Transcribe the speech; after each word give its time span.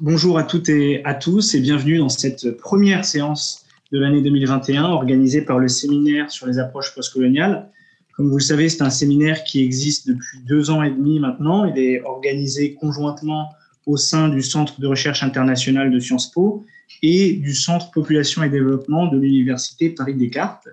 Bonjour 0.00 0.36
à 0.36 0.42
toutes 0.42 0.68
et 0.68 1.02
à 1.06 1.14
tous 1.14 1.54
et 1.54 1.60
bienvenue 1.60 1.96
dans 1.96 2.10
cette 2.10 2.58
première 2.58 3.06
séance 3.06 3.64
de 3.92 3.98
l'année 3.98 4.20
2021 4.20 4.84
organisée 4.84 5.40
par 5.40 5.58
le 5.58 5.68
séminaire 5.68 6.30
sur 6.30 6.46
les 6.46 6.58
approches 6.58 6.94
postcoloniales. 6.94 7.70
Comme 8.14 8.28
vous 8.28 8.36
le 8.36 8.42
savez, 8.42 8.68
c'est 8.68 8.82
un 8.82 8.90
séminaire 8.90 9.42
qui 9.44 9.64
existe 9.64 10.06
depuis 10.06 10.40
deux 10.46 10.68
ans 10.68 10.82
et 10.82 10.90
demi 10.90 11.18
maintenant. 11.18 11.64
Il 11.64 11.78
est 11.78 12.02
organisé 12.02 12.74
conjointement 12.74 13.54
au 13.86 13.96
sein 13.96 14.28
du 14.28 14.42
Centre 14.42 14.78
de 14.78 14.86
recherche 14.86 15.22
internationale 15.22 15.90
de 15.90 15.98
Sciences 15.98 16.30
Po 16.30 16.66
et 17.00 17.32
du 17.32 17.54
Centre 17.54 17.90
Population 17.90 18.42
et 18.42 18.50
Développement 18.50 19.06
de 19.06 19.18
l'Université 19.18 19.88
Paris-Descartes. 19.88 20.68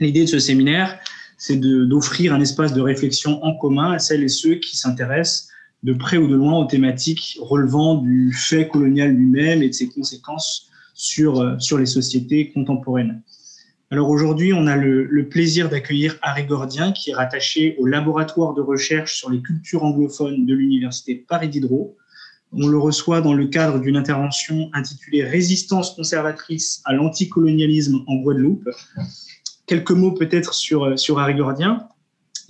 L'idée 0.00 0.22
de 0.22 0.30
ce 0.30 0.38
séminaire, 0.38 0.98
c'est 1.36 1.60
d'offrir 1.60 2.32
un 2.32 2.40
espace 2.40 2.72
de 2.72 2.80
réflexion 2.80 3.44
en 3.44 3.54
commun 3.58 3.92
à 3.92 3.98
celles 3.98 4.24
et 4.24 4.28
ceux 4.28 4.54
qui 4.54 4.78
s'intéressent 4.78 5.50
de 5.82 5.92
près 5.92 6.16
ou 6.16 6.26
de 6.26 6.34
loin 6.34 6.58
aux 6.58 6.66
thématiques 6.66 7.38
relevant 7.40 7.96
du 7.96 8.32
fait 8.32 8.68
colonial 8.68 9.12
lui-même 9.12 9.62
et 9.62 9.68
de 9.68 9.74
ses 9.74 9.88
conséquences 9.88 10.68
sur, 10.94 11.40
euh, 11.40 11.58
sur 11.58 11.78
les 11.78 11.86
sociétés 11.86 12.50
contemporaines. 12.50 13.22
Alors 13.90 14.10
aujourd'hui, 14.10 14.52
on 14.52 14.66
a 14.66 14.76
le, 14.76 15.28
plaisir 15.30 15.70
d'accueillir 15.70 16.18
Harry 16.20 16.44
Gordien, 16.44 16.92
qui 16.92 17.10
est 17.10 17.14
rattaché 17.14 17.74
au 17.78 17.86
laboratoire 17.86 18.52
de 18.52 18.60
recherche 18.60 19.16
sur 19.16 19.30
les 19.30 19.40
cultures 19.40 19.82
anglophones 19.82 20.44
de 20.44 20.54
l'Université 20.54 21.14
Paris 21.14 21.48
Diderot. 21.48 21.96
On 22.52 22.66
le 22.66 22.78
reçoit 22.78 23.22
dans 23.22 23.32
le 23.32 23.46
cadre 23.46 23.78
d'une 23.78 23.96
intervention 23.96 24.68
intitulée 24.74 25.24
Résistance 25.24 25.94
conservatrice 25.94 26.82
à 26.84 26.92
l'anticolonialisme 26.92 28.00
en 28.06 28.16
Guadeloupe. 28.16 28.68
Quelques 29.66 29.92
mots 29.92 30.12
peut-être 30.12 30.52
sur, 30.52 30.98
sur 30.98 31.18
Harry 31.18 31.34
Gordien. 31.34 31.88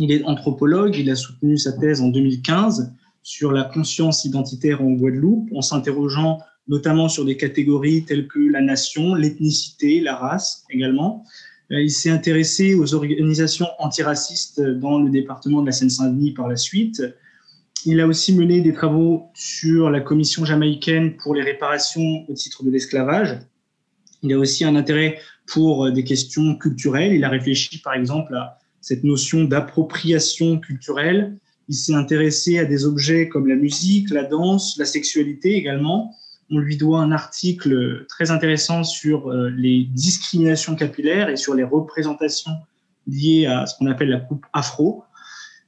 Il 0.01 0.11
est 0.11 0.25
anthropologue, 0.25 0.97
il 0.97 1.09
a 1.09 1.15
soutenu 1.15 1.57
sa 1.57 1.73
thèse 1.73 2.01
en 2.01 2.09
2015 2.09 2.93
sur 3.29 3.53
la 3.53 3.65
conscience 3.65 4.25
identitaire 4.25 4.81
en 4.81 4.93
Guadeloupe, 4.93 5.51
en 5.55 5.61
s'interrogeant 5.61 6.39
notamment 6.67 7.11
sur 7.11 7.27
des 7.27 7.37
catégories 7.37 8.07
telles 8.07 8.27
que 8.27 8.39
la 8.39 8.63
nation, 8.63 9.15
l'ethnicité, 9.15 10.01
la 10.01 10.17
race 10.17 10.65
également. 10.71 11.25
Euh, 11.71 11.83
il 11.83 11.91
s'est 11.91 12.09
intéressé 12.09 12.75
aux 12.75 12.95
organisations 12.95 13.67
antiracistes 13.81 14.63
dans 14.63 14.99
le 14.99 15.11
département 15.11 15.61
de 15.61 15.67
la 15.67 15.73
Seine-Saint-Denis 15.73 16.33
par 16.33 16.49
la 16.49 16.57
suite. 16.57 17.03
Il 17.85 18.01
a 18.01 18.07
aussi 18.07 18.35
mené 18.35 18.63
des 18.63 18.73
travaux 18.73 19.27
sur 19.35 19.91
la 19.91 20.01
commission 20.01 20.47
jamaïcaine 20.47 21.19
pour 21.19 21.35
les 21.35 21.43
réparations 21.43 22.25
au 22.29 22.33
titre 22.33 22.65
de 22.65 22.71
l'esclavage. 22.71 23.41
Il 24.23 24.33
a 24.33 24.39
aussi 24.39 24.65
un 24.65 24.75
intérêt 24.75 25.19
pour 25.47 25.93
des 25.93 26.03
questions 26.03 26.57
culturelles. 26.57 27.13
Il 27.13 27.25
a 27.25 27.29
réfléchi 27.29 27.79
par 27.83 27.93
exemple 27.93 28.35
à 28.35 28.59
cette 28.81 29.05
notion 29.05 29.45
d'appropriation 29.45 30.59
culturelle 30.59 31.37
il 31.69 31.75
s'est 31.75 31.95
intéressé 31.95 32.59
à 32.59 32.65
des 32.65 32.85
objets 32.85 33.29
comme 33.29 33.47
la 33.47 33.57
musique, 33.57 34.11
la 34.11 34.25
danse, 34.25 34.77
la 34.79 34.85
sexualité 34.85 35.55
également. 35.55 36.15
On 36.51 36.59
lui 36.59 36.77
doit 36.79 37.01
un 37.01 37.13
article 37.13 38.07
très 38.09 38.31
intéressant 38.31 38.85
sur 38.85 39.29
euh, 39.29 39.51
les 39.51 39.85
discriminations 39.85 40.77
capillaires 40.77 41.29
et 41.29 41.37
sur 41.37 41.55
les 41.55 41.65
représentations 41.65 42.53
liées 43.07 43.47
à 43.47 43.67
ce 43.67 43.77
qu'on 43.77 43.87
appelle 43.87 44.09
la 44.09 44.21
coupe 44.21 44.47
afro. 44.55 45.05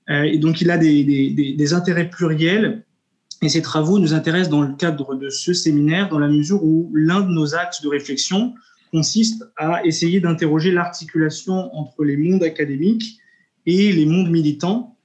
Euh, 0.08 0.22
et 0.22 0.38
donc, 0.38 0.62
il 0.62 0.70
a 0.70 0.78
des, 0.78 1.04
des, 1.04 1.72
intérêts 1.74 2.08
pluriels 2.08 2.84
et 3.42 3.48
ses 3.50 3.62
travaux 3.62 3.98
nous 3.98 4.14
intéressent 4.14 4.50
dans 4.50 4.62
le 4.62 4.74
cadre 4.74 5.14
de 5.14 5.28
ce 5.28 5.52
séminaire, 5.52 6.08
dans 6.08 6.18
la 6.18 6.28
mesure 6.28 6.64
où 6.64 6.90
l'un 6.94 7.20
de 7.20 7.28
nos 7.28 7.54
axes 7.54 7.82
de 7.82 7.88
réflexion 7.88 8.54
consiste 8.90 9.44
à 9.56 9.84
essayer 9.84 10.20
d'interroger 10.20 10.72
l'articulation 10.72 11.74
entre 11.74 12.04
les 12.04 12.16
mondes 12.16 12.42
académiques 12.42 13.18
et 13.66 13.92
les 13.92 14.06
mondes 14.06 14.30
militants, 14.30 14.96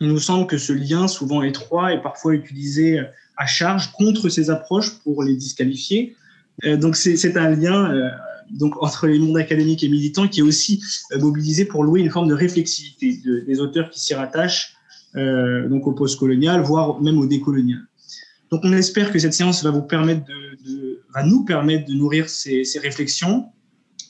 il 0.00 0.08
nous 0.08 0.20
semble 0.20 0.46
que 0.46 0.58
ce 0.58 0.72
lien, 0.72 1.08
souvent 1.08 1.42
étroit, 1.42 1.92
est 1.92 2.02
parfois 2.02 2.34
utilisé 2.34 3.00
à 3.36 3.46
charge 3.46 3.92
contre 3.92 4.28
ces 4.28 4.50
approches 4.50 4.98
pour 4.98 5.22
les 5.22 5.34
disqualifier. 5.34 6.16
Euh, 6.64 6.76
donc 6.76 6.96
c'est 6.96 7.36
un 7.36 7.50
lien 7.50 7.94
euh, 7.94 8.08
donc 8.50 8.82
entre 8.82 9.06
les 9.06 9.18
mondes 9.18 9.36
académiques 9.36 9.84
et 9.84 9.88
militants 9.88 10.26
qui 10.26 10.40
est 10.40 10.42
aussi 10.42 10.82
euh, 11.12 11.18
mobilisé 11.18 11.64
pour 11.64 11.84
louer 11.84 12.00
une 12.00 12.10
forme 12.10 12.28
de 12.28 12.34
réflexivité 12.34 13.20
des 13.46 13.60
auteurs 13.60 13.90
qui 13.90 14.00
s'y 14.00 14.14
rattachent 14.14 14.74
donc 15.14 15.86
au 15.88 15.92
postcolonial, 15.92 16.60
voire 16.60 17.00
même 17.00 17.18
au 17.18 17.26
décolonial. 17.26 17.80
Donc 18.52 18.60
on 18.62 18.72
espère 18.72 19.10
que 19.10 19.18
cette 19.18 19.32
séance 19.32 19.64
va 19.64 19.70
vous 19.70 19.82
permettre 19.82 20.24
de, 20.26 21.02
va 21.12 21.24
nous 21.24 21.44
permettre 21.44 21.88
de 21.88 21.94
nourrir 21.94 22.28
ces, 22.28 22.62
ces, 22.62 22.78
réflexions 22.78 23.46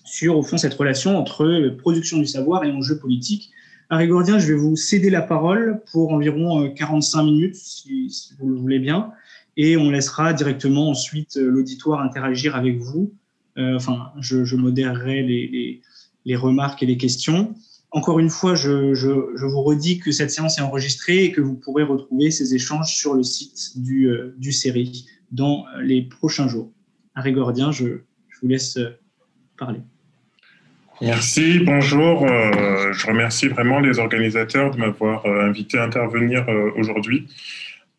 sur 0.05 0.37
au 0.37 0.43
fond 0.43 0.59
cette 0.59 0.75
relation 0.75 1.17
entre 1.17 1.77
production 1.79 2.19
du 2.19 2.27
savoir 2.27 2.65
et 2.65 2.73
enjeux 2.73 2.99
politiques 2.99 3.51
Harry 3.91 4.07
je 4.07 4.53
vais 4.53 4.59
vous 4.59 4.77
céder 4.77 5.09
la 5.09 5.23
parole 5.23 5.83
pour 5.91 6.13
environ 6.13 6.71
45 6.71 7.21
euh, 7.21 7.25
minutes, 7.25 7.55
si, 7.55 8.11
vous 8.39 8.51
le 8.51 8.57
voulez 8.57 8.79
bien, 8.79 9.13
et 9.57 9.79
on 9.79 9.91
laissera 9.91 10.35
directement 10.35 10.91
ensuite 10.91 11.39
euh, 11.39 11.49
l'auditoire 11.49 12.01
interagir 12.01 12.55
avec 12.55 12.79
vous. 12.79 13.15
Euh, 13.57 13.77
enfin, 13.77 14.13
je, 14.21 14.55
modérerai 14.57 15.23
les, 15.23 16.37
remarques 16.37 16.83
et 16.83 16.87
les 16.87 16.99
questions. 16.99 17.55
Encore 17.91 18.19
une 18.19 18.29
fois, 18.29 18.55
je, 18.55 18.93
vous 19.47 19.63
redis 19.63 19.99
que 19.99 20.13
cette 20.13 20.31
séance 20.31 20.59
est 20.59 20.63
enregistrée 20.63 21.25
et 21.25 21.33
que 21.33 21.41
vous 21.41 21.55
pourrez 21.55 21.83
retrouver 21.83 22.31
ces 22.31 22.55
échanges 22.55 22.95
sur 22.95 23.15
le 23.15 23.23
site 23.23 23.81
du, 23.83 24.11
du 24.37 24.53
série 24.53 25.07
dans 25.33 25.65
les 25.81 26.03
prochains 26.03 26.47
jours. 26.47 26.71
Harry 27.15 27.35
je 27.35 28.41
vous 28.43 28.49
laisse 28.49 28.79
parler. 29.57 29.81
Merci, 31.01 31.61
bonjour. 31.61 32.25
Euh, 32.25 32.93
je 32.93 33.07
remercie 33.07 33.47
vraiment 33.47 33.79
les 33.79 34.01
organisateurs 34.01 34.73
de 34.73 34.79
m'avoir 34.79 35.25
euh, 35.27 35.43
invité 35.43 35.79
à 35.79 35.85
intervenir 35.85 36.45
euh, 36.49 36.73
aujourd'hui, 36.77 37.29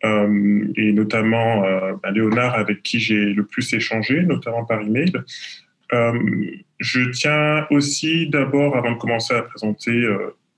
et 0.03 0.93
notamment 0.93 1.61
bah, 2.01 2.11
Léonard 2.11 2.55
avec 2.55 2.83
qui 2.83 3.01
j'ai 3.01 3.33
le 3.33 3.43
plus 3.43 3.73
échangé, 3.73 4.21
notamment 4.21 4.63
par 4.63 4.79
email. 4.79 5.11
je 5.91 7.09
tiens 7.09 7.67
aussi 7.69 8.29
d'abord, 8.29 8.77
avant 8.77 8.93
de 8.93 8.97
commencer 8.97 9.33
à 9.33 9.41
présenter 9.41 10.07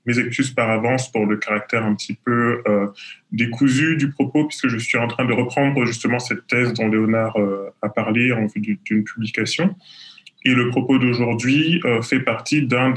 mes 0.05 0.19
excuses 0.19 0.51
par 0.51 0.69
avance 0.69 1.11
pour 1.11 1.25
le 1.25 1.37
caractère 1.37 1.83
un 1.83 1.95
petit 1.95 2.15
peu 2.23 2.61
décousu 3.31 3.97
du 3.97 4.11
propos, 4.11 4.45
puisque 4.45 4.67
je 4.67 4.77
suis 4.77 4.99
en 4.99 5.07
train 5.07 5.25
de 5.25 5.33
reprendre 5.33 5.83
justement 5.85 6.19
cette 6.19 6.45
thèse 6.45 6.73
dont 6.73 6.87
Léonard 6.87 7.35
a 7.81 7.89
parlé 7.89 8.31
en 8.31 8.45
vue 8.45 8.77
d'une 8.85 9.03
publication. 9.03 9.75
Et 10.43 10.53
le 10.53 10.69
propos 10.69 10.97
d'aujourd'hui 10.97 11.81
euh, 11.85 12.01
fait 12.01 12.19
partie 12.19 12.63
d'une 12.63 12.93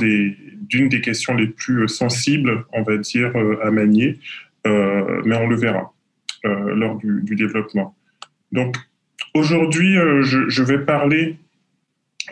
des, 0.88 1.00
questions 1.00 1.34
les 1.34 1.47
plus 1.47 1.82
euh, 1.82 1.88
sensibles, 1.88 2.65
on 2.72 2.82
va 2.82 2.97
dire, 2.97 3.32
euh, 3.37 3.59
à 3.62 3.71
manier, 3.71 4.19
mais 4.66 5.37
on 5.37 5.47
le 5.47 5.56
verra 5.56 5.93
lors 6.43 6.97
du, 6.97 7.37
développement. 7.37 7.94
Donc, 8.50 8.77
aujourd'hui, 9.34 9.94
je, 10.22 10.62
vais 10.62 10.78
parler 10.78 11.37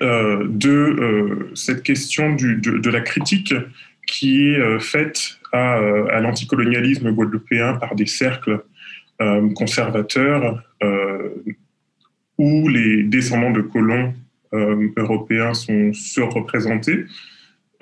de 0.00 1.50
cette 1.54 1.82
question 1.82 2.34
de, 2.34 2.90
la 2.90 3.02
critique 3.02 3.54
qui 4.06 4.48
est 4.48 4.80
faite 4.80 5.38
à, 5.52 6.20
l'anticolonialisme 6.20 7.12
guadeloupéen 7.12 7.74
par 7.74 7.94
des 7.94 8.06
cercles 8.06 8.64
conservateurs 9.54 10.62
où 12.38 12.68
les 12.68 13.02
descendants 13.02 13.50
de 13.50 13.60
colons 13.60 14.14
euh, 14.14 14.21
européens 14.52 15.54
sont 15.54 15.92
surreprésentés. 15.92 17.06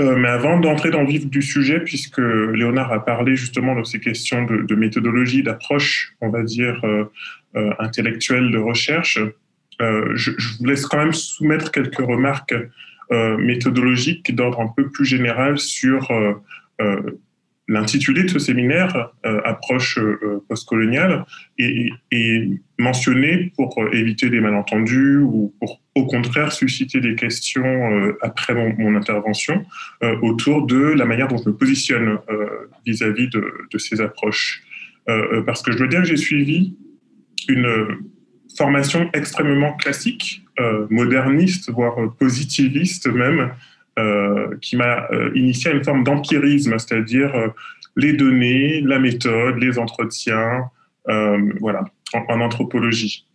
Euh, 0.01 0.17
mais 0.17 0.29
avant 0.29 0.59
d'entrer 0.59 0.91
dans 0.91 1.03
le 1.03 1.09
vif 1.09 1.29
du 1.29 1.43
sujet, 1.43 1.81
puisque 1.81 2.19
Léonard 2.19 2.93
a 2.93 3.05
parlé 3.05 3.37
justement 3.37 3.75
de 3.79 3.85
ces 3.85 4.01
questions 4.01 4.45
de, 4.45 4.75
méthodologie, 4.75 5.43
d'approche, 5.43 6.15
on 6.21 6.31
va 6.31 6.43
dire, 6.43 6.81
euh, 6.85 7.71
intellectuelle 7.79 8.51
de 8.51 8.59
recherche, 8.59 9.19
je, 9.81 10.31
vous 10.59 10.67
laisse 10.67 10.87
quand 10.87 10.99
même 10.99 11.15
soumettre 11.15 11.73
quelques 11.73 12.01
remarques 12.01 12.55
méthodologiques 13.11 14.35
d'ordre 14.35 14.61
un 14.61 14.69
peu 14.69 14.89
plus 14.91 15.07
général 15.07 15.59
sur 15.59 16.07
L'intitulé 17.71 18.25
de 18.25 18.29
ce 18.29 18.41
séminaire, 18.41 19.13
euh, 19.25 19.41
Approche 19.45 19.97
euh, 19.97 20.45
postcoloniale, 20.49 21.25
est, 21.57 22.49
mentionné 22.81 23.53
pour 23.55 23.77
éviter 23.93 24.29
des 24.29 24.41
malentendus 24.41 25.19
ou 25.19 25.55
pour 25.61 25.81
au 25.95 26.07
contraire 26.07 26.51
susciter 26.51 26.99
des 26.99 27.15
questions 27.15 27.63
euh, 27.65 28.19
après 28.23 28.55
mon, 28.55 28.97
intervention 28.97 29.65
autour 30.23 30.67
de 30.67 30.79
la 30.79 31.05
manière 31.05 31.29
dont 31.29 31.37
je 31.37 31.51
me 31.51 31.55
positionne 31.55 32.19
vis-à-vis 32.87 33.29
de, 33.29 33.45
de, 33.71 33.79
ces 33.79 34.01
approches. 34.01 34.63
parce 35.47 35.63
que 35.63 35.71
je 35.73 35.79
dois 35.79 35.87
dire 35.87 36.01
que 36.01 36.09
j'ai 36.09 36.17
suivi 36.17 36.75
une 37.49 37.69
formation 38.57 39.11
extrêmement 39.13 39.77
classique, 39.77 40.43
moderniste, 40.89 41.71
voire 41.71 41.97
positiviste 42.19 43.07
même, 43.07 43.41
euh, 43.41 43.47
qui 44.61 44.77
m'a 44.77 45.11
euh, 45.11 45.31
initié 45.35 45.71
à 45.71 45.75
une 45.75 45.85
forme 45.85 46.05
d'empirisme, 46.05 46.79
c'est-à-dire 46.79 47.35
euh, 47.35 47.49
les 47.97 48.13
données, 48.13 48.81
la 48.83 48.99
méthode, 48.99 49.57
les 49.59 49.79
entretiens, 49.79 50.65
voilà, 51.61 51.85
en, 52.15 52.41
anthropologie. 52.41 53.27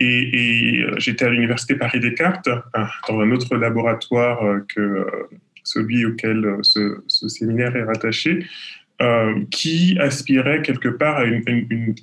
Et, 0.00 0.82
j'étais 0.96 1.26
à 1.26 1.28
l'université 1.28 1.74
Paris 1.74 2.00
Descartes, 2.00 2.48
dans 3.06 3.20
un 3.20 3.30
autre 3.32 3.54
laboratoire 3.56 4.40
que 4.74 5.06
celui 5.62 6.06
auquel 6.06 6.56
ce, 6.62 7.02
séminaire 7.06 7.76
est 7.76 7.82
rattaché, 7.82 8.46
qui 9.50 9.98
aspirait 10.00 10.62
quelque 10.62 10.88
part 10.88 11.18
à 11.18 11.24
une 11.26 11.94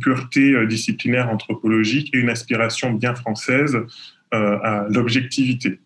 pureté 0.00 0.66
disciplinaire 0.66 1.30
anthropologique 1.30 2.14
et 2.14 2.18
une 2.18 2.28
aspiration 2.28 2.92
bien 2.92 3.14
française 3.14 3.78
à 4.30 4.86
l'objectivité. 4.90 5.80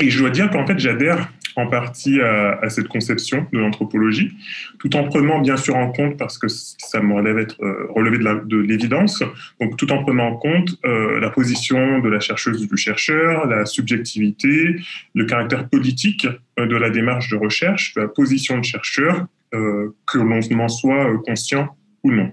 Et 0.00 0.10
je 0.10 0.18
dois 0.18 0.30
dire 0.30 0.50
qu'en 0.50 0.66
fait, 0.66 0.78
j'adhère 0.78 1.30
en 1.56 1.66
partie 1.66 2.20
à, 2.20 2.68
cette 2.68 2.88
conception 2.88 3.46
de 3.50 3.58
l'anthropologie, 3.58 4.32
tout 4.78 4.94
en 4.94 5.04
prenant 5.04 5.40
bien 5.40 5.56
sûr 5.56 5.74
en 5.74 5.90
compte, 5.90 6.18
parce 6.18 6.36
que 6.36 6.48
ça 6.48 7.00
me 7.00 7.14
relève 7.14 7.38
être 7.38 7.56
euh, 7.62 7.86
relevé 7.94 8.18
de 8.18 8.56
l'évidence, 8.58 9.22
donc 9.58 9.76
tout 9.78 9.90
en 9.90 10.02
prenant 10.02 10.26
en 10.26 10.36
compte 10.36 10.76
euh, 10.84 11.18
la 11.18 11.30
position 11.30 12.00
de 12.00 12.08
la 12.10 12.20
chercheuse 12.20 12.62
ou 12.62 12.66
du 12.66 12.76
chercheur, 12.76 13.46
la 13.46 13.64
subjectivité, 13.64 14.76
le 15.14 15.24
caractère 15.24 15.66
politique 15.68 16.26
euh, 16.58 16.66
de 16.66 16.76
la 16.76 16.90
démarche 16.90 17.30
de 17.30 17.36
recherche, 17.36 17.94
la 17.96 18.06
position 18.08 18.58
de 18.58 18.64
chercheur, 18.64 19.26
que 19.52 20.18
l'on 20.18 20.60
en 20.60 20.68
soit 20.68 21.16
conscient 21.24 21.74
ou 22.02 22.10
non. 22.10 22.30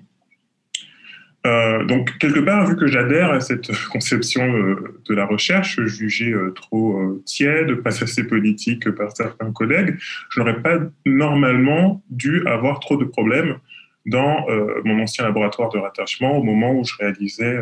Euh, 1.46 1.84
donc, 1.84 2.18
quelque 2.20 2.40
part, 2.40 2.66
vu 2.68 2.78
que 2.78 2.88
j'adhère 2.88 3.32
à 3.32 3.42
cette 3.42 3.72
conception 3.92 4.44
euh, 4.44 5.02
de 5.08 5.14
la 5.14 5.26
recherche, 5.26 5.80
jugée 5.86 6.32
euh, 6.32 6.52
trop 6.52 7.22
tiède, 7.26 7.76
pas 7.82 8.02
assez 8.02 8.26
politique 8.26 8.90
par 8.92 9.16
certains 9.16 9.52
collègues, 9.52 9.98
je 10.30 10.40
n'aurais 10.40 10.62
pas 10.62 10.80
normalement 11.06 12.02
dû 12.10 12.46
avoir 12.48 12.80
trop 12.80 12.98
de 12.98 13.06
problèmes 13.06 13.58
dans 14.06 14.46
mon 14.84 15.02
ancien 15.02 15.24
laboratoire 15.24 15.70
de 15.70 15.78
rattachement 15.78 16.38
au 16.38 16.44
moment 16.44 16.74
où 16.74 16.84
je 16.84 16.94
réalisais 17.00 17.58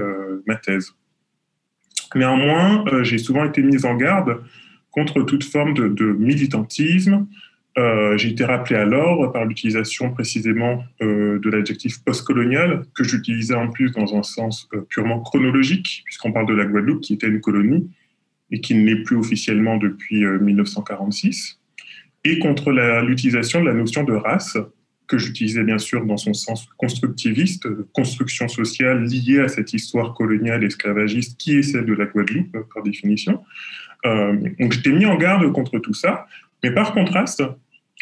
ma 0.47 0.55
thèse. 0.55 0.95
Néanmoins, 2.15 2.83
j'ai 3.03 3.19
souvent 3.19 3.45
été 3.45 3.61
mise 3.61 3.85
en 3.85 3.93
garde 3.93 4.41
contre 4.89 5.21
toute 5.21 5.43
forme 5.43 5.75
de 5.75 6.05
militantisme, 6.13 7.27
euh, 7.77 8.17
j'ai 8.17 8.29
été 8.29 8.43
rappelé 8.43 8.75
à 8.75 8.83
l'ordre 8.83 9.31
par 9.31 9.45
l'utilisation 9.45 10.11
précisément 10.11 10.83
euh, 11.01 11.39
de 11.39 11.49
l'adjectif 11.49 12.03
postcolonial, 12.03 12.83
que 12.93 13.03
j'utilisais 13.03 13.55
en 13.55 13.69
plus 13.69 13.91
dans 13.91 14.13
un 14.15 14.23
sens 14.23 14.67
euh, 14.73 14.81
purement 14.89 15.21
chronologique, 15.21 16.01
puisqu'on 16.05 16.33
parle 16.33 16.47
de 16.47 16.53
la 16.53 16.65
Guadeloupe, 16.65 17.01
qui 17.01 17.13
était 17.13 17.27
une 17.27 17.39
colonie 17.39 17.89
et 18.51 18.59
qui 18.59 18.75
ne 18.75 18.85
l'est 18.85 19.03
plus 19.03 19.15
officiellement 19.15 19.77
depuis 19.77 20.25
1946, 20.25 21.61
et 22.25 22.37
contre 22.39 22.73
l'utilisation 23.01 23.61
de 23.61 23.65
la 23.65 23.73
notion 23.73 24.03
de 24.03 24.11
race, 24.11 24.57
que 25.07 25.17
j'utilisais 25.17 25.63
bien 25.63 25.77
sûr 25.77 26.05
dans 26.05 26.17
son 26.17 26.33
sens 26.33 26.67
constructiviste, 26.75 27.69
construction 27.93 28.49
sociale 28.49 29.05
liée 29.05 29.39
à 29.39 29.47
cette 29.47 29.71
histoire 29.71 30.13
coloniale 30.13 30.65
esclavagiste 30.65 31.39
qui 31.39 31.57
est 31.57 31.61
celle 31.61 31.85
de 31.85 31.93
la 31.93 32.05
Guadeloupe, 32.07 32.57
par 32.73 32.83
définition. 32.83 33.41
donc 34.03 34.73
j'étais 34.73 34.91
mis 34.91 35.05
en 35.05 35.15
garde 35.15 35.49
contre 35.53 35.79
tout 35.79 35.93
ça, 35.93 36.27
mais 36.63 36.71
par 36.71 36.93
contraste, 36.93 37.43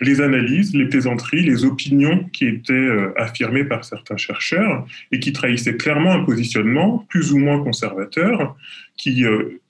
les 0.01 0.21
analyses, 0.21 0.73
les 0.73 0.85
plaisanteries, 0.85 1.41
les 1.41 1.65
opinions 1.65 2.23
qui 2.31 2.47
étaient 2.47 2.73
euh, 2.73 3.13
affirmées 3.17 3.65
par 3.65 3.83
certains 3.83 4.17
chercheurs 4.17 4.85
et 5.11 5.19
qui 5.19 5.33
trahissaient 5.33 5.75
clairement 5.75 6.13
un 6.13 6.23
positionnement 6.23 7.05
plus 7.09 7.33
ou 7.33 7.37
moins 7.37 7.61
conservateur, 7.61 8.55
qui 8.97 9.25
euh, 9.25 9.61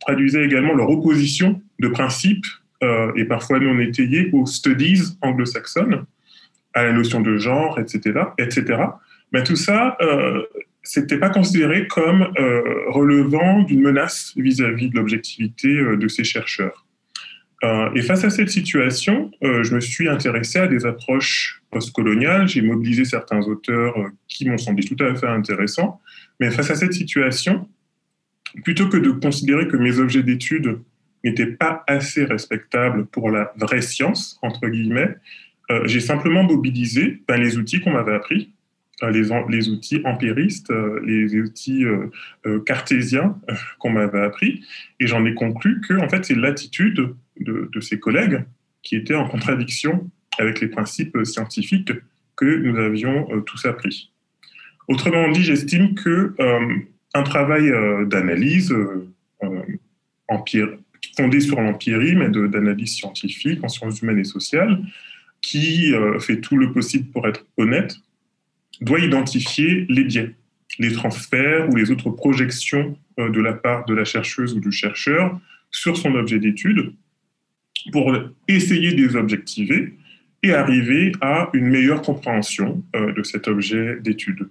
traduisaient 0.00 0.44
également 0.44 0.74
leur 0.74 0.90
opposition 0.90 1.60
de 1.78 1.88
principes 1.88 2.46
euh, 2.82 3.12
et 3.16 3.24
parfois 3.24 3.60
non 3.60 3.78
étayés 3.78 4.30
aux 4.32 4.46
studies 4.46 5.16
anglo-saxonnes, 5.20 6.04
à 6.74 6.84
la 6.84 6.92
notion 6.92 7.20
de 7.20 7.36
genre, 7.36 7.78
etc., 7.78 8.20
etc. 8.38 8.82
Mais 9.32 9.44
tout 9.44 9.56
ça, 9.56 9.96
c'était 10.82 11.18
pas 11.18 11.30
considéré 11.30 11.86
comme 11.86 12.28
relevant 12.88 13.62
d'une 13.62 13.80
menace 13.80 14.34
vis 14.36 14.60
à 14.60 14.70
-vis 14.70 14.90
de 14.90 14.96
l'objectivité 14.96 15.68
de 15.96 16.08
ces 16.08 16.24
chercheurs. 16.24 16.81
Euh, 17.64 17.90
et 17.94 18.02
face 18.02 18.24
à 18.24 18.30
cette 18.30 18.50
situation, 18.50 19.30
euh, 19.44 19.62
je 19.62 19.74
me 19.74 19.80
suis 19.80 20.08
intéressé 20.08 20.58
à 20.58 20.66
des 20.66 20.84
approches 20.84 21.62
postcoloniales. 21.70 22.48
J'ai 22.48 22.60
mobilisé 22.60 23.04
certains 23.04 23.40
auteurs 23.42 23.96
euh, 23.98 24.08
qui 24.26 24.48
m'ont 24.48 24.58
semblé 24.58 24.84
tout 24.84 24.96
à 25.02 25.14
fait 25.14 25.28
intéressants. 25.28 26.00
Mais 26.40 26.50
face 26.50 26.70
à 26.70 26.74
cette 26.74 26.92
situation, 26.92 27.68
plutôt 28.64 28.88
que 28.88 28.96
de 28.96 29.10
considérer 29.10 29.68
que 29.68 29.76
mes 29.76 29.98
objets 29.98 30.24
d'étude 30.24 30.80
n'étaient 31.24 31.46
pas 31.46 31.84
assez 31.86 32.24
respectables 32.24 33.06
pour 33.06 33.30
la 33.30 33.52
vraie 33.56 33.82
science, 33.82 34.38
entre 34.42 34.68
guillemets, 34.68 35.16
j'ai 35.84 36.00
simplement 36.00 36.42
mobilisé 36.42 37.22
ben, 37.26 37.40
les 37.40 37.56
outils 37.56 37.80
qu'on 37.80 37.92
m'avait 37.92 38.14
appris, 38.14 38.52
les, 39.02 39.30
outils 39.70 40.02
empiristes, 40.04 40.70
les 41.06 41.34
outils 41.36 41.84
cartésiens 42.66 43.40
qu'on 43.78 43.90
m'avait 43.90 44.20
appris, 44.20 44.66
et 45.00 45.06
j'en 45.06 45.24
ai 45.24 45.32
conclu 45.32 45.80
que 45.80 45.94
en 45.94 46.10
fait, 46.10 46.26
c'est 46.26 46.34
l'attitude 46.34 47.14
de, 47.40 47.80
ses 47.80 47.98
collègues 47.98 48.44
qui 48.82 48.96
étaient 48.96 49.14
en 49.14 49.28
contradiction 49.28 50.10
avec 50.38 50.60
les 50.60 50.68
principes 50.68 51.16
scientifiques 51.24 51.92
que 52.36 52.44
nous 52.44 52.76
avions 52.78 53.28
euh, 53.32 53.40
tous 53.40 53.64
appris. 53.66 54.10
Autrement 54.88 55.30
dit, 55.30 55.42
j'estime 55.42 55.94
que 55.94 56.34
euh, 56.40 56.76
un 57.14 57.22
travail 57.22 57.70
euh, 57.70 58.04
d'analyse 58.04 58.74
fondé 61.16 61.40
sur 61.40 61.60
l'empirisme 61.60 62.22
et 62.22 62.48
d'analyse 62.48 62.94
scientifique 62.94 63.62
en 63.62 63.68
sciences 63.68 64.00
humaines 64.00 64.20
et 64.20 64.24
sociales, 64.24 64.82
qui 65.40 65.92
fait 66.20 66.40
tout 66.40 66.56
le 66.56 66.72
possible 66.72 67.10
pour 67.10 67.26
être 67.26 67.44
honnête, 67.56 67.96
doit 68.80 69.00
identifier 69.00 69.84
les 69.88 70.04
biais, 70.04 70.36
les 70.78 70.92
transferts 70.92 71.68
ou 71.68 71.74
les 71.74 71.90
autres 71.90 72.10
projections 72.10 72.96
de 73.18 73.40
la 73.40 73.52
part 73.52 73.84
de 73.86 73.94
la 73.94 74.04
chercheuse 74.04 74.54
ou 74.54 74.60
du 74.60 74.70
chercheur 74.70 75.40
sur 75.72 75.96
son 75.96 76.14
objet 76.14 76.38
d'étude 76.38 76.94
pour 77.90 78.14
essayer 78.48 78.92
de 78.92 79.06
les 79.06 79.16
objectiver 79.16 79.94
et 80.42 80.52
arriver 80.52 81.12
à 81.20 81.50
une 81.52 81.68
meilleure 81.68 82.02
compréhension 82.02 82.82
euh, 82.96 83.12
de 83.12 83.22
cet 83.22 83.48
objet 83.48 83.98
d'étude. 84.00 84.48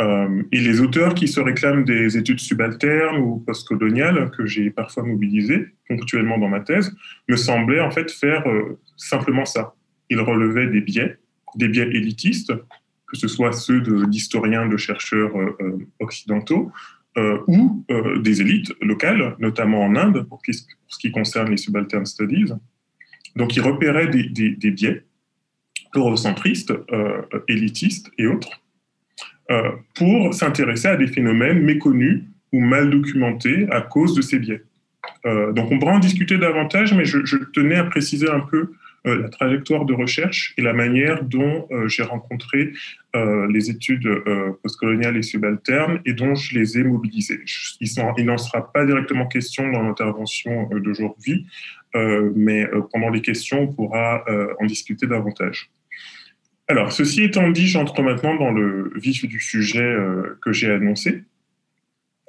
Euh, 0.00 0.42
et 0.52 0.60
les 0.60 0.80
auteurs 0.80 1.14
qui 1.14 1.26
se 1.28 1.40
réclament 1.40 1.84
des 1.84 2.18
études 2.18 2.40
subalternes 2.40 3.18
ou 3.18 3.42
postcoloniales, 3.46 4.30
que 4.30 4.46
j'ai 4.46 4.70
parfois 4.70 5.02
mobilisées 5.02 5.68
ponctuellement 5.88 6.38
dans 6.38 6.48
ma 6.48 6.60
thèse, 6.60 6.94
me 7.28 7.36
semblaient 7.36 7.80
en 7.80 7.90
fait 7.90 8.10
faire 8.10 8.46
euh, 8.46 8.78
simplement 8.96 9.44
ça. 9.44 9.74
Ils 10.10 10.20
relevaient 10.20 10.66
des 10.66 10.80
biais, 10.80 11.18
des 11.54 11.68
biais 11.68 11.88
élitistes, 11.88 12.52
que 13.06 13.16
ce 13.16 13.28
soit 13.28 13.52
ceux 13.52 13.80
d'historiens, 14.08 14.66
de, 14.66 14.76
chercheurs 14.76 15.32
occidentaux, 16.00 16.72
ou 17.46 17.84
des 18.20 18.40
élites 18.40 18.74
locales, 18.80 19.36
notamment 19.38 19.84
en 19.84 19.94
Inde, 19.94 20.26
pour, 20.28 20.42
ce 20.88 20.98
qui 20.98 21.10
concerne 21.10 21.50
les 21.50 21.56
subaltern 21.56 22.06
studies. 22.06 22.52
Donc, 23.34 23.56
ils 23.56 23.62
repéraient 23.62 24.08
des, 24.08 24.70
biais 24.70 25.04
eurocentristes, 25.94 26.72
euh, 26.92 27.22
élitistes 27.48 28.10
et 28.18 28.26
autres, 28.26 28.50
euh, 29.50 29.70
pour 29.94 30.34
s'intéresser 30.34 30.88
à 30.88 30.96
des 30.96 31.06
phénomènes 31.06 31.60
méconnus 31.60 32.24
ou 32.52 32.60
mal 32.60 32.90
documentés 32.90 33.66
à 33.70 33.80
cause 33.80 34.14
de 34.14 34.22
ces 34.22 34.38
biais. 34.38 34.62
Euh, 35.24 35.52
donc, 35.52 35.70
on 35.70 35.78
pourra 35.78 35.92
en 35.92 35.98
discuter 35.98 36.38
davantage, 36.38 36.94
mais 36.94 37.04
je, 37.04 37.18
tenais 37.52 37.76
à 37.76 37.84
préciser 37.84 38.28
un 38.28 38.40
peu 38.40 38.72
la 39.06 39.28
trajectoire 39.28 39.84
de 39.84 39.94
recherche 39.94 40.52
et 40.58 40.62
la 40.62 40.72
manière 40.72 41.22
dont 41.24 41.68
j'ai 41.86 42.02
rencontré 42.02 42.72
les 43.14 43.70
études 43.70 44.08
postcoloniales 44.62 45.16
et 45.16 45.22
subalternes 45.22 46.00
et 46.04 46.12
dont 46.12 46.34
je 46.34 46.58
les 46.58 46.78
ai 46.78 46.84
mobilisées. 46.84 47.40
il 47.80 48.26
n'en 48.26 48.36
sera 48.36 48.72
pas 48.72 48.84
directement 48.84 49.26
question 49.26 49.70
dans 49.70 49.82
l'intervention 49.82 50.68
d'aujourd'hui, 50.74 51.46
euh, 51.96 52.30
mais 52.34 52.64
euh, 52.64 52.82
pendant 52.92 53.08
les 53.08 53.22
questions, 53.22 53.62
on 53.62 53.66
pourra 53.68 54.24
euh, 54.28 54.52
en 54.60 54.66
discuter 54.66 55.06
davantage. 55.06 55.70
Alors, 56.68 56.92
ceci 56.92 57.22
étant 57.22 57.50
dit, 57.50 57.68
j'entre 57.68 58.02
maintenant 58.02 58.34
dans 58.34 58.50
le 58.50 58.92
vif 58.96 59.24
du 59.24 59.38
sujet 59.38 59.96
que 60.42 60.52
j'ai 60.52 60.68
annoncé. 60.68 61.22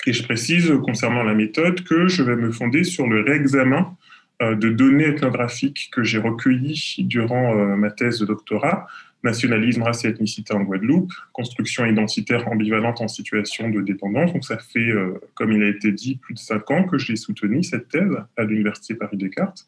Et 0.06 0.14
je 0.14 0.22
précise 0.22 0.72
concernant 0.86 1.24
la 1.24 1.34
méthode 1.34 1.84
que 1.84 2.08
je 2.08 2.22
vais 2.22 2.36
me 2.36 2.52
fonder 2.52 2.84
sur 2.84 3.08
le 3.08 3.22
réexamen 3.22 3.98
de 4.40 4.70
données 4.70 5.06
ethnographiques 5.06 5.90
que 5.92 6.04
j'ai 6.04 6.20
recueillies 6.20 6.96
durant 7.00 7.56
ma 7.76 7.90
thèse 7.90 8.20
de 8.20 8.26
doctorat 8.26 8.88
nationalisme, 9.24 9.84
race 9.84 10.06
et 10.06 10.10
ethnicité 10.10 10.54
en 10.54 10.62
Guadeloupe, 10.62 11.12
construction 11.34 11.86
identitaire 11.86 12.48
ambivalente 12.48 13.02
en 13.02 13.08
situation 13.08 13.70
de 13.70 13.82
dépendance. 13.82 14.34
Donc 14.34 14.46
ça 14.46 14.58
fait, 14.58 14.90
euh, 14.90 15.20
comme 15.34 15.52
il 15.52 15.64
a 15.64 15.68
été 15.68 15.92
dit, 15.92 16.18
plus 16.18 16.34
de 16.34 16.40
cinq 16.40 16.70
ans 16.72 16.84
que 16.84 16.98
je 16.98 17.12
l'ai 17.12 17.18
soutenu, 17.18 17.64
cette 17.64 17.90
thèse, 17.90 18.16
à 18.38 18.44
l'Université 18.44 18.96
Paris-Descartes. 18.96 19.68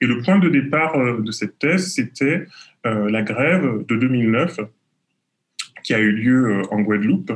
Et 0.00 0.06
le 0.06 0.20
point 0.22 0.38
de 0.38 0.48
départ 0.48 0.96
euh, 0.96 1.20
de 1.20 1.32
cette 1.32 1.58
thèse, 1.58 1.92
c'était 1.94 2.46
euh, 2.86 3.10
la 3.10 3.22
grève 3.22 3.84
de 3.86 3.96
2009 3.96 4.60
qui 5.82 5.94
a 5.94 5.98
eu 5.98 6.12
lieu 6.12 6.62
en 6.70 6.80
Guadeloupe. 6.80 7.32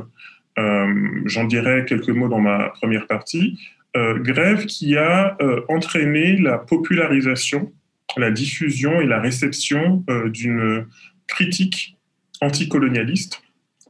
J'en 1.24 1.44
dirai 1.44 1.86
quelques 1.86 2.10
mots 2.10 2.28
dans 2.28 2.40
ma 2.40 2.68
première 2.70 3.06
partie. 3.06 3.58
Grève 3.94 4.66
qui 4.66 4.96
a 4.96 5.36
entraîné 5.68 6.36
la 6.36 6.58
popularisation 6.58 7.72
la 8.16 8.30
diffusion 8.30 9.00
et 9.00 9.06
la 9.06 9.20
réception 9.20 10.04
d'une 10.32 10.86
critique 11.28 11.96
anticolonialiste 12.40 13.42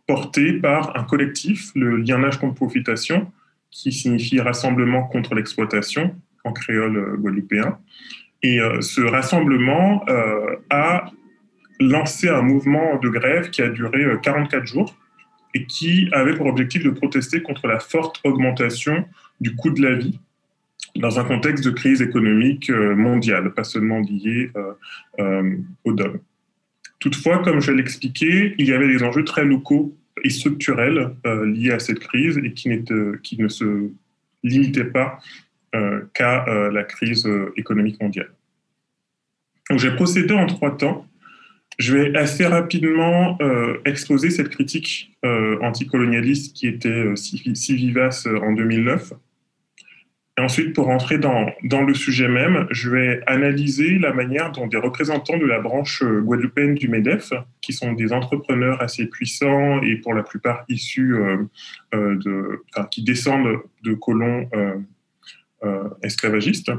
portée 0.07 0.55
par 0.55 0.97
un 0.99 1.05
collectif, 1.05 1.71
le 1.75 1.97
Lienage 1.97 2.39
contre 2.39 2.55
Profitation, 2.55 3.31
qui 3.71 3.93
signifie 3.93 4.41
Rassemblement 4.41 5.05
contre 5.05 5.35
l'exploitation 5.35 6.17
en 6.45 6.53
créole 6.53 6.97
euh, 6.97 7.17
guadeloupéen. 7.17 7.79
Et 8.43 8.61
euh, 8.61 8.81
ce 8.81 9.03
rassemblement 9.03 10.03
euh, 10.09 10.57
a 10.71 11.11
lancé 11.79 12.29
un 12.29 12.43
mouvement 12.43 12.99
de 12.99 13.09
grève 13.09 13.51
qui 13.51 13.63
a 13.63 13.69
duré 13.69 14.05
44 14.23 14.67
jours 14.67 14.97
et 15.55 15.65
qui 15.67 16.09
avait 16.13 16.35
pour 16.35 16.47
objectif 16.47 16.83
de 16.83 16.91
protester 16.91 17.43
contre 17.43 17.67
la 17.69 17.79
forte 17.79 18.21
augmentation 18.25 19.07
du 19.41 19.55
coût 19.57 19.71
de 19.71 19.83
la 19.83 19.95
vie 19.95 20.19
dans 20.97 21.19
un 21.21 21.25
contexte 21.25 21.65
de 21.65 21.71
crise 21.71 22.03
économique 22.03 22.71
mondiale, 22.71 23.55
pas 23.55 23.65
seulement 23.65 24.01
liée 24.01 24.51
au 25.85 25.93
DOM. 25.93 26.19
Toutefois, 26.99 27.39
comme 27.39 27.61
je 27.61 27.71
l'ai 27.71 27.81
expliqué, 27.81 28.55
il 28.59 28.67
y 28.67 28.73
avait 28.73 28.89
des 28.89 29.03
enjeux 29.05 29.25
très 29.25 29.45
locaux 29.45 29.97
et 30.25 30.31
structurels 30.31 31.15
liés 31.25 31.71
à 31.71 31.79
cette 31.79 32.01
crise 32.01 32.39
et 32.39 32.53
qui, 32.53 32.69
ne 33.39 33.49
se 33.49 33.91
limitaient 34.43 34.85
pas 34.85 35.21
qu'à 36.13 36.45
la 36.73 36.83
crise 36.83 37.29
économique 37.57 38.01
mondiale. 38.03 38.33
Donc, 39.71 39.79
j'ai 39.79 39.93
procédé 39.93 40.35
en 40.35 40.47
trois 40.47 40.77
temps. 40.77 41.07
Je 41.79 41.97
vais 41.97 42.19
assez 42.19 42.45
rapidement 42.45 43.39
euh, 43.41 43.79
exposer 43.85 44.31
cette 44.31 44.49
critique 44.49 45.17
euh, 45.25 45.57
anticolonialiste 45.63 46.55
qui 46.55 46.67
était 46.67 46.89
euh, 46.89 47.17
si, 47.17 47.77
vivace 47.77 48.27
en 48.27 48.53
2009. 48.53 49.13
Ensuite, 50.41 50.75
pour 50.75 50.87
rentrer 50.87 51.19
dans, 51.19 51.53
le 51.63 51.95
sujet 51.95 52.29
même, 52.29 52.67
je 52.71 52.91
vais 52.91 53.21
analyser 53.27 53.99
la 53.99 54.13
manière 54.13 54.53
dont 54.53 54.67
des 54.67 54.79
représentants 54.79 55.39
de 55.39 55.47
la 55.47 55.61
branche 55.61 56.03
guadeloupéenne 56.03 56.75
du 56.75 56.89
MEDEF, 56.89 57.33
qui 57.61 57.73
sont 57.73 57.93
des 57.93 58.13
entrepreneurs 58.13 58.83
assez 58.83 59.07
puissants 59.07 59.81
et 59.83 59.97
pour 59.97 60.15
la 60.15 60.23
plupart 60.23 60.65
issus 60.69 61.17
de, 61.93 62.63
enfin, 62.75 62.87
qui 62.91 63.03
descendent 63.03 63.61
de 63.85 63.95
colons 63.95 64.49
esclavagistes, 66.03 66.73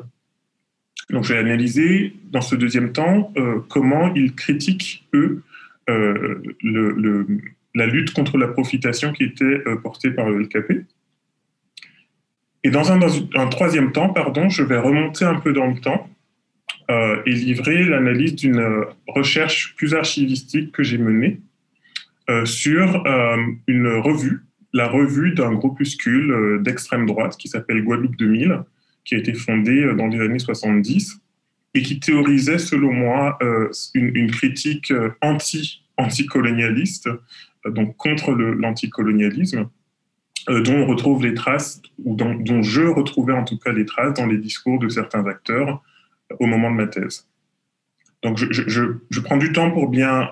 donc, 1.12 1.25
j'ai 1.25 1.38
analysé 1.38 2.13
dans 2.32 2.41
ce 2.41 2.56
deuxième 2.56 2.94
temps 2.94 3.34
euh, 3.38 3.60
comment 3.70 4.13
ils 4.13 4.34
critiquent, 4.34 5.06
eux, 5.13 5.44
euh, 5.89 6.41
la 7.75 7.86
lutte 7.86 8.13
contre 8.13 8.38
la 8.38 8.48
profitation 8.48 9.12
qui 9.12 9.24
était 9.24 9.44
euh, 9.68 9.75
portée 9.75 10.12
par 10.12 10.30
le 10.30 10.39
LKP. 10.39 10.86
Et 12.63 12.70
dans 12.70 12.91
un, 12.91 13.48
troisième 13.48 13.91
temps, 13.91 14.10
pardon, 14.10 14.50
je 14.50 14.63
vais 14.63 14.77
remonter 14.77 15.25
un 15.25 15.36
peu 15.36 15.51
dans 15.51 15.68
le 15.68 15.80
temps 15.80 16.08
et 17.25 17.32
livrer 17.32 17.86
l'analyse 17.86 18.36
d'une 18.36 18.86
recherche 19.08 19.75
plus 19.77 19.94
archivistique 19.96 20.74
que 20.74 20.84
j'ai 20.84 20.98
menée 20.98 21.39
sur 22.44 23.03
une 23.68 23.88
revue, 23.88 24.41
la 24.74 24.88
revue 24.88 25.32
d'un 25.32 25.53
groupuscule 25.53 26.60
d'extrême 26.62 27.06
droite 27.06 27.38
qui 27.38 27.48
s'appelle 27.48 27.82
Guadeloupe 27.82 28.18
2000, 28.18 28.63
qui 29.03 29.15
a 29.15 29.18
été 29.18 29.34
fondée 29.34 29.84
euh, 29.84 29.96
dans 29.96 30.08
les 30.08 30.20
années 30.20 30.39
70 30.39 31.20
et 31.74 31.82
qui 31.82 32.00
théorisait, 32.00 32.58
selon 32.58 32.91
moi, 32.91 33.38
euh, 33.41 33.70
une, 33.94 34.30
critique 34.30 34.91
euh, 34.91 35.12
anti, 35.22 35.84
anticolonialiste, 35.98 37.10
donc 37.65 37.96
contre 37.96 38.34
l'anticolonialisme, 38.34 39.70
dont 40.48 40.76
on 40.76 40.86
retrouve 40.86 41.24
les 41.24 41.34
traces, 41.34 41.82
ou 42.04 42.16
dont, 42.16 42.62
je 42.62 42.82
retrouvais 42.82 43.34
en 43.34 43.44
tout 43.44 43.58
cas 43.58 43.72
les 43.72 43.86
traces 43.86 44.14
dans 44.14 44.26
les 44.26 44.38
discours 44.38 44.80
de 44.80 44.90
certains 44.90 45.26
acteurs 45.26 45.84
au 46.40 46.46
moment 46.46 46.72
de 46.72 46.76
ma 46.76 46.88
thèse. 46.88 47.28
Donc 48.24 48.38
je, 48.38 48.46
je, 48.52 49.20
prends 49.20 49.38
du 49.38 49.52
temps 49.52 49.72
pour 49.72 49.90
bien 49.90 50.30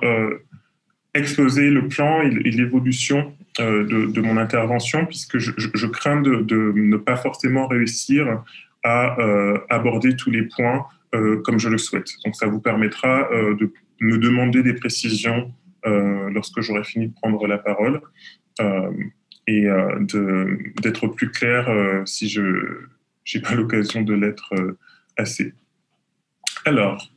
exposer 1.13 1.69
le 1.69 1.87
plan 1.87 2.21
et, 2.21 2.29
l'évolution 2.29 3.33
de, 3.57 4.05
de, 4.05 4.21
mon 4.21 4.37
intervention, 4.37 5.05
puisque 5.05 5.37
je, 5.37 5.87
crains 5.87 6.21
de, 6.21 6.71
ne 6.75 6.97
pas 6.97 7.15
forcément 7.15 7.67
réussir 7.67 8.43
à 8.83 9.19
euh, 9.19 9.57
aborder 9.69 10.15
tous 10.15 10.31
les 10.31 10.43
points 10.43 10.85
euh, 11.15 11.41
comme 11.41 11.59
je 11.59 11.69
le 11.69 11.77
souhaite. 11.77 12.09
Donc 12.23 12.35
ça 12.35 12.47
vous 12.47 12.61
permettra 12.61 13.29
euh, 13.31 13.55
de 13.55 13.73
me 13.99 14.17
demander 14.17 14.63
des 14.63 14.73
précisions 14.73 15.53
lorsque 15.85 16.59
j'aurai 16.59 16.83
fini 16.83 17.07
de 17.07 17.13
prendre 17.13 17.47
la 17.47 17.57
parole 17.57 18.01
et 19.49 19.67
d'être 20.81 21.07
plus 21.07 21.31
clair 21.31 22.03
si 22.05 22.29
je 22.29 22.41
n'ai 23.33 23.41
pas 23.41 23.55
l'occasion 23.55 24.01
de 24.01 24.13
l'être 24.13 24.53
assez. 25.17 25.53
Alors, 26.65 27.09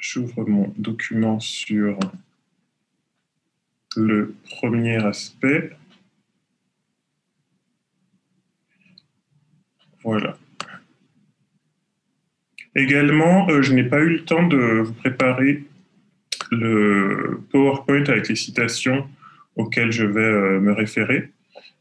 j'ouvre 0.00 0.46
mon 0.46 0.72
document 0.76 1.40
sur 1.40 1.98
le 3.96 4.34
premier 4.44 5.04
aspect. 5.04 5.70
Voilà. 10.02 10.38
Également, 12.76 13.48
euh, 13.48 13.62
je 13.62 13.72
n'ai 13.72 13.84
pas 13.84 14.00
eu 14.00 14.10
le 14.10 14.24
temps 14.24 14.46
de 14.46 14.82
vous 14.84 14.92
préparer 14.92 15.64
le 16.50 17.40
PowerPoint 17.50 18.04
avec 18.04 18.28
les 18.28 18.36
citations 18.36 19.08
auxquelles 19.56 19.90
je 19.90 20.04
vais 20.04 20.20
euh, 20.20 20.60
me 20.60 20.72
référer. 20.72 21.32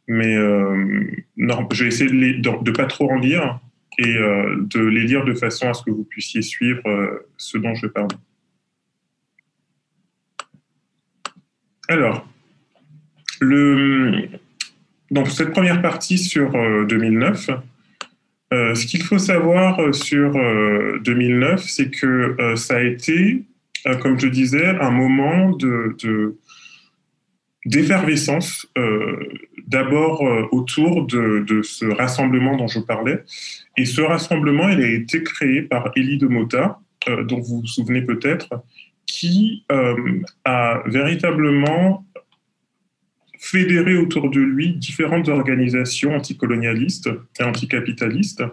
Mais 0.08 0.36
euh, 0.36 1.04
non, 1.38 1.68
je 1.72 1.84
vais 1.84 1.88
essayer 1.90 2.10
de 2.10 2.50
ne 2.50 2.72
pas 2.72 2.86
trop 2.86 3.12
en 3.12 3.18
lire 3.18 3.60
et 3.98 4.14
de 4.14 4.82
les 4.82 5.04
lire 5.04 5.24
de 5.24 5.34
façon 5.34 5.70
à 5.70 5.74
ce 5.74 5.82
que 5.82 5.90
vous 5.90 6.04
puissiez 6.04 6.42
suivre 6.42 6.84
ce 7.38 7.58
dont 7.58 7.74
je 7.76 7.88
parle. 7.88 8.10
Alors, 11.88 12.28
le, 13.40 14.28
donc 15.12 15.30
cette 15.30 15.54
première 15.54 15.82
partie 15.82 16.18
sur 16.18 16.52
2009, 16.88 17.52
euh, 18.54 18.76
ce 18.76 18.86
qu'il 18.86 19.02
faut 19.02 19.18
savoir 19.18 19.80
euh, 19.80 19.92
sur 19.92 20.34
2009, 21.02 21.54
euh, 21.54 21.64
c'est 21.66 21.90
que 21.90 22.56
ça 22.56 22.78
a 22.78 22.82
été, 22.82 23.44
comme 24.02 24.20
je 24.20 24.28
disais, 24.28 24.68
un 24.68 24.92
moment 24.92 25.52
de, 25.52 26.38
d'effervescence, 27.66 28.68
d'abord 29.68 30.22
autour 30.52 31.06
de, 31.06 31.62
ce 31.64 31.86
rassemblement 31.86 32.56
dont 32.56 32.68
je 32.68 32.80
parlais. 32.80 33.24
Et 33.78 33.86
ce 33.86 34.02
rassemblement, 34.02 34.70
il 34.70 34.82
a 34.82 34.88
été 34.88 35.24
créé 35.24 35.62
par 35.62 35.92
Elie 35.96 36.18
de 36.18 36.28
Mota, 36.28 36.80
dont 37.08 37.40
vous 37.40 37.62
vous 37.62 37.68
souvenez 37.68 38.02
peut-être, 38.02 38.64
qui 39.06 39.66
a 39.70 40.84
véritablement 40.86 42.06
fédérer 43.46 43.96
autour 43.96 44.32
de 44.32 44.40
lui 44.40 44.74
différentes 44.74 45.30
organisations 45.30 46.16
anticolonialistes 46.16 47.10
et 47.40 47.44
anticapitalistes 47.44 48.44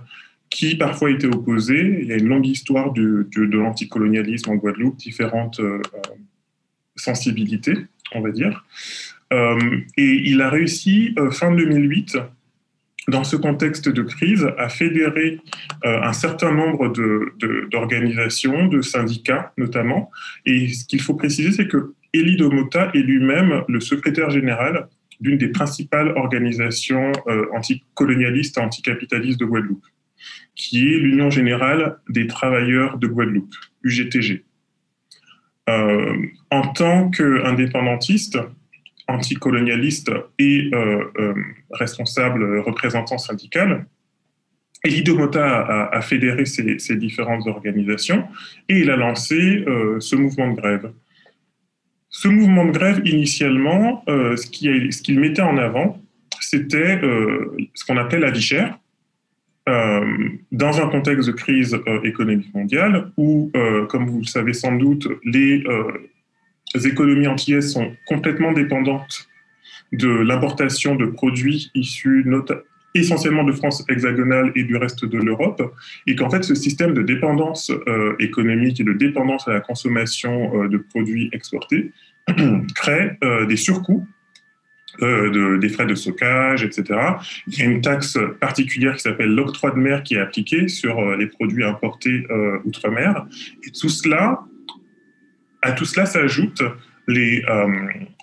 qui 0.50 0.76
parfois 0.76 1.11
étaient 1.11 1.35
opposées. 1.35 2.00
Il 2.02 2.09
y 2.09 2.12
a 2.12 2.16
une 2.16 2.28
longue 2.28 2.47
histoire 2.47 2.92
de, 2.92 3.26
l'anticolonialisme 3.37 4.50
en 4.50 4.57
Guadeloupe, 4.57 4.99
différentes 4.99 5.61
euh, 5.61 5.81
sensibilités, 6.95 7.75
on 8.14 8.21
va 8.21 8.31
dire. 8.31 8.66
Euh, 9.32 9.58
et 9.96 10.22
il 10.24 10.40
a 10.42 10.50
réussi, 10.50 11.14
euh, 11.18 11.30
fin 11.30 11.52
2008, 11.52 12.18
dans 13.08 13.24
ce 13.24 13.34
contexte 13.34 13.88
de 13.88 14.02
crise, 14.02 14.46
à 14.58 14.68
fédérer 14.68 15.40
un 15.82 16.12
certain 16.12 16.52
nombre 16.52 16.92
d'organisations, 17.72 18.68
de, 18.68 18.80
syndicats 18.80 19.52
notamment. 19.58 20.08
Et 20.46 20.68
ce 20.68 20.84
qu'il 20.84 21.00
faut 21.00 21.14
préciser, 21.14 21.50
c'est 21.50 21.66
que 21.66 21.94
Elie 22.14 22.36
Domota 22.36 22.90
est 22.94 22.98
lui-même 22.98 23.64
le 23.66 23.80
secrétaire 23.80 24.30
général 24.30 24.86
d'une 25.22 25.38
des 25.38 25.48
principales 25.48 26.12
organisations 26.16 27.12
euh, 27.28 27.46
anticolonialistes 27.54 28.58
et 28.58 28.60
anticapitalistes 28.60 29.40
de 29.40 29.44
Guadeloupe, 29.44 29.86
qui 30.54 30.92
est 30.92 30.98
l'Union 30.98 31.30
générale 31.30 31.98
des 32.08 32.26
travailleurs 32.26 32.98
de 32.98 33.06
Guadeloupe, 33.06 33.54
UGTG. 33.84 34.44
Euh, 35.68 36.16
en 36.50 36.72
tant 36.72 37.08
qu'indépendantiste, 37.10 38.38
anticolonialiste 39.12 40.11
et 40.38 40.71
euh, 40.75 41.35
responsable 41.71 42.61
représentant 42.61 43.19
syndical, 43.19 43.87
Elie 44.85 45.02
Domota 45.02 45.88
a, 45.92 46.00
fédéré 46.00 46.45
ces, 46.45 46.97
différentes 46.97 47.47
organisations 47.47 48.25
et 48.69 48.81
il 48.81 48.90
a 48.90 48.97
lancé 48.97 49.64
ce 50.00 50.16
mouvement 50.16 50.50
de 50.50 50.57
grève. 50.57 50.90
Ce 52.14 52.28
mouvement 52.28 52.66
de 52.66 52.73
grève, 52.73 53.00
initialement, 53.07 54.04
euh, 54.07 54.37
ce 54.37 54.47
qu'il 54.47 55.19
mettait 55.19 55.42
en 55.42 55.57
avant, 55.57 55.99
c'était 56.40 57.02
euh, 57.02 57.57
ce 57.73 57.87
qu'on 57.87 57.97
appelle 57.97 58.21
la 58.21 58.31
vie 58.31 58.42
chère, 58.42 58.78
euh, 59.69 60.28
dans 60.52 60.81
un 60.81 60.88
contexte 60.88 61.26
de 61.28 61.33
crise 61.33 61.78
économique 62.04 62.52
mondiale 62.54 63.12
où, 63.16 63.50
comme 63.88 64.07
vous 64.07 64.19
le 64.19 64.26
savez 64.26 64.52
sans 64.52 64.73
doute, 64.73 65.09
les, 65.25 65.64
économies 66.78 67.26
antillaises 67.26 67.72
sont 67.72 67.92
complètement 68.06 68.52
dépendantes 68.52 69.28
de 69.92 70.08
l'importation 70.08 70.94
de 70.94 71.06
produits 71.06 71.70
issus 71.74 72.26
essentiellement 72.94 73.44
de 73.44 73.52
France 73.52 73.84
hexagonale 73.88 74.52
et 74.54 74.64
du 74.64 74.76
reste 74.76 75.04
de 75.04 75.18
l'Europe, 75.18 75.62
et 76.06 76.14
qu'en 76.14 76.30
fait 76.30 76.42
ce 76.42 76.54
système 76.54 76.94
de 76.94 77.02
dépendance 77.02 77.70
économique 78.18 78.80
et 78.80 78.84
de 78.84 78.92
dépendance 78.92 79.48
à 79.48 79.52
la 79.52 79.60
consommation 79.60 80.66
de 80.66 80.78
produits 80.78 81.30
exportés 81.32 81.92
crée 82.74 83.12
euh, 83.24 83.46
des 83.46 83.56
surcoûts 83.56 84.06
euh, 85.00 85.30
de, 85.30 85.56
des 85.56 85.68
frais 85.70 85.86
de 85.86 85.94
stockage, 85.94 86.64
etc. 86.64 86.98
Il 87.46 87.58
y 87.58 87.62
a 87.62 87.64
une 87.64 87.80
taxe 87.80 88.18
particulière 88.40 88.94
qui 88.94 89.00
s'appelle 89.00 89.34
l'octroi 89.34 89.70
de 89.70 89.78
mer 89.78 90.02
qui 90.02 90.14
est 90.14 90.20
appliquée 90.20 90.68
sur 90.68 90.98
euh, 90.98 91.16
les 91.16 91.26
produits 91.26 91.64
importés 91.64 92.26
outre-mer. 92.64 93.26
Et 93.66 93.70
tout 93.70 93.88
cela, 93.88 94.44
à 95.62 95.73
tout 95.73 95.85
cela 95.85 96.07
s'ajoutent 96.07 96.62
les, 97.09 97.42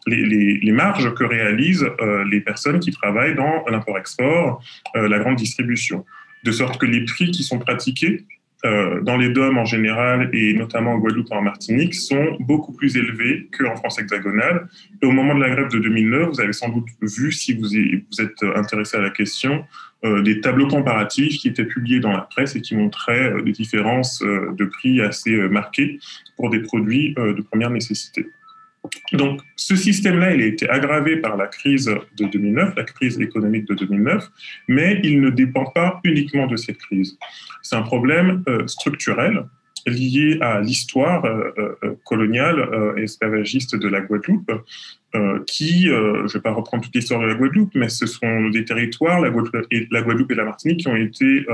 les, 0.08 0.72
marges 0.72 1.14
que 1.14 1.24
réalisent 1.24 1.90
les 2.30 2.42
personnes 2.42 2.80
qui 2.80 2.92
travaillent 2.92 3.36
dans 3.36 3.66
l'import-export, 3.68 4.64
la 4.96 5.20
grande 5.20 5.36
distribution. 5.36 6.06
De 6.44 6.52
sorte 6.52 6.80
que 6.80 6.86
les 6.86 7.04
prix 7.04 7.32
qui 7.32 7.44
sont 7.44 7.60
pratiqués 7.60 8.26
euh, 8.66 9.00
dans 9.02 9.16
les 9.16 9.30
DOM 9.30 9.58
en 9.58 9.64
général 9.64 10.30
et 10.34 10.54
notamment 10.54 10.92
en 10.92 10.98
Guadeloupe 10.98 11.30
et 11.32 11.36
en 11.36 11.42
Martinique 11.42 11.94
sont 11.96 12.36
beaucoup 12.42 12.74
plus 12.74 12.98
élevés 12.98 13.48
qu'en 13.58 13.76
France 13.78 14.00
hexagonale. 14.00 14.68
Et 15.02 15.06
au 15.06 15.12
moment 15.12 15.34
de 15.34 15.40
la 15.40 15.50
grève 15.50 15.70
de 15.70 15.80
2009, 15.80 16.30
vous 16.30 16.42
avez 16.42 16.52
sans 16.52 16.68
doute 16.68 16.88
vu, 17.02 17.32
si 17.32 17.54
vous, 17.54 17.74
êtes 17.76 18.44
intéressé 18.56 18.98
à 18.98 19.02
la 19.02 19.12
question, 19.12 19.64
euh, 20.04 20.22
des 20.22 20.42
tableaux 20.42 20.68
comparatifs 20.68 21.38
qui 21.38 21.48
étaient 21.48 21.66
publiés 21.66 22.02
dans 22.02 22.12
la 22.12 22.22
presse 22.22 22.56
et 22.58 22.62
qui 22.62 22.76
montraient 22.76 23.32
euh, 23.32 23.42
des 23.42 23.54
différences 23.54 24.22
de 24.22 24.66
prix 24.66 25.02
assez 25.02 25.32
marquées 25.50 26.00
pour 26.36 26.50
des 26.50 26.60
produits 26.60 27.14
de 27.16 27.42
première 27.42 27.70
nécessité. 27.70 28.28
Donc, 29.14 29.42
ce 29.56 29.76
système-là, 29.76 30.34
il 30.34 30.42
a 30.42 30.46
été 30.46 30.70
aggravé 30.70 31.18
par 31.18 31.38
la 31.38 31.48
crise 31.48 31.86
de 31.86 32.26
2009, 32.26 32.76
la 32.76 32.84
crise 32.84 33.20
économique 33.20 33.66
de 33.68 33.76
2009, 33.76 34.30
mais 34.68 35.00
il 35.04 35.22
ne 35.22 35.30
dépend 35.30 35.66
pas 35.66 36.00
uniquement 36.04 36.48
de 36.48 36.56
cette 36.56 36.78
crise. 36.78 37.18
C'est 37.62 37.76
un 37.76 37.82
problème 37.82 38.44
euh, 38.48 38.68
structurel 38.68 39.46
lié 39.88 40.38
à 40.42 40.60
l'histoire 40.60 41.24
euh, 41.26 41.52
euh, 41.58 41.96
coloniale 42.04 42.68
et 42.98 43.04
esclavagiste 43.04 43.76
de 43.76 43.88
la 43.88 44.02
Guadeloupe, 44.02 44.52
qui, 45.48 45.86
je 45.86 46.22
ne 46.22 46.32
vais 46.32 46.40
pas 46.40 46.52
reprendre 46.52 46.84
toute 46.84 46.94
l'histoire 46.94 47.20
de 47.22 47.26
la 47.26 47.34
Guadeloupe, 47.34 47.72
mais 47.74 47.90
ce 47.90 48.06
sont 48.06 48.50
des 48.50 48.64
territoires, 48.64 49.20
la 49.20 49.32
Guadeloupe 49.32 49.66
et 49.72 49.88
la, 49.90 50.04
Guadeloupe 50.04 50.32
et 50.32 50.36
la 50.36 50.46
Martinique, 50.46 50.82
qui 50.82 50.88
ont 50.88 50.96
été 50.96 51.48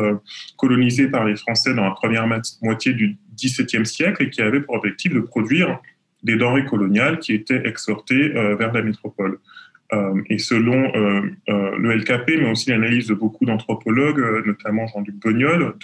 colonisés 0.57 1.07
par 1.07 1.23
les 1.23 1.37
Français 1.37 1.73
dans 1.73 1.85
la 1.85 1.91
première 1.91 2.27
moitié 2.61 2.91
du 2.91 3.15
XVIIe 3.37 3.85
siècle 3.85 4.23
et 4.23 4.29
qui 4.29 4.41
avaient 4.41 4.59
pour 4.59 4.75
objectif 4.75 5.13
de 5.13 5.21
produire 5.21 5.79
des 6.25 6.35
denrées 6.35 6.65
coloniales 6.65 7.19
qui 7.19 7.33
étaient 7.33 7.61
exportées 7.65 8.35
euh, 8.35 8.55
vers 8.55 8.73
la 8.73 8.81
métropole. 8.81 9.37
Euh, 9.93 10.19
et 10.31 10.39
selon 10.39 10.91
euh, 10.95 11.21
le 11.47 11.95
LKP, 11.95 12.39
mais 12.39 12.49
aussi 12.49 12.71
l'analyse 12.71 13.07
de 13.07 13.13
beaucoup 13.13 13.45
d'anthropologues, 13.45 14.43
notamment 14.43 14.87
Jean-Luc 14.87 15.15
Bognol, 15.17 15.75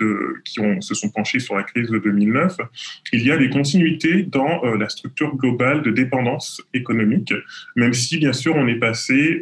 qui 0.44 0.60
se 0.80 0.96
sont 0.96 1.10
penchés 1.12 1.38
sur 1.38 1.56
la 1.56 1.62
crise 1.62 1.88
de 1.92 2.00
2009, 2.00 2.58
il 3.14 3.24
y 3.24 3.32
a 3.32 3.38
des 3.38 3.52
continuités 3.52 4.24
dans 4.24 4.64
la 4.74 4.90
structure 4.90 5.36
globale 5.36 5.84
de 5.84 5.92
dépendance 5.92 6.64
économique, 6.74 7.32
même 7.76 7.94
si 7.94 8.18
bien 8.18 8.34
sûr 8.34 8.56
on 8.56 8.68
est 8.68 8.80
passé 8.80 9.40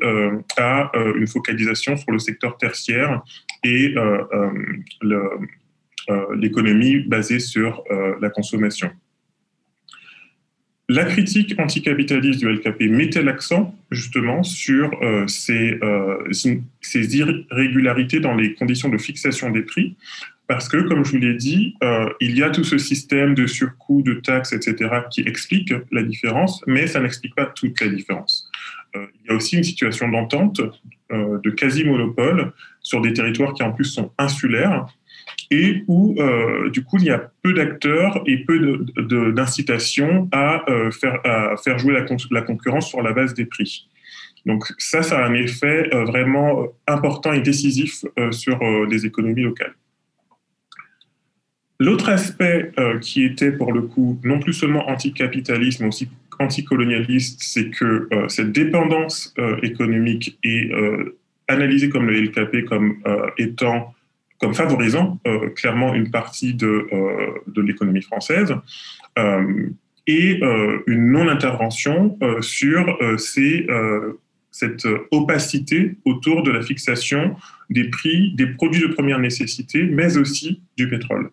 à 0.57 0.91
une 1.15 1.27
focalisation 1.27 1.95
sur 1.95 2.11
le 2.11 2.19
secteur 2.19 2.57
tertiaire 2.57 3.23
et 3.63 3.95
l'économie 6.35 6.99
basée 6.99 7.39
sur 7.39 7.85
la 8.19 8.29
consommation. 8.29 8.91
La 10.91 11.05
critique 11.05 11.53
anticapitaliste 11.59 12.39
du 12.39 12.51
LKP 12.51 12.89
mettait 12.89 13.21
l'accent 13.21 13.75
justement 13.91 14.41
sur 14.41 14.91
euh, 15.03 15.27
euh, 15.51 16.33
ces, 16.81 17.15
irrégularités 17.15 18.19
dans 18.19 18.33
les 18.33 18.55
conditions 18.55 18.89
de 18.89 18.97
fixation 18.97 19.51
des 19.51 19.61
prix, 19.61 19.95
parce 20.47 20.67
que, 20.67 20.77
comme 20.77 21.05
je 21.05 21.11
vous 21.11 21.19
l'ai 21.19 21.35
dit, 21.35 21.75
euh, 21.83 22.09
il 22.19 22.35
y 22.35 22.41
a 22.41 22.49
tout 22.49 22.63
ce 22.63 22.79
système 22.79 23.35
de 23.35 23.45
surcoûts, 23.45 24.01
de 24.01 24.15
taxes, 24.15 24.51
etc., 24.51 25.01
qui 25.11 25.21
explique 25.21 25.71
la 25.91 26.01
différence, 26.01 26.63
mais 26.65 26.87
ça 26.87 26.99
n'explique 26.99 27.35
pas 27.35 27.45
toute 27.45 27.79
la 27.81 27.87
différence. 27.87 28.49
il 28.95 29.29
y 29.29 29.31
a 29.31 29.35
aussi 29.35 29.57
une 29.57 29.63
situation 29.63 30.09
d'entente, 30.09 30.59
de 31.11 31.49
quasi-monopole, 31.51 32.51
sur 32.81 32.99
des 33.01 33.13
territoires 33.13 33.53
qui 33.53 33.61
en 33.61 33.73
plus 33.73 33.85
sont 33.85 34.11
insulaires, 34.17 34.87
et 35.51 35.83
où 35.87 36.15
euh, 36.19 36.69
du 36.69 36.83
coup 36.83 36.97
il 36.97 37.05
y 37.05 37.09
a 37.09 37.31
peu 37.41 37.53
d'acteurs 37.53 38.21
et 38.25 38.37
peu 38.39 38.85
d'incitation 39.33 40.29
à, 40.31 40.69
euh, 40.69 40.91
faire, 40.91 41.19
à 41.23 41.57
faire 41.57 41.77
jouer 41.79 41.93
la, 41.93 42.05
la, 42.31 42.41
concurrence 42.41 42.87
sur 42.87 43.01
la 43.01 43.13
base 43.13 43.33
des 43.33 43.45
prix. 43.45 43.87
Donc 44.45 44.65
ça, 44.77 45.01
ça 45.03 45.19
a 45.19 45.27
un 45.27 45.33
effet 45.33 45.89
euh, 45.93 46.05
vraiment 46.05 46.67
important 46.87 47.33
et 47.33 47.41
décisif 47.41 48.05
sur 48.31 48.59
les 48.89 49.05
économies 49.05 49.43
locales. 49.43 49.73
L'autre 51.79 52.09
aspect 52.09 52.71
qui 53.01 53.23
était 53.23 53.51
pour 53.51 53.71
le 53.71 53.83
coup 53.83 54.19
non 54.23 54.39
plus 54.39 54.53
seulement 54.53 54.89
anticapitaliste, 54.89 55.79
mais 55.79 55.87
aussi 55.87 56.09
anticolonialiste, 56.37 57.41
c'est 57.41 57.69
que 57.69 58.09
cette 58.27 58.51
dépendance 58.51 59.33
économique 59.61 60.37
est 60.43 60.71
analysée 61.47 61.89
comme 61.89 62.07
le 62.07 62.21
LKP 62.21 62.65
comme 62.65 63.01
étant 63.37 63.93
comme 64.39 64.53
favorisant 64.53 65.19
euh, 65.27 65.49
clairement 65.49 65.93
une 65.93 66.09
partie 66.09 66.53
de, 66.53 66.87
euh, 66.91 67.31
de 67.47 67.61
l'économie 67.61 68.01
française 68.01 68.55
euh, 69.17 69.69
et 70.07 70.41
une 70.87 71.11
non-intervention 71.11 72.17
sur 72.41 72.97
ces, 73.19 73.67
cette 74.49 74.87
opacité 75.11 75.97
autour 76.03 76.41
de 76.41 76.49
la 76.49 76.63
fixation 76.63 77.35
des 77.69 77.89
prix 77.91 78.33
des 78.33 78.47
produits 78.47 78.81
de 78.81 78.87
première 78.87 79.19
nécessité, 79.19 79.83
mais 79.83 80.17
aussi 80.17 80.63
du 80.77 80.89
pétrole. 80.89 81.29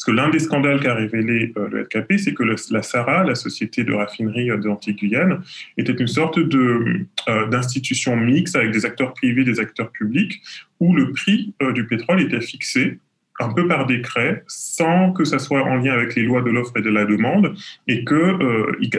Parce 0.00 0.16
que 0.16 0.22
l'un 0.22 0.30
des 0.30 0.38
scandales 0.38 0.80
qu'a 0.80 0.94
révélé 0.94 1.52
euh, 1.58 1.68
le 1.68 1.82
LKP, 1.82 2.16
c'est 2.16 2.32
que 2.32 2.42
la 2.42 2.82
SARA, 2.82 3.22
la 3.22 3.34
société 3.34 3.84
de 3.84 3.92
raffinerie 3.92 4.50
euh, 4.50 4.56
de 4.56 4.66
l'Antiguyane, 4.66 5.42
était 5.76 5.92
une 5.92 6.06
sorte 6.06 6.38
euh, 6.38 7.06
d'institution 7.50 8.16
mixte 8.16 8.56
avec 8.56 8.70
des 8.70 8.86
acteurs 8.86 9.12
privés, 9.12 9.44
des 9.44 9.60
acteurs 9.60 9.90
publics, 9.90 10.40
où 10.80 10.94
le 10.94 11.12
prix 11.12 11.52
du 11.74 11.86
pétrole 11.86 12.22
était 12.22 12.40
fixé 12.40 12.98
un 13.40 13.52
peu 13.52 13.68
par 13.68 13.84
décret, 13.84 14.42
sans 14.46 15.12
que 15.12 15.24
ça 15.24 15.38
soit 15.38 15.64
en 15.64 15.76
lien 15.76 15.92
avec 15.92 16.14
les 16.14 16.22
lois 16.22 16.40
de 16.40 16.48
l'offre 16.48 16.78
et 16.78 16.82
de 16.82 16.88
la 16.88 17.04
demande, 17.04 17.54
et 17.86 18.02
que 18.04 18.38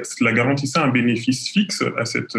cela 0.03 0.33
garantissait 0.33 0.79
un 0.79 0.89
bénéfice 0.89 1.49
fixe 1.49 1.83
à 1.97 2.05
cet 2.05 2.37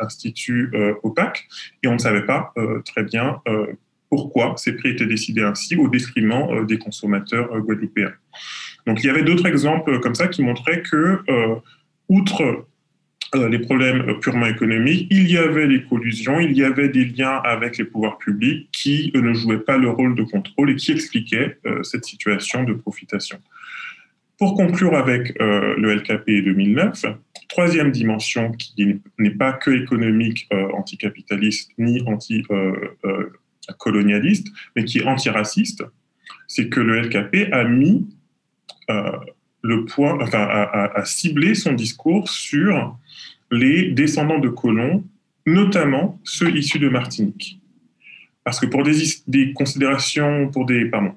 institut 0.00 0.70
opaque, 1.02 1.46
et 1.82 1.88
on 1.88 1.94
ne 1.94 1.98
savait 1.98 2.24
pas 2.24 2.54
très 2.84 3.02
bien 3.02 3.40
pourquoi 4.12 4.52
ces 4.58 4.74
prix 4.74 4.90
étaient 4.90 5.06
décidés 5.06 5.40
ainsi 5.40 5.74
au 5.74 5.88
détriment 5.88 6.46
euh, 6.50 6.66
des 6.66 6.76
consommateurs 6.76 7.50
euh, 7.50 7.60
guadeloupéens. 7.60 8.12
Donc 8.86 9.02
il 9.02 9.06
y 9.06 9.08
avait 9.08 9.22
d'autres 9.22 9.46
exemples 9.46 10.00
comme 10.00 10.14
ça 10.14 10.28
qui 10.28 10.42
montraient 10.42 10.82
que, 10.82 11.20
euh, 11.30 11.54
outre 12.10 12.66
les 13.34 13.58
problèmes 13.60 14.20
purement 14.20 14.44
économiques, 14.44 15.06
il 15.10 15.30
y 15.30 15.38
avait 15.38 15.66
des 15.66 15.82
collusions, 15.84 16.40
il 16.40 16.52
y 16.52 16.62
avait 16.62 16.90
des 16.90 17.06
liens 17.06 17.40
avec 17.42 17.78
les 17.78 17.86
pouvoirs 17.86 18.18
publics 18.18 18.68
qui 18.70 19.10
ne 19.14 19.32
jouaient 19.32 19.64
pas 19.64 19.78
le 19.78 19.88
rôle 19.88 20.14
de 20.14 20.22
contrôle 20.24 20.68
et 20.72 20.76
qui 20.76 20.92
expliquaient 20.92 21.56
cette 21.82 22.04
situation 22.04 22.64
de 22.64 22.74
profitation. 22.74 23.38
Pour 24.38 24.54
conclure 24.54 24.94
avec 24.94 25.32
le 25.40 25.94
LKP 25.94 26.44
2009, 26.44 27.06
troisième 27.48 27.90
dimension 27.90 28.52
qui 28.52 29.00
n'est 29.18 29.30
pas 29.30 29.54
que 29.54 29.70
économique, 29.70 30.46
anticapitaliste, 30.74 31.70
ni 31.78 32.02
anti 32.06 32.42
colonialiste, 33.78 34.48
mais 34.74 34.84
qui 34.84 34.98
est 34.98 35.04
antiraciste, 35.04 35.84
c'est 36.48 36.68
que 36.68 36.80
le 36.80 37.00
LKP 37.00 37.52
a 37.52 37.64
mis 37.64 38.06
euh, 38.90 39.12
le 39.62 39.84
point, 39.84 40.18
enfin, 40.20 40.40
a, 40.40 41.04
ciblé 41.04 41.54
son 41.54 41.72
discours 41.72 42.28
sur 42.28 42.96
les 43.50 43.90
descendants 43.92 44.40
de 44.40 44.48
colons, 44.48 45.04
notamment 45.46 46.20
ceux 46.24 46.50
issus 46.56 46.78
de 46.78 46.88
Martinique. 46.88 47.60
Parce 48.44 48.58
que 48.58 48.66
pour 48.66 48.82
des, 48.82 49.52
considérations, 49.52 50.48
pour 50.48 50.66
des, 50.66 50.86
pardon, 50.86 51.14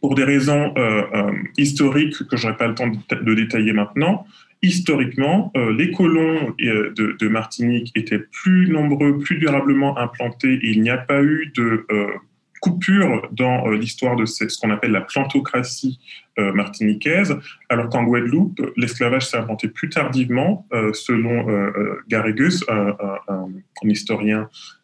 pour 0.00 0.16
des 0.16 0.24
raisons 0.24 0.74
euh, 0.76 1.02
euh, 1.14 1.32
historiques 1.56 2.26
que 2.26 2.36
je 2.36 2.46
n'aurai 2.46 2.56
pas 2.56 2.66
le 2.66 2.74
temps 2.74 2.88
de, 2.88 3.34
détailler 3.34 3.72
maintenant, 3.72 4.26
historiquement, 4.62 5.52
euh, 5.56 5.72
les 5.72 5.90
colons 5.90 6.54
de, 6.58 7.28
Martinique 7.28 7.92
étaient 7.94 8.18
plus 8.18 8.68
nombreux, 8.70 9.18
plus 9.18 9.38
durablement 9.38 9.96
implantés. 9.98 10.58
Il 10.62 10.82
n'y 10.82 10.90
a 10.90 10.98
pas 10.98 11.22
eu 11.22 11.52
de 11.54 11.86
coupure 12.60 13.26
dans 13.32 13.70
l'histoire 13.70 14.16
de 14.16 14.26
ce, 14.26 14.44
qu'on 14.60 14.70
appelle 14.70 14.92
la 14.92 15.00
plantocratie 15.00 15.98
martiniquaise, 16.36 17.36
alors 17.70 17.88
qu'en 17.88 18.04
Guadeloupe, 18.04 18.60
l'esclavage 18.76 19.28
s'est 19.28 19.38
implanté 19.38 19.68
plus 19.68 19.88
tardivement, 19.88 20.66
selon 20.92 21.46
Garrigus, 22.08 22.62
un, 22.68 22.96
historien 23.84 24.40
euh, 24.40 24.44
euh, 24.44 24.79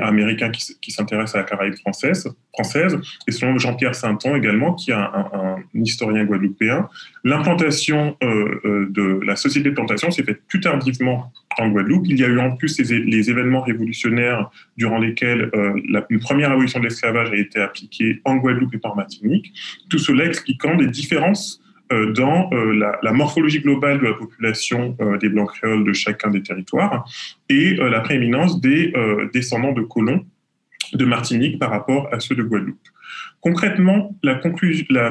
américain 0.00 0.50
qui, 0.50 0.76
qui 0.80 0.90
s'intéresse 0.90 1.34
à 1.34 1.38
la 1.38 1.44
Caraïbe 1.44 1.76
française, 1.76 2.28
et 3.26 3.32
selon 3.32 3.58
Jean-Pierre 3.58 3.94
Sainton 3.94 4.34
également, 4.36 4.74
qui 4.74 4.90
est 4.90 4.94
un, 4.94 5.56
historien 5.74 6.24
guadeloupéen, 6.24 6.88
l'implantation 7.24 8.16
euh, 8.22 8.88
de 8.90 9.20
la 9.24 9.36
société 9.36 9.70
de 9.70 9.74
plantation 9.74 10.10
s'est 10.10 10.24
faite 10.24 10.42
plus 10.48 10.60
tardivement 10.60 11.32
en 11.58 11.68
Guadeloupe. 11.68 12.06
Il 12.06 12.18
y 12.18 12.24
a 12.24 12.28
eu 12.28 12.38
en 12.38 12.56
plus 12.56 12.78
les, 12.78 13.30
événements 13.30 13.62
révolutionnaires 13.62 14.50
durant 14.76 14.98
lesquels 14.98 15.50
la, 15.88 16.04
une 16.10 16.20
première 16.20 16.50
abolition 16.50 16.80
de 16.80 16.84
l'esclavage 16.84 17.30
a 17.30 17.36
été 17.36 17.60
appliquée 17.60 18.20
en 18.24 18.36
Guadeloupe 18.36 18.74
et 18.74 18.78
par 18.78 18.96
Martinique, 18.96 19.52
tout 19.88 19.98
cela 19.98 20.24
expliquant 20.24 20.76
des 20.76 20.88
différences 20.88 21.59
euh, 21.59 21.59
dans 21.90 22.50
euh, 22.52 22.72
la, 23.02 23.12
morphologie 23.12 23.60
globale 23.60 23.98
de 23.98 24.04
la 24.04 24.14
population 24.14 24.96
euh, 25.00 25.18
des 25.18 25.28
Blancs 25.28 25.50
créoles 25.52 25.84
de 25.84 25.92
chacun 25.92 26.30
des 26.30 26.42
territoires 26.42 27.04
et 27.48 27.74
la 27.74 28.00
prééminence 28.00 28.60
des 28.60 28.92
descendants 29.32 29.72
de 29.72 29.82
colons 29.82 30.24
de 30.92 31.04
Martinique 31.04 31.58
par 31.58 31.70
rapport 31.70 32.08
à 32.12 32.20
ceux 32.20 32.34
de 32.34 32.42
Guadeloupe. 32.42 32.78
Concrètement, 33.40 34.14
la, 34.22 34.34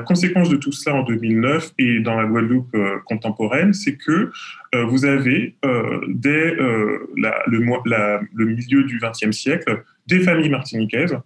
conséquence 0.01 0.49
de 0.49 0.57
tout 0.57 0.71
cela 0.71 0.97
en 0.97 1.03
2009 1.03 1.71
et 1.79 1.99
dans 1.99 2.15
la 2.15 2.25
Guadeloupe 2.27 2.73
euh, 2.75 2.99
contemporaine, 3.05 3.73
c'est 3.73 3.95
que 3.95 4.31
euh, 4.75 4.85
vous 4.85 5.05
avez, 5.05 5.55
euh, 5.65 6.01
dès 6.07 6.53
le, 6.55 8.45
milieu 8.45 8.83
du 8.83 8.99
XXe 8.99 9.35
siècle, 9.35 9.83
des 10.07 10.19
familles 10.19 10.49
martiniquaises 10.49 11.17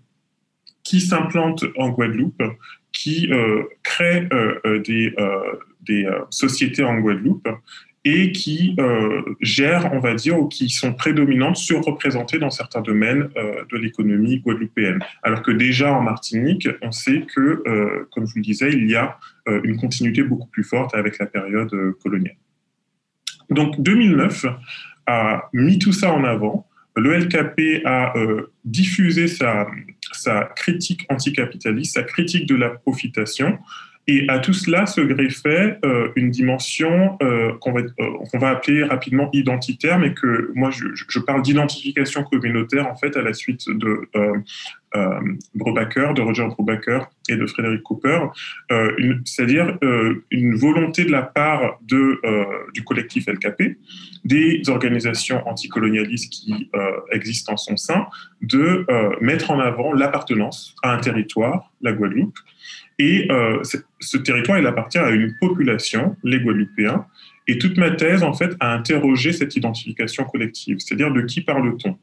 qui 0.83 1.01
s'implantent 1.01 1.65
en 1.77 1.89
Guadeloupe, 1.89 2.41
qui 2.93 3.29
créent 3.83 4.29
des, 4.85 5.13
des 5.81 6.07
sociétés 6.29 6.83
en 6.83 6.99
Guadeloupe 6.99 7.47
et 8.05 8.31
qui 8.31 8.75
euh, 8.79 9.21
gèrent, 9.39 9.93
on 9.93 9.99
va 9.99 10.13
dire, 10.13 10.37
ou 10.37 10.47
qui 10.47 10.69
sont 10.69 10.93
prédominantes, 10.93 11.55
surreprésentées 11.55 12.37
dans 12.37 12.49
certains 12.49 12.81
domaines 12.81 13.29
euh, 13.37 13.63
de 13.71 13.77
l'économie 13.77 14.39
guadeloupéenne. 14.39 14.99
Alors 15.23 15.41
que 15.41 15.51
déjà 15.51 15.93
en 15.93 16.01
Martinique, 16.01 16.67
on 16.81 16.91
sait 16.91 17.25
que, 17.33 17.63
euh, 17.65 18.07
comme 18.11 18.25
je 18.25 18.33
vous 18.33 18.39
le 18.39 18.43
disais, 18.43 18.71
il 18.73 18.89
y 18.89 18.95
a 18.95 19.17
euh, 19.47 19.61
une 19.63 19.77
continuité 19.77 20.23
beaucoup 20.23 20.47
plus 20.47 20.63
forte 20.63 20.93
avec 20.95 21.17
la 21.17 21.27
période 21.27 21.73
euh, 21.73 21.97
coloniale. 22.03 22.35
Donc 23.49 23.79
2009 23.81 24.47
a 25.05 25.49
mis 25.53 25.79
tout 25.79 25.93
ça 25.93 26.13
en 26.13 26.23
avant. 26.23 26.67
Le 26.95 27.17
LKP 27.17 27.85
a 27.85 28.15
euh, 28.17 28.51
diffusé 28.65 29.27
sa, 29.27 29.67
sa 30.11 30.45
critique 30.55 31.05
anticapitaliste, 31.09 31.95
sa 31.95 32.03
critique 32.03 32.45
de 32.45 32.55
la 32.55 32.69
profitation, 32.69 33.57
et 34.05 34.25
à 34.27 34.39
tout 34.39 34.53
cela 34.53 34.85
se 34.85 34.99
greffait 34.99 35.79
euh, 35.85 36.09
une 36.17 36.29
dimension 36.29 37.17
euh, 37.21 37.53
qu'on 37.61 37.71
va, 37.71 37.81
euh, 37.81 38.37
va, 38.37 38.49
appeler 38.49 38.83
rapidement 38.83 39.29
identitaire, 39.31 39.97
mais 39.97 40.13
que 40.13 40.51
moi 40.55 40.71
je, 40.71 40.87
je 40.93 41.19
parle 41.19 41.41
d'identification 41.41 42.23
communautaire 42.23 42.87
en 42.87 42.97
fait 42.97 43.15
à 43.15 43.21
la 43.21 43.33
suite 43.33 43.65
de 43.69 44.01
euh, 44.15 44.33
Brubaker, 45.55 46.13
de 46.13 46.21
Roger 46.21 46.45
Brubaker 46.47 47.09
et 47.29 47.37
de 47.37 47.47
Frédéric 47.47 47.81
Cooper, 47.81 48.19
c'est-à-dire 49.25 49.75
une 50.29 50.55
volonté 50.55 51.03
de 51.03 51.11
la 51.11 51.23
part 51.23 51.79
de, 51.81 52.21
du 52.73 52.83
collectif 52.83 53.25
LKP, 53.25 53.77
des 54.23 54.61
organisations 54.67 55.47
anticolonialistes 55.47 56.31
qui 56.31 56.69
existent 57.11 57.53
en 57.53 57.57
son 57.57 57.75
sein, 57.75 58.05
de 58.43 58.85
mettre 59.19 59.49
en 59.49 59.59
avant 59.59 59.93
l'appartenance 59.93 60.75
à 60.83 60.93
un 60.93 60.99
territoire, 60.99 61.71
la 61.81 61.93
Guadeloupe, 61.93 62.37
et 62.99 63.27
euh, 63.31 63.61
ce 63.99 64.17
territoire, 64.17 64.59
il 64.59 64.67
appartient 64.67 64.97
à 64.97 65.09
une 65.09 65.35
population, 65.39 66.15
les 66.23 66.39
Guadeloupéens. 66.39 67.05
Et 67.47 67.57
toute 67.57 67.77
ma 67.77 67.91
thèse, 67.91 68.23
en 68.23 68.33
fait, 68.33 68.55
a 68.59 68.73
interrogé 68.73 69.33
cette 69.33 69.55
identification 69.55 70.23
collective, 70.25 70.77
c'est-à-dire 70.79 71.11
de 71.11 71.21
qui 71.21 71.41
parle-t-on? 71.41 71.97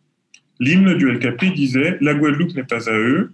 L'hymne 0.59 0.95
du 0.99 1.11
LKP 1.11 1.55
disait 1.55 1.97
La 2.01 2.15
Guadeloupe 2.15 2.55
n'est 2.55 2.65
pas 2.65 2.91
à 2.91 2.93
eux, 2.93 3.33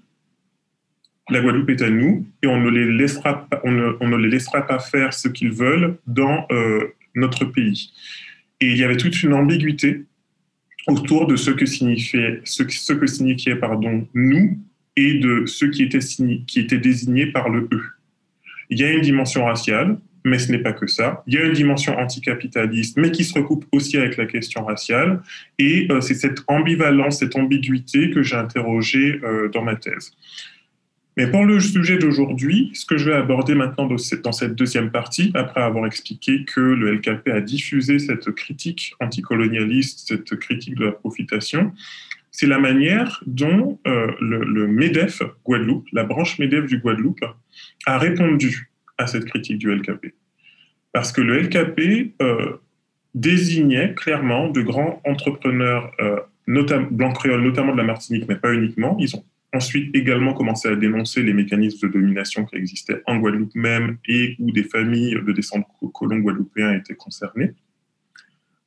la 1.29 1.41
Guadeloupe 1.41 1.71
est 1.71 1.83
à 1.83 1.91
nous, 1.91 2.25
et 2.43 2.47
on 2.47 2.61
ne 2.61 2.71
les 2.71 2.87
laissera 2.93 4.63
pas, 4.67 4.79
faire 4.79 5.13
ce 5.13 5.29
qu'ils 5.29 5.51
veulent 5.51 5.97
dans 6.07 6.47
euh, 6.53 6.95
notre 7.17 7.45
pays. 7.45 7.91
Et 8.61 8.67
il 8.69 8.77
y 8.77 8.85
avait 8.85 8.97
toute 8.97 9.21
une 9.25 9.35
ambiguïté 9.35 10.05
autour 10.87 11.27
de 11.27 11.35
ce 11.35 11.51
que 11.51 11.67
signifiait, 11.67 12.41
ce 12.45 12.93
que 12.93 13.07
signifiait 13.09 13.57
pardon, 13.57 14.07
nous 14.15 14.57
et 14.97 15.15
de 15.15 15.45
ceux 15.47 15.71
qui 15.71 15.83
étaient, 15.83 16.79
désignés 16.79 17.27
par 17.27 17.49
le 17.49 17.69
E. 17.73 17.83
Il 18.71 18.79
y 18.79 18.85
a 18.85 18.91
une 18.91 19.03
dimension 19.03 19.45
raciale, 19.45 19.99
mais 20.25 20.39
ce 20.39 20.51
n'est 20.51 20.59
pas 20.59 20.73
que 20.73 20.87
ça. 20.87 21.23
Il 21.27 21.35
y 21.35 21.39
a 21.39 21.45
une 21.45 21.53
dimension 21.53 21.97
anticapitaliste, 21.97 22.97
mais 22.97 23.13
qui 23.13 23.23
se 23.23 23.35
recoupe 23.35 23.65
aussi 23.71 23.97
avec 23.97 24.17
la 24.17 24.27
question 24.27 24.65
raciale. 24.65 25.23
Et 25.59 25.87
euh, 25.91 26.01
c'est 26.01 26.15
cette 26.15 26.41
ambivalence, 26.49 27.21
cette 27.21 27.37
ambiguïté 27.37 28.11
que 28.11 28.23
j'ai 28.23 28.37
interrogée 28.37 29.21
euh, 29.23 29.49
dans 29.49 29.63
ma 29.63 29.77
thèse. 29.77 30.13
Mais 31.17 31.31
pour 31.31 31.47
le 31.47 31.59
sujet 31.61 31.97
d'aujourd'hui, 31.97 32.71
ce 32.75 32.85
que 32.85 32.99
je 32.99 33.09
vais 33.09 33.17
aborder 33.17 33.55
maintenant 33.55 33.87
dans 33.87 34.33
cette 34.33 34.55
deuxième 34.55 34.91
partie, 34.91 35.31
après 35.35 35.63
avoir 35.63 35.87
expliqué 35.87 36.45
que 36.45 36.61
le 36.61 36.93
LKP 36.97 37.29
a 37.29 37.41
diffusé 37.41 37.99
cette 37.99 38.31
critique 38.33 38.95
anticolonialiste, 39.01 40.09
cette 40.09 40.37
critique 40.39 40.75
de 40.75 40.85
la 40.85 40.93
profitation, 40.93 41.73
c'est 42.37 42.47
la 42.47 42.59
manière 42.59 43.23
dont 43.27 43.79
euh, 43.87 44.13
le, 44.21 44.67
MEDEF 44.67 45.23
Guadeloupe, 45.47 45.87
la 45.93 46.05
branche 46.05 46.39
MEDEF 46.39 46.67
du 46.67 46.79
Guadeloupe, 46.81 47.25
a 47.87 47.99
répondu 47.99 48.71
à 48.99 49.07
cette 49.07 49.25
critique 49.25 49.57
du 49.57 49.75
LKP. 49.75 50.13
Parce 50.93 51.13
que 51.13 51.23
le 51.23 51.41
LKP 51.41 52.13
euh, 52.21 52.59
désignait 53.15 53.95
clairement 53.95 54.51
de 54.51 54.61
grands 54.61 55.01
entrepreneurs 55.07 55.91
euh, 55.99 56.21
blancs 56.91 57.15
créoles, 57.15 57.41
notamment 57.41 57.73
de 57.73 57.79
la 57.79 57.85
Martinique, 57.85 58.27
mais 58.29 58.37
pas 58.37 58.53
uniquement. 58.53 58.99
Ils 59.01 59.17
ont 59.17 59.25
ensuite 59.55 59.97
également 59.97 60.35
commencé 60.35 60.69
à 60.69 60.77
dénoncer 60.77 61.23
les 61.23 61.33
mécanismes 61.33 61.89
de 61.89 61.93
domination 61.95 62.45
qui 62.45 62.57
existaient 62.57 63.01
en 63.07 63.17
Guadeloupe 63.17 63.55
même 63.55 63.97
et 64.07 64.37
où 64.41 64.53
des 64.53 64.65
familles 64.65 65.15
de 65.15 65.33
descendants 65.33 65.67
colons 65.95 66.19
guadeloupéens 66.19 66.75
étaient 66.75 66.97
concernées. 66.97 67.55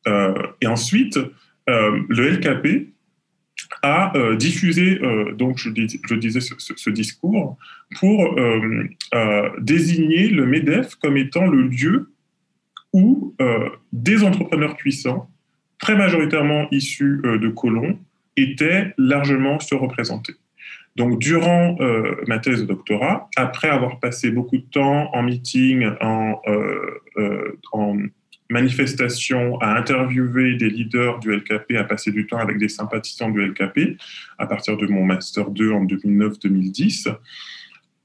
et 0.07 0.65
ensuite, 0.65 1.19
le 1.67 2.29
LKP 2.31 2.93
a 3.81 4.15
euh, 4.17 4.35
diffusé, 4.35 4.99
euh, 5.01 5.31
donc 5.33 5.57
je, 5.57 5.69
disais 5.69 6.39
ce, 6.41 6.89
discours, 6.89 7.57
pour 7.99 8.39
euh, 8.39 9.49
désigner 9.59 10.27
le 10.29 10.45
MEDEF 10.45 10.95
comme 10.95 11.17
étant 11.17 11.47
le 11.47 11.63
lieu 11.63 12.11
où 12.91 13.35
des 13.93 14.23
entrepreneurs 14.23 14.75
puissants, 14.75 15.29
très 15.77 15.95
majoritairement 15.95 16.67
issus 16.71 17.21
de 17.23 17.47
colons, 17.49 17.99
étaient 18.35 18.95
largement 18.97 19.59
surreprésentés. 19.59 20.33
Donc, 20.95 21.19
durant 21.19 21.77
ma 22.27 22.39
thèse 22.39 22.61
de 22.61 22.65
doctorat, 22.65 23.29
après 23.35 23.69
avoir 23.69 23.99
passé 23.99 24.31
beaucoup 24.31 24.57
de 24.57 24.65
temps 24.71 25.11
en 25.13 25.21
meeting, 25.21 25.87
en 26.01 26.41
manifestations, 28.49 29.59
à 29.59 29.77
interviewer 29.77 30.55
des 30.55 30.69
leaders 30.69 31.19
du 31.19 31.31
LKP, 31.31 31.75
à 31.77 31.83
passer 31.83 32.11
du 32.11 32.25
temps 32.25 32.39
avec 32.39 32.57
des 32.57 32.69
sympathisants 32.69 33.29
du 33.29 33.45
LKP, 33.45 33.97
à 34.37 34.47
partir 34.47 34.75
de 34.77 34.87
mon 34.87 35.05
Master 35.05 35.49
2 35.51 35.71
en 35.71 35.85
2009-2010. 35.85 37.15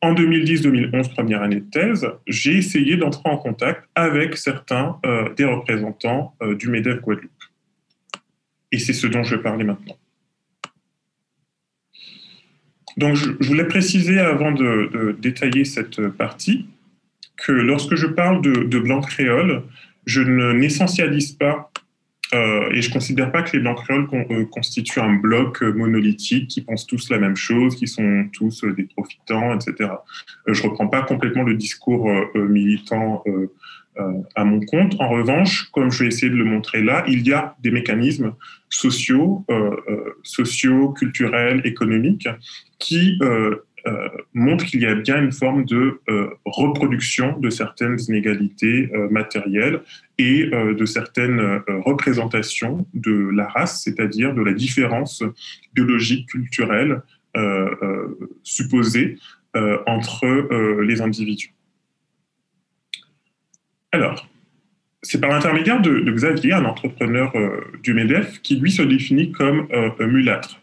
En 0.03 0.13
2010-2011, 0.13 1.15
première 1.15 1.43
année 1.43 1.61
de 1.61 1.71
thèse, 1.71 2.07
j'ai 2.27 2.59
essayé 2.59 2.99
d'entrer 2.99 3.31
en 3.31 3.39
contact 3.39 3.89
avec 3.95 4.37
certains 4.37 4.99
euh, 5.07 5.33
des 5.35 5.47
représentants 5.47 6.35
euh, 6.43 6.55
du 6.55 6.69
MEDEF 6.69 7.01
Guadeloupe. 7.01 7.31
Et 8.71 8.79
c'est 8.79 8.93
ce 8.93 9.07
dont 9.07 9.23
je 9.23 9.37
vais 9.37 9.43
parler 9.43 9.65
maintenant. 9.65 9.97
Donc, 12.99 13.17
je, 13.17 13.31
voulais 13.41 13.67
préciser 13.67 14.19
avant 14.19 14.53
de, 14.53 15.17
détailler 15.19 15.65
cette 15.65 16.07
partie 16.09 16.67
que 17.39 17.53
lorsque 17.53 17.95
je 17.95 18.07
parle 18.07 18.43
de, 18.43 18.65
de 18.65 18.79
blanc 18.79 19.01
créole, 19.01 19.63
je 20.07 20.21
n'essentialise 20.21 21.33
pas 21.33 21.71
euh, 22.33 22.71
et 22.73 22.81
je 22.83 22.89
ne 22.89 22.93
considère 22.93 23.31
pas 23.31 23.43
que 23.43 23.57
les 23.57 23.63
Blancs 23.63 23.79
créoles 23.85 24.09
euh, 24.31 24.45
constituent 24.47 25.01
un 25.01 25.15
bloc 25.15 25.63
euh, 25.63 25.73
monolithique 25.73 26.49
qui 26.49 26.63
pensent 26.63 26.87
tous 26.87 27.11
la 27.11 27.19
même 27.19 27.37
chose, 27.37 27.77
qui 27.77 27.87
sont 27.87 28.29
tous 28.33 28.65
des 28.65 28.85
profitants, 28.85 29.55
etc. 29.55 29.91
je 30.47 30.63
ne 30.63 30.69
reprends 30.69 30.89
pas 30.89 31.03
complètement 31.03 31.43
le 31.43 31.55
discours 31.55 32.11
militant 32.35 33.23
à 34.35 34.45
mon 34.45 34.61
compte. 34.61 34.97
En 34.99 35.09
revanche, 35.09 35.71
comme 35.73 35.91
je 35.91 36.03
vais 36.03 36.09
essayer 36.09 36.31
de 36.31 36.37
le 36.37 36.45
montrer 36.45 36.83
là, 36.83 37.05
il 37.07 37.27
y 37.27 37.33
a 37.33 37.57
des 37.61 37.71
mécanismes 37.71 38.35
sociaux, 38.69 39.45
sociaux, 40.23 40.91
culturels, 40.91 41.61
économiques 41.65 42.29
qui 42.79 43.19
euh, 43.87 44.09
montre 44.33 44.65
qu'il 44.65 44.81
y 44.81 44.87
a 44.87 44.95
bien 44.95 45.23
une 45.23 45.33
forme 45.33 45.67
de 45.67 46.01
euh, 46.09 46.31
reproduction 46.47 47.39
de 47.39 47.51
certaines 47.51 47.99
inégalités 48.09 48.91
euh, 48.95 49.11
matérielles 49.11 49.83
et 50.17 50.47
de 50.47 50.85
certaines 50.85 51.61
représentations 51.85 52.87
de 52.95 53.31
la 53.35 53.49
race, 53.49 53.83
c'est-à-dire 53.83 54.33
de 54.33 54.43
la 54.43 54.53
différence 54.53 55.25
biologique, 55.75 56.29
culturelle 56.29 57.03
supposée 58.45 59.19
entre 59.87 60.81
les 60.83 61.01
individus. 61.01 61.53
Alors, 63.91 64.29
c'est 65.03 65.21
par 65.21 65.31
l'intermédiaire 65.31 65.83
de, 65.83 66.09
Xavier, 66.13 66.53
un 66.53 66.65
entrepreneur 66.65 67.33
du 67.83 67.93
MEDEF, 67.93 68.41
qui 68.43 68.55
lui 68.55 68.71
se 68.71 68.83
définit 68.83 69.33
comme 69.33 69.67
mulâtre. 69.99 70.61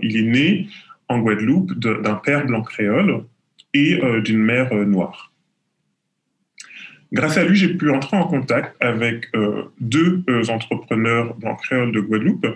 il 0.00 0.16
est 0.16 0.22
né 0.22 0.68
en 1.08 1.18
Guadeloupe 1.18 1.74
d'un 1.78 2.14
père 2.14 2.46
blanc 2.46 2.62
créole 2.62 3.24
et 3.74 4.00
euh, 4.02 4.20
d'une 4.20 4.38
mère 4.38 4.72
euh, 4.72 4.84
noire. 4.84 5.32
Grâce 7.12 7.36
à 7.36 7.44
lui, 7.44 7.56
j'ai 7.56 7.74
pu 7.74 7.90
entrer 7.90 8.16
en 8.16 8.26
contact 8.26 8.74
avec 8.80 9.28
euh, 9.36 9.64
deux 9.80 10.24
entrepreneurs 10.48 11.34
blancs 11.34 11.60
créoles 11.60 11.92
de 11.92 12.00
Guadeloupe. 12.00 12.46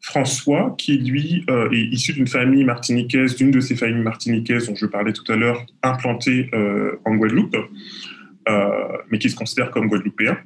François, 0.00 0.74
qui 0.78 0.96
lui 0.96 1.44
est 1.48 1.92
issu 1.92 2.14
d'une 2.14 2.28
famille 2.28 2.64
martiniquaise, 2.64 3.34
d'une 3.34 3.50
de 3.50 3.60
ces 3.60 3.76
familles 3.76 4.02
martiniquaises 4.02 4.68
dont 4.68 4.76
je 4.76 4.86
parlais 4.86 5.12
tout 5.12 5.30
à 5.30 5.36
l'heure, 5.36 5.66
implantée 5.82 6.48
en 7.04 7.16
Guadeloupe, 7.16 7.56
mais 9.10 9.18
qui 9.18 9.28
se 9.28 9.36
considère 9.36 9.70
comme 9.70 9.88
guadeloupéen. 9.88 10.38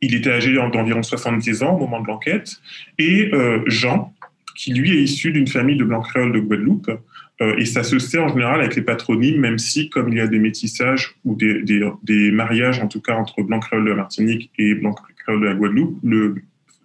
Il 0.00 0.14
était 0.14 0.30
âgé 0.30 0.54
d'environ 0.54 1.02
70 1.02 1.62
ans 1.64 1.74
au 1.74 1.78
moment 1.78 2.00
de 2.02 2.06
l'enquête. 2.06 2.60
Et 2.98 3.32
Jean, 3.66 4.14
qui 4.58 4.72
lui 4.72 4.90
est 4.90 5.02
issu 5.02 5.30
d'une 5.30 5.46
famille 5.46 5.76
de 5.76 5.84
blancs 5.84 6.04
créoles 6.08 6.32
de 6.32 6.40
Guadeloupe. 6.40 6.90
et 7.58 7.64
ça 7.64 7.84
se 7.84 8.00
sait 8.00 8.18
en 8.18 8.28
général 8.28 8.60
avec 8.60 8.74
les 8.74 8.82
patronymes, 8.82 9.40
même 9.40 9.56
si, 9.58 9.88
comme 9.88 10.08
il 10.08 10.18
y 10.18 10.20
a 10.20 10.26
des 10.26 10.40
métissages 10.40 11.14
ou 11.24 11.36
des, 11.36 12.30
mariages, 12.32 12.80
en 12.80 12.88
tout 12.88 13.00
cas 13.00 13.14
entre 13.14 13.42
blancs 13.42 13.62
créoles 13.62 13.84
de 13.84 13.90
la 13.90 13.96
Martinique 13.96 14.50
et 14.58 14.74
blancs 14.74 14.98
créoles 15.18 15.42
de 15.42 15.46
la 15.46 15.54
Guadeloupe, 15.54 16.00
le, 16.02 16.34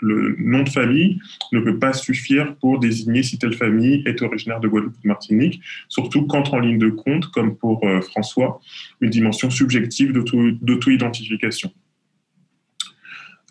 le 0.01 0.35
nom 0.37 0.61
de 0.61 0.69
famille 0.69 1.19
ne 1.51 1.61
peut 1.61 1.79
pas 1.79 1.93
suffire 1.93 2.55
pour 2.57 2.79
désigner 2.79 3.23
si 3.23 3.39
telle 3.39 3.55
famille 3.55 4.03
est 4.05 4.21
originaire 4.21 4.59
de 4.59 4.67
Guadeloupe 4.67 4.95
ou 4.99 5.01
de 5.01 5.07
Martinique, 5.07 5.59
surtout 5.89 6.27
quand 6.27 6.53
en 6.53 6.59
ligne 6.59 6.77
de 6.77 6.89
compte, 6.89 7.25
comme 7.31 7.55
pour 7.57 7.81
François, 8.03 8.61
une 9.01 9.09
dimension 9.09 9.49
subjective 9.49 10.13
d'auto-identification. 10.13 11.71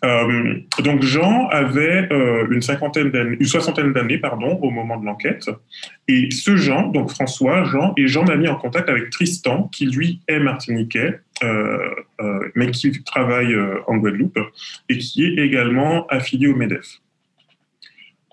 Euh, 0.03 0.55
donc 0.83 1.01
Jean 1.01 1.47
avait 1.47 2.11
euh, 2.11 2.45
une 2.51 2.61
cinquantaine 2.61 3.37
une 3.39 3.45
soixantaine 3.45 3.93
d'années 3.93 4.17
pardon 4.17 4.59
au 4.61 4.69
moment 4.69 4.97
de 4.99 5.05
l'enquête, 5.05 5.49
et 6.07 6.29
ce 6.29 6.57
Jean, 6.57 6.87
donc 6.87 7.09
François, 7.09 7.63
Jean, 7.63 7.93
et 7.95 8.07
Jean 8.07 8.25
m'a 8.25 8.35
mis 8.35 8.49
en 8.49 8.55
contact 8.55 8.89
avec 8.89 9.09
Tristan, 9.11 9.69
qui 9.71 9.85
lui 9.85 10.19
est 10.27 10.39
martiniquais, 10.39 11.19
euh, 11.43 11.89
mais 12.55 12.71
qui 12.71 12.91
travaille 13.03 13.55
en 13.87 13.97
Guadeloupe 13.97 14.39
et 14.89 14.97
qui 14.97 15.25
est 15.25 15.37
également 15.37 16.05
affilié 16.07 16.47
au 16.47 16.55
Medef. 16.55 16.99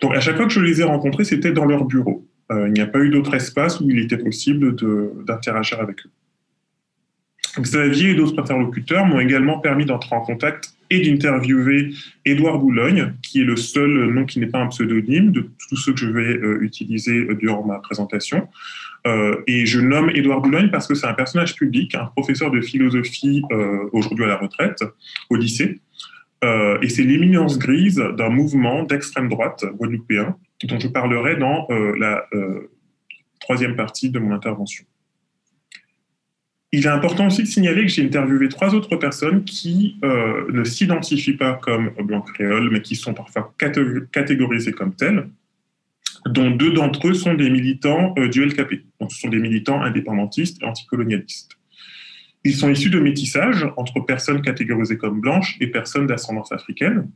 Donc 0.02 0.14
à 0.16 0.20
chaque 0.20 0.36
fois 0.36 0.46
que 0.46 0.52
je 0.52 0.60
les 0.60 0.80
ai 0.80 0.84
rencontrés, 0.84 1.24
c'était 1.24 1.52
dans 1.52 1.66
leur 1.66 1.84
bureau. 1.84 2.26
il 2.50 2.72
n'y 2.72 2.80
a 2.80 2.86
pas 2.86 2.98
eu 3.00 3.10
d'autre 3.10 3.34
espace 3.34 3.80
où 3.80 3.88
il 3.88 3.98
était 4.00 4.18
possible 4.18 4.74
d'interagir 5.24 5.80
avec 5.80 6.04
eux. 6.04 6.10
Xavier 7.60 8.10
et 8.10 8.14
d'autres 8.14 8.38
interlocuteurs 8.40 9.04
m'ont 9.04 9.20
également 9.20 9.58
permis 9.58 9.84
d'entrer 9.84 10.14
en 10.14 10.20
contact 10.20 10.72
et 10.90 11.00
d'interviewer 11.00 11.92
Édouard 12.24 12.58
Boulogne, 12.58 13.14
qui 13.22 13.40
est 13.40 13.44
le 13.44 13.56
seul 13.56 14.10
nom 14.12 14.26
qui 14.26 14.40
n'est 14.40 14.46
pas 14.46 14.58
un 14.58 14.66
pseudonyme 14.66 15.30
de 15.30 15.48
tous 15.68 15.76
ceux 15.76 15.92
que 15.92 16.00
je 16.00 16.10
vais 16.10 16.36
euh, 16.36 16.62
utiliser 16.62 17.18
euh, 17.18 17.34
durant 17.34 17.64
ma 17.64 17.78
présentation. 17.78 18.48
Euh, 19.06 19.36
et 19.46 19.64
je 19.66 19.80
nomme 19.80 20.10
Édouard 20.10 20.42
Boulogne 20.42 20.70
parce 20.70 20.86
que 20.86 20.94
c'est 20.94 21.06
un 21.06 21.14
personnage 21.14 21.54
public, 21.54 21.94
un 21.94 22.06
professeur 22.06 22.50
de 22.50 22.60
philosophie 22.60 23.42
aujourd'hui 23.92 24.24
à 24.24 24.28
la 24.28 24.36
retraite 24.36 24.84
au 25.30 25.36
lycée. 25.36 25.80
et 26.42 26.88
c'est 26.88 27.02
l'éminence 27.02 27.58
grise 27.58 28.02
d'un 28.18 28.28
mouvement 28.28 28.82
d'extrême 28.82 29.28
droite 29.28 29.64
guadeloupéen 29.78 30.36
dont 30.64 30.78
je 30.78 30.88
parlerai 30.88 31.36
dans 31.36 31.66
la 31.98 32.26
troisième 33.40 33.74
partie 33.74 34.10
de 34.10 34.18
mon 34.18 34.32
intervention. 34.32 34.84
Il 36.72 36.86
est 36.86 36.90
important 36.90 37.26
aussi 37.26 37.42
de 37.42 37.48
signaler 37.48 37.82
que 37.82 37.88
j'ai 37.88 38.04
interviewé 38.04 38.48
trois 38.48 38.74
autres 38.74 38.94
personnes 38.94 39.42
qui 39.42 39.98
euh, 40.04 40.50
ne 40.52 40.62
s'identifient 40.62 41.36
pas 41.36 41.54
comme 41.54 41.90
blancs 42.04 42.26
créoles, 42.32 42.70
mais 42.70 42.80
qui 42.80 42.94
sont 42.94 43.12
parfois 43.12 43.52
catégorisées 43.58 44.72
comme 44.72 44.94
telles, 44.94 45.28
dont 46.26 46.50
deux 46.50 46.72
d'entre 46.72 47.08
eux 47.08 47.14
sont 47.14 47.34
des 47.34 47.50
militants 47.50 48.14
euh, 48.18 48.28
du 48.28 48.44
LKP. 48.44 48.84
Donc, 49.00 49.10
ce 49.10 49.18
sont 49.18 49.28
des 49.28 49.40
militants 49.40 49.82
indépendantistes 49.82 50.62
et 50.62 50.64
anticolonialistes. 50.64 51.58
Ils 52.44 52.54
sont 52.54 52.70
issus 52.70 52.90
de 52.90 53.00
métissage 53.00 53.66
entre 53.76 54.00
personnes 54.00 54.40
catégorisées 54.40 54.96
comme 54.96 55.20
blanches 55.20 55.56
et 55.60 55.66
personnes 55.66 56.06
d'ascendance 56.06 56.52
africaine, 56.52 57.10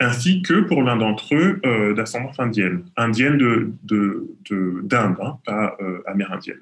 ainsi 0.00 0.40
que 0.40 0.62
pour 0.62 0.82
l'un 0.82 0.96
d'entre 0.96 1.34
eux 1.34 1.60
euh, 1.66 1.92
d'ascendance 1.92 2.40
indienne, 2.40 2.86
indienne 2.96 3.36
d'Inde, 3.36 3.76
de, 3.82 4.36
de, 4.48 4.96
hein, 4.96 5.38
pas 5.44 5.76
amérindienne. 6.06 6.60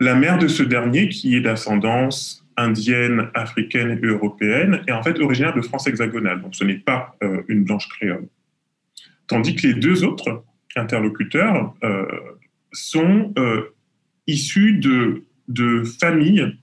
La 0.00 0.14
mère 0.14 0.38
de 0.38 0.46
ce 0.46 0.62
dernier, 0.62 1.08
qui 1.08 1.36
est 1.36 1.40
d'ascendance 1.40 2.44
indienne, 2.56 3.30
africaine 3.34 3.98
et 4.02 4.06
européenne, 4.06 4.82
est 4.86 4.92
en 4.92 5.02
fait 5.02 5.18
originaire 5.20 5.54
de 5.54 5.62
France 5.62 5.86
hexagonale, 5.86 6.42
donc 6.42 6.54
ce 6.54 6.64
n'est 6.64 6.78
pas 6.78 7.16
euh, 7.22 7.42
une 7.48 7.64
blanche 7.64 7.88
créole. 7.88 8.28
Tandis 9.26 9.54
que 9.54 9.66
les 9.66 9.74
deux 9.74 10.04
autres 10.04 10.44
interlocuteurs 10.76 11.74
euh, 11.82 12.06
sont 12.72 13.32
euh, 13.38 13.74
issus 14.26 14.74
de, 14.74 15.24
de, 15.48 15.82
familles 15.84 16.56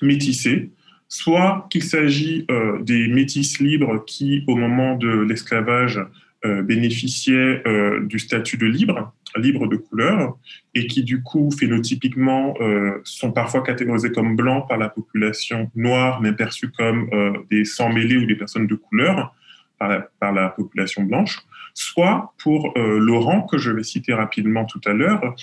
métissées, 0.00 0.70
soit 1.08 1.66
qu'il 1.70 1.82
s'agit 1.82 2.46
des 2.80 3.08
métis 3.08 3.60
libres 3.60 4.04
qui, 4.04 4.42
au 4.46 4.56
moment 4.56 4.96
de 4.96 5.08
l'esclavage, 5.08 6.00
bénéficiaient 6.44 7.62
du 8.02 8.18
statut 8.18 8.56
de 8.56 8.66
libre, 8.66 9.14
libre 9.38 9.66
de 9.66 9.76
couleur 9.76 10.36
et 10.74 10.86
qui 10.86 11.02
du 11.02 11.22
coup 11.22 11.50
phénotypiquement 11.50 12.54
euh, 12.60 13.00
sont 13.04 13.32
parfois 13.32 13.62
catégorisés 13.62 14.12
comme 14.12 14.36
blancs 14.36 14.68
par 14.68 14.78
la 14.78 14.88
population 14.88 15.70
noire 15.74 16.20
mais 16.20 16.32
perçus 16.32 16.70
comme 16.70 17.08
euh, 17.12 17.32
des 17.50 17.64
sans 17.64 17.90
mêlés 17.90 18.16
ou 18.16 18.26
des 18.26 18.36
personnes 18.36 18.66
de 18.66 18.74
couleur 18.74 19.34
par 20.20 20.32
la, 20.32 20.48
population 20.48 21.02
blanche, 21.02 21.40
soit 21.74 22.32
pour 22.42 22.72
euh, 22.78 22.98
Laurent, 22.98 23.42
que 23.42 23.58
je 23.58 23.70
vais 23.70 23.82
citer 23.82 24.14
rapidement 24.14 24.64
tout 24.64 24.80
à 24.86 24.94
l'heure, 24.94 25.34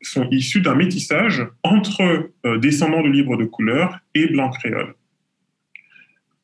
sont 0.00 0.28
issus 0.30 0.60
d'un 0.60 0.76
métissage 0.76 1.44
entre 1.64 2.30
descendants 2.58 3.02
de 3.02 3.08
libres 3.08 3.36
de 3.36 3.46
couleur 3.46 3.98
et 4.14 4.28
blancs 4.28 4.54
créoles. 4.58 4.94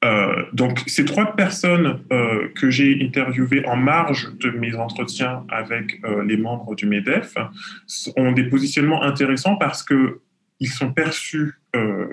Euh, 0.05 0.45
donc, 0.53 0.83
ces 0.87 1.05
trois 1.05 1.35
personnes 1.35 2.01
euh, 2.13 2.49
que 2.55 2.71
j'ai 2.71 2.99
interviewées 3.03 3.67
en 3.67 3.77
marge 3.77 4.33
de 4.39 4.51
mes 4.51 4.75
entretiens 4.75 5.45
avec 5.49 6.01
euh, 6.05 6.23
les 6.25 6.37
membres 6.37 6.75
du 6.75 6.87
MEDEF 6.87 7.35
ont 8.17 8.33
des 8.33 8.45
positionnements 8.45 9.03
intéressants 9.03 9.57
parce 9.57 9.83
que 9.83 10.21
ils 10.61 10.69
sont 10.69 10.93
perçus 10.93 11.55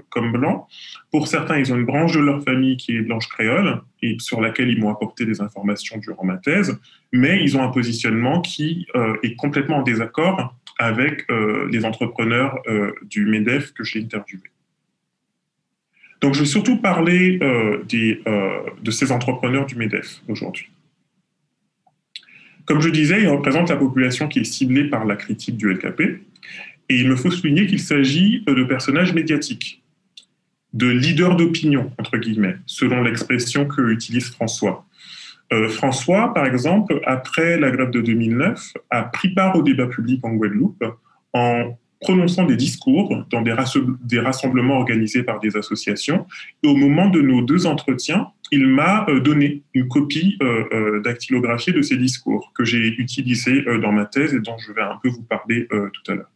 comme 0.09 0.31
blancs. 0.31 0.65
Pour 1.11 1.27
certains, 1.27 1.59
ils 1.59 1.71
ont 1.71 1.77
une 1.77 1.85
branche 1.85 2.13
de 2.13 2.19
leur 2.19 2.43
famille 2.43 2.75
qui 2.75 2.97
est 2.97 3.01
blanche 3.01 3.29
créole 3.29 3.81
et 4.01 4.17
sur 4.19 4.41
laquelle 4.41 4.69
ils 4.69 4.79
m'ont 4.79 4.89
apporté 4.89 5.23
des 5.25 5.39
informations 5.39 5.99
durant 5.99 6.25
ma 6.25 6.37
thèse, 6.37 6.79
mais 7.13 7.39
ils 7.43 7.55
ont 7.55 7.63
un 7.63 7.69
positionnement 7.69 8.41
qui 8.41 8.87
est 9.21 9.35
complètement 9.35 9.77
en 9.77 9.83
désaccord 9.83 10.55
avec 10.79 11.27
les 11.69 11.85
entrepreneurs 11.85 12.57
du 13.03 13.27
MEDEF 13.27 13.73
que 13.73 13.83
j'ai 13.83 14.01
interviewés. 14.01 14.50
Donc, 16.21 16.35
je 16.35 16.41
vais 16.41 16.45
surtout 16.45 16.77
parler 16.77 17.39
euh, 17.41 17.83
euh, 17.93 18.59
de 18.81 18.91
ces 18.91 19.11
entrepreneurs 19.11 19.65
du 19.65 19.75
MEDEF 19.75 20.21
aujourd'hui. 20.27 20.69
Comme 22.65 22.79
je 22.79 22.89
disais, 22.89 23.21
ils 23.21 23.27
représentent 23.27 23.69
la 23.69 23.75
population 23.75 24.27
qui 24.27 24.39
est 24.39 24.43
ciblée 24.43 24.85
par 24.85 25.05
la 25.05 25.15
critique 25.15 25.57
du 25.57 25.73
LKP. 25.73 26.01
Et 26.89 26.95
il 26.95 27.09
me 27.09 27.15
faut 27.15 27.31
souligner 27.31 27.65
qu'il 27.65 27.79
s'agit 27.79 28.43
de 28.45 28.63
personnages 28.63 29.13
médiatiques, 29.13 29.81
de 30.73 30.87
leaders 30.87 31.35
d'opinion, 31.35 31.91
entre 31.97 32.17
guillemets, 32.17 32.57
selon 32.65 33.01
l'expression 33.01 33.65
que 33.65 33.81
utilise 33.91 34.29
François. 34.29 34.85
Euh, 35.53 35.67
François, 35.69 36.33
par 36.33 36.45
exemple, 36.45 37.01
après 37.05 37.59
la 37.59 37.71
grève 37.71 37.91
de 37.91 38.01
2009, 38.01 38.73
a 38.89 39.03
pris 39.03 39.29
part 39.29 39.55
au 39.55 39.63
débat 39.63 39.87
public 39.87 40.23
en 40.23 40.33
Guadeloupe 40.33 40.83
en 41.33 41.77
prononçant 42.01 42.45
des 42.45 42.57
discours 42.57 43.23
dans 43.29 43.41
des, 43.41 44.19
rassemblements 44.19 44.77
organisés 44.77 45.23
par 45.23 45.39
des 45.39 45.55
associations. 45.55 46.25
Et 46.63 46.67
au 46.67 46.75
moment 46.75 47.09
de 47.09 47.21
nos 47.21 47.41
deux 47.41 47.67
entretiens, 47.67 48.27
il 48.51 48.67
m'a 48.67 49.05
euh, 49.07 49.21
donné 49.21 49.61
une 49.73 49.87
copie 49.87 50.37
euh, 50.41 50.65
euh, 50.73 51.01
dactylographiée 51.01 51.71
de 51.71 51.81
ces 51.81 51.95
discours 51.95 52.51
que 52.53 52.65
j'ai 52.65 52.87
utilisés 52.97 53.63
dans 53.81 53.91
ma 53.91 54.05
thèse 54.05 54.33
et 54.33 54.39
dont 54.39 54.57
je 54.57 54.73
vais 54.73 54.81
un 54.81 54.99
peu 55.01 55.09
vous 55.09 55.23
parler 55.23 55.67
tout 55.69 56.11
à 56.11 56.15
l'heure. 56.15 56.31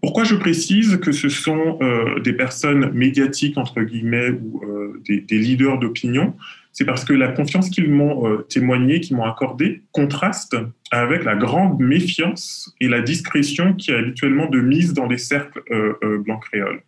Pourquoi 0.00 0.24
je 0.24 0.34
précise 0.34 0.96
que 0.96 1.12
ce 1.12 1.28
sont 1.28 1.78
des 2.24 2.32
personnes 2.32 2.90
médiatiques, 2.92 3.58
entre 3.58 3.82
guillemets, 3.82 4.30
ou 4.30 4.62
des, 5.06 5.20
des, 5.20 5.38
leaders 5.38 5.78
d'opinion? 5.78 6.34
C'est 6.72 6.84
parce 6.84 7.04
que 7.04 7.12
la 7.12 7.28
confiance 7.28 7.68
qu'ils 7.68 7.90
m'ont 7.90 8.42
témoignée, 8.48 9.00
qu'ils 9.00 9.16
m'ont 9.16 9.24
accordée, 9.24 9.82
contraste 9.92 10.56
avec 10.90 11.24
la 11.24 11.36
grande 11.36 11.78
méfiance 11.78 12.74
et 12.80 12.88
la 12.88 13.00
discrétion 13.00 13.74
qui 13.74 13.90
est 13.90 13.96
habituellement 13.96 14.46
de 14.46 14.60
mise 14.60 14.92
dans 14.92 15.06
les 15.06 15.18
cercles 15.18 15.62
euh, 15.70 15.94
euh, 16.02 16.18
blancs 16.18 16.42
créoles. 16.44 16.82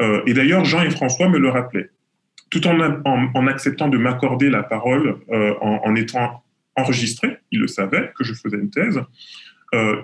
Euh, 0.00 0.22
et 0.26 0.32
d'ailleurs, 0.32 0.64
Jean 0.64 0.82
et 0.82 0.90
François 0.90 1.28
me 1.28 1.38
le 1.38 1.50
rappelaient. 1.50 1.90
Tout 2.50 2.66
en, 2.66 2.78
en, 3.04 3.46
acceptant 3.46 3.88
de 3.88 3.96
m'accorder 3.96 4.50
la 4.50 4.62
parole 4.62 5.16
en, 5.62 5.94
étant 5.94 6.44
enregistré, 6.76 7.38
ils 7.50 7.60
le 7.60 7.66
savaient 7.66 8.12
que 8.14 8.24
je 8.24 8.34
faisais 8.34 8.58
une 8.58 8.68
thèse, 8.68 9.00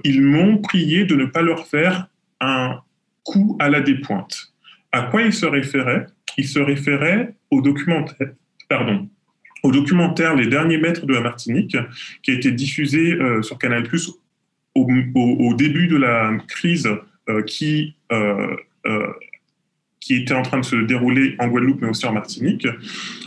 ils 0.02 0.22
m'ont 0.22 0.56
prié 0.56 1.04
de 1.04 1.14
ne 1.14 1.26
pas 1.26 1.42
leur 1.42 1.66
faire 1.66 2.08
un 2.40 2.80
coup 3.22 3.58
à 3.60 3.68
la 3.68 3.82
dépointe. 3.82 4.54
À 4.92 5.02
quoi 5.02 5.20
ils 5.20 5.34
se 5.34 5.44
référaient? 5.44 6.06
Ils 6.38 6.48
se 6.48 6.58
référaient 6.58 7.34
au 7.50 7.60
documentaire, 7.60 8.30
pardon, 8.68 9.08
au 9.62 9.72
documentaire 9.72 10.36
Les 10.36 10.46
derniers 10.46 10.78
mètres 10.78 11.06
de 11.06 11.14
la 11.14 11.20
Martinique, 11.20 11.76
qui 12.22 12.30
a 12.30 12.34
été 12.34 12.52
diffusé 12.52 13.12
euh, 13.12 13.42
sur 13.42 13.58
Canal 13.58 13.82
Plus 13.82 14.12
au, 14.74 15.54
début 15.54 15.88
de 15.88 15.96
la 15.96 16.36
crise 16.46 16.88
euh, 17.28 17.42
qui, 17.42 17.96
euh, 18.12 18.56
qui 19.98 20.14
était 20.14 20.34
en 20.34 20.42
train 20.42 20.60
de 20.60 20.64
se 20.64 20.76
dérouler 20.76 21.34
en 21.40 21.48
Guadeloupe, 21.48 21.80
mais 21.80 21.88
aussi 21.88 22.06
en 22.06 22.12
Martinique. 22.12 22.68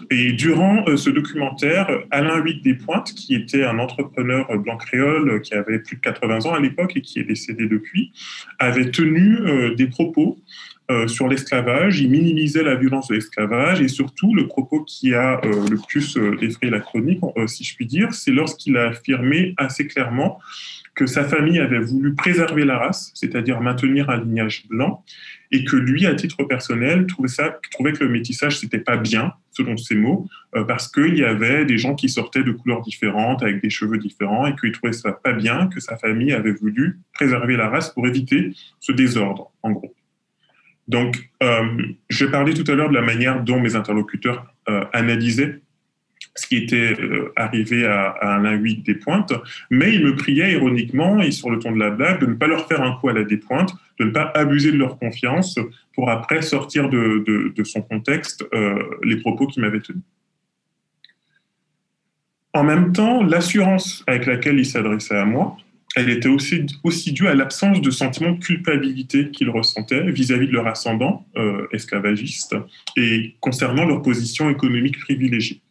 Et 0.09 0.31
durant 0.31 0.85
ce 0.95 1.09
documentaire, 1.09 1.89
Alain 2.09 2.37
Huic 2.37 2.63
Despointes, 2.63 3.13
qui 3.13 3.35
était 3.35 3.65
un 3.65 3.79
entrepreneur 3.79 4.47
blanc 4.59 4.77
créole 4.77 5.41
qui 5.41 5.53
avait 5.53 5.79
plus 5.79 5.97
de 5.97 6.01
80 6.01 6.45
ans 6.45 6.53
à 6.53 6.59
l'époque 6.61 6.93
et 6.95 7.01
qui 7.01 7.19
est 7.19 7.25
décédé 7.25 7.67
depuis, 7.67 8.13
avait 8.59 8.91
tenu 8.91 9.75
des 9.75 9.87
propos 9.87 10.39
sur 11.07 11.27
l'esclavage, 11.27 11.99
il 11.99 12.09
minimisait 12.09 12.63
la 12.63 12.75
violence 12.75 13.07
de 13.07 13.15
l'esclavage 13.15 13.81
et 13.81 13.87
surtout 13.87 14.33
le 14.33 14.47
propos 14.47 14.83
qui 14.83 15.13
a 15.13 15.39
le 15.43 15.77
plus 15.87 16.17
effrayé 16.41 16.71
la 16.71 16.79
chronique, 16.79 17.19
si 17.47 17.63
je 17.63 17.75
puis 17.75 17.85
dire, 17.85 18.13
c'est 18.13 18.31
lorsqu'il 18.31 18.77
a 18.77 18.89
affirmé 18.89 19.53
assez 19.57 19.87
clairement 19.87 20.39
que 20.95 21.05
sa 21.05 21.23
famille 21.23 21.59
avait 21.59 21.79
voulu 21.79 22.15
préserver 22.15 22.65
la 22.65 22.77
race, 22.77 23.11
c'est-à-dire 23.13 23.61
maintenir 23.61 24.09
un 24.09 24.19
lignage 24.19 24.67
blanc, 24.67 25.03
et 25.51 25.63
que 25.63 25.75
lui, 25.75 26.05
à 26.05 26.15
titre 26.15 26.43
personnel, 26.43 27.07
trouvait, 27.07 27.27
ça, 27.27 27.59
trouvait 27.71 27.93
que 27.93 28.03
le 28.03 28.09
métissage, 28.09 28.59
c'était 28.59 28.79
pas 28.79 28.97
bien, 28.97 29.33
selon 29.51 29.77
ses 29.77 29.95
mots, 29.95 30.27
euh, 30.55 30.63
parce 30.63 30.89
qu'il 30.89 31.17
y 31.17 31.23
avait 31.23 31.65
des 31.65 31.77
gens 31.77 31.95
qui 31.95 32.09
sortaient 32.09 32.43
de 32.43 32.51
couleurs 32.51 32.81
différentes, 32.81 33.41
avec 33.43 33.61
des 33.61 33.69
cheveux 33.69 33.97
différents, 33.97 34.47
et 34.47 34.55
qu'il 34.55 34.71
trouvait 34.71 34.93
ça 34.93 35.11
pas 35.11 35.33
bien, 35.33 35.67
que 35.67 35.79
sa 35.79 35.97
famille 35.97 36.33
avait 36.33 36.53
voulu 36.53 36.99
préserver 37.13 37.57
la 37.57 37.69
race 37.69 37.89
pour 37.89 38.07
éviter 38.07 38.53
ce 38.79 38.91
désordre, 38.91 39.51
en 39.63 39.71
gros. 39.71 39.93
Donc, 40.91 41.29
euh, 41.41 41.93
je 42.09 42.25
parlais 42.25 42.53
tout 42.53 42.69
à 42.69 42.75
l'heure 42.75 42.89
de 42.89 42.93
la 42.93 43.01
manière 43.01 43.41
dont 43.41 43.61
mes 43.61 43.75
interlocuteurs 43.77 44.53
euh, 44.67 44.83
analysaient 44.91 45.61
ce 46.35 46.47
qui 46.47 46.57
était 46.57 46.99
euh, 46.99 47.31
arrivé 47.37 47.85
à, 47.85 48.09
à 48.09 48.35
Alain 48.35 48.57
des 48.57 48.95
Pointes, 48.95 49.33
mais 49.69 49.95
il 49.95 50.03
me 50.03 50.15
priait 50.17 50.51
ironiquement 50.51 51.21
et 51.21 51.31
sur 51.31 51.49
le 51.49 51.59
ton 51.59 51.71
de 51.71 51.79
la 51.79 51.91
blague 51.91 52.19
de 52.19 52.25
ne 52.25 52.33
pas 52.33 52.47
leur 52.47 52.67
faire 52.67 52.81
un 52.81 52.97
coup 52.97 53.07
à 53.07 53.13
la 53.13 53.23
dépointe, 53.23 53.73
de 53.99 54.05
ne 54.05 54.11
pas 54.11 54.31
abuser 54.35 54.73
de 54.73 54.77
leur 54.77 54.99
confiance 54.99 55.57
pour 55.95 56.09
après 56.09 56.41
sortir 56.41 56.89
de, 56.89 57.23
de, 57.55 57.63
son 57.63 57.81
contexte 57.81 58.45
euh, 58.53 58.83
les 59.03 59.15
propos 59.17 59.47
qu'il 59.47 59.61
m'avait 59.61 59.79
tenus. 59.79 60.03
En 62.53 62.63
même 62.65 62.91
temps, 62.91 63.23
l'assurance 63.23 64.03
avec 64.07 64.25
laquelle 64.25 64.59
il 64.59 64.65
s'adressait 64.65 65.17
à 65.17 65.23
moi, 65.23 65.55
elle 65.95 66.09
était 66.09 66.29
aussi, 66.29 67.11
due 67.11 67.27
à 67.27 67.35
l'absence 67.35 67.81
de 67.81 67.91
sentiment 67.91 68.31
de 68.31 68.39
culpabilité 68.39 69.29
qu'ils 69.31 69.49
ressentaient 69.49 70.09
vis-à-vis 70.11 70.47
de 70.47 70.53
leur 70.53 70.67
ascendant 70.67 71.27
euh, 71.35 71.67
esclavagiste 71.73 72.55
et 72.95 73.35
concernant 73.41 73.85
leur 73.85 74.01
position 74.01 74.49
économique 74.49 74.99
privilégiée. 74.99 75.61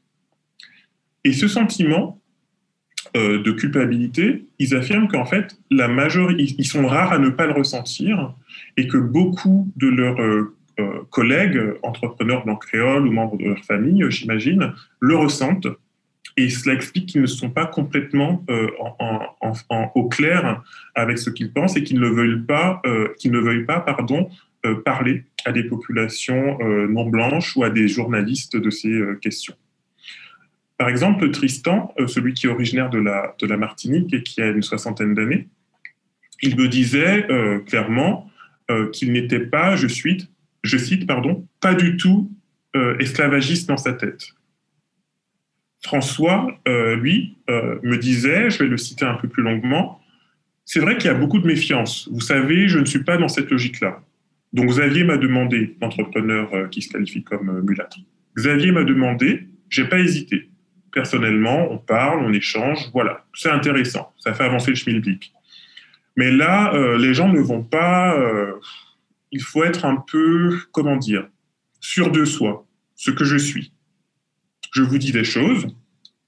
Et 1.24 1.32
ce 1.32 1.48
sentiment 1.48 2.20
euh, 3.16 3.42
de 3.42 3.50
culpabilité, 3.52 4.44
ils 4.58 4.74
affirment 4.74 5.08
qu'en 5.08 5.24
fait, 5.24 5.56
la 5.70 5.88
majorité, 5.88 6.54
ils 6.58 6.66
sont 6.66 6.86
rares 6.86 7.12
à 7.12 7.18
ne 7.18 7.30
pas 7.30 7.46
le 7.46 7.52
ressentir 7.52 8.34
et 8.76 8.86
que 8.86 8.98
beaucoup 8.98 9.72
de 9.76 9.88
leurs 9.88 10.20
euh, 10.20 10.54
euh, 10.78 11.00
collègues, 11.10 11.58
entrepreneurs 11.82 12.44
blancs 12.44 12.60
créoles 12.60 13.06
ou 13.06 13.12
membres 13.12 13.36
de 13.36 13.44
leur 13.44 13.64
famille, 13.64 14.04
j'imagine, 14.10 14.74
le 15.00 15.16
ressentent. 15.16 15.66
Et 16.40 16.48
cela 16.50 16.74
explique 16.74 17.06
qu'ils 17.06 17.20
ne 17.20 17.26
sont 17.26 17.50
pas 17.50 17.66
complètement 17.66 18.44
en, 18.98 19.90
au 19.94 20.08
clair 20.08 20.62
avec 20.94 21.18
ce 21.18 21.30
qu'ils 21.30 21.52
pensent 21.52 21.76
et 21.76 21.84
qu'ils 21.84 22.00
ne 22.00 22.08
veulent 22.08 22.46
pas, 22.46 22.80
qu'ils 23.18 23.32
ne 23.32 23.38
veuillent 23.38 23.66
pas 23.66 23.80
pardon, 23.80 24.28
parler 24.84 25.24
à 25.44 25.52
des 25.52 25.64
populations 25.64 26.58
non 26.88 27.06
blanches 27.06 27.56
ou 27.56 27.64
à 27.64 27.70
des 27.70 27.88
journalistes 27.88 28.56
de 28.56 28.70
ces 28.70 29.02
questions. 29.20 29.54
Par 30.80 30.88
exemple, 30.88 31.30
Tristan, 31.30 31.92
euh, 32.00 32.06
celui 32.06 32.32
qui 32.32 32.46
est 32.46 32.48
originaire 32.48 32.88
de 32.88 32.96
la, 32.96 33.36
de 33.38 33.46
la 33.46 33.58
Martinique 33.58 34.14
et 34.14 34.22
qui 34.22 34.40
a 34.40 34.46
une 34.46 34.62
soixantaine 34.62 35.12
d'années, 35.12 35.46
il 36.40 36.56
me 36.56 36.68
disait 36.68 37.30
euh, 37.30 37.58
clairement 37.58 38.30
euh, 38.70 38.88
qu'il 38.88 39.12
n'était 39.12 39.40
pas, 39.40 39.76
je, 39.76 39.86
suis, 39.86 40.30
je 40.64 40.78
cite, 40.78 41.06
pardon, 41.06 41.46
pas 41.60 41.74
du 41.74 41.98
tout 41.98 42.32
esclavagiste 43.00 43.68
dans 43.68 43.76
sa 43.76 43.92
tête. 43.92 44.28
François, 45.82 46.60
lui, 46.66 47.38
me 47.48 47.96
disait, 47.96 48.50
je 48.50 48.58
vais 48.58 48.68
le 48.68 48.76
citer 48.76 49.04
un 49.04 49.14
peu 49.14 49.28
plus 49.28 49.42
longuement, 49.42 50.00
c'est 50.64 50.80
vrai 50.80 50.96
qu'il 50.96 51.06
y 51.06 51.14
a 51.14 51.14
beaucoup 51.14 51.38
de 51.38 51.46
méfiance. 51.46 52.08
Vous 52.12 52.20
savez, 52.20 52.68
je 52.68 52.78
ne 52.78 52.84
suis 52.84 53.02
pas 53.02 53.16
dans 53.16 53.28
cette 53.28 53.50
logique-là. 53.50 54.02
Donc 54.52 54.68
Xavier 54.68 55.04
m'a 55.04 55.16
demandé, 55.16 55.76
l'entrepreneur 55.80 56.68
qui 56.70 56.82
se 56.82 56.90
qualifie 56.90 57.22
comme 57.22 57.62
mulâtre, 57.62 57.98
Xavier 58.36 58.72
m'a 58.72 58.84
demandé, 58.84 59.48
j'ai 59.68 59.84
pas 59.84 59.98
hésité 59.98 60.50
personnellement, 60.92 61.70
on 61.70 61.78
parle, 61.78 62.20
on 62.24 62.32
échange, 62.32 62.90
voilà, 62.92 63.24
c'est 63.34 63.50
intéressant, 63.50 64.12
ça 64.18 64.34
fait 64.34 64.44
avancer 64.44 64.70
le 64.70 64.76
schmilblick. 64.76 65.32
Mais 66.16 66.30
là, 66.30 66.74
euh, 66.74 66.98
les 66.98 67.14
gens 67.14 67.28
ne 67.28 67.40
vont 67.40 67.62
pas, 67.62 68.18
euh, 68.18 68.52
il 69.30 69.42
faut 69.42 69.62
être 69.64 69.84
un 69.84 69.96
peu, 70.10 70.58
comment 70.72 70.96
dire, 70.96 71.28
sûr 71.80 72.10
de 72.10 72.24
soi, 72.24 72.66
ce 72.96 73.10
que 73.10 73.24
je 73.24 73.36
suis. 73.36 73.72
Je 74.70 74.82
vous 74.82 74.98
dis 74.98 75.12
des 75.12 75.24
choses, 75.24 75.68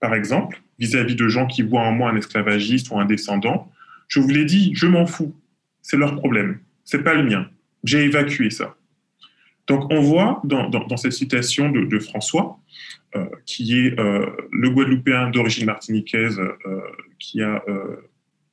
par 0.01 0.15
exemple, 0.15 0.63
vis-à-vis 0.79 1.15
de 1.15 1.29
gens 1.29 1.47
qui 1.47 1.63
voient 1.63 1.83
en 1.83 1.93
moi 1.93 2.11
un 2.11 2.17
esclavagiste 2.17 2.91
ou 2.91 2.99
un 2.99 3.05
descendant, 3.05 3.71
je 4.09 4.21
vous 4.21 4.29
l'ai 4.29 4.45
dit, 4.45 4.73
je 4.75 4.87
m'en 4.87 5.07
fous, 5.07 5.35
c'est 5.81 5.97
leur 5.97 6.17
problème, 6.17 6.59
c'est 6.85 7.03
pas 7.03 7.15
le 7.15 7.23
mien, 7.23 7.49
j'ai 7.85 8.05
évacué 8.05 8.51
ça. 8.51 8.77
Donc 9.69 9.93
on 9.93 10.01
voit 10.01 10.43
dans, 10.45 10.97
cette 10.97 11.13
citation 11.13 11.71
de 11.71 11.99
François, 12.01 12.59
euh, 13.15 13.27
qui 13.45 13.79
est 13.79 14.01
euh, 14.01 14.25
le 14.51 14.71
Guadeloupéen 14.71 15.29
d'origine 15.29 15.67
martiniquaise 15.67 16.41
euh, 16.41 16.81
qui 17.19 17.43
a 17.43 17.63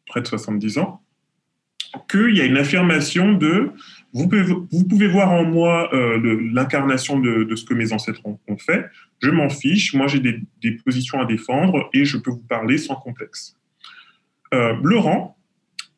près 0.05 0.21
de 0.21 0.27
70 0.27 0.79
ans, 0.79 1.01
qu'il 2.09 2.35
y 2.35 2.41
a 2.41 2.45
une 2.45 2.57
affirmation 2.57 3.31
de 3.31 3.71
vous 4.13 4.27
pouvez, 4.27 5.07
voir 5.07 5.31
en 5.31 5.43
moi 5.43 5.89
l'incarnation 6.53 7.19
de, 7.19 7.55
ce 7.55 7.63
que 7.63 7.73
mes 7.73 7.93
ancêtres 7.93 8.21
ont, 8.25 8.57
fait, 8.57 8.85
je 9.21 9.29
m'en 9.29 9.49
fiche, 9.49 9.93
moi 9.93 10.07
j'ai 10.07 10.19
des, 10.19 10.71
positions 10.83 11.21
à 11.21 11.25
défendre 11.25 11.89
et 11.93 12.05
je 12.05 12.17
peux 12.17 12.31
vous 12.31 12.45
parler 12.47 12.77
sans 12.77 12.95
complexe. 12.95 13.55
Laurent, 14.51 15.37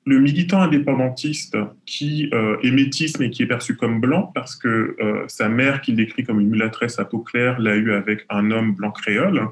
le 0.06 0.20
militant 0.20 0.62
indépendantiste 0.62 1.58
qui 1.86 2.30
euh, 2.34 2.58
est 2.64 2.72
métis 2.72 3.20
mais 3.20 3.30
qui 3.30 3.44
est 3.44 3.48
perçu 3.48 3.76
comme 3.76 4.00
blanc 4.00 4.32
parce 4.34 4.56
que 4.56 4.96
euh, 5.00 5.26
sa 5.28 5.48
mère, 5.48 5.82
qu'il 5.82 5.96
décrit 5.96 6.24
comme 6.24 6.40
une 6.40 6.50
mulâtresse 6.50 6.98
à 7.00 7.06
peau 7.06 7.20
claire, 7.20 7.60
l'a 7.60 7.76
eu 7.76 7.92
avec 7.94 8.26
un 8.30 8.50
homme 8.52 8.74
blanc 8.74 8.92
créole, 8.92 9.48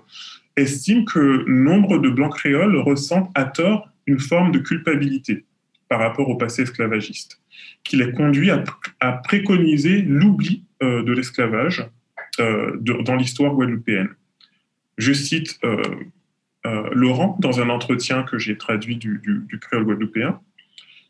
estime 0.56 1.06
que 1.06 1.45
nombre 1.48 2.00
de 2.00 2.10
blancs 2.10 2.34
créoles 2.34 2.78
ressentent 2.78 3.32
à 3.36 3.45
tort 3.45 3.89
une 4.08 4.19
forme 4.19 4.52
de 4.52 4.60
culpabilité 4.60 5.45
par 5.89 5.99
rapport 5.99 6.30
au 6.30 6.36
passé 6.36 6.62
esclavagiste, 6.62 7.41
qui 7.84 7.97
les 7.97 8.12
conduit 8.12 8.52
à, 8.52 9.12
préconiser 9.12 10.02
l'oubli 10.04 10.63
euh, 10.82 11.04
de 11.04 11.12
l'esclavage 11.12 11.86
dans 12.38 13.15
l'histoire 13.17 13.54
guadeloupéenne. 13.54 14.12
Je 14.97 15.12
cite 15.12 15.60
euh, 15.65 16.89
Laurent, 16.93 17.38
dans 17.39 17.60
un 17.60 17.69
entretien 17.69 18.23
que 18.23 18.38
j'ai 18.38 18.58
traduit 18.58 18.95
du, 18.95 19.45
créole 19.62 19.84
guadeloupéen, 19.84 20.39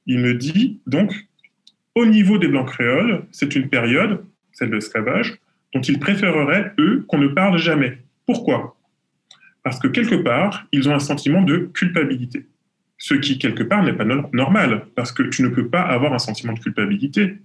il 0.06 0.20
me 0.20 0.34
dit 0.34 0.80
donc, 0.88 1.14
au 1.96 2.06
niveau 2.06 2.38
des 2.38 2.48
blancs 2.48 2.70
créoles, 2.70 3.26
c'est 3.32 3.56
une 3.56 3.70
période, 3.70 4.26
celle 4.54 4.70
de 4.70 4.76
l'esclavage, 4.76 5.40
dont 5.74 5.82
ils 5.82 6.00
préféreraient, 6.00 6.74
eux, 6.80 7.06
qu'on 7.08 7.18
ne 7.18 7.28
parle 7.28 7.58
jamais. 7.58 8.00
Pourquoi? 8.26 8.78
Parce 9.64 9.80
que 9.80 9.88
quelque 9.88 10.16
part, 10.16 10.68
ils 10.72 10.88
ont 10.90 10.94
un 10.94 11.00
sentiment 11.00 11.42
de 11.42 11.70
culpabilité. 11.74 12.46
Ce 13.00 13.14
qui, 13.14 13.40
quelque 13.40 13.64
part, 13.64 13.82
n'est 13.82 13.94
pas 13.94 14.06
normal, 14.06 14.86
parce 14.94 15.12
que 15.14 15.24
tu 15.24 15.42
ne 15.42 15.48
peux 15.48 15.68
pas 15.68 15.82
avoir 15.82 16.14
un 16.14 16.20
sentiment 16.20 16.54
de 16.54 16.60
culpabilité. 16.60 17.38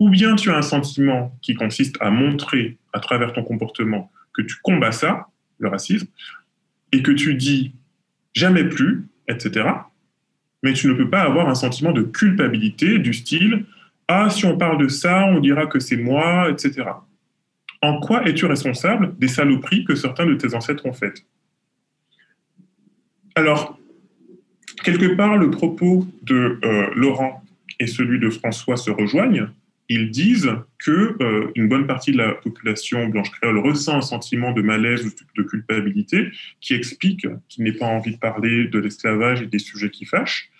Ou 0.00 0.10
bien 0.10 0.34
tu 0.34 0.50
as 0.50 0.56
un 0.56 0.62
sentiment 0.62 1.38
qui 1.42 1.54
consiste 1.54 1.96
à 2.00 2.10
montrer, 2.10 2.76
à 2.92 2.98
travers 2.98 3.32
ton 3.32 3.44
comportement, 3.44 4.10
que 4.34 4.42
tu 4.42 4.56
combats 4.62 4.92
ça, 4.92 5.28
le 5.58 5.68
racisme, 5.68 6.08
et 6.90 7.02
que 7.02 7.12
tu 7.12 7.34
dis 7.34 7.72
jamais 8.34 8.64
plus, 8.64 9.06
etc., 9.28 9.68
mais 10.62 10.72
tu 10.72 10.88
ne 10.88 10.94
peux 10.94 11.08
pas 11.08 11.22
avoir 11.22 11.48
un 11.48 11.54
sentiment 11.54 11.92
de 11.92 12.02
culpabilité 12.02 12.98
du 12.98 13.14
style 13.14 13.64
Ah, 14.08 14.28
si 14.28 14.44
on 14.44 14.58
parle 14.58 14.78
de 14.78 14.88
ça, 14.88 15.24
on 15.26 15.38
dira 15.38 15.66
que 15.66 15.78
c'est 15.78 15.96
moi, 15.96 16.50
etc. 16.50 16.82
En 17.80 18.00
quoi 18.00 18.26
es-tu 18.28 18.44
responsable 18.44 19.16
des 19.18 19.28
saloperies 19.28 19.84
que 19.84 19.94
certains 19.94 20.26
de 20.26 20.34
tes 20.34 20.54
ancêtres 20.54 20.84
ont 20.84 20.92
faites? 20.92 21.24
Alors, 23.36 23.79
quelque 24.82 25.14
part, 25.14 25.36
le 25.36 25.50
propos 25.50 26.06
de 26.22 26.58
euh, 26.64 26.90
Laurent 26.94 27.42
et 27.78 27.86
celui 27.86 28.18
de 28.18 28.30
François 28.30 28.76
se 28.76 28.90
rejoignent, 28.90 29.48
ils 29.88 30.10
disent 30.10 30.52
que 30.78 31.16
euh, 31.20 31.50
une 31.56 31.68
bonne 31.68 31.86
partie 31.86 32.12
de 32.12 32.18
la 32.18 32.32
population 32.34 33.08
blanche 33.08 33.30
créole 33.32 33.58
ressent 33.58 33.96
un 33.96 34.02
sentiment 34.02 34.52
de 34.52 34.62
malaise 34.62 35.04
ou 35.04 35.10
de 35.36 35.42
culpabilité 35.42 36.28
qui 36.60 36.74
explique 36.74 37.26
qu'il 37.48 37.64
n'ait 37.64 37.72
pas 37.72 37.86
envie 37.86 38.12
de 38.12 38.18
parler 38.18 38.68
de 38.68 38.78
l'esclavage 38.78 39.42
et 39.42 39.46
des 39.46 39.58
sujets 39.58 39.90
qui 39.90 40.04
fâchent. 40.04 40.50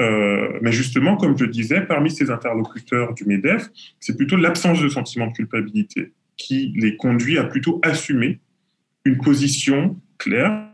Euh, 0.00 0.58
mais 0.62 0.72
justement, 0.72 1.16
comme 1.18 1.36
je 1.36 1.44
disais, 1.44 1.82
parmi 1.82 2.10
ces 2.10 2.30
interlocuteurs 2.30 3.12
du 3.12 3.24
MEDEF, 3.26 3.68
c'est 4.00 4.16
plutôt 4.16 4.36
l'absence 4.36 4.80
de 4.80 4.88
sentiment 4.88 5.26
de 5.26 5.34
culpabilité 5.34 6.12
qui 6.38 6.72
les 6.76 6.96
conduit 6.96 7.36
à 7.36 7.44
plutôt 7.44 7.80
assumer 7.82 8.40
une 9.04 9.18
position 9.18 10.00
claire 10.16 10.69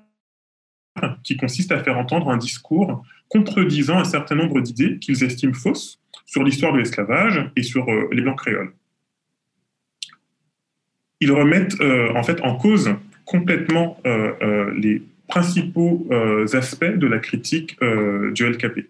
qui 1.25 1.37
consiste 1.37 1.73
à 1.73 1.83
faire 1.83 1.99
entendre 1.99 2.29
un 2.31 2.37
discours 2.37 3.05
contredisant 3.29 3.99
un 3.99 4.05
certain 4.05 4.35
nombre 4.35 4.61
d'idées 4.61 4.99
qu'ils 4.99 5.25
estiment 5.25 5.55
fausses 5.55 6.01
sur 6.27 6.43
l'histoire 6.43 6.73
de 6.73 6.79
l'esclavage 6.79 7.51
et 7.57 7.63
sur 7.63 7.89
euh, 7.89 8.09
les 8.13 8.23
Blancs 8.23 8.39
créoles. 8.39 8.73
Ils 11.21 11.33
remettent 11.33 11.81
euh, 11.81 12.13
en 12.15 12.23
fait 12.23 12.41
en 12.43 12.57
cause 12.57 12.95
complètement 13.25 13.99
euh, 14.07 14.73
les 14.77 15.03
principaux 15.29 16.09
aspects 16.53 16.85
de 16.85 17.07
la 17.09 17.19
critique 17.19 17.77
du 17.81 18.49
LKP. 18.49 18.89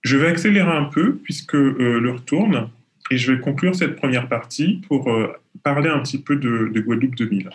Je 0.00 0.16
vais 0.16 0.28
accélérer 0.28 0.70
un 0.70 0.84
peu 0.84 1.16
puisque 1.16 1.52
l'heure 1.52 2.24
tourne 2.24 2.70
et 3.10 3.18
je 3.18 3.30
vais 3.30 3.40
conclure 3.40 3.74
cette 3.74 3.96
première 3.96 4.26
partie 4.26 4.80
pour 4.88 5.14
parler 5.62 5.90
un 5.90 5.98
petit 5.98 6.18
peu 6.18 6.36
de, 6.36 6.70
de 6.72 6.80
Guadeloupe 6.80 7.14
2000. 7.14 7.50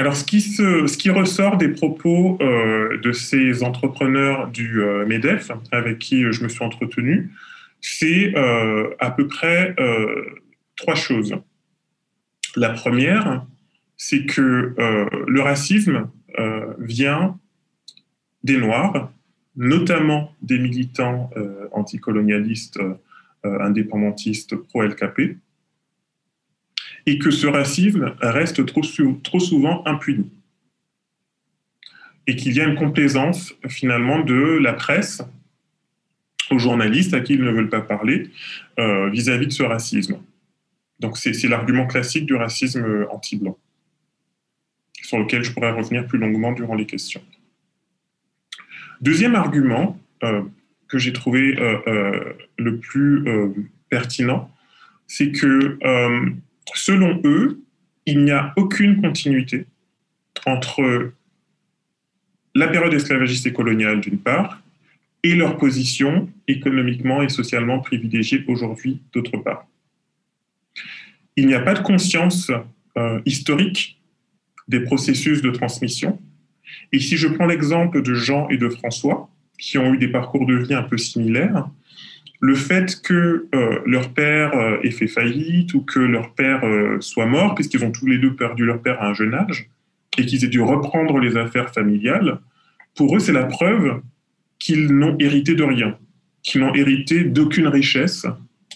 Alors, 0.00 0.16
ce 0.16 0.24
qui, 0.24 1.10
ressort 1.10 1.58
des 1.58 1.68
propos 1.68 2.38
de 2.40 3.12
ces 3.12 3.62
entrepreneurs 3.62 4.48
du 4.48 4.80
MEDEF, 5.06 5.50
avec 5.72 5.98
qui 5.98 6.22
je 6.32 6.42
me 6.42 6.48
suis 6.48 6.64
entretenu, 6.64 7.30
c'est 7.82 8.34
à 8.34 9.10
peu 9.10 9.26
près 9.28 9.76
trois 10.76 10.94
choses. 10.94 11.36
La 12.56 12.70
première, 12.70 13.44
c'est 14.02 14.24
que 14.24 14.74
euh, 14.78 15.06
le 15.28 15.42
racisme 15.42 16.08
euh, 16.38 16.72
vient 16.78 17.38
des 18.42 18.56
Noirs, 18.56 19.12
notamment 19.56 20.34
des 20.40 20.58
militants 20.58 21.28
euh, 21.36 21.68
anticolonialistes, 21.72 22.80
indépendantistes 23.44 24.54
pro-LKP, 24.54 25.38
et 27.06 27.18
que 27.18 27.30
ce 27.30 27.46
racisme 27.46 28.14
reste 28.20 28.64
trop, 28.66 28.82
trop 29.22 29.40
souvent 29.40 29.86
impuni. 29.86 30.30
Et 32.26 32.36
qu'il 32.36 32.52
y 32.54 32.60
a 32.60 32.64
une 32.64 32.76
complaisance 32.76 33.54
finalement 33.68 34.20
de 34.20 34.58
la 34.60 34.72
presse 34.72 35.22
aux 36.50 36.58
journalistes 36.58 37.14
à 37.14 37.20
qui 37.20 37.34
ils 37.34 37.42
ne 37.42 37.50
veulent 37.50 37.70
pas 37.70 37.80
parler 37.80 38.30
vis-à-vis 38.76 39.46
-vis 39.46 39.48
de 39.48 39.52
ce 39.52 39.62
racisme. 39.62 40.18
Donc 41.00 41.16
c'est 41.16 41.48
l'argument 41.48 41.86
classique 41.86 42.26
du 42.26 42.34
racisme 42.34 43.06
anti-blanc 43.10 43.56
sur 45.02 45.18
lequel 45.18 45.42
je 45.42 45.52
pourrais 45.52 45.72
revenir 45.72 46.06
plus 46.06 46.18
longuement 46.18 46.52
durant 46.52 46.74
les 46.74 46.86
questions. 46.86 47.22
Deuxième 49.00 49.34
argument 49.34 49.98
euh, 50.22 50.42
que 50.88 50.98
j'ai 50.98 51.12
trouvé 51.12 51.58
euh, 51.58 51.78
euh, 51.86 52.32
le 52.58 52.78
plus 52.78 53.24
pertinent, 53.88 54.50
c'est 55.06 55.32
que 55.32 55.78
selon 56.74 57.20
eux, 57.24 57.62
il 58.06 58.24
n'y 58.24 58.30
a 58.30 58.52
aucune 58.56 59.00
continuité 59.00 59.66
entre 60.46 61.12
la 62.54 62.68
période 62.68 62.92
esclavagiste 62.94 63.46
et 63.46 63.52
coloniale 63.52 64.00
d'une 64.00 64.18
part 64.18 64.62
et 65.22 65.34
leur 65.34 65.58
position 65.58 66.30
économiquement 66.48 67.22
et 67.22 67.28
socialement 67.28 67.80
privilégiée 67.80 68.44
aujourd'hui 68.48 69.00
d'autre 69.12 69.36
part. 69.36 69.66
Il 71.36 71.46
n'y 71.46 71.54
a 71.54 71.60
pas 71.60 71.74
de 71.74 71.82
conscience 71.82 72.50
historique 73.26 74.00
des 74.68 74.80
processus 74.80 75.42
de 75.42 75.50
transmission. 75.50 76.20
Et 76.92 77.00
si 77.00 77.16
je 77.16 77.28
prends 77.28 77.46
l'exemple 77.46 78.02
de 78.02 78.14
Jean 78.14 78.48
et 78.48 78.56
de 78.56 78.68
François, 78.68 79.28
qui 79.58 79.78
ont 79.78 79.92
eu 79.92 79.98
des 79.98 80.08
parcours 80.08 80.46
de 80.46 80.56
vie 80.56 80.74
un 80.74 80.82
peu 80.82 80.96
similaires, 80.96 81.68
le 82.40 82.54
fait 82.54 83.00
que 83.02 83.48
euh, 83.54 83.80
leur 83.84 84.12
père 84.14 84.54
euh, 84.54 84.78
ait 84.82 84.90
fait 84.90 85.06
faillite 85.06 85.74
ou 85.74 85.82
que 85.82 86.00
leur 86.00 86.34
père 86.34 86.64
euh, 86.64 86.96
soit 87.00 87.26
mort, 87.26 87.54
puisqu'ils 87.54 87.84
ont 87.84 87.92
tous 87.92 88.06
les 88.06 88.18
deux 88.18 88.34
perdu 88.34 88.64
leur 88.64 88.80
père 88.80 89.00
à 89.02 89.08
un 89.08 89.14
jeune 89.14 89.34
âge, 89.34 89.68
et 90.18 90.24
qu'ils 90.24 90.44
aient 90.44 90.48
dû 90.48 90.62
reprendre 90.62 91.18
les 91.18 91.36
affaires 91.36 91.72
familiales, 91.72 92.40
pour 92.96 93.14
eux, 93.14 93.20
c'est 93.20 93.32
la 93.32 93.44
preuve 93.44 94.00
qu'ils 94.58 94.86
n'ont 94.86 95.16
hérité 95.18 95.54
de 95.54 95.62
rien, 95.62 95.98
qu'ils 96.42 96.62
n'ont 96.62 96.74
hérité 96.74 97.24
d'aucune 97.24 97.68
richesse 97.68 98.26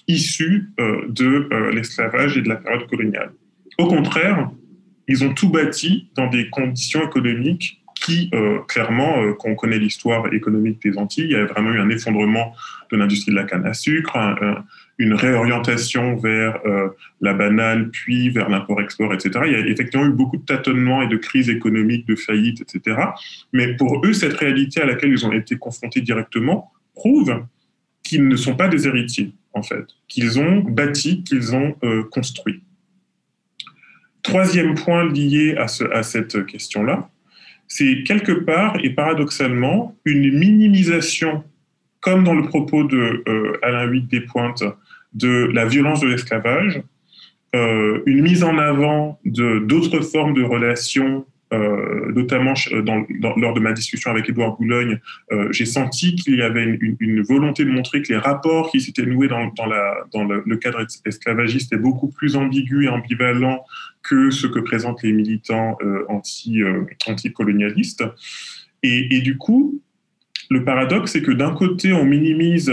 issue 0.07 0.71
de 1.09 1.49
l'esclavage 1.73 2.37
et 2.37 2.43
de 2.43 2.49
la 2.49 2.57
période 2.57 2.87
coloniale. 2.89 3.33
Au 3.79 3.87
contraire, 3.87 4.51
ils 5.09 5.25
ont 5.25 5.33
tout 5.35 5.49
bâti 5.49 6.11
dans 6.15 6.29
des 6.29 6.51
conditions 6.51 7.03
économiques 7.03 7.83
qui, 8.05 8.29
euh, 8.35 8.59
clairement, 8.69 9.23
euh, 9.23 9.33
quand 9.33 9.49
on 9.49 9.55
connaît 9.55 9.79
l'histoire 9.79 10.31
économique 10.35 10.83
des 10.83 10.99
Antilles, 10.99 11.25
il 11.25 11.31
y 11.31 11.37
a 11.37 11.47
vraiment 11.47 11.71
eu 11.71 11.81
un 11.81 11.89
effondrement 11.89 12.55
de 12.93 12.99
l'industrie 12.99 13.31
de 13.31 13.37
la 13.37 13.45
canne 13.45 13.65
à 13.65 13.73
sucre, 13.73 14.19
une 14.99 15.15
réorientation 15.15 16.17
vers 16.17 16.61
euh, 16.67 16.91
la 17.23 17.33
banane, 17.33 17.91
puis 17.91 18.29
vers 18.29 18.51
l'import-export, 18.51 19.15
etc. 19.15 19.41
Il 19.47 19.53
y 19.53 19.55
a 19.55 19.61
effectivement 19.61 20.05
eu 20.05 20.13
beaucoup 20.13 20.37
de 20.37 20.45
tâtonnements 20.45 21.01
et 21.01 21.09
de 21.09 21.17
crises 21.17 21.49
économiques, 21.49 22.07
de 22.07 22.15
faillites, 22.15 22.61
etc. 22.61 22.99
Mais 23.55 23.75
pour 23.75 24.05
eux, 24.05 24.13
cette 24.13 24.35
réalité 24.35 24.83
à 24.83 24.87
laquelle 24.87 25.11
ils 25.11 25.25
ont 25.25 25.33
été 25.33 25.57
confrontés 25.57 26.03
directement 26.03 26.73
prouve 26.95 27.43
qu'ils 28.03 28.29
ne 28.29 28.37
sont 28.37 28.55
pas 28.55 28.69
des 28.69 28.87
héritiers, 28.87 29.33
en 29.55 29.63
fait, 29.63 29.87
qu'ils 30.09 30.39
ont 30.39 30.59
bâti, 30.61 31.25
qu'ils 31.25 31.55
ont 31.57 31.75
construit. 32.11 32.63
Troisième 34.23 34.75
point 34.75 35.11
lié 35.11 35.57
à, 35.57 36.03
cette 36.03 36.45
question-là, 36.47 37.09
c'est 37.69 38.03
quelque 38.05 38.33
part 38.33 38.77
et 38.83 38.91
paradoxalement 38.91 39.97
une 40.05 40.39
minimisation, 40.39 41.45
comme 42.01 42.25
dans 42.25 42.35
le 42.35 42.45
propos 42.45 42.85
de 42.85 43.23
euh, 43.27 43.59
Alain 43.63 43.85
Huit 43.85 44.09
des 44.09 44.21
Pointes, 44.21 44.65
de 45.13 45.51
la 45.53 45.65
violence 45.65 46.01
de 46.01 46.09
l'esclavage, 46.09 46.83
euh, 47.55 48.03
une 48.07 48.23
mise 48.23 48.43
en 48.43 48.59
avant 48.59 49.21
de 49.25 49.61
d'autres 49.61 50.01
formes 50.01 50.35
de 50.35 50.43
relations 50.43 51.25
euh, 51.53 52.11
notamment 52.13 52.55
lors 53.37 53.55
de 53.55 53.61
ma 53.61 53.73
discussion 53.73 54.11
avec 54.11 54.29
Édouard 54.29 54.57
Boulogne, 54.57 54.99
j'ai 55.51 55.67
senti 55.67 56.17
qu'il 56.17 56.37
y 56.37 56.43
avait 56.43 56.65
une, 56.65 57.23
volonté 57.23 57.65
de 57.65 57.71
montrer 57.71 58.03
que 58.03 58.13
les 58.13 58.19
rapports 58.19 58.71
qui 58.73 58.81
s'étaient 58.81 59.07
noués 59.07 59.29
dans, 59.29 59.39
le, 59.39 60.57
cadre 60.57 60.85
esclavagiste 61.05 61.73
étaient 61.73 61.81
beaucoup 61.81 62.09
plus 62.09 62.35
ambigus 62.35 62.87
et 62.87 62.89
ambivalents 62.89 63.65
que 64.05 64.31
ce 64.31 64.47
que 64.47 64.61
présentent 64.61 65.03
les 65.03 65.13
militants 65.13 65.77
euh, 65.83 66.05
anti, 66.09 66.63
anticolonialistes. 67.07 68.05
Et, 68.83 69.21
du 69.23 69.39
coup, 69.39 69.81
le 70.51 70.63
paradoxe, 70.63 71.13
c'est 71.13 71.23
que 71.23 71.33
d'un 71.33 71.55
côté, 71.55 71.93
on 71.93 72.05
minimise 72.05 72.71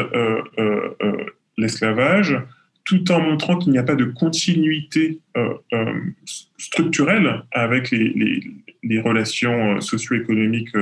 l'esclavage, 1.57 2.37
tout 2.83 3.11
en 3.11 3.21
montrant 3.21 3.57
qu'il 3.57 3.71
n'y 3.71 3.77
a 3.77 3.83
pas 3.83 3.95
de 3.95 4.05
continuité 4.05 5.19
euh, 5.37 5.53
euh, 5.73 5.93
structurelle 6.57 7.43
avec 7.51 7.91
les, 7.91 8.99
relations 8.99 9.75
euh, 9.75 9.79
socio-économiques 9.79 10.75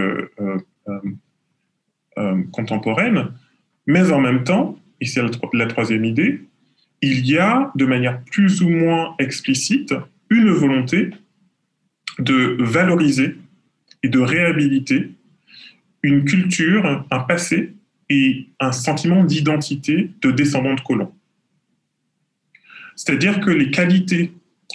contemporaines, 2.51 3.31
mais 3.85 4.11
en 4.11 4.19
même 4.19 4.43
temps, 4.43 4.77
et 4.99 5.05
c'est 5.05 5.21
la, 5.53 5.65
troisième 5.67 6.03
idée, 6.03 6.41
il 7.01 7.25
y 7.25 7.37
a 7.37 7.71
de 7.75 7.85
manière 7.85 8.21
plus 8.25 8.61
ou 8.61 8.69
moins 8.69 9.15
explicite 9.19 9.93
une 10.30 10.51
volonté 10.51 11.11
de 12.19 12.57
valoriser 12.59 13.36
et 14.03 14.09
de 14.09 14.19
réhabiliter 14.19 15.11
une 16.03 16.25
culture, 16.25 17.05
un 17.09 17.19
passé 17.19 17.73
et 18.09 18.47
un 18.59 18.71
sentiment 18.71 19.23
d'identité 19.23 20.11
de 20.21 20.32
descendants 20.32 20.75
de 20.75 20.82
colons. 20.82 21.11
C'est-à-dire 22.95 23.39
que 23.39 23.49
les 23.49 23.71
qualités 23.71 24.34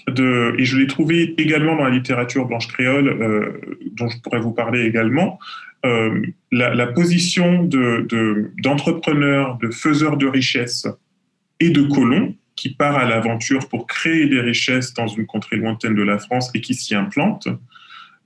de, 0.09 0.55
et 0.59 0.65
je 0.65 0.79
l'ai 0.79 0.87
trouvé 0.87 1.35
également 1.39 1.77
dans 1.77 1.85
la 1.85 1.91
littérature 1.91 2.47
blanche 2.47 2.69
créole, 2.69 3.09
euh, 3.09 3.61
dont 3.93 4.09
je 4.09 4.19
pourrais 4.21 4.41
vous 4.41 4.53
parler 4.53 4.83
également, 4.83 5.39
euh, 5.85 6.23
la, 6.51 6.87
position 6.87 7.65
d'entrepreneur, 7.65 9.59
de, 9.59 9.67
de 9.67 9.73
faiseur 9.73 10.17
de 10.17 10.27
richesses 10.27 10.87
et 11.61 11.71
de 11.71 11.83
colons 11.83 12.35
qui 12.57 12.71
part 12.71 12.97
à 12.97 13.05
l'aventure 13.05 13.69
pour 13.69 13.87
créer 13.87 14.27
des 14.27 14.41
richesses 14.41 14.95
dans 14.95 15.09
une 15.09 15.27
contrée 15.27 15.57
lointaine 15.57 15.95
de 15.95 16.03
la 16.03 16.19
France 16.19 16.51
et 16.55 16.61
qui 16.61 16.75
s'y 16.75 16.95
implante, 16.95 17.49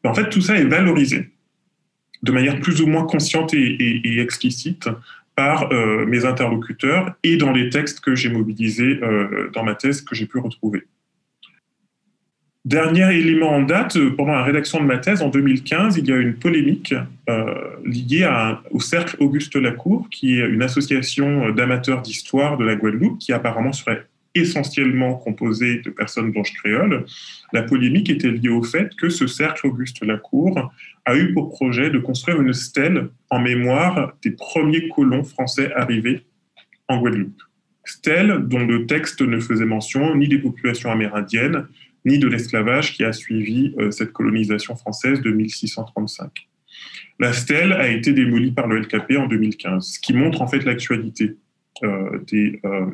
en 0.05 0.14
fait, 0.14 0.29
tout 0.29 0.41
ça 0.41 0.57
est 0.57 0.64
valorisé 0.64 1.31
de 2.22 2.33
manière 2.33 2.61
plus 2.61 2.81
ou 2.81 2.87
moins 2.87 3.05
consciente 3.05 3.55
et 3.55 4.20
explicite 4.20 4.89
par 5.39 5.72
euh, 5.72 6.05
mes 6.05 6.24
interlocuteurs 6.24 7.14
et 7.22 7.37
dans 7.37 7.53
les 7.53 7.70
textes 7.70 8.01
que 8.01 8.16
j'ai 8.16 8.29
mobilisés 8.29 8.99
euh, 9.05 9.49
dans 9.53 9.62
ma 9.62 9.76
thèse 9.76 10.03
que 10.03 10.16
j'ai 10.16 10.26
pu 10.26 10.39
retrouver. 10.39 10.83
Dernier 12.64 13.16
élément 13.16 13.51
en 13.51 13.62
date, 13.62 13.97
euh, 13.97 14.11
pendant 14.16 14.33
la 14.33 14.43
rédaction 14.43 14.81
de 14.81 14.85
ma 14.85 14.99
thèse 14.99 15.22
en 15.22 15.29
2015, 15.29 15.97
il 15.97 16.09
y 16.09 16.12
a 16.12 16.16
une 16.16 16.35
polémique 16.35 16.93
liée 17.85 18.29
au 18.72 18.81
Cercle 18.81 19.14
Auguste 19.20 19.55
Lacour, 19.55 20.09
qui 20.11 20.41
est 20.41 20.49
une 20.49 20.62
association 20.62 21.51
d'amateurs 21.51 22.03
d'histoire 22.03 22.57
de 22.57 22.64
la 22.64 22.74
Guadeloupe, 22.74 23.18
qui 23.20 23.33
apparemment 23.33 23.72
serait 23.72 24.09
essentiellement 24.39 25.14
composé 25.14 25.80
de 25.80 25.91
personnes 25.91 26.32
blanches 26.32 26.53
créoles, 26.55 27.05
la 27.53 27.62
polémique 27.62 28.11
était 28.11 28.30
liée 28.30 28.49
au 28.49 28.62
fait 28.62 28.95
que 28.97 29.09
ce 29.09 29.26
cercle 29.26 29.66
Auguste 29.66 30.05
Lacour 30.05 30.72
a 31.05 31.16
eu 31.16 31.32
pour 31.32 31.51
projet 31.51 31.91
de 31.91 31.99
construire 31.99 32.41
une 32.41 32.53
stèle 32.53 33.09
en 33.30 33.41
mémoire 33.41 34.14
des 34.22 34.32
premiers 34.32 34.89
colons 34.89 35.24
français 35.24 35.72
arrivés 35.74 36.22
en 36.89 36.99
Guadeloupe. 36.99 37.43
Stèle 37.84 38.45
dont 38.47 38.64
le 38.64 38.86
texte 38.86 39.22
ne 39.22 39.41
faisait 39.41 39.64
mention 39.64 40.14
ni 40.14 40.28
des 40.28 40.39
populations 40.39 40.91
amérindiennes, 40.91 41.66
ni 42.05 42.18
de 42.18 42.28
l'esclavage 42.28 42.95
qui 42.95 43.05
a 43.05 43.12
suivi 43.12 43.74
euh, 43.78 43.91
cette 43.91 44.12
colonisation 44.12 44.76
française 44.76 45.20
de 45.20 45.30
1635. 45.30 46.49
La 47.18 47.32
stèle 47.32 47.72
a 47.72 47.89
été 47.89 48.12
démolie 48.12 48.53
par 48.53 48.66
le 48.66 48.78
LKP 48.78 49.16
en 49.18 49.26
2015, 49.26 49.84
ce 49.95 49.99
qui 49.99 50.12
montre 50.12 50.43
en 50.43 50.47
fait 50.47 50.64
l'actualité 50.64 51.36
euh, 51.82 52.18
des, 52.30 52.61
euh, 52.64 52.86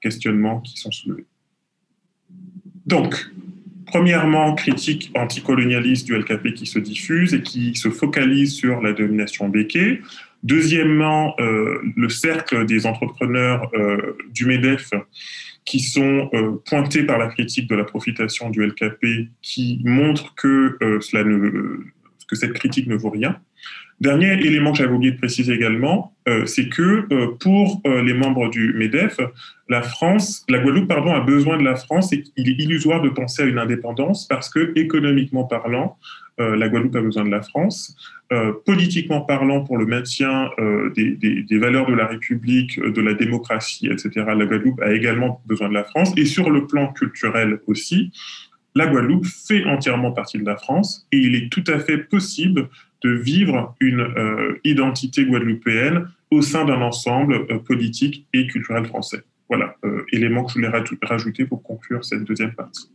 questionnements 0.00 0.60
qui 0.60 0.76
sont 0.76 0.90
soulevés. 0.90 1.26
Donc, 2.86 3.14
premièrement, 3.86 4.54
critique 4.54 5.10
anticolonialiste 5.14 6.06
du 6.06 6.16
LKP 6.16 6.54
qui 6.54 6.66
se 6.66 6.78
diffuse 6.78 7.34
et 7.34 7.42
qui 7.42 7.74
se 7.74 7.90
focalise 7.90 8.54
sur 8.54 8.80
la 8.80 8.92
domination 8.92 9.48
béquée. 9.48 10.00
Deuxièmement, 10.42 11.34
le 11.38 12.08
cercle 12.08 12.64
des 12.64 12.86
entrepreneurs 12.86 13.70
du 14.32 14.46
MEDEF 14.46 14.90
qui 15.64 15.80
sont 15.80 16.30
pointés 16.64 17.02
par 17.02 17.18
la 17.18 17.26
critique 17.28 17.68
de 17.68 17.74
la 17.74 17.84
profitation 17.84 18.48
du 18.48 18.64
LKP, 18.64 19.30
qui 19.42 19.80
ne, 19.84 20.14
que 22.26 22.36
cette 22.36 22.52
critique 22.52 22.86
ne 22.86 22.96
vaut 22.96 23.10
rien. 23.10 23.40
Dernier 24.00 24.34
élément 24.46 24.70
que 24.70 24.78
j'avais 24.78 24.92
oublié 24.92 25.12
de 25.12 25.18
préciser 25.18 25.52
également, 25.52 26.14
euh, 26.28 26.46
c'est 26.46 26.68
que 26.68 27.06
euh, 27.12 27.34
pour 27.40 27.80
euh, 27.84 28.00
les 28.00 28.14
membres 28.14 28.48
du 28.48 28.72
MEDEF, 28.74 29.18
la 29.68 29.82
France, 29.82 30.44
la 30.48 30.60
Guadeloupe, 30.60 30.86
pardon, 30.86 31.12
a 31.12 31.20
besoin 31.20 31.58
de 31.58 31.64
la 31.64 31.74
France 31.74 32.12
et 32.12 32.22
il 32.36 32.48
est 32.48 32.62
illusoire 32.62 33.02
de 33.02 33.08
penser 33.08 33.42
à 33.42 33.46
une 33.46 33.58
indépendance 33.58 34.28
parce 34.28 34.50
que 34.50 34.72
économiquement 34.76 35.44
parlant, 35.44 35.98
la 36.38 36.68
Guadeloupe 36.68 36.94
a 36.94 37.00
besoin 37.00 37.24
de 37.24 37.30
la 37.30 37.42
France. 37.42 37.96
politiquement 38.64 39.22
parlant, 39.22 39.64
pour 39.64 39.76
le 39.76 39.86
maintien 39.86 40.50
des, 40.94 41.58
valeurs 41.58 41.86
de 41.86 41.94
la 41.94 42.06
République, 42.06 42.80
de 42.80 43.00
la 43.02 43.14
démocratie, 43.14 43.88
etc., 43.88 44.10
la 44.24 44.46
Guadeloupe 44.46 44.80
a 44.80 44.92
également 44.92 45.42
besoin 45.46 45.68
de 45.68 45.74
la 45.74 45.82
France. 45.82 46.12
Et 46.16 46.24
sur 46.24 46.50
le 46.50 46.68
plan 46.68 46.92
culturel 46.92 47.58
aussi, 47.66 48.12
la 48.76 48.86
Guadeloupe 48.86 49.26
fait 49.26 49.64
entièrement 49.64 50.12
partie 50.12 50.38
de 50.38 50.44
la 50.44 50.56
France 50.56 51.08
et 51.10 51.16
il 51.16 51.34
est 51.34 51.50
tout 51.50 51.64
à 51.66 51.80
fait 51.80 51.98
possible 51.98 52.68
de 53.02 53.10
vivre 53.10 53.76
une 53.80 54.00
euh, 54.00 54.58
identité 54.64 55.24
guadeloupéenne 55.24 56.08
au 56.30 56.42
sein 56.42 56.64
d'un 56.64 56.80
ensemble 56.80 57.46
euh, 57.50 57.58
politique 57.58 58.26
et 58.32 58.46
culturel 58.46 58.86
français. 58.86 59.22
Voilà, 59.48 59.76
euh, 59.84 60.04
élément 60.12 60.44
que 60.44 60.50
je 60.50 60.54
voulais 60.54 60.70
rajouter 61.02 61.44
pour 61.44 61.62
conclure 61.62 62.04
cette 62.04 62.24
deuxième 62.24 62.52
partie. 62.52 62.90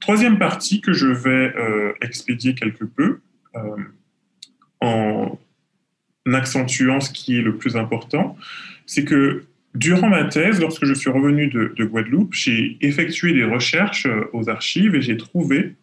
Troisième 0.00 0.38
partie 0.38 0.80
que 0.80 0.92
je 0.92 1.08
vais 1.08 1.52
expédier 2.00 2.54
quelque 2.54 2.84
peu 2.84 3.20
en 4.80 5.38
accentuant 6.24 7.00
ce 7.00 7.10
qui 7.10 7.36
est 7.36 7.42
le 7.42 7.58
plus 7.58 7.76
important, 7.76 8.34
c'est 8.86 9.04
que 9.04 9.44
durant 9.74 10.08
ma 10.08 10.24
thèse, 10.24 10.58
lorsque 10.58 10.86
je 10.86 10.94
suis 10.94 11.10
revenu 11.10 11.48
de, 11.48 11.74
de 11.76 11.84
Guadeloupe, 11.84 12.32
j'ai 12.32 12.78
effectué 12.80 13.34
des 13.34 13.44
recherches 13.44 14.08
aux 14.32 14.48
archives 14.48 14.94
et 14.94 15.02
j'ai 15.02 15.18
trouvé 15.18 15.74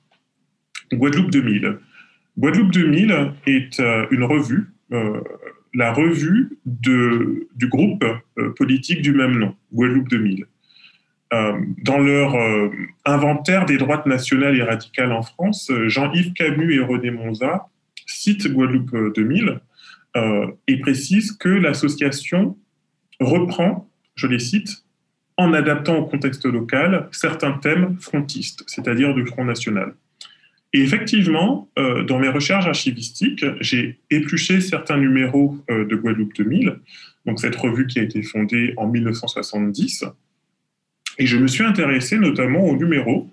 Guadeloupe 0.91 1.29
2000. 1.29 1.77
Guadeloupe 2.38 2.71
2000 2.71 3.33
est 3.47 3.79
euh, 3.79 4.05
une 4.11 4.23
revue, 4.23 4.69
euh, 4.91 5.21
la 5.73 5.91
revue 5.91 6.57
du 6.65 7.67
groupe 7.67 8.05
euh, 8.38 8.53
politique 8.55 9.01
du 9.01 9.11
même 9.11 9.38
nom, 9.39 9.55
Guadeloupe 9.73 10.09
2000. 10.09 10.45
dans 11.83 11.97
leur 11.97 12.35
inventaire 13.05 13.65
des 13.65 13.77
droites 13.77 14.05
nationales 14.05 14.55
et 14.55 14.63
radicales 14.63 15.11
en 15.11 15.23
France, 15.23 15.71
Jean-Yves 15.88 16.33
Camus 16.33 16.73
et 16.73 16.79
René 16.79 17.11
Monza 17.11 17.67
citent 18.05 18.47
Guadeloupe 18.47 19.13
2000 19.13 19.59
et 20.67 20.79
précisent 20.79 21.33
que 21.33 21.49
l'association 21.49 22.57
reprend, 23.19 23.89
je 24.15 24.27
les 24.27 24.39
cite, 24.39 24.85
en 25.35 25.53
adaptant 25.53 25.97
au 25.97 26.05
contexte 26.05 26.45
local 26.45 27.09
certains 27.11 27.53
thèmes 27.53 27.97
frontistes, 27.99 28.63
c'est-à-dire 28.65 29.13
du 29.13 29.25
Front 29.25 29.43
National. 29.43 29.93
Et 30.74 30.82
effectivement, 30.82 31.70
euh, 31.80 32.03
dans 32.03 32.20
mes 32.20 32.28
recherches 32.28 32.68
archivistiques, 32.68 33.45
j'ai 33.61 33.99
épluché 34.09 34.59
certains 34.59 34.97
numéros 34.97 35.57
euh, 35.70 35.86
de 35.86 35.95
Guadeloupe 35.95 36.36
2000, 36.36 36.80
donc 37.26 37.39
cette 37.39 37.55
revue 37.55 37.88
qui 37.88 37.99
a 37.99 38.03
été 38.03 38.22
fondée 38.22 38.74
en 38.78 38.88
1970, 38.88 40.05
et 41.20 41.26
je 41.26 41.38
me 41.38 41.47
suis 41.47 41.63
intéressé 41.63 42.18
notamment 42.20 42.65
aux 42.65 42.76
numéros 42.76 43.30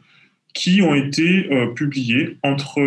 qui 0.55 0.81
ont 0.83 0.95
été 0.95 1.53
euh, 1.53 1.67
publiés 1.75 2.39
entre 2.45 2.81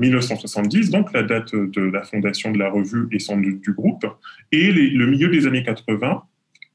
1970, 0.00 0.90
donc 0.90 1.12
la 1.12 1.22
date 1.22 1.54
de 1.54 1.82
la 1.82 2.02
fondation 2.02 2.50
de 2.50 2.58
la 2.58 2.70
revue 2.70 3.06
et 3.12 3.18
son 3.18 3.36
du 3.36 3.60
groupe, 3.76 4.06
et 4.50 4.72
le 4.72 5.06
milieu 5.06 5.28
des 5.28 5.46
années 5.46 5.62
80, 5.62 6.22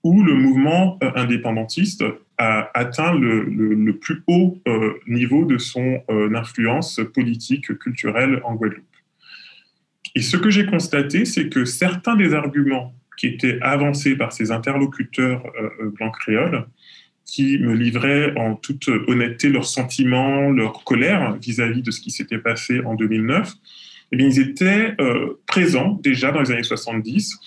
où 0.08 0.24
le 0.24 0.36
mouvement 0.36 0.98
indépendantiste 1.16 2.02
a 2.38 2.72
atteint 2.74 3.14
le, 3.14 3.92
plus 4.00 4.24
haut 4.28 4.58
euh, 4.68 4.94
niveau 5.06 5.44
de 5.44 5.58
son 5.58 6.02
euh, 6.10 6.34
influence 6.34 7.02
politique, 7.14 7.78
culturelle 7.78 8.42
en 8.46 8.56
Guadeloupe. 8.56 8.86
Et 10.16 10.22
ce 10.22 10.38
que 10.38 10.50
j'ai 10.50 10.66
constaté, 10.66 11.26
c'est 11.26 11.50
que 11.50 11.66
certains 11.66 12.16
des 12.16 12.34
arguments 12.34 12.94
qui 13.18 13.28
étaient 13.28 13.60
avancés 13.62 14.16
par 14.16 14.32
ces 14.32 14.52
interlocuteurs 14.52 15.44
euh, 15.62 15.92
blancs 15.98 16.16
créoles, 16.18 16.66
qui 17.26 17.58
me 17.60 17.74
livraient 17.74 18.34
en 18.38 18.56
toute 18.56 18.88
honnêteté 18.88 19.50
leurs 19.50 19.66
sentiments, 19.66 20.50
leur 20.50 20.86
colère 20.86 21.36
vis-à-vis 21.36 21.82
de 21.82 21.92
ce 21.92 22.00
qui 22.00 22.12
s'était 22.12 22.38
passé 22.38 22.80
en 22.86 22.96
2009, 22.96 23.54
eh 24.12 24.16
bien, 24.18 24.28
ils 24.28 24.40
étaient 24.40 24.96
présents 25.46 26.00
déjà 26.02 26.32
dans 26.32 26.42
les 26.42 26.52
années 26.52 26.64
70 26.64 27.38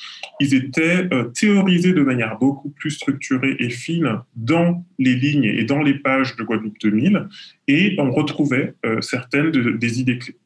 ils 0.40 0.54
étaient 0.54 1.06
euh, 1.12 1.24
théorisés 1.24 1.92
de 1.92 2.00
manière 2.00 2.38
beaucoup 2.38 2.70
plus 2.70 2.90
structurée 2.90 3.56
et 3.58 3.68
fine 3.68 4.20
dans 4.34 4.84
les 4.98 5.14
lignes 5.14 5.44
et 5.44 5.64
dans 5.64 5.82
les 5.82 5.94
pages 5.94 6.34
de 6.36 6.42
Guadeloupe 6.42 6.78
2000, 6.80 7.28
et 7.68 7.94
on 7.98 8.10
retrouvait 8.10 8.74
euh, 8.86 9.00
certaines 9.02 9.50
des 9.50 10.00
idées 10.00 10.18
clés. 10.18 10.36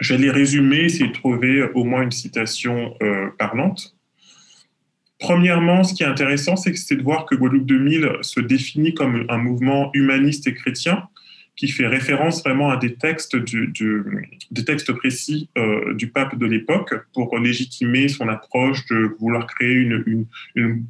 Je 0.00 0.14
vais 0.14 0.22
les 0.22 0.30
résumer, 0.30 0.84
essayer 0.84 1.08
de 1.08 1.12
trouver 1.12 1.64
au 1.74 1.84
moins 1.84 2.02
une 2.02 2.12
citation 2.12 2.94
euh, 3.02 3.28
parlante. 3.38 3.96
Premièrement, 5.18 5.84
ce 5.84 5.94
qui 5.94 6.02
est 6.02 6.06
intéressant, 6.06 6.56
c'est 6.56 6.96
de 6.96 7.02
voir 7.02 7.26
que 7.26 7.34
Guadeloupe 7.34 7.66
2000 7.66 8.08
se 8.22 8.40
définit 8.40 8.94
comme 8.94 9.26
un 9.28 9.38
mouvement 9.38 9.90
humaniste 9.94 10.46
et 10.46 10.54
chrétien, 10.54 11.08
qui 11.62 11.68
fait 11.68 11.86
référence 11.86 12.42
vraiment 12.42 12.70
à 12.70 12.76
des 12.76 12.94
textes, 12.96 13.36
précis 14.94 15.48
euh, 15.56 15.94
du 15.94 16.08
pape 16.08 16.36
de 16.36 16.44
l'époque 16.44 16.92
pour 17.14 17.38
légitimer 17.38 18.08
son 18.08 18.26
approche 18.28 18.84
de 18.86 19.14
vouloir 19.20 19.46
créer 19.46 19.74
une, 19.74 20.26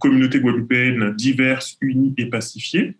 communauté 0.01 0.41
guadeloupéenne 0.41 1.14
diverse, 1.14 1.77
unie 1.83 2.14
et 2.16 2.25
pacifiée. 2.25 2.95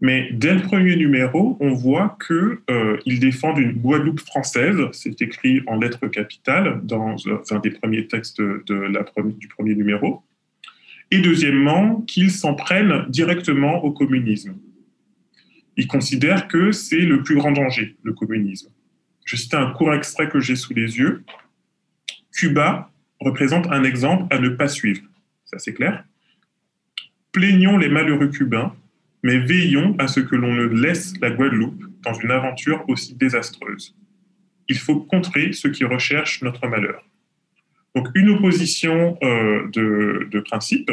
Mais 0.00 0.30
dès 0.32 0.54
le 0.54 0.62
premier 0.62 0.96
numéro, 0.96 1.58
on 1.60 1.74
voit 1.74 2.16
qu'ils 2.26 2.56
euh, 2.70 2.96
défendent 3.06 3.58
une 3.58 3.72
Guadeloupe 3.72 4.20
française, 4.20 4.78
c'est 4.92 5.20
écrit 5.20 5.60
en 5.66 5.78
lettres 5.78 6.06
capitales 6.06 6.80
dans 6.82 7.16
un 7.50 7.58
des 7.58 7.72
premiers 7.72 8.06
textes 8.06 8.40
du 8.40 9.48
premier 9.48 9.74
numéro. 9.74 10.22
Et 11.10 11.18
deuxièmement, 11.18 12.00
qu'ils 12.06 12.30
s'en 12.30 12.54
prennent 12.54 13.04
directement 13.10 13.84
au 13.84 13.92
communisme 13.92 14.54
il 15.76 15.86
considère 15.86 16.48
que 16.48 16.72
c'est 16.72 17.00
le 17.00 17.22
plus 17.22 17.36
grand 17.36 17.52
danger, 17.52 17.96
le 18.02 18.12
communisme. 18.12 18.70
Je 19.24 19.36
cite 19.36 19.54
un 19.54 19.70
court 19.72 19.92
extrait 19.92 20.28
que 20.28 20.40
j'ai 20.40 20.56
sous 20.56 20.72
les 20.72 20.98
yeux. 20.98 21.24
Cuba 22.32 22.90
représente 23.20 23.66
un 23.68 23.84
exemple 23.84 24.26
à 24.34 24.38
ne 24.38 24.48
pas 24.48 24.68
suivre. 24.68 25.02
Ça, 25.44 25.58
c'est 25.58 25.74
clair. 25.74 26.04
Plaignons 27.32 27.76
les 27.76 27.88
malheureux 27.88 28.28
cubains, 28.28 28.74
mais 29.22 29.38
veillons 29.38 29.96
à 29.98 30.08
ce 30.08 30.20
que 30.20 30.36
l'on 30.36 30.54
ne 30.54 30.64
laisse 30.64 31.14
la 31.20 31.30
Guadeloupe 31.30 31.82
dans 32.02 32.14
une 32.14 32.30
aventure 32.30 32.84
aussi 32.88 33.14
désastreuse. 33.14 33.94
Il 34.68 34.78
faut 34.78 35.00
contrer 35.00 35.52
ceux 35.52 35.70
qui 35.70 35.84
recherchent 35.84 36.42
notre 36.42 36.66
malheur. 36.68 37.04
Donc 37.96 38.08
une 38.14 38.28
opposition 38.28 39.16
euh, 39.22 39.68
de, 39.72 40.40
principe 40.40 40.92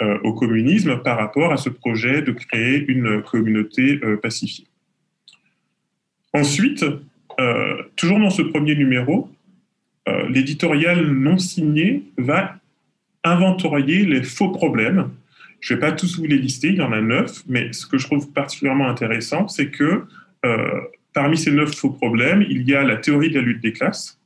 euh, 0.00 0.18
au 0.22 0.32
communisme 0.32 0.96
par 0.98 1.18
rapport 1.18 1.52
à 1.52 1.56
ce 1.56 1.68
projet 1.68 2.22
de 2.22 2.30
créer 2.30 2.84
une 2.86 3.20
communauté 3.20 3.98
euh, 4.04 4.16
pacifiée. 4.16 4.66
Ensuite, 6.32 6.84
toujours 7.96 8.18
dans 8.18 8.30
ce 8.30 8.42
premier 8.42 8.74
numéro, 8.74 9.30
l'éditorial 10.28 11.06
non 11.06 11.38
signé 11.38 12.04
va 12.18 12.56
inventorier 13.24 14.04
les 14.04 14.22
faux 14.22 14.50
problèmes. 14.50 15.10
Je 15.60 15.72
ne 15.72 15.78
vais 15.78 15.86
pas 15.86 15.92
tous 15.92 16.18
vous 16.18 16.26
les 16.26 16.36
lister, 16.36 16.68
il 16.68 16.76
y 16.76 16.82
en 16.82 16.92
a 16.92 17.00
neuf, 17.00 17.42
mais 17.46 17.72
ce 17.72 17.86
que 17.86 17.96
je 17.96 18.06
trouve 18.06 18.30
particulièrement 18.32 18.88
intéressant, 18.88 19.48
c'est 19.48 19.70
que 19.70 20.04
parmi 21.14 21.38
ces 21.38 21.52
neuf 21.52 21.74
faux 21.74 21.90
problèmes, 21.90 22.44
il 22.48 22.68
y 22.68 22.74
a 22.74 22.82
la 22.82 22.96
théorie 22.96 23.30
de 23.30 23.36
la 23.36 23.42
lutte 23.42 23.62
des 23.62 23.72
classes, 23.72 24.18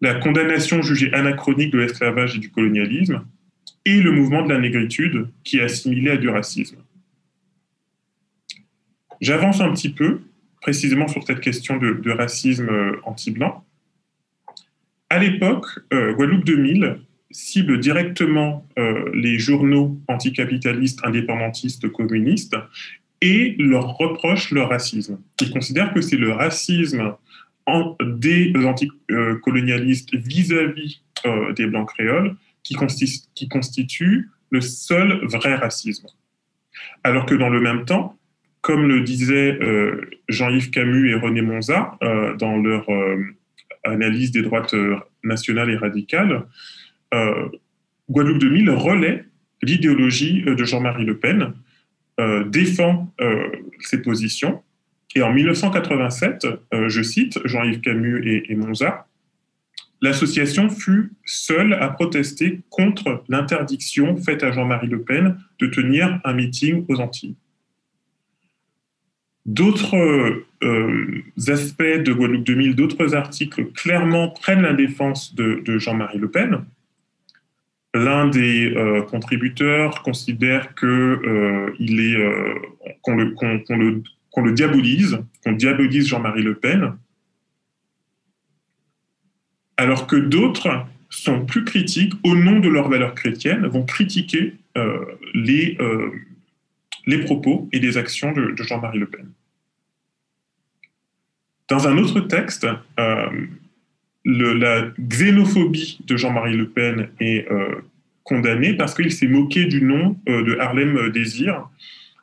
la 0.00 0.14
condamnation 0.14 0.82
jugée 0.82 1.12
anachronique 1.12 1.72
de 1.72 1.78
l'esclavage 1.78 2.36
et 2.36 2.38
du 2.38 2.50
colonialisme, 2.50 3.24
et 3.84 4.00
le 4.00 4.12
mouvement 4.12 4.42
de 4.42 4.52
la 4.52 4.60
négritude 4.60 5.28
qui 5.44 5.58
est 5.58 5.62
assimilé 5.62 6.10
à 6.10 6.16
du 6.16 6.28
racisme. 6.28 6.76
J'avance 9.20 9.60
un 9.60 9.72
petit 9.72 9.88
peu, 9.88 10.20
précisément 10.60 11.08
sur 11.08 11.22
cette 11.24 11.40
question 11.40 11.76
de, 11.76 12.10
racisme 12.10 12.68
euh, 12.68 12.96
anti-blanc. 13.04 13.64
À 15.10 15.18
l'époque, 15.18 15.66
euh, 15.92 16.12
Guadeloupe 16.14 16.44
2000 16.44 16.98
cible 17.30 17.78
directement 17.78 18.66
euh, 18.78 19.10
les 19.14 19.38
journaux 19.38 19.98
anticapitalistes, 20.08 21.00
indépendantistes, 21.04 21.88
communistes 21.90 22.56
et 23.20 23.54
leur 23.58 23.96
reproche 23.96 24.50
leur 24.50 24.70
racisme. 24.70 25.18
Ils 25.40 25.50
considèrent 25.50 25.92
que 25.92 26.00
c'est 26.00 26.16
le 26.16 26.32
racisme 26.32 27.14
des 28.00 28.52
anticolonialistes 28.64 30.14
vis-à-vis 30.14 31.02
euh, 31.26 31.52
des 31.52 31.66
Blancs 31.66 31.88
créoles 31.88 32.36
qui, 32.62 32.76
qui 33.34 33.48
constitue 33.48 34.30
le 34.50 34.60
seul 34.60 35.24
vrai 35.26 35.54
racisme. 35.54 36.06
Alors 37.04 37.26
que 37.26 37.34
dans 37.34 37.48
le 37.48 37.60
même 37.60 37.84
temps, 37.84 38.16
comme 38.60 38.88
le 38.88 39.00
disaient 39.00 39.58
euh, 39.60 40.10
Jean-Yves 40.28 40.70
Camus 40.70 41.10
et 41.10 41.14
René 41.14 41.42
Monza 41.42 41.96
euh, 42.02 42.34
dans 42.36 42.56
leur 42.56 42.86
analyse 43.84 44.30
des 44.30 44.42
droites 44.42 44.74
nationales 45.24 45.70
et 45.70 45.76
radicales, 45.76 46.46
Guadeloupe 48.10 48.38
2000 48.38 48.70
relaie 48.70 49.24
l'idéologie 49.62 50.42
de 50.42 50.64
Jean-Marie 50.64 51.04
Le 51.04 51.16
Pen, 51.18 51.54
défend 52.46 53.14
ses 53.80 54.02
positions. 54.02 54.62
Et 55.18 55.22
en 55.22 55.32
1987, 55.32 56.46
je 56.86 57.02
cite 57.02 57.40
Jean-Yves 57.44 57.80
Camus 57.80 58.22
et, 58.24 58.54
Monza, 58.54 59.08
l'association 60.00 60.70
fut 60.70 61.10
seule 61.24 61.72
à 61.72 61.88
protester 61.88 62.60
contre 62.70 63.24
l'interdiction 63.28 64.16
faite 64.16 64.44
à 64.44 64.52
Jean-Marie 64.52 64.86
Le 64.86 65.02
Pen 65.02 65.36
de 65.58 65.66
tenir 65.66 66.20
un 66.22 66.34
meeting 66.34 66.84
aux 66.86 67.00
Antilles. 67.00 67.34
D'autres 69.44 69.96
euh, 70.62 71.24
aspects 71.48 71.82
de 71.82 72.12
Guadeloupe 72.12 72.44
2000, 72.44 72.76
d'autres 72.76 73.16
articles 73.16 73.72
clairement 73.72 74.28
prennent 74.28 74.62
la 74.62 74.72
défense 74.72 75.34
de, 75.34 75.64
Jean-Marie 75.80 76.18
Le 76.18 76.30
Pen. 76.30 76.64
L'un 77.92 78.28
des 78.28 78.72
euh, 78.76 79.02
contributeurs 79.02 80.00
considère 80.04 80.76
que 80.76 80.86
euh, 80.86 81.74
il 81.80 81.98
est 81.98 82.16
qu'on 83.02 83.16
le, 83.16 84.02
le, 84.40 84.52
diabolise, 84.52 85.18
qu'on 85.44 85.52
diabolise 85.52 86.08
Jean-Marie 86.08 86.42
Le 86.42 86.54
Pen, 86.54 86.96
alors 89.76 90.06
que 90.06 90.16
d'autres 90.16 90.86
sont 91.10 91.44
plus 91.46 91.64
critiques 91.64 92.12
au 92.24 92.34
nom 92.34 92.58
de 92.58 92.68
leurs 92.68 92.88
valeurs 92.88 93.14
chrétiennes, 93.14 93.66
vont 93.66 93.84
critiquer 93.84 94.54
les, 95.34 95.78
les 97.06 97.18
propos 97.24 97.68
et 97.72 97.78
les 97.78 97.96
actions 97.96 98.32
de 98.32 98.54
Jean-Marie 98.62 98.98
Le 98.98 99.06
Pen. 99.06 99.28
Dans 101.68 101.86
un 101.86 101.98
autre 101.98 102.20
texte, 102.20 102.66
euh, 102.98 103.46
la 104.24 104.86
xénophobie 104.98 106.00
de 106.06 106.16
Jean-Marie 106.16 106.56
Le 106.56 106.68
Pen 106.68 107.10
est 107.20 107.50
euh, 107.50 107.74
condamnée 108.24 108.74
parce 108.74 108.94
qu'il 108.94 109.12
s'est 109.12 109.28
moqué 109.28 109.66
du 109.66 109.82
nom 109.82 110.16
euh, 110.28 110.44
de 110.44 110.58
Harlem 110.58 111.10
Désir, 111.10 111.68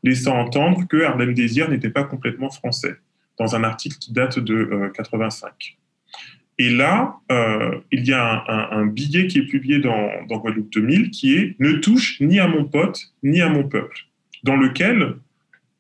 laissant 0.06 0.38
entendre 0.38 0.88
que 0.88 1.04
Harlem 1.04 1.34
Désir 1.34 1.70
n'était 1.70 1.90
pas 1.90 2.04
complètement 2.04 2.50
français, 2.50 2.96
dans 3.38 3.56
un 3.56 3.64
article 3.64 3.98
qui 3.98 4.14
date 4.14 4.40
de 4.40 4.92
85. 4.96 5.78
Et 6.58 6.70
là, 6.70 7.18
il 7.92 8.08
y 8.08 8.14
a 8.14 8.46
un, 8.72 8.86
billet 8.86 9.28
qui 9.28 9.40
est 9.40 9.46
publié 9.46 9.80
dans, 9.80 10.10
Guadeloupe 10.30 10.72
2000 10.72 11.12
qui 11.12 11.36
est 11.36 11.56
Ne 11.60 11.74
touche 11.74 12.22
ni 12.22 12.40
à 12.40 12.48
mon 12.48 12.64
pote 12.64 13.02
ni 13.24 13.42
à 13.42 13.50
mon 13.50 13.68
peuple, 13.68 14.08
dans 14.44 14.56
lequel 14.56 15.16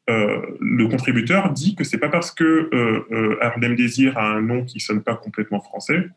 euh, 0.08 0.42
le 0.60 0.88
contributeur 0.88 1.52
dit 1.52 1.76
que 1.76 1.84
c'est 1.84 1.98
pas 1.98 2.10
parce 2.10 2.32
que 2.32 2.44
euh, 2.44 3.08
euh, 3.12 3.38
Harlem 3.42 3.76
Désir 3.76 4.18
a 4.18 4.34
un 4.34 4.42
nom 4.42 4.64
qui 4.64 4.80
sonne 4.80 5.02
pas 5.02 5.16
complètement 5.16 5.62
français 5.62 6.10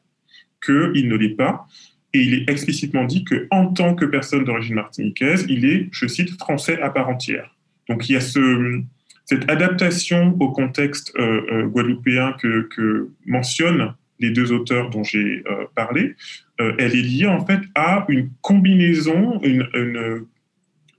qu'il 0.64 1.08
ne 1.08 1.16
l'est 1.16 1.36
pas. 1.36 1.66
Et 2.12 2.20
il 2.20 2.34
est 2.34 2.50
explicitement 2.50 3.04
dit 3.04 3.24
qu'en 3.24 3.72
tant 3.72 3.94
que 3.94 4.04
personne 4.04 4.44
d'origine 4.44 4.74
martiniquaise, 4.74 5.46
il 5.48 5.64
est, 5.64 5.88
je 5.92 6.06
cite, 6.06 6.38
français 6.38 6.80
à 6.80 6.90
part 6.90 7.08
entière. 7.08 7.54
Donc 7.88 8.08
il 8.08 8.12
y 8.12 8.16
a 8.16 8.20
ce, 8.20 8.80
cette 9.24 9.50
adaptation 9.50 10.36
au 10.40 10.50
contexte 10.50 11.12
guadeloupéen 11.16 12.34
que, 12.40 13.10
mentionnent 13.26 13.94
les 14.20 14.30
deux 14.30 14.52
auteurs 14.52 14.90
dont 14.90 15.04
j'ai 15.04 15.44
parlé. 15.74 16.14
elle 16.58 16.94
est 16.94 17.02
liée 17.02 17.26
en 17.26 17.44
fait 17.46 17.60
à 17.74 18.04
une 18.08 18.30
combinaison, 18.42 19.40
une 19.42 20.26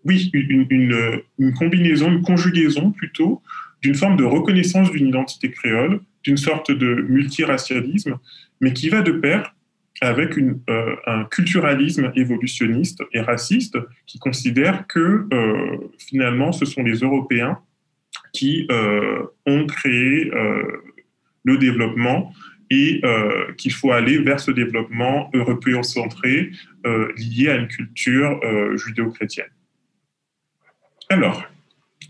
oui, 0.06 0.30
une, 0.34 1.54
combinaison, 1.54 2.12
une 2.12 2.22
conjugaison 2.22 2.92
plutôt 2.92 3.42
d'une 3.82 3.96
forme 3.96 4.18
de 4.18 4.24
reconnaissance 4.24 4.92
d'une 4.92 5.08
identité 5.08 5.52
créole, 5.52 6.02
d'une 6.24 6.38
sorte 6.38 6.72
de 6.72 7.06
multiracialisme, 7.08 8.18
mais 8.62 8.74
qui 8.74 8.90
va 8.90 9.02
de 9.02 9.12
pair 9.12 9.56
avec 10.02 10.38
euh, 10.38 10.96
un 11.06 11.26
culturalisme 11.26 12.12
évolutionniste 12.16 13.04
et 13.14 13.22
raciste 13.22 13.78
qui 14.06 14.20
considère 14.20 14.88
que 14.88 15.28
euh, 15.34 15.78
finalement 15.98 16.52
ce 16.52 16.66
sont 16.66 16.84
les 16.84 17.00
Européens 17.00 17.60
qui 18.32 18.68
euh, 18.72 19.24
ont 19.46 19.66
créé 19.66 20.32
le 21.44 21.58
développement 21.58 22.34
et 22.70 23.02
qu'il 23.58 23.74
faut 23.74 23.92
aller 23.92 24.20
vers 24.20 24.40
ce 24.40 24.52
développement 24.52 25.32
européen 25.34 25.82
centré 25.82 26.52
lié 27.18 27.50
à 27.50 27.56
une 27.56 27.68
culture 27.68 28.40
judéo-chrétienne. 28.76 29.50
Alors, 31.10 31.44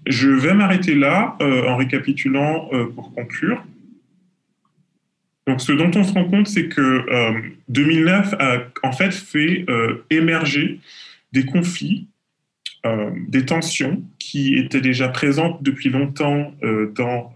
je 0.06 0.30
vais 0.30 0.54
m'arrêter 0.54 0.96
là 0.96 1.38
en 1.40 1.78
récapitulant 1.78 2.70
pour 2.94 3.14
conclure. 3.16 3.64
Donc, 5.50 5.62
ce 5.62 5.72
dont 5.72 5.92
on 5.96 6.04
se 6.04 6.14
rend 6.14 6.26
compte, 6.26 6.48
c'est 6.48 6.68
que 6.68 7.06
2009 7.70 8.34
euh, 8.34 8.38
a 8.40 8.88
en 8.88 8.92
fait 8.92 9.12
fait 9.12 9.66
émerger 10.10 10.80
des 11.34 11.46
conflits, 11.46 12.08
des 13.28 13.46
tensions 13.46 14.02
qui 14.20 14.56
étaient 14.56 14.80
déjà 14.80 15.10
présentes 15.10 15.62
depuis 15.62 15.90
longtemps 15.90 16.54
dans 16.96 17.34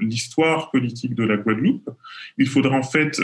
l'histoire 0.00 0.70
politique 0.70 1.14
de 1.14 1.24
la 1.24 1.36
Guadeloupe. 1.36 1.90
Il 2.38 2.48
faudra 2.48 2.76
en 2.76 2.82
fait, 2.82 3.20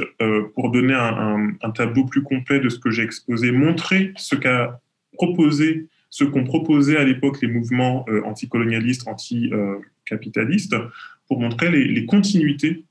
pour 0.54 0.70
donner 0.70 0.94
un, 0.94 1.70
tableau 1.70 2.04
plus 2.04 2.22
complet 2.22 2.60
de 2.60 2.68
ce 2.68 2.78
que 2.78 2.90
j'ai 2.90 3.02
exposé, 3.02 3.52
montrer 3.52 4.12
ce 4.16 4.36
qu'a 4.36 4.80
proposé 5.12 5.86
ce 6.16 6.24
qu'ont 6.24 6.44
proposé 6.44 6.96
à 6.96 7.04
l'époque 7.04 7.42
les 7.42 7.48
mouvements 7.48 8.06
euh, 8.08 8.22
anticolonialistes, 8.24 9.06
anticapitalistes, 9.06 10.74
pour 11.28 11.40
montrer 11.40 11.70
les, 11.70 12.06
continuités 12.06 12.84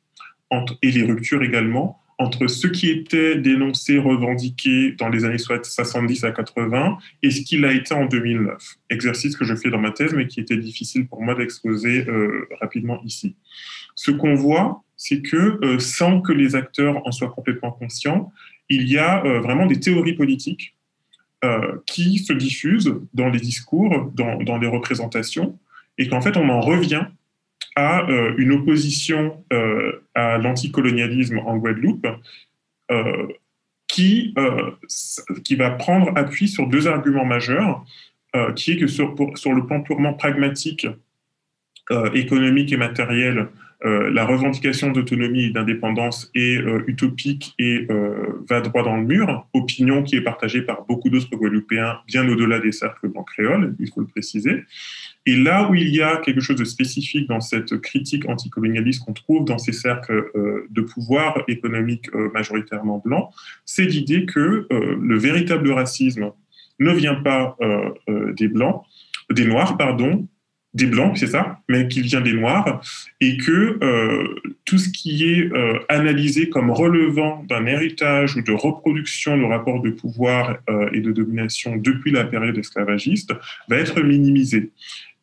et 0.82 0.92
les 0.92 1.04
ruptures 1.04 1.44
également 1.44 2.02
entre 2.18 2.48
ce 2.48 2.68
qui 2.68 2.90
était 2.90 3.36
dénoncé, 3.36 3.98
revendiqué 3.98 4.94
dans 4.94 5.10
les 5.10 5.26
années 5.26 5.38
70 5.38 6.24
à 6.24 6.32
80 6.32 6.98
et 7.24 7.30
ce 7.30 7.42
qu'il 7.42 7.66
a 7.66 7.74
été 7.74 7.94
en 7.94 8.06
2009. 8.06 8.78
Exercice 8.90 9.36
que 9.36 9.44
je 9.44 9.54
fais 9.54 9.70
dans 9.70 9.80
ma 9.80 9.92
thèse, 9.92 10.14
mais 10.14 10.26
qui 10.28 10.40
était 10.40 10.56
difficile 10.56 11.08
pour 11.08 11.22
moi 11.22 11.36
d'exposer 11.36 12.06
euh, 12.08 12.48
rapidement 12.62 13.02
ici. 13.04 13.36
Ce 13.96 14.12
qu'on 14.12 14.34
voit, 14.34 14.84
c'est 14.96 15.22
que 15.22 15.60
euh, 15.66 15.78
sans 15.80 16.22
que 16.22 16.32
les 16.32 16.56
acteurs 16.56 17.06
en 17.06 17.12
soient 17.12 17.32
complètement 17.32 17.72
conscients, 17.72 18.32
il 18.70 18.88
y 18.88 18.98
a 18.98 19.22
vraiment 19.42 19.66
des 19.66 19.80
théories 19.80 20.14
politiques 20.14 20.76
euh, 21.46 21.78
qui 21.86 22.18
se 22.20 22.34
diffuse 22.34 22.96
dans 23.14 23.30
les 23.30 23.40
discours, 23.40 24.12
dans, 24.16 24.58
les 24.58 24.68
représentations, 24.68 25.60
et 25.98 26.08
qu'en 26.08 26.22
fait 26.22 26.38
on 26.38 26.50
en 26.50 26.60
revient 26.60 27.06
à 27.76 28.10
euh, 28.10 28.34
une 28.38 28.54
opposition 28.54 29.44
euh, 29.52 30.04
à 30.14 30.38
l'anticolonialisme 30.38 31.40
en 31.40 31.58
Guadeloupe 31.58 32.08
qui, 33.88 34.36
qui 35.44 35.56
va 35.56 35.72
prendre 35.72 36.12
appui 36.16 36.48
sur 36.48 36.68
deux 36.68 36.88
arguments 36.88 37.26
majeurs, 37.26 37.84
qui 38.56 38.74
est 38.74 38.78
que 38.78 38.86
sur, 38.86 39.16
le 39.16 39.66
plan 39.66 39.82
purement 39.82 40.14
pragmatique, 40.14 40.86
économique 42.14 42.72
et 42.72 42.78
matériel, 42.78 43.48
euh, 43.84 44.10
la 44.10 44.26
revendication 44.26 44.92
d'autonomie 44.92 45.46
et 45.46 45.50
d'indépendance 45.50 46.32
est 46.34 46.58
euh, 46.58 46.84
utopique 46.88 47.54
et 47.60 47.86
euh, 47.92 48.44
va 48.50 48.62
droit 48.62 48.84
dans 48.84 48.96
le 48.96 49.04
mur, 49.04 49.48
opinion 49.54 50.02
qui 50.02 50.16
est 50.16 50.22
partagée 50.22 50.62
par 50.62 50.86
beaucoup 50.86 51.10
d'autres 51.10 51.30
Guadeloupéens, 51.36 52.00
bien 52.08 52.28
au-delà 52.28 52.60
des 52.60 52.72
cercles 52.72 53.10
blancs 53.10 53.28
créoles, 53.28 53.76
il 53.80 53.92
faut 53.92 54.00
le 54.00 54.08
préciser. 54.08 54.64
Et 55.26 55.36
là 55.36 55.70
où 55.70 55.76
il 55.76 55.90
y 55.90 56.02
a 56.02 56.18
quelque 56.18 56.42
chose 56.42 56.58
de 56.58 56.66
spécifique 56.66 57.28
dans 57.28 57.42
cette 57.42 57.78
critique 57.82 58.28
anticolonialiste 58.30 59.04
qu'on 59.04 59.14
trouve 59.14 59.46
dans 59.46 59.58
ces 59.58 59.72
cercles 59.72 60.32
de 60.70 60.82
pouvoir 60.82 61.44
économique 61.48 62.14
majoritairement 62.34 63.02
blancs, 63.04 63.30
c'est 63.66 63.86
l'idée 63.86 64.26
que 64.26 64.68
le 64.70 65.18
véritable 65.18 65.72
racisme 65.72 66.32
ne 66.80 66.92
vient 66.92 67.16
pas 67.16 67.58
des 68.08 68.48
blancs, 68.48 68.84
des 69.32 69.46
noirs, 69.46 69.78
pardon, 69.78 70.28
des 70.76 70.88
blancs, 70.88 71.18
c'est 71.18 71.28
ça, 71.28 71.62
mais 71.70 71.88
qui 71.88 72.02
vient 72.02 72.20
des 72.20 72.34
noirs, 72.34 72.82
et 73.22 73.38
que 73.38 73.80
euh, 73.82 74.28
tout 74.66 74.78
ce 74.78 74.90
qui 74.90 75.24
est 75.24 75.52
euh, 75.54 75.80
analysé 75.88 76.50
comme 76.50 76.70
relevant 76.70 77.46
d'un 77.48 77.66
héritage 77.66 78.36
ou 78.36 78.42
de 78.42 78.52
reproduction 78.52 79.38
de 79.38 79.46
rapports 79.46 79.82
de 79.82 79.90
pouvoir 79.90 80.58
euh, 80.70 80.90
et 80.92 81.00
de 81.00 81.14
domination 81.14 81.78
depuis 81.78 82.12
la 82.12 82.26
période 82.26 82.58
esclavagiste 82.58 83.34
va 83.70 83.78
être 83.78 84.02
minimisé. 84.02 84.72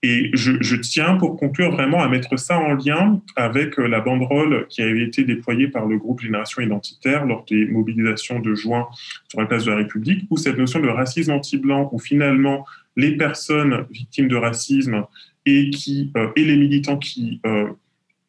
Et 0.05 0.30
je, 0.34 0.74
tiens, 0.76 1.14
pour 1.14 1.36
conclure, 1.36 1.70
vraiment 1.70 2.03
à 2.03 2.09
mettre 2.09 2.36
ça 2.36 2.59
en 2.59 2.74
lien 2.74 3.20
avec 3.36 3.76
la 3.76 4.00
banderole 4.00 4.66
qui 4.68 4.82
avait 4.82 5.05
été 5.05 5.22
déployée 5.22 5.68
par 5.68 5.86
le 5.86 5.96
groupe 5.96 6.20
Génération 6.20 6.61
Identitaire 6.61 7.24
lors 7.24 7.44
des 7.44 7.66
mobilisations 7.66 8.40
de 8.40 8.53
juin 8.53 8.88
sur 9.28 9.40
la 9.40 9.46
place 9.46 9.64
de 9.64 9.70
la 9.70 9.76
République, 9.76 10.24
où 10.28 10.36
cette 10.36 10.59
notion 10.59 10.80
de 10.80 10.88
racisme 10.88 11.30
anti-blanc, 11.30 11.88
où 11.92 12.00
finalement 12.00 12.66
les 12.96 13.16
personnes 13.16 13.86
victimes 13.92 14.26
de 14.26 14.34
racisme 14.34 15.05
et, 15.46 15.70
qui, 15.70 16.11
euh, 16.16 16.28
et 16.34 16.44
les 16.44 16.57
militants 16.57 16.98
qui 16.98 17.40
euh, 17.46 17.68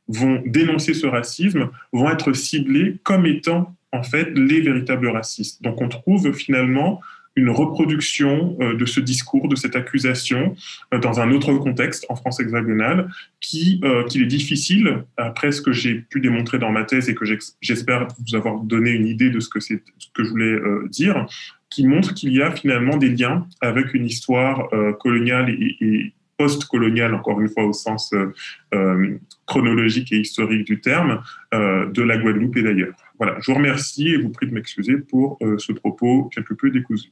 vont 0.08 0.44
dénoncer 0.46 0.94
ce 0.94 1.08
racisme 1.08 1.70
vont 1.92 2.10
être 2.10 2.34
ciblés 2.34 2.98
comme 3.04 3.26
étant 3.26 3.76
en 3.92 4.04
fait 4.04 4.38
les 4.38 4.62
véritables 4.62 5.08
racistes. 5.08 5.64
Donc 5.64 5.82
on 5.82 5.90
trouve 5.90 6.34
finalement 6.34 7.02
une 7.36 7.50
reproduction 7.50 8.58
de 8.60 8.86
ce 8.86 9.00
discours, 9.00 9.48
de 9.48 9.56
cette 9.56 9.76
accusation 9.76 10.56
dans 10.92 11.20
un 11.20 11.32
autre 11.32 11.54
contexte 11.54 12.06
en 12.10 12.16
France 12.16 12.40
hexagonale, 12.40 13.10
qui 13.40 13.82
qu'il 14.08 14.22
est 14.22 14.28
difficile, 14.28 15.04
après 15.18 15.52
ce 15.52 15.62
que 15.62 15.72
j'ai 15.72 15.96
pu 15.96 16.20
démontrer 16.20 16.60
dans 16.60 16.72
ma 16.72 16.84
thèse 16.84 17.10
et 17.10 17.16
que 17.16 17.26
j'espère 17.62 18.08
vous 18.28 18.36
avoir 18.36 18.60
donné 18.60 18.92
une 18.92 19.08
idée 19.08 19.32
de 19.32 19.40
ce 19.40 19.50
que 19.50 19.60
ce 19.60 19.74
que 20.14 20.24
je 20.24 20.30
voulais 20.30 20.60
dire, 20.90 21.26
qui 21.72 21.88
montre 21.88 22.14
qu'il 22.14 22.34
y 22.34 22.42
a 22.42 22.52
finalement 22.52 22.98
des 22.98 23.10
liens 23.10 23.48
avec 23.62 23.96
une 23.96 24.06
histoire 24.06 24.70
coloniale 25.00 25.50
et, 25.50 25.78
et 25.82 26.14
post-coloniale, 26.38 27.14
encore 27.14 27.40
une 27.40 27.50
fois 27.50 27.66
au 27.66 27.74
sens 27.74 28.12
euh, 28.14 28.34
euh, 28.74 29.18
chronologique 29.46 30.12
et 30.12 30.20
historique 30.20 30.66
du 30.66 30.82
terme, 30.82 31.22
euh, 31.54 31.86
de 31.88 32.02
la 32.02 32.18
Guadeloupe 32.18 32.58
et 32.58 32.64
d'ailleurs. 32.64 32.96
Voilà, 33.18 33.38
je 33.40 33.52
vous 33.52 33.58
remercie 33.58 34.10
et 34.10 34.18
vous 34.18 34.30
prie 34.30 34.48
de 34.48 34.54
m'excuser 34.54 34.98
pour 34.98 35.38
ce 35.58 35.72
propos 35.72 36.30
quelque 36.34 36.54
peu 36.54 36.72
décousu. 36.72 37.12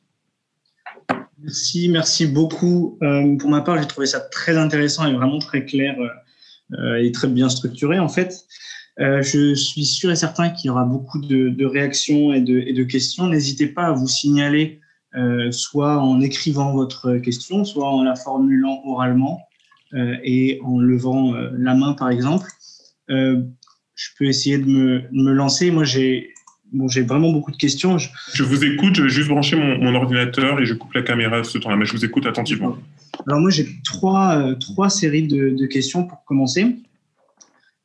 Merci, 1.44 1.90
merci 1.90 2.28
beaucoup. 2.28 2.98
pour 3.40 3.50
ma 3.50 3.62
part, 3.62 3.80
j'ai 3.82 3.88
trouvé 3.88 4.06
ça 4.06 4.20
très 4.20 4.58
intéressant 4.58 5.08
et 5.08 5.14
vraiment 5.14 5.40
très 5.40 5.66
clair 5.66 5.96
et 7.00 7.12
très 7.12 7.28
bien 7.28 7.50
structuré 7.50 8.00
en 8.00 8.10
fait. 8.10 8.46
je 8.98 9.54
suis 9.56 9.86
sûr 9.86 10.12
et 10.12 10.16
certain 10.16 10.50
qu'il 10.50 10.68
y 10.68 10.70
aura 10.70 10.86
beaucoup 10.86 11.20
de, 11.20 11.66
réactions 11.66 12.34
et 12.34 12.42
de, 12.42 12.74
de 12.74 12.84
questions. 12.84 13.28
N'hésitez 13.28 13.68
pas 13.68 13.88
à 13.88 13.92
vous 13.92 14.08
signaler 14.08 14.82
euh, 15.14 15.52
soit 15.52 15.98
en 15.98 16.22
écrivant 16.22 16.72
votre 16.72 17.18
question, 17.18 17.66
soit 17.66 17.90
en 17.90 18.04
la 18.04 18.16
formulant 18.16 18.82
oralement 18.86 19.42
euh, 19.94 20.16
et 20.24 20.62
en 20.64 20.80
levant 20.80 21.36
euh, 21.36 21.50
la 21.58 21.76
main, 21.76 21.94
par 21.94 22.10
exemple. 22.10 22.50
je 23.10 24.08
peux 24.18 24.26
essayer 24.26 24.58
de 24.58 24.66
me, 24.66 25.04
me 25.12 25.32
lancer. 25.34 25.70
Moi, 25.70 25.84
j'ai 25.84 26.34
bon, 26.72 26.88
j'ai 26.88 27.02
vraiment 27.02 27.32
beaucoup 27.32 27.52
de 27.52 27.58
questions. 27.58 27.98
Je... 27.98 28.44
vous 28.44 28.64
écoute, 28.64 28.96
je 28.96 29.04
vais 29.04 29.10
juste 29.10 29.30
brancher 29.30 29.56
mon, 29.56 29.96
ordinateur 29.96 30.60
et 30.60 30.66
je 30.66 30.74
coupe 30.74 30.94
la 30.94 31.02
caméra 31.02 31.44
ce 31.44 31.58
temps-là, 31.58 31.76
mais 31.76 31.86
je 31.86 31.94
vous 31.94 32.06
écoute 32.06 32.26
attentivement. 32.26 32.78
Alors 33.28 33.40
moi, 33.40 33.50
j'ai 33.50 33.68
trois, 33.84 34.56
trois 34.60 34.90
séries 34.90 35.28
de, 35.28 35.50
de, 35.50 35.66
questions 35.66 36.06
pour 36.06 36.24
commencer. 36.26 36.76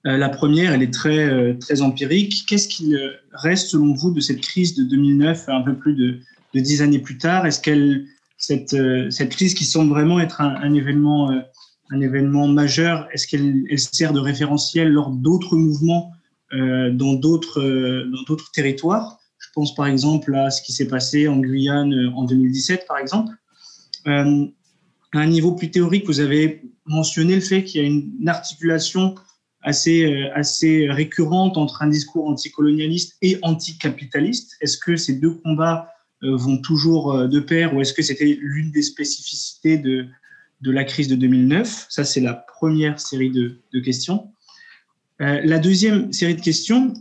la 0.05 0.29
première, 0.29 0.73
elle 0.73 0.83
est 0.83 0.93
très, 0.93 1.57
très 1.59 1.83
empirique. 1.83 2.45
Qu'est-ce 2.49 2.69
qu'il 2.69 2.99
reste 3.33 3.69
selon 3.69 3.93
vous 3.93 4.13
de 4.13 4.21
cette 4.21 4.41
crise 4.41 4.75
de 4.75 4.85
2009, 4.85 5.49
un 5.49 5.63
peu 5.63 5.75
plus 5.75 5.95
de, 5.95 6.21
de 6.55 6.61
dix 6.61 6.81
années 6.81 7.01
plus 7.01 7.19
tard? 7.19 7.45
Est-ce 7.45 7.61
qu'elle 7.61 8.07
cette, 8.39 8.75
euh, 8.75 9.11
cette 9.11 9.31
crise 9.31 9.55
qui 9.55 9.65
semble 9.65 9.91
vraiment 9.91 10.21
être 10.21 10.41
un, 10.41 10.75
événement, 10.75 11.31
euh, 11.31 11.41
un 11.91 12.01
événement 12.01 12.49
majeur, 12.49 13.09
est-ce 13.13 13.27
qu'elle 13.27 13.65
elle 13.71 13.79
sert 13.79 14.13
de 14.13 14.21
référentiel 14.21 14.89
lors 14.89 15.11
d'autres 15.11 15.57
mouvements 15.57 16.13
euh, 16.13 16.16
dans 16.53 17.15
d'autres 17.15 17.61
dans 17.61 18.23
d'autres 18.23 18.51
territoires 18.53 19.19
Je 19.39 19.49
pense 19.55 19.75
par 19.75 19.87
exemple 19.87 20.35
à 20.35 20.51
ce 20.51 20.63
qui 20.63 20.73
s'est 20.73 20.87
passé 20.87 21.29
en 21.29 21.39
Guyane 21.39 22.13
en 22.15 22.25
2017, 22.25 22.87
par 22.87 22.99
exemple. 22.99 23.33
à 24.05 24.25
un 25.13 25.27
niveau 25.27 25.53
plus 25.53 25.71
théorique, 25.71 26.07
vous 26.07 26.21
avez 26.21 26.63
mentionné 26.87 27.35
le 27.35 27.41
fait 27.41 27.65
qu'il 27.65 27.81
y 27.81 27.85
a 27.85 27.89
une, 27.89 28.29
articulation 28.29 29.15
assez, 29.63 30.89
récurrente 30.91 31.57
entre 31.57 31.83
un 31.83 31.89
discours 31.89 32.29
anticolonialiste 32.29 33.17
et 33.23 33.39
anticapitaliste. 33.43 34.57
Est-ce 34.61 34.79
que 34.79 34.97
ces 34.97 35.15
deux 35.15 35.35
combats 35.35 35.89
euh, 36.23 36.37
vont 36.37 36.59
toujours 36.59 37.13
euh, 37.13 37.27
de 37.27 37.41
pair 37.41 37.75
ou 37.75 37.81
est-ce 37.81 37.93
que 37.93 38.03
c'était 38.03 38.39
l'une 38.41 38.71
des 38.71 38.83
spécificités 38.83 39.77
de, 39.77 40.09
la 40.63 40.85
crise 40.85 41.09
de 41.09 41.15
2009 41.15 41.87
Ça, 41.91 42.05
c'est 42.05 42.21
la 42.21 42.33
première 42.35 42.99
série 43.01 43.31
de 43.31 43.81
questions. 43.81 44.33
Euh, 45.21 45.41
la 45.45 45.59
deuxième 45.59 46.13
série 46.13 46.35
de 46.35 46.41
questions, 46.41 46.95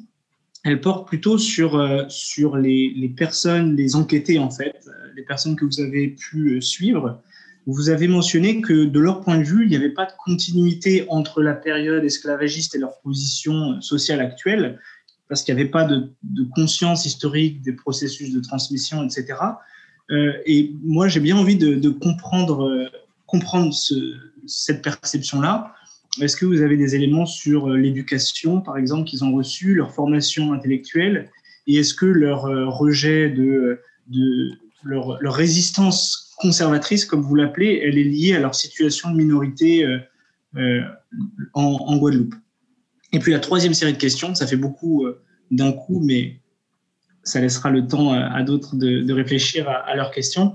elle 0.64 0.82
porte 0.82 1.08
plutôt 1.08 1.38
sur, 1.38 2.06
sur 2.10 2.58
les, 2.58 2.92
les, 2.96 3.10
personnes, 3.10 3.76
les 3.76 3.96
enquêtés 3.96 4.40
en 4.40 4.50
fait, 4.50 4.74
les 5.16 5.22
personnes 5.22 5.56
que 5.56 5.66
vous 5.66 5.80
avez 5.80 6.08
pu 6.08 6.60
suivre. 6.62 7.22
Vous 7.68 7.90
avez 7.90 8.08
mentionné 8.08 8.62
que 8.62 8.86
de 8.86 9.00
leur 9.00 9.22
point 9.22 9.38
de 9.38 9.44
vue, 9.44 9.64
il 9.64 9.70
n'y 9.70 9.76
avait 9.76 9.90
pas 9.90 10.06
de 10.06 10.12
continuité 10.24 11.06
entre 11.10 11.42
la 11.44 11.54
période 11.54 12.04
esclavagiste 12.04 12.74
et 12.76 12.80
leur 12.80 13.00
position 13.02 13.80
sociale 13.82 14.22
actuelle 14.22 14.80
parce 15.28 15.44
qu'il 15.44 15.56
n'y 15.56 15.62
avait 15.62 15.70
pas 15.70 15.86
de, 15.86 16.10
conscience 16.54 17.06
historique 17.06 17.62
des 17.62 17.74
processus 17.74 18.32
de 18.32 18.40
transmission, 18.40 19.04
etc. 19.04 19.40
Euh, 20.12 20.34
et 20.46 20.74
moi, 20.84 21.08
j'ai 21.08 21.20
bien 21.20 21.36
envie 21.36 21.58
de, 21.58 21.90
comprendre, 21.90 22.68
euh, 22.68 22.86
comprendre 23.26 23.74
cette 24.46 24.84
perception-là. 24.84 25.74
Est-ce 26.22 26.36
que 26.36 26.46
vous 26.46 26.62
avez 26.62 26.78
des 26.78 26.96
éléments 26.96 27.26
sur 27.26 27.70
euh, 27.70 27.78
l'éducation, 27.78 28.62
par 28.62 28.78
exemple, 28.78 29.08
qu'ils 29.08 29.24
ont 29.24 29.34
reçu, 29.34 29.76
leur 29.76 29.92
formation 29.92 30.54
intellectuelle, 30.54 31.30
et 31.68 31.78
est-ce 31.78 31.94
que 31.94 32.06
leur 32.06 32.44
rejet 32.78 33.30
de, 33.30 33.80
leur, 34.84 35.18
résistance 35.34 36.36
conservatrice, 36.38 37.06
comme 37.06 37.22
vous 37.22 37.34
l'appelez, 37.34 37.82
elle 37.84 37.98
est 37.98 38.04
liée 38.04 38.36
à 38.36 38.40
leur 38.40 38.54
situation 38.54 39.10
de 39.10 39.18
minorité 39.18 39.84
en 41.56 41.98
Guadeloupe? 41.98 42.36
Et 43.16 43.20
puis 43.20 43.32
la 43.32 43.40
troisième 43.40 43.74
série 43.74 43.94
de 43.94 43.98
questions, 43.98 44.36
ça 44.36 44.46
fait 44.46 44.58
beaucoup 44.58 45.06
euh, 45.06 45.24
d'un 45.50 45.72
coup, 45.72 46.02
mais 46.04 46.42
ça 47.24 47.40
laissera 47.40 47.70
le 47.70 47.88
temps 47.88 48.12
à, 48.12 48.44
d'autres 48.44 48.76
de, 48.76 49.14
réfléchir 49.14 49.70
à, 49.70 49.96
leurs 49.96 50.12
questions. 50.12 50.54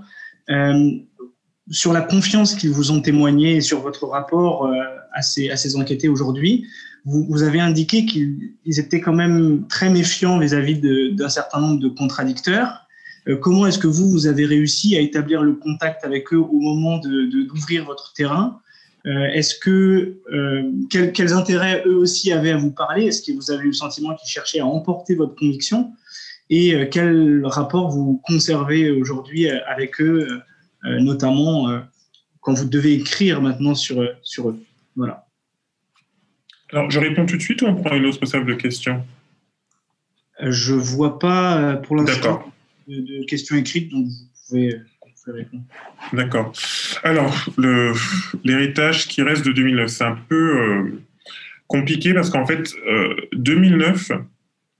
Euh, 1.70 1.74
sur 1.74 1.92
la 1.92 2.00
confiance 2.00 2.54
qu'ils 2.54 2.70
vous 2.70 2.90
ont 2.90 3.00
témoigné 3.00 3.56
et 3.56 3.60
sur 3.60 3.80
votre 3.80 4.06
rapport 4.06 4.66
euh, 4.66 4.74
à, 5.12 5.22
ces, 5.22 5.76
enquêtés 5.76 6.08
aujourd'hui, 6.08 6.66
vous, 7.06 7.42
avez 7.42 7.60
indiqué 7.60 8.04
qu'ils 8.04 8.78
étaient 8.78 9.00
quand 9.00 9.14
même 9.14 9.66
très 9.68 9.88
méfiants 9.88 10.38
vis-à-vis 10.38 10.80
d'un 11.14 11.30
certain 11.30 11.58
nombre 11.58 11.80
de 11.80 11.88
contradicteurs. 11.88 12.86
comment 13.40 13.66
est-ce 13.66 13.78
que 13.78 13.86
vous, 13.86 14.10
vous 14.10 14.26
avez 14.26 14.44
réussi 14.44 14.98
à 14.98 15.00
établir 15.00 15.42
le 15.42 15.54
contact 15.54 16.04
avec 16.04 16.30
eux 16.34 16.36
au 16.36 16.60
moment 16.60 16.98
d'ouvrir 16.98 17.82
de, 17.82 17.86
votre 17.86 18.12
terrain? 18.12 18.60
Euh, 19.06 19.26
est-ce 19.32 19.54
que 19.54 20.18
euh, 20.32 20.70
quels, 20.90 21.32
intérêts 21.32 21.82
eux 21.86 21.96
aussi 21.96 22.32
avaient 22.32 22.50
à 22.50 22.58
vous 22.58 22.72
parler? 22.72 23.06
Est-ce 23.06 23.22
que 23.22 23.32
vous 23.34 23.50
avez 23.50 23.64
eu 23.64 23.68
le 23.68 23.72
sentiment 23.72 24.14
qu'ils 24.14 24.28
cherchaient 24.28 24.60
à 24.60 24.66
emporter 24.66 25.14
votre 25.14 25.34
conviction? 25.34 25.92
Et 26.50 26.74
euh, 26.74 26.86
quel 26.90 27.44
rapport 27.46 27.90
vous 27.90 28.20
conservez 28.26 28.90
aujourd'hui 28.90 29.48
avec 29.48 30.00
eux, 30.00 30.26
notamment 30.84 31.82
quand 32.40 32.54
vous 32.54 32.68
devez 32.68 32.94
écrire 32.94 33.42
maintenant 33.42 33.74
sur, 33.74 34.02
sur 34.22 34.50
eux 34.50 34.62
Voilà. 34.96 35.26
Alors, 36.72 36.90
je 36.90 37.00
réponds 37.00 37.26
tout 37.26 37.36
de 37.36 37.42
suite 37.42 37.62
ou 37.62 37.66
on 37.66 37.74
prend 37.74 37.94
une 37.96 38.06
autre 38.06 38.20
de 38.20 38.54
questions? 38.54 39.04
Je 40.40 40.72
vois 40.72 41.18
pas 41.18 41.76
pour 41.76 41.96
l'instant 41.96 42.50
de, 42.88 42.96
de, 42.96 43.24
questions 43.26 43.56
écrites, 43.56 43.90
donc 43.90 44.06
vous 44.06 44.26
pouvez 44.48 44.80
D'accord. 46.12 46.52
Alors, 47.02 47.48
l'héritage 48.44 49.08
qui 49.08 49.22
reste 49.22 49.44
de 49.44 49.52
2009, 49.52 49.88
c'est 49.88 50.04
un 50.04 50.18
peu 50.28 50.58
euh, 50.58 51.02
compliqué 51.66 52.14
parce 52.14 52.30
qu'en 52.30 52.46
fait, 52.46 52.74
2009, 53.32 54.10
euh, 54.10 54.16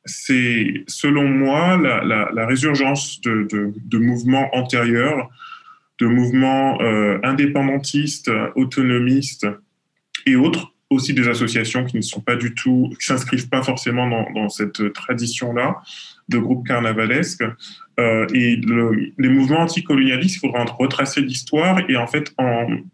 c'est 0.07 0.85
selon 0.87 1.29
moi 1.29 1.77
la, 1.77 2.47
résurgence 2.47 3.21
de, 3.21 3.99
mouvements 3.99 4.49
antérieurs, 4.55 5.29
de 6.01 6.07
mouvements 6.07 6.81
euh, 6.81 7.19
indépendantistes, 7.23 8.31
autonomistes 8.55 9.47
et 10.27 10.37
autres, 10.37 10.73
aussi 10.89 11.15
des 11.15 11.29
associations 11.29 11.85
qui 11.85 11.97
ne 11.97 12.03
sont 12.03 12.21
pas 12.21 12.37
du 12.37 12.55
tout, 12.55 12.93
qui 12.99 13.07
s'inscrivent 13.07 13.49
pas 13.49 13.63
forcément 13.63 14.09
dans 14.35 14.49
cette 14.49 14.93
tradition-là 14.93 15.77
de 16.29 16.39
groupes 16.39 16.67
carnavalesques, 16.67 17.45
euh, 18.01 18.27
et 18.33 18.57
les 19.19 19.29
mouvements 19.29 19.61
anticolonialistes, 19.61 20.37
il 20.37 20.39
faudra 20.39 20.65
retracer 20.65 21.21
l'histoire 21.21 21.81
et 21.89 21.97
en 21.97 22.07
fait, 22.07 22.35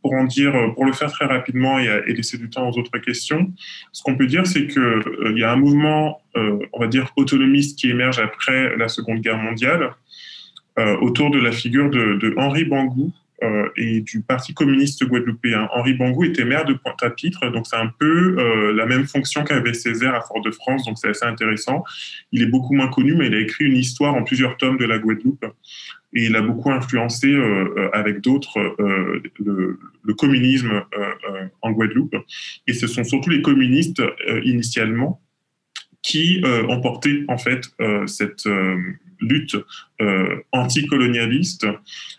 pour 0.02 0.12
en 0.12 0.24
dire, 0.24 0.52
pour 0.74 0.84
le 0.84 0.92
faire 0.92 1.12
très 1.12 1.26
rapidement 1.26 1.78
et, 1.78 2.12
laisser 2.12 2.38
du 2.38 2.50
temps 2.50 2.68
aux 2.68 2.78
autres 2.78 2.98
questions, 2.98 3.52
ce 3.92 4.02
qu'on 4.02 4.16
peut 4.16 4.26
dire, 4.26 4.46
c'est 4.46 4.66
qu'il 4.66 4.82
euh, 4.82 5.34
y 5.36 5.44
a 5.44 5.52
un 5.52 5.56
mouvement, 5.56 6.20
euh, 6.36 6.58
on 6.72 6.80
va 6.80 6.88
dire, 6.88 7.12
autonomiste 7.16 7.78
qui 7.78 7.90
émerge 7.90 8.18
après 8.18 8.76
la 8.76 8.88
Seconde 8.88 9.20
Guerre 9.20 9.38
mondiale 9.38 9.90
autour 11.00 11.30
de 11.30 11.38
la 11.38 11.52
figure 11.52 11.88
de, 11.90 12.34
Henri 12.36 12.64
Bangou, 12.64 13.12
euh, 13.42 13.68
et 13.76 14.00
du 14.00 14.22
Parti 14.22 14.54
communiste 14.54 15.04
guadeloupéen. 15.04 15.68
Henri 15.74 15.92
Bangou 15.92 16.24
était 16.24 16.46
maire 16.46 16.64
de 16.64 16.72
Pointe-à-Pitre, 16.72 17.50
donc 17.50 17.66
c'est 17.66 17.76
un 17.76 17.92
peu 17.98 18.34
euh, 18.38 18.72
la 18.72 18.86
même 18.86 19.06
fonction 19.06 19.44
qu'avait 19.44 19.74
Césaire 19.74 20.14
à 20.14 20.22
Fort-de-France, 20.22 20.86
donc 20.86 20.96
c'est 20.96 21.08
assez 21.08 21.26
intéressant. 21.26 21.84
Il 22.32 22.42
est 22.42 22.46
beaucoup 22.46 22.72
moins 22.72 22.88
connu, 22.88 23.14
mais 23.14 23.26
il 23.26 23.34
a 23.34 23.38
écrit 23.38 23.66
une 23.66 23.76
histoire 23.76 24.14
en 24.14 24.22
plusieurs 24.22 24.56
tomes 24.56 24.78
de 24.78 24.86
la 24.86 24.98
Guadeloupe 24.98 25.44
et 26.14 26.24
il 26.24 26.34
a 26.34 26.40
beaucoup 26.40 26.70
influencé 26.70 27.30
euh, 27.30 27.90
avec 27.92 28.22
d'autres 28.22 28.74
le, 28.78 30.14
communisme 30.14 30.82
en 31.60 31.72
Guadeloupe. 31.72 32.16
Et 32.66 32.72
ce 32.72 32.86
sont 32.86 33.04
surtout 33.04 33.28
les 33.28 33.42
communistes 33.42 34.02
initialement 34.44 35.20
qui 36.02 36.42
ont 36.68 36.80
porté 36.80 37.24
en 37.28 37.36
fait 37.36 37.68
cette 38.06 38.48
lutte 39.20 39.56
euh, 40.00 40.40
anticolonialiste 40.52 41.66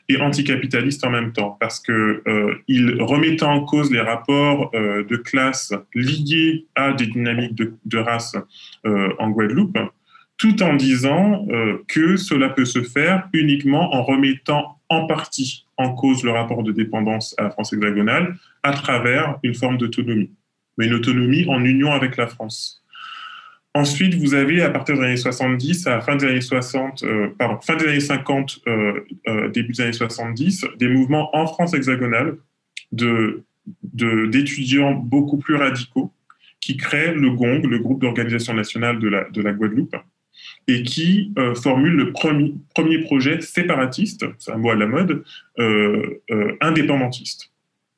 et 0.10 0.18
anticapitaliste 0.18 1.04
en 1.06 1.10
même 1.10 1.34
temps, 1.34 1.58
parce 1.60 1.80
que 1.80 2.24
euh, 2.28 2.56
remettait 3.00 3.44
en 3.44 3.64
cause 3.66 3.92
les 3.92 4.02
rapports 4.02 4.72
euh, 4.74 5.04
de 5.04 5.16
classe 5.16 5.74
liés 5.94 6.66
à 6.76 6.94
des 6.94 7.08
dynamiques 7.08 7.56
de, 7.56 7.98
race 7.98 8.36
en 8.86 9.30
Guadeloupe, 9.32 9.78
tout 10.38 10.62
en 10.62 10.76
disant 10.76 11.48
que 11.88 12.16
cela 12.16 12.50
peut 12.50 12.66
se 12.66 12.84
faire 12.84 13.28
uniquement 13.34 13.96
en 13.96 14.04
remettant 14.04 14.80
en 14.88 15.08
partie 15.08 15.66
en 15.78 15.94
cause 15.94 16.24
le 16.24 16.32
rapport 16.32 16.64
de 16.64 16.72
dépendance 16.72 17.36
à 17.38 17.44
la 17.44 17.50
France 17.50 17.74
hexagonale 17.74 18.38
à 18.64 18.72
travers 18.72 19.40
une 19.44 19.56
forme 19.56 19.78
d'autonomie, 19.78 20.32
mais 20.78 20.86
une 20.86 20.94
autonomie 20.94 21.46
en 21.50 21.64
union 21.66 21.92
avec 21.92 22.18
la 22.18 22.28
France. 22.28 22.84
Ensuite, 23.78 24.16
vous 24.16 24.34
avez, 24.34 24.64
à 24.64 24.72
partir 24.72 24.96
des 24.96 25.04
années 25.04 25.18
70, 25.18 25.86
à 25.86 26.02
fin 26.02 26.16
des 26.16 26.26
années 26.26 26.42
60, 26.42 27.04
euh, 27.04 27.30
50, 28.00 28.62
euh, 28.66 29.02
euh, 29.28 29.50
début 29.50 29.74
des 29.74 29.82
années 29.82 29.94
70, 29.94 30.66
des 30.80 30.88
mouvements 30.88 31.30
en 31.36 31.46
France 31.46 31.76
hexagonale 31.76 32.38
de, 32.92 33.44
d'étudiants 33.84 34.94
beaucoup 34.94 35.38
plus 35.38 35.58
radicaux 35.58 36.12
qui 36.60 36.76
créent 36.76 37.14
le 37.14 37.30
GONG, 37.30 37.68
le 37.68 37.78
groupe 37.78 38.02
d'organisation 38.02 38.56
nationale 38.56 38.98
de 38.98 39.10
la, 39.10 39.30
de 39.30 39.44
la 39.44 39.54
Guadeloupe, 39.54 39.96
et 40.68 40.82
qui 40.82 41.32
formulent 41.62 41.98
le 41.98 42.12
premier, 42.14 42.56
premier 42.74 43.04
projet 43.04 43.42
séparatiste, 43.42 44.26
c'est 44.40 44.54
un 44.54 44.58
mot 44.58 44.72
à 44.72 44.76
la 44.76 44.88
mode, 44.88 45.24
indépendantiste, 46.62 47.52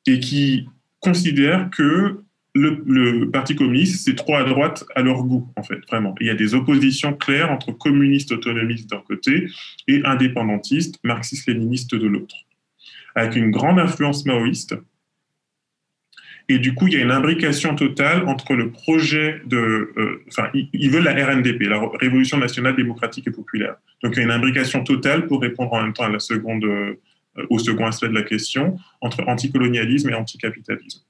et 0.06 0.20
qui 0.20 0.68
considère 1.00 1.70
que 1.70 2.20
le, 2.54 3.30
Parti 3.30 3.54
communiste, 3.54 4.04
c'est 4.04 4.14
trop 4.14 4.34
à 4.34 4.44
droite 4.44 4.84
à 4.94 5.02
leur 5.02 5.22
goût, 5.24 5.48
en 5.56 5.62
fait, 5.62 5.80
vraiment. 5.88 6.14
Il 6.20 6.26
y 6.26 6.30
a 6.30 6.34
des 6.34 6.54
oppositions 6.54 7.12
claires 7.12 7.50
entre 7.50 7.72
communistes 7.72 8.32
autonomistes 8.32 8.90
d'un 8.90 9.02
côté 9.06 9.46
et 9.86 10.02
indépendantistes, 10.04 10.98
marxistes-léninistes 11.04 11.94
de 11.94 12.06
l'autre, 12.06 12.34
avec 13.14 13.36
une 13.36 13.50
grande 13.50 13.78
influence 13.78 14.26
maoïste. 14.26 14.74
Et 16.48 16.58
du 16.58 16.74
coup, 16.74 16.88
il 16.88 16.94
y 16.94 16.96
a 16.96 17.00
une 17.00 17.12
imbrication 17.12 17.76
totale 17.76 18.26
entre 18.26 18.54
le 18.54 18.72
projet 18.72 19.40
de... 19.46 19.92
Euh, 19.96 20.24
enfin, 20.26 20.50
ils 20.52 20.90
veulent 20.90 21.04
la 21.04 21.14
RNDP, 21.14 21.62
la 21.68 21.80
Révolution 22.00 22.38
nationale 22.38 22.74
démocratique 22.74 23.28
et 23.28 23.30
populaire. 23.30 23.76
Donc, 24.02 24.14
il 24.16 24.18
y 24.18 24.22
a 24.22 24.24
une 24.24 24.32
imbrication 24.32 24.82
totale 24.82 25.28
pour 25.28 25.40
répondre 25.40 25.72
en 25.72 25.82
même 25.82 25.92
temps 25.92 26.02
à 26.02 26.08
la 26.08 26.18
seconde, 26.18 26.64
euh, 26.64 26.96
au 27.50 27.60
second 27.60 27.86
aspect 27.86 28.08
de 28.08 28.14
la 28.14 28.22
question, 28.22 28.76
entre 29.00 29.22
anticolonialisme 29.28 30.10
et 30.10 30.14
anticapitalisme. 30.14 31.02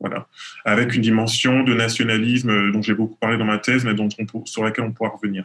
Voilà. 0.00 0.28
Avec 0.64 0.94
une 0.94 1.02
dimension 1.02 1.64
de 1.64 1.74
nationalisme 1.74 2.50
euh, 2.50 2.72
dont 2.72 2.82
j'ai 2.82 2.94
beaucoup 2.94 3.16
parlé 3.16 3.36
dans 3.36 3.44
ma 3.44 3.58
thèse, 3.58 3.84
mais 3.84 3.94
dont 3.94 4.08
on, 4.32 4.44
sur 4.44 4.64
laquelle 4.64 4.84
on 4.84 4.92
pourra 4.92 5.10
revenir. 5.10 5.44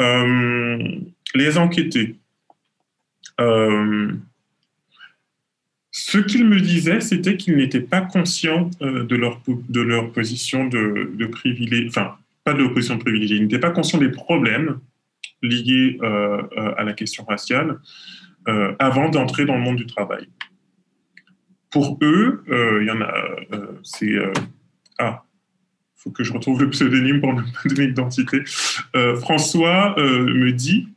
Euh, 0.00 1.00
les 1.34 1.58
enquêtés. 1.58 2.16
Euh, 3.40 4.12
ce 5.90 6.18
qu'ils 6.18 6.46
me 6.46 6.60
disaient, 6.60 7.00
c'était 7.00 7.36
qu'ils 7.36 7.56
n'étaient 7.56 7.80
pas 7.80 8.00
conscients 8.00 8.70
de, 8.80 9.14
leur, 9.14 9.40
de 9.46 9.80
leur 9.80 10.10
position 10.10 10.66
de, 10.66 11.12
de 11.14 11.26
privilégié, 11.26 11.88
enfin, 11.88 12.16
pas 12.42 12.52
de 12.52 12.58
leur 12.58 12.74
position 12.74 12.96
de 12.96 13.00
privilégié, 13.00 13.36
ils 13.36 13.42
n'étaient 13.42 13.60
pas 13.60 13.70
conscients 13.70 13.98
des 13.98 14.08
problèmes 14.10 14.80
liés 15.40 15.98
à 16.02 16.82
la 16.82 16.92
question 16.94 17.24
raciale 17.24 17.78
avant 18.80 19.08
d'entrer 19.08 19.44
dans 19.44 19.54
le 19.54 19.62
monde 19.62 19.76
du 19.76 19.86
travail 19.86 20.26
pour 21.74 21.98
eux, 22.02 22.44
euh, 22.50 22.78
il 22.82 22.86
y 22.86 22.90
en 22.92 23.00
a, 23.00 23.12
euh, 23.52 23.66
c'est 23.82 24.12
euh, 24.12 24.32
ah, 25.00 25.24
faut 25.96 26.12
que 26.12 26.22
je 26.22 26.32
retrouve 26.32 26.62
le 26.62 26.70
pseudonyme 26.70 27.20
pour 27.20 27.32
me 27.32 27.42
donner 27.68 27.88
l'identité. 27.88 28.42
François 29.20 29.96
me 29.98 30.52
dit 30.52 30.88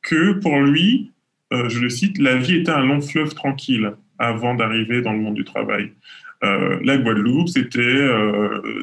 que 0.00 0.32
pour 0.32 0.58
lui, 0.60 1.12
je 1.50 1.78
le 1.80 1.90
cite, 1.90 2.16
la 2.16 2.36
vie 2.36 2.56
était 2.56 2.70
un 2.70 2.86
long 2.86 3.02
fleuve 3.02 3.34
tranquille 3.34 3.92
avant 4.18 4.54
d'arriver 4.54 5.02
dans 5.02 5.12
le 5.12 5.18
monde 5.18 5.34
du 5.34 5.44
travail. 5.44 5.92
la 6.40 6.96
Guadeloupe, 6.96 7.48
c'était 7.48 8.08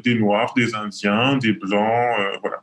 des 0.03 0.19
Noirs, 0.19 0.53
des 0.55 0.75
Indiens, 0.75 1.37
des 1.37 1.53
Blancs, 1.53 2.15
voilà. 2.41 2.61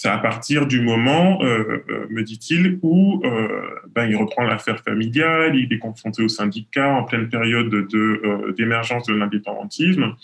C'est 0.00 0.10
à 0.10 0.18
partir 0.18 0.68
du 0.68 0.80
moment, 0.80 1.42
euh, 1.42 1.82
euh, 1.90 2.06
me 2.08 2.22
dit-il, 2.22 2.78
où 2.82 3.20
euh, 3.24 3.48
ben, 3.96 4.06
il 4.06 4.14
reprend 4.14 4.44
l'affaire 4.44 4.78
familiale, 4.84 5.56
il 5.56 5.72
est 5.72 5.80
confronté 5.80 6.22
au 6.22 6.28
syndicat 6.28 6.88
en 6.94 7.02
pleine 7.02 7.28
période 7.28 7.68
d'émergence 8.56 9.08
de, 9.08 9.14
l'indépendantisme, 9.14 10.14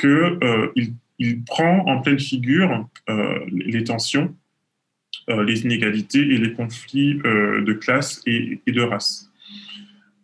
qu'il 0.00 0.94
il 1.18 1.42
prend 1.42 1.84
en 1.86 2.00
pleine 2.00 2.20
figure 2.20 2.88
les 3.50 3.82
tensions, 3.82 4.36
les 5.26 5.62
inégalités 5.62 6.20
et 6.20 6.38
les 6.38 6.52
conflits 6.52 7.16
de 7.16 7.72
classe 7.72 8.22
et 8.24 8.60
de 8.68 8.82
race. 8.82 9.27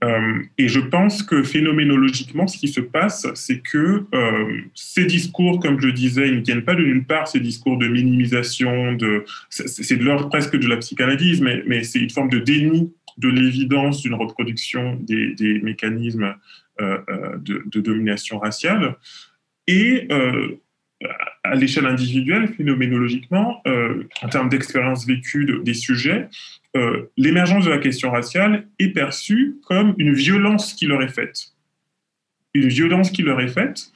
Euh, 0.04 0.42
et 0.58 0.68
je 0.68 0.80
pense 0.80 1.22
que 1.22 1.42
phénoménologiquement, 1.42 2.46
ce 2.46 2.58
qui 2.58 2.68
se 2.68 2.80
passe, 2.80 3.26
c'est 3.34 3.60
que 3.60 4.04
euh, 4.14 4.60
ces 4.74 5.06
discours, 5.06 5.60
comme 5.60 5.80
je 5.80 5.88
disais, 5.88 6.30
ne 6.30 6.40
viennent 6.40 6.64
pas 6.64 6.74
de 6.74 6.82
nulle 6.82 7.04
part, 7.04 7.26
ces 7.26 7.40
discours 7.40 7.78
de 7.78 7.88
minimisation, 7.88 8.98
c'est 9.48 9.96
de 9.96 10.04
l'ordre 10.04 10.28
presque 10.28 10.56
de 10.56 10.68
la 10.68 10.76
psychanalyse, 10.76 11.40
mais, 11.40 11.82
c'est 11.84 12.00
une 12.00 12.10
forme 12.10 12.28
de 12.28 12.38
déni 12.38 12.92
de 13.16 13.28
l'évidence 13.28 14.02
d'une 14.02 14.14
reproduction 14.14 14.98
des, 15.00 15.60
mécanismes 15.62 16.34
euh, 16.80 16.98
de, 17.38 17.62
de, 17.66 17.80
domination 17.80 18.38
raciale. 18.38 18.96
Et 19.66 20.08
à 21.42 21.54
l'échelle 21.54 21.86
individuelle, 21.86 22.48
phénoménologiquement, 22.48 23.62
en 24.22 24.28
termes 24.28 24.48
d'expérience 24.48 25.06
vécue 25.06 25.60
des 25.62 25.74
sujets, 25.74 26.28
euh, 26.76 27.04
l'émergence 27.16 27.64
de 27.64 27.70
la 27.70 27.78
question 27.78 28.10
raciale 28.10 28.66
est 28.78 28.88
perçue 28.88 29.56
comme 29.66 29.94
une 29.98 30.12
violence 30.12 30.74
qui 30.74 30.86
leur 30.86 31.02
est 31.02 31.08
faite. 31.08 31.52
Une 32.52 32.68
violence 32.68 33.10
qui 33.10 33.22
leur 33.22 33.40
est 33.40 33.48
faite 33.48 33.92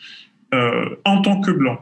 euh, 0.55 0.89
en 1.05 1.21
tant 1.21 1.41
que 1.41 1.51
blancs. 1.51 1.81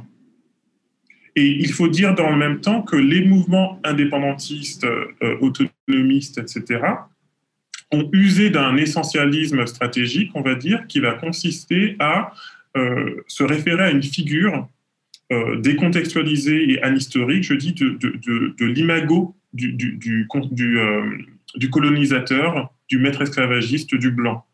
Et 1.35 1.47
il 1.47 1.71
faut 1.71 1.89
dire 1.89 2.15
dans 2.15 2.31
le 2.31 2.37
même 2.37 2.61
temps 2.61 2.81
que 2.81 2.97
les 2.97 3.23
mouvements 3.23 3.79
indépendantistes, 3.85 4.85
euh, 4.85 5.37
autonomistes, 5.41 6.39
etc., 6.39 6.81
ont 7.93 8.09
usé 8.13 8.49
d'un 8.49 8.77
essentialisme 8.77 9.67
stratégique, 9.67 10.31
on 10.35 10.41
va 10.41 10.55
dire, 10.55 10.87
qui 10.87 10.99
va 11.01 11.13
consister 11.13 11.97
à 12.01 12.33
se 13.27 13.43
référer 13.43 13.85
à 13.85 13.91
une 13.91 14.03
figure 14.03 14.69
décontextualisée 15.31 16.73
et 16.73 16.83
anhistorique, 16.83 17.45
je 17.45 17.55
dis, 17.55 17.73
de, 17.73 18.65
l'imago 18.67 19.35
du, 19.57 19.73
du, 19.73 20.79
euh, 20.79 21.19
du, 21.55 21.71
colonisateur, 21.71 22.73
du 22.89 22.99
maître 22.99 23.23
esclavagiste, 23.23 23.95
du 23.95 24.11
blanc, 24.11 24.45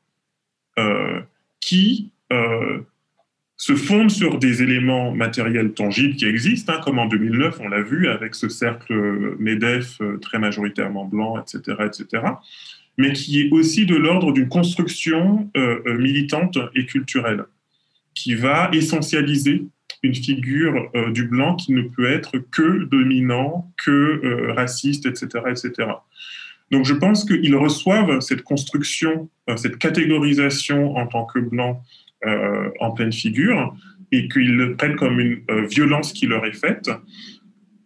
euh, 0.79 1.21
qui 1.61 2.11
euh, 2.33 2.81
se 3.57 3.75
fonde 3.75 4.11
sur 4.11 4.39
des 4.39 4.63
éléments 4.63 5.13
matériels 5.13 5.73
tangibles 5.73 6.17
qui 6.17 6.27
existent, 6.27 6.73
hein, 6.73 6.81
comme 6.83 6.99
en 6.99 7.07
2009, 7.07 7.61
on 7.61 7.69
l'a 7.69 7.83
vu 7.83 8.09
avec 8.09 8.35
ce 8.35 8.49
cercle 8.49 9.37
MEDEF 9.39 10.01
très 10.21 10.39
majoritairement 10.39 11.05
blanc, 11.05 11.41
etc., 11.41 11.77
etc., 11.87 12.25
mais 12.99 13.13
qui 13.13 13.41
est 13.41 13.53
aussi 13.53 13.87
de 13.87 13.97
l'ordre 13.97 14.33
d'une 14.33 14.49
construction 14.49 15.51
militante 15.87 16.59
et 16.75 16.85
culturelle, 16.85 17.47
qui 18.15 18.35
va 18.35 18.69
essentialiser 18.73 19.65
une 20.03 20.15
figure 20.15 20.91
euh, 20.95 21.11
du 21.11 21.27
blanc 21.27 21.57
qui 21.57 21.73
ne 21.73 21.83
peut 21.83 22.11
être 22.11 22.39
que 22.39 22.85
dominant, 22.85 23.73
que 23.83 23.91
euh, 23.91 24.53
raciste, 24.53 25.07
etc., 25.07 25.45
etc. 25.49 25.89
Donc 26.71 26.85
je 26.85 26.95
pense 26.95 27.25
qu'ils 27.25 27.57
reçoivent 27.57 28.21
cette 28.21 28.43
construction, 28.43 29.29
euh, 29.49 29.57
cette 29.57 29.79
catégorisation 29.79 30.97
en 30.97 31.07
tant 31.07 31.25
que 31.25 31.39
blanc 31.39 31.83
en 32.79 32.93
pleine 32.93 33.13
figure 33.13 33.75
et 34.13 34.29
qu'ils 34.29 34.55
le 34.55 34.77
prennent 34.77 34.95
comme 34.95 35.19
une 35.19 35.43
violence 35.67 36.13
qui 36.13 36.29
leur 36.29 36.47
est 36.47 36.53
faite. 36.53 36.89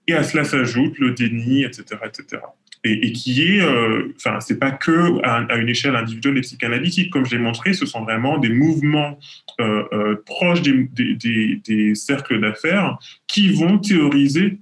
Et 0.07 0.13
à 0.13 0.23
cela 0.25 0.45
s'ajoute 0.45 0.99
le 0.99 1.13
déni, 1.13 1.65
etc., 1.65 1.97
etc 2.05 2.43
et, 2.87 3.13
qui 3.13 3.43
est, 3.43 3.61
euh, 3.61 4.13
enfin, 4.17 4.41
c'est 4.41 4.59
pas 4.59 4.71
que 4.71 5.21
à, 5.25 5.57
une 5.57 5.69
échelle 5.69 5.97
individuelle 5.97 6.39
et 6.39 6.43
psychanalytique. 6.43 7.11
Comme 7.11 7.25
je 7.25 7.37
l'ai 7.37 7.43
montré, 7.43 7.73
ce 7.73 7.87
sont 7.87 8.03
vraiment 8.03 8.39
des 8.39 8.49
mouvements 8.49 9.19
euh, 9.61 9.85
euh, 9.93 10.23
proches 10.25 10.63
des, 10.63 10.89
des, 10.95 11.95
cercles 11.95 12.41
d'affaires 12.41 12.99
qui 13.27 13.53
vont 13.53 13.79
théoriser 13.79 14.59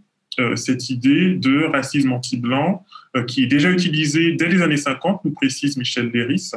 cette 0.57 0.91
idée 0.91 1.35
de 1.35 1.67
racisme 1.67 2.11
anti-blanc 2.11 2.85
qui 3.29 3.45
est 3.45 3.47
déjà 3.47 3.71
utilisée 3.71 4.33
dès 4.33 4.49
les 4.49 4.63
années 4.63 4.77
50, 4.77 5.25
nous 5.25 5.31
précise 5.31 5.77
Michel 5.77 6.11
Léris, 6.13 6.51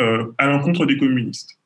à 0.00 0.46
l'encontre 0.46 0.86
des 0.86 0.96
communistes. 0.96 1.56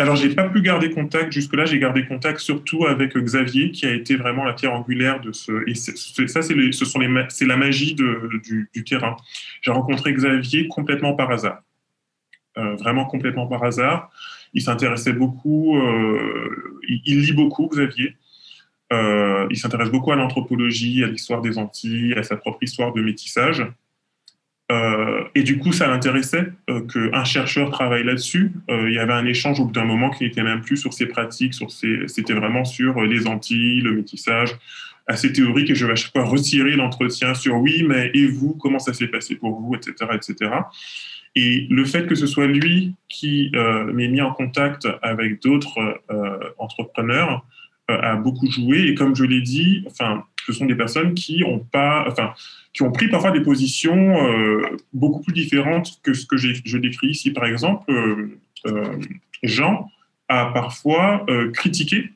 Alors, 0.00 0.16
j'ai 0.16 0.34
pas 0.34 0.48
pu 0.48 0.60
garder 0.60 0.90
contact 0.90 1.32
jusque-là. 1.32 1.66
J'ai 1.66 1.78
gardé 1.78 2.04
contact 2.04 2.40
surtout 2.40 2.84
avec 2.86 3.16
Xavier, 3.16 3.70
qui 3.70 3.86
a 3.86 3.92
été 3.92 4.16
vraiment 4.16 4.44
la 4.44 4.52
pierre 4.52 4.72
angulaire 4.72 5.20
de 5.20 5.30
ce. 5.30 5.52
Et 5.68 5.74
ça, 5.74 6.42
c'est 6.42 6.72
ce 6.72 6.84
sont 6.84 6.98
les, 6.98 7.26
c'est 7.28 7.46
la 7.46 7.56
magie 7.56 7.94
du, 7.94 8.84
terrain. 8.84 9.16
J'ai 9.62 9.70
rencontré 9.70 10.12
Xavier 10.12 10.66
complètement 10.66 11.14
par 11.14 11.30
hasard, 11.30 11.62
euh, 12.58 12.74
vraiment 12.74 13.04
complètement 13.04 13.46
par 13.46 13.62
hasard. 13.62 14.10
Il 14.52 14.62
s'intéressait 14.62 15.12
beaucoup. 15.12 15.76
Euh, 15.76 16.80
il, 16.88 17.20
lit 17.20 17.32
beaucoup, 17.32 17.68
Xavier. 17.68 18.16
Euh, 18.92 19.46
il 19.50 19.56
s'intéresse 19.56 19.90
beaucoup 19.90 20.10
à 20.10 20.16
l'anthropologie, 20.16 21.04
à 21.04 21.06
l'histoire 21.06 21.40
des 21.40 21.56
Antilles, 21.56 22.14
à 22.14 22.24
sa 22.24 22.36
propre 22.36 22.58
histoire 22.62 22.92
de 22.92 23.00
métissage. 23.00 23.64
Euh, 24.72 25.24
et 25.34 25.42
du 25.42 25.58
coup, 25.58 25.72
ça 25.72 25.86
l'intéressait 25.88 26.48
euh, 26.70 26.80
qu'un 26.80 27.24
chercheur 27.24 27.70
travaille 27.70 28.04
là-dessus. 28.04 28.52
Euh, 28.70 28.88
il 28.88 28.94
y 28.94 28.98
avait 28.98 29.12
un 29.12 29.26
échange 29.26 29.60
au 29.60 29.66
bout 29.66 29.72
d'un 29.72 29.84
moment 29.84 30.10
qui 30.10 30.24
n'était 30.24 30.42
même 30.42 30.62
plus 30.62 30.78
sur 30.78 30.94
ses 30.94 31.06
pratiques, 31.06 31.54
c'était 32.06 32.32
vraiment 32.32 32.64
sur 32.64 33.02
les 33.02 33.26
Antilles, 33.26 33.82
le 33.82 33.94
métissage, 33.94 34.56
assez 35.06 35.32
théorique. 35.32 35.68
Et 35.70 35.74
je 35.74 35.84
vais 35.84 35.92
à 35.92 35.96
chaque 35.96 36.12
fois 36.12 36.24
retirer 36.24 36.76
l'entretien 36.76 37.34
sur 37.34 37.56
oui, 37.56 37.84
mais 37.86 38.10
et 38.14 38.26
vous, 38.26 38.54
comment 38.54 38.78
ça 38.78 38.94
s'est 38.94 39.08
passé 39.08 39.34
pour 39.34 39.60
vous, 39.60 39.74
etc., 39.74 39.92
etc. 40.14 40.50
Et 41.36 41.66
le 41.68 41.84
fait 41.84 42.06
que 42.06 42.14
ce 42.14 42.26
soit 42.26 42.46
lui 42.46 42.94
qui 43.08 43.50
m'ait 43.92 44.08
mis 44.08 44.22
en 44.22 44.32
contact 44.32 44.88
avec 45.02 45.42
d'autres 45.42 46.00
entrepreneurs 46.58 47.44
a 47.88 48.14
beaucoup 48.14 48.48
joué. 48.48 48.86
Et 48.86 48.94
comme 48.94 49.16
je 49.16 49.24
l'ai 49.24 49.40
dit, 49.40 49.82
enfin, 49.88 50.24
ce 50.46 50.52
sont 50.52 50.64
des 50.64 50.76
personnes 50.76 51.12
qui 51.14 51.42
ont 51.44 51.58
pas, 51.58 52.04
enfin, 52.08 52.34
qui 52.74 52.82
ont 52.82 52.90
pris 52.90 53.08
parfois 53.08 53.30
des 53.30 53.40
positions 53.40 54.28
euh, 54.28 54.76
beaucoup 54.92 55.22
plus 55.22 55.32
différentes 55.32 56.00
que 56.02 56.12
ce 56.12 56.26
que 56.26 56.36
je 56.36 56.76
décris 56.76 57.08
ici. 57.08 57.30
Par 57.30 57.46
exemple, 57.46 57.90
euh, 57.90 58.36
euh, 58.66 58.98
Jean 59.44 59.88
a 60.28 60.46
parfois 60.46 61.24
critiqué 61.52 62.10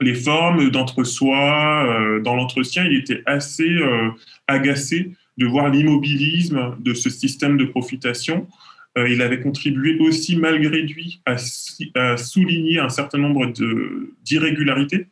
les 0.00 0.14
formes 0.14 0.68
d'entre-soi 0.70 2.20
dans 2.24 2.34
l'entretien. 2.34 2.84
Il 2.84 2.96
était 2.96 3.22
assez 3.24 3.70
agacé 4.48 5.12
de 5.38 5.46
voir 5.46 5.68
l'immobilisme 5.68 6.76
de 6.80 6.92
ce 6.92 7.08
système 7.08 7.56
de 7.56 7.66
profitation. 7.66 8.48
il 8.96 9.22
avait 9.22 9.40
contribué 9.40 9.96
aussi, 10.00 10.36
malgré 10.36 10.82
lui, 10.82 11.20
à, 11.24 11.36
à 11.94 12.16
souligner 12.16 12.80
un 12.80 12.88
certain 12.88 13.18
nombre 13.18 13.52
d'irrégularités 14.24 15.06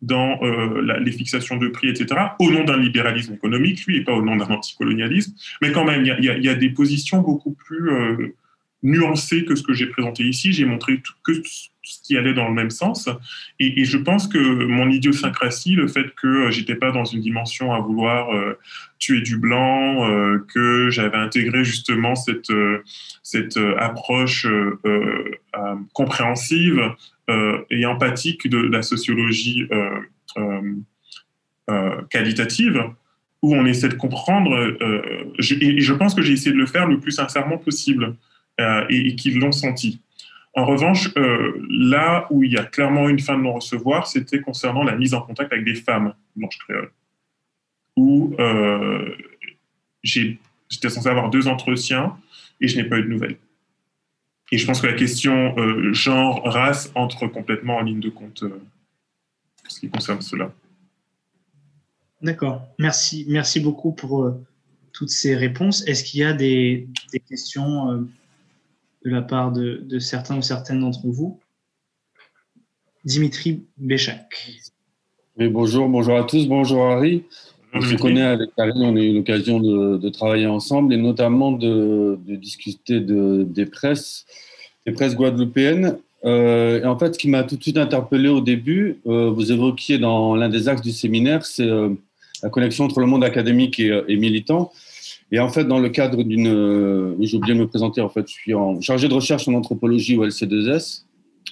dans 0.00 0.40
euh, 0.42 1.00
les 1.00 1.12
fixations 1.12 1.56
de 1.56 1.68
prix, 1.68 1.88
etc., 1.88 2.20
au 2.38 2.50
nom 2.50 2.64
d'un 2.64 2.76
libéralisme 2.76 3.34
économique, 3.34 3.84
lui, 3.86 3.96
et 3.96 4.04
pas 4.04 4.12
au 4.12 4.22
nom 4.22 4.36
d'un 4.36 4.46
anticolonialisme. 4.46 5.34
Mais 5.60 5.72
quand 5.72 5.84
même, 5.84 6.04
il 6.04 6.24
y, 6.24 6.48
a, 6.48 6.54
des 6.54 6.70
positions 6.70 7.20
beaucoup 7.20 7.52
plus 7.52 7.90
euh, 7.90 8.34
nuancées 8.82 9.44
que 9.44 9.54
ce 9.56 9.62
que 9.62 9.72
j'ai 9.72 9.86
présenté 9.86 10.24
ici. 10.24 10.52
J'ai 10.52 10.64
montré 10.64 11.00
tout, 11.00 11.14
que 11.24 11.32
ce 11.42 12.02
qui 12.02 12.16
allait 12.16 12.34
dans 12.34 12.46
le 12.46 12.54
même 12.54 12.70
sens. 12.70 13.08
Et, 13.58 13.84
je 13.84 13.98
pense 13.98 14.28
que 14.28 14.38
mon 14.38 14.88
idiosyncrasie, 14.88 15.74
le 15.74 15.88
fait 15.88 16.14
que 16.14 16.50
j'étais 16.50 16.76
pas 16.76 16.92
dans 16.92 17.04
une 17.04 17.20
dimension 17.20 17.72
à 17.72 17.80
vouloir 17.80 18.32
euh, 18.32 18.58
tuer 18.98 19.20
du 19.20 19.36
blanc, 19.36 20.08
euh, 20.08 20.44
que 20.52 20.90
j'avais 20.90 21.16
intégré 21.16 21.64
justement 21.64 22.14
cette, 22.14 22.52
cette 23.22 23.58
approche 23.78 24.46
compréhensive, 25.92 26.78
euh, 26.78 26.90
et 27.28 27.86
empathique 27.86 28.48
de 28.48 28.58
la 28.58 28.82
sociologie 28.82 29.66
euh, 29.70 30.60
euh, 31.70 32.02
qualitative, 32.10 32.82
où 33.42 33.54
on 33.54 33.64
essaie 33.66 33.88
de 33.88 33.94
comprendre, 33.94 34.56
et 35.38 35.80
je 35.80 35.92
pense 35.92 36.14
que 36.14 36.22
j'ai 36.22 36.32
essayé 36.32 36.52
de 36.52 36.56
le 36.56 36.66
faire 36.66 36.86
le 36.86 36.98
plus 36.98 37.12
sincèrement 37.12 37.58
possible, 37.58 38.16
et, 38.88 39.14
qu'ils 39.14 39.38
l'ont 39.38 39.52
senti. 39.52 40.00
En 40.54 40.64
revanche, 40.64 41.10
là 41.70 42.26
où 42.30 42.42
il 42.42 42.52
y 42.52 42.56
a 42.56 42.64
clairement 42.64 43.08
une 43.08 43.20
fin 43.20 43.36
de 43.38 43.42
non-recevoir, 43.42 44.08
c'était 44.08 44.40
concernant 44.40 44.82
la 44.82 44.96
mise 44.96 45.14
en 45.14 45.20
contact 45.20 45.52
avec 45.52 45.64
des 45.64 45.76
femmes 45.76 46.14
blanches 46.34 46.58
créoles, 46.58 46.90
où 47.96 48.34
j'étais 50.02 50.88
censé 50.88 51.08
avoir 51.08 51.30
deux 51.30 51.46
entretiens 51.46 52.16
et 52.60 52.66
je 52.66 52.76
n'ai 52.76 52.84
pas 52.84 52.98
eu 52.98 53.02
de 53.02 53.08
nouvelles. 53.08 53.36
Et 54.50 54.58
je 54.58 54.66
pense 54.66 54.80
que 54.80 54.86
la 54.86 54.94
question 54.94 55.56
euh, 55.58 55.92
genre, 55.92 56.42
race 56.44 56.90
entre 56.94 57.26
complètement 57.26 57.76
en 57.76 57.82
ligne 57.82 58.00
de 58.00 58.08
compte 58.08 58.42
euh, 58.42 58.60
en 59.66 59.68
ce 59.68 59.80
qui 59.80 59.90
concerne 59.90 60.22
cela. 60.22 60.52
D'accord. 62.22 62.66
Merci, 62.78 63.26
merci 63.28 63.60
beaucoup 63.60 63.92
pour 63.92 64.24
euh, 64.24 64.44
toutes 64.92 65.10
ces 65.10 65.36
réponses. 65.36 65.86
Est-ce 65.86 66.02
qu'il 66.02 66.20
y 66.20 66.24
a 66.24 66.32
des, 66.32 66.88
des 67.12 67.20
questions 67.20 67.92
de 67.92 69.10
la 69.10 69.22
part 69.22 69.52
de, 69.52 69.82
de, 69.84 69.98
certains 69.98 70.36
ou 70.38 70.42
certaines 70.42 70.80
d'entre 70.80 71.06
vous? 71.06 71.38
Dimitri 73.04 73.66
Béchac. 73.76 74.50
Oui, 75.36 75.48
bonjour, 75.48 75.88
bonjour 75.88 76.18
à 76.18 76.24
tous, 76.24 76.48
bonjour 76.48 76.84
Harry. 76.86 77.24
Je 77.74 77.96
connais 77.96 78.22
avec 78.22 78.50
Harry, 78.56 78.72
on 78.76 78.96
a 78.96 79.00
eu 79.00 79.14
l'occasion 79.14 79.60
de, 79.60 79.98
de, 79.98 80.08
travailler 80.08 80.46
ensemble 80.46 80.92
et 80.94 80.96
notamment 80.96 81.52
de, 81.52 82.18
de 82.26 82.34
discuter 82.36 83.00
de, 83.00 83.44
des 83.48 83.66
presses, 83.66 84.26
des 84.86 84.92
presses 84.92 85.14
guadeloupéennes. 85.14 85.98
Euh, 86.24 86.82
et 86.82 86.86
en 86.86 86.98
fait, 86.98 87.14
ce 87.14 87.18
qui 87.18 87.28
m'a 87.28 87.44
tout 87.44 87.56
de 87.56 87.62
suite 87.62 87.76
interpellé 87.76 88.28
au 88.28 88.40
début, 88.40 89.00
euh, 89.06 89.30
vous 89.30 89.52
évoquiez 89.52 89.98
dans 89.98 90.34
l'un 90.34 90.48
des 90.48 90.68
axes 90.68 90.82
du 90.82 90.92
séminaire, 90.92 91.44
c'est 91.44 91.66
euh, 91.66 91.90
la 92.42 92.48
connexion 92.48 92.84
entre 92.84 93.00
le 93.00 93.06
monde 93.06 93.22
académique 93.22 93.78
et, 93.78 94.02
et, 94.08 94.16
militant. 94.16 94.72
Et 95.30 95.38
en 95.38 95.48
fait, 95.48 95.64
dans 95.64 95.78
le 95.78 95.90
cadre 95.90 96.22
d'une, 96.22 97.16
j'ai 97.20 97.36
oublié 97.36 97.54
de 97.54 97.60
me 97.60 97.68
présenter, 97.68 98.00
en 98.00 98.08
fait, 98.08 98.26
je 98.26 98.32
suis 98.32 98.54
en, 98.54 98.80
chargé 98.80 99.08
de 99.08 99.14
recherche 99.14 99.46
en 99.46 99.54
anthropologie 99.54 100.16
au 100.16 100.26
LC2S, 100.26 101.02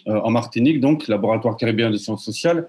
en 0.06 0.30
Martinique, 0.30 0.80
donc 0.80 1.08
laboratoire 1.08 1.56
caribéen 1.56 1.90
de 1.90 1.96
sciences 1.96 2.24
sociales. 2.24 2.68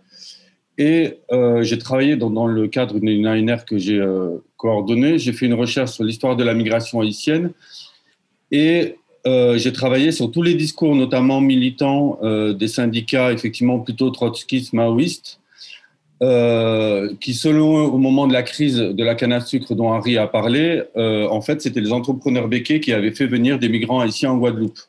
Et 0.77 1.17
euh, 1.31 1.63
j'ai 1.63 1.77
travaillé 1.77 2.15
dans, 2.15 2.45
le 2.45 2.67
cadre 2.67 2.99
d'une 2.99 3.27
ANR 3.27 3.65
que 3.65 3.77
j'ai 3.77 3.99
euh, 3.99 4.37
coordonnée. 4.57 5.17
J'ai 5.17 5.33
fait 5.33 5.47
une 5.47 5.55
recherche 5.55 5.91
sur 5.91 6.03
l'histoire 6.03 6.35
de 6.35 6.43
la 6.43 6.53
migration 6.53 7.01
haïtienne 7.01 7.51
et 8.51 8.95
euh, 9.25 9.57
j'ai 9.57 9.73
travaillé 9.73 10.11
sur 10.11 10.31
tous 10.31 10.43
les 10.43 10.53
discours, 10.53 10.95
notamment 10.95 11.41
militants 11.41 12.19
euh, 12.21 12.53
des 12.53 12.67
syndicats, 12.67 13.33
effectivement 13.33 13.79
plutôt 13.79 14.11
trotskistes, 14.11 14.73
maoïstes, 14.73 15.39
qui, 16.19 17.33
selon 17.35 17.77
eux, 17.77 17.87
au 17.87 17.97
moment 17.97 18.25
de 18.27 18.33
la 18.33 18.41
crise 18.41 18.77
de 18.77 19.03
la 19.03 19.13
canne 19.13 19.33
à 19.33 19.41
sucre 19.41 19.75
dont 19.75 19.89
Henri 19.89 20.17
a 20.17 20.25
parlé, 20.25 20.81
en 20.95 21.41
fait, 21.41 21.61
c'était 21.61 21.79
les 21.79 21.91
entrepreneurs 21.91 22.47
béquets 22.47 22.79
qui 22.79 22.91
avaient 22.91 23.11
fait 23.11 23.27
venir 23.27 23.59
des 23.59 23.69
migrants 23.69 23.99
haïtiens 23.99 24.31
en 24.31 24.37
Guadeloupe. 24.37 24.79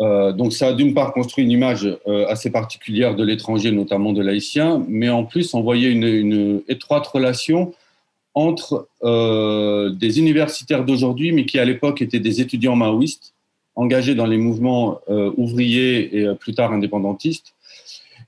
Euh, 0.00 0.32
donc 0.32 0.52
ça 0.52 0.68
a 0.68 0.72
d'une 0.72 0.94
part 0.94 1.12
construit 1.12 1.44
une 1.44 1.50
image 1.50 1.84
euh, 2.06 2.26
assez 2.28 2.50
particulière 2.50 3.14
de 3.14 3.22
l'étranger, 3.22 3.70
notamment 3.70 4.12
de 4.12 4.22
l'haïtien, 4.22 4.82
mais 4.88 5.10
en 5.10 5.24
plus 5.24 5.52
on 5.52 5.60
voyait 5.60 5.90
une, 5.90 6.62
étroite 6.68 7.06
relation 7.06 7.74
entre 8.32 8.88
euh, 9.02 9.90
des 9.90 10.18
universitaires 10.18 10.84
d'aujourd'hui, 10.84 11.32
mais 11.32 11.44
qui 11.44 11.58
à 11.58 11.64
l'époque 11.64 12.00
étaient 12.00 12.20
des 12.20 12.40
étudiants 12.40 12.76
maoïstes, 12.76 13.34
engagés 13.74 14.14
dans 14.14 14.26
les 14.26 14.38
mouvements 14.38 15.00
ouvriers 15.36 16.18
et 16.18 16.34
plus 16.34 16.54
tard 16.54 16.72
indépendantistes. 16.72 17.54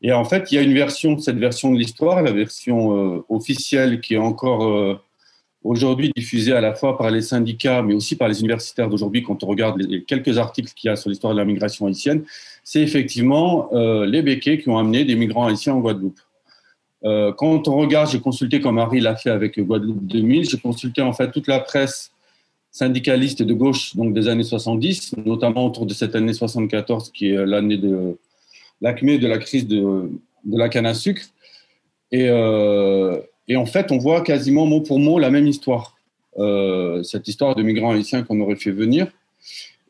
Et 0.00 0.12
en 0.12 0.24
fait, 0.24 0.50
il 0.50 0.54
y 0.54 0.58
a 0.58 0.62
une 0.62 0.72
version, 0.72 1.18
cette 1.18 1.36
version 1.36 1.72
de 1.72 1.78
l'histoire, 1.78 2.22
la 2.22 2.32
version 2.32 3.22
officielle 3.28 4.00
qui 4.00 4.14
est 4.14 4.18
encore 4.18 5.00
aujourd'hui 5.64 6.10
diffusée 6.14 6.52
à 6.52 6.60
la 6.60 6.74
fois 6.74 6.96
par 6.98 7.10
les 7.10 7.22
syndicats, 7.22 7.82
mais 7.82 7.94
aussi 7.94 8.16
par 8.16 8.28
les 8.28 8.40
universitaires 8.40 8.88
d'aujourd'hui, 8.88 9.22
quand 9.22 9.42
on 9.44 9.46
regarde 9.46 9.80
les 9.80 10.02
quelques 10.02 10.38
articles 10.38 10.72
qu'il 10.74 10.88
y 10.88 10.90
a 10.90 10.96
sur 10.96 11.10
l'histoire 11.10 11.32
de 11.32 11.38
la 11.38 11.44
migration 11.44 11.86
haïtienne, 11.86 12.24
c'est 12.64 12.80
effectivement 12.80 13.68
euh, 13.72 14.06
les 14.06 14.22
béquets 14.22 14.58
qui 14.58 14.68
ont 14.68 14.78
amené 14.78 15.04
des 15.04 15.14
migrants 15.14 15.46
haïtiens 15.46 15.74
en 15.74 15.80
Guadeloupe. 15.80 16.20
Euh, 17.04 17.32
quand 17.32 17.66
on 17.68 17.76
regarde, 17.76 18.10
j'ai 18.10 18.20
consulté, 18.20 18.60
comme 18.60 18.76
Marie 18.76 19.00
l'a 19.00 19.16
fait 19.16 19.30
avec 19.30 19.58
Guadeloupe 19.58 20.04
2000, 20.06 20.48
j'ai 20.48 20.58
consulté 20.58 21.02
en 21.02 21.12
fait 21.12 21.30
toute 21.30 21.48
la 21.48 21.60
presse 21.60 22.12
syndicaliste 22.70 23.42
de 23.42 23.52
gauche 23.52 23.94
donc 23.96 24.14
des 24.14 24.28
années 24.28 24.44
70, 24.44 25.16
notamment 25.26 25.66
autour 25.66 25.84
de 25.84 25.92
cette 25.92 26.14
année 26.14 26.32
74 26.32 27.10
qui 27.10 27.28
est 27.28 27.46
l'année 27.46 27.76
de 27.76 28.16
l'acmé 28.80 29.18
de 29.18 29.28
la 29.28 29.38
crise 29.38 29.66
de, 29.66 30.10
la 30.50 30.68
canne 30.68 30.86
à 30.86 30.94
sucre. 30.94 31.22
Et, 32.10 32.28
euh, 32.28 33.18
et 33.48 33.56
en 33.56 33.66
fait, 33.66 33.92
on 33.92 33.98
voit 33.98 34.22
quasiment 34.22 34.66
mot 34.66 34.80
pour 34.80 34.98
mot 34.98 35.18
la 35.18 35.30
même 35.30 35.46
histoire. 35.46 35.96
Euh, 36.38 37.02
cette 37.02 37.28
histoire 37.28 37.54
de 37.54 37.62
migrants 37.62 37.92
haïtiens 37.92 38.22
qu'on 38.22 38.40
aurait 38.40 38.56
fait 38.56 38.70
venir. 38.70 39.08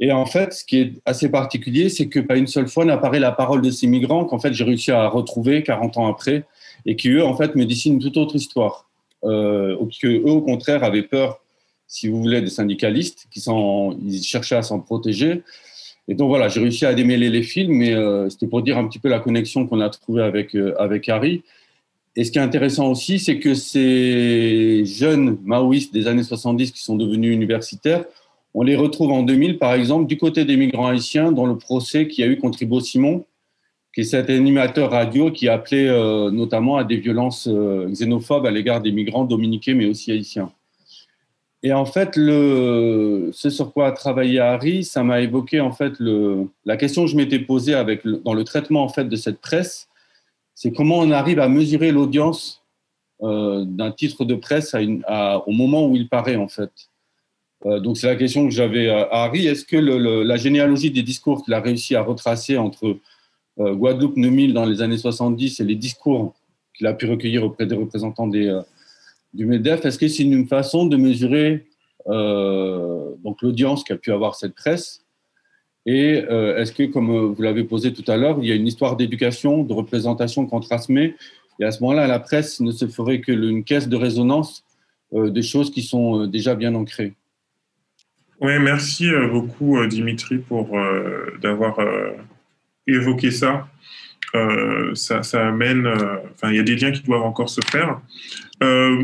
Et 0.00 0.10
en 0.10 0.26
fait, 0.26 0.52
ce 0.52 0.64
qui 0.64 0.78
est 0.78 0.92
assez 1.04 1.28
particulier, 1.28 1.88
c'est 1.88 2.08
que 2.08 2.18
pas 2.18 2.36
une 2.36 2.48
seule 2.48 2.66
fois 2.66 2.84
n'apparaît 2.84 3.20
la 3.20 3.30
parole 3.30 3.62
de 3.62 3.70
ces 3.70 3.86
migrants 3.86 4.24
qu'en 4.24 4.40
fait 4.40 4.52
j'ai 4.52 4.64
réussi 4.64 4.90
à 4.90 5.06
retrouver 5.06 5.62
40 5.62 5.96
ans 5.98 6.08
après 6.08 6.44
et 6.86 6.96
qui 6.96 7.10
eux 7.10 7.24
en 7.24 7.36
fait 7.36 7.54
me 7.54 7.64
dessinent 7.64 8.00
toute 8.00 8.16
autre 8.16 8.34
histoire. 8.34 8.88
Euh, 9.24 9.76
que 10.00 10.08
eux 10.08 10.30
au 10.30 10.42
contraire 10.42 10.82
avaient 10.82 11.04
peur, 11.04 11.40
si 11.86 12.08
vous 12.08 12.20
voulez, 12.20 12.40
des 12.40 12.50
syndicalistes 12.50 13.28
qui 13.30 13.38
sont, 13.38 13.96
ils 14.04 14.22
cherchaient 14.24 14.56
à 14.56 14.62
s'en 14.62 14.80
protéger. 14.80 15.42
Et 16.08 16.14
donc 16.14 16.28
voilà, 16.28 16.48
j'ai 16.48 16.58
réussi 16.58 16.84
à 16.84 16.94
démêler 16.94 17.30
les 17.30 17.44
fils, 17.44 17.68
mais 17.68 17.94
euh, 17.94 18.28
c'était 18.28 18.48
pour 18.48 18.62
dire 18.62 18.78
un 18.78 18.88
petit 18.88 18.98
peu 18.98 19.08
la 19.08 19.20
connexion 19.20 19.68
qu'on 19.68 19.80
a 19.80 19.88
trouvée 19.88 20.22
avec 20.22 20.56
euh, 20.56 20.74
avec 20.80 21.08
Harry. 21.08 21.44
Et 22.14 22.24
ce 22.24 22.30
qui 22.30 22.38
est 22.38 22.42
intéressant 22.42 22.90
aussi, 22.90 23.18
c'est 23.18 23.38
que 23.38 23.54
ces 23.54 24.84
jeunes 24.84 25.38
maoïstes 25.44 25.94
des 25.94 26.06
années 26.06 26.22
70 26.22 26.72
qui 26.72 26.82
sont 26.82 26.96
devenus 26.96 27.34
universitaires, 27.34 28.04
on 28.54 28.62
les 28.62 28.76
retrouve 28.76 29.12
en 29.12 29.22
2000, 29.22 29.58
par 29.58 29.72
exemple, 29.72 30.06
du 30.06 30.18
côté 30.18 30.44
des 30.44 30.58
migrants 30.58 30.88
haïtiens, 30.88 31.32
dans 31.32 31.46
le 31.46 31.56
procès 31.56 32.06
qu'il 32.06 32.24
y 32.24 32.28
a 32.28 32.30
eu 32.30 32.36
contre 32.36 32.60
Ibo 32.62 32.80
Simon, 32.80 33.24
qui 33.94 34.02
est 34.02 34.04
cet 34.04 34.28
animateur 34.28 34.90
radio 34.90 35.30
qui 35.30 35.48
appelait 35.48 35.88
euh, 35.88 36.30
notamment 36.30 36.76
à 36.76 36.84
des 36.84 36.96
violences 36.96 37.48
euh, 37.50 37.88
xénophobes 37.88 38.44
à 38.44 38.50
l'égard 38.50 38.82
des 38.82 38.92
migrants 38.92 39.24
dominiqués, 39.24 39.72
mais 39.72 39.86
aussi 39.86 40.12
haïtiens. 40.12 40.52
Et 41.62 41.72
en 41.72 41.86
fait, 41.86 42.14
ce 42.16 43.30
sur 43.32 43.72
quoi 43.72 43.86
a 43.86 43.92
travaillé 43.92 44.40
Harry, 44.40 44.82
ça 44.82 45.04
m'a 45.04 45.20
évoqué 45.20 45.60
en 45.60 45.70
fait 45.70 45.92
la 46.64 46.76
question 46.76 47.04
que 47.04 47.10
je 47.10 47.16
m'étais 47.16 47.38
posée 47.38 47.74
avec 47.74 48.04
dans 48.24 48.34
le 48.34 48.42
traitement 48.42 48.82
en 48.82 48.88
fait 48.88 49.04
de 49.04 49.14
cette 49.14 49.40
presse 49.40 49.88
c'est 50.54 50.72
comment 50.72 50.98
on 50.98 51.10
arrive 51.10 51.38
à 51.38 51.48
mesurer 51.48 51.92
l'audience 51.92 52.62
euh, 53.22 53.64
d'un 53.66 53.92
titre 53.92 54.24
de 54.24 54.34
presse 54.34 54.74
au 54.74 55.52
moment 55.52 55.86
où 55.86 55.96
il 55.96 56.08
paraît, 56.08 56.36
en 56.36 56.48
fait. 56.48 56.70
donc 57.64 57.96
c'est 57.96 58.08
la 58.08 58.16
question 58.16 58.44
que 58.44 58.54
j'avais 58.54 58.88
à 58.88 59.24
Harry. 59.24 59.46
Est-ce 59.46 59.64
que 59.64 59.76
la 59.76 60.36
généalogie 60.36 60.90
des 60.90 61.02
discours 61.02 61.44
qu'il 61.44 61.54
a 61.54 61.60
réussi 61.60 61.94
à 61.94 62.02
retracer 62.02 62.58
entre 62.58 62.98
Guadeloupe, 63.58 64.16
Neumille 64.16 64.52
dans 64.52 64.64
les 64.64 64.82
années 64.82 64.98
70 64.98 65.60
et 65.60 65.64
les 65.64 65.76
discours 65.76 66.34
qu'il 66.74 66.86
a 66.86 66.94
pu 66.94 67.06
recueillir 67.06 67.44
auprès 67.44 67.66
des 67.66 67.76
représentants 67.76 68.26
des, 68.26 68.60
du 69.34 69.46
MEDEF, 69.46 69.84
est-ce 69.84 69.98
que 69.98 70.08
c'est 70.08 70.24
une 70.24 70.48
façon 70.48 70.86
de 70.86 70.96
mesurer 70.96 71.66
l'audience 73.42 73.84
qu'a 73.84 73.96
pu 73.96 74.12
avoir 74.12 74.34
cette 74.34 74.54
presse 74.54 75.01
et 75.86 76.24
est-ce 76.56 76.72
que, 76.72 76.84
comme 76.84 77.10
vous 77.32 77.42
l'avez 77.42 77.64
posé 77.64 77.92
tout 77.92 78.08
à 78.10 78.16
l'heure, 78.16 78.38
il 78.40 78.48
y 78.48 78.52
a 78.52 78.54
une 78.54 78.66
histoire 78.66 78.96
d'éducation, 78.96 79.64
de 79.64 79.72
représentation 79.72 80.46
qu'on 80.46 80.60
transmet? 80.60 81.16
Et 81.60 81.64
à 81.64 81.70
ce 81.70 81.82
moment-là, 81.82 82.06
la 82.06 82.18
presse 82.18 82.60
ne 82.60 82.70
se 82.70 82.86
ferait 82.86 83.20
que 83.20 83.32
une 83.32 83.64
caisse 83.64 83.88
de 83.88 83.96
résonance 83.96 84.64
des 85.12 85.42
choses 85.42 85.70
qui 85.70 85.82
sont 85.82 86.26
déjà 86.26 86.54
bien 86.54 86.74
ancrées. 86.74 87.14
Oui, 88.40 88.58
merci 88.58 89.08
beaucoup, 89.30 89.84
Dimitri, 89.86 90.38
pour 90.38 90.76
d'avoir 91.40 91.78
évoqué 92.86 93.30
ça. 93.30 93.68
ça. 94.94 95.22
ça. 95.22 95.48
amène, 95.48 95.86
enfin, 95.86 96.50
il 96.50 96.56
y 96.56 96.60
a 96.60 96.62
des 96.62 96.76
liens 96.76 96.90
qui 96.92 97.02
doivent 97.02 97.22
encore 97.22 97.50
se 97.50 97.60
faire. 97.70 98.00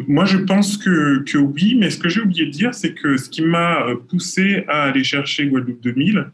moi, 0.08 0.24
je 0.24 0.38
pense 0.38 0.76
que, 0.76 1.22
que, 1.24 1.38
oui, 1.38 1.76
mais 1.78 1.90
ce 1.90 1.98
que 1.98 2.08
j'ai 2.08 2.20
oublié 2.20 2.46
de 2.46 2.50
dire, 2.50 2.74
c'est 2.74 2.94
que 2.94 3.16
ce 3.16 3.28
qui 3.28 3.42
m'a 3.42 3.86
poussé 4.08 4.64
à 4.66 4.84
aller 4.84 5.04
chercher 5.04 5.46
Guadeloupe 5.46 5.82
2000, 5.82 6.30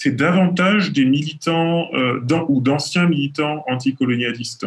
c'est 0.00 0.14
davantage 0.14 0.92
des 0.92 1.04
militants 1.04 1.88
euh, 1.92 2.20
ou 2.48 2.60
d'anciens 2.60 3.08
militants 3.08 3.64
anticolonialistes 3.66 4.66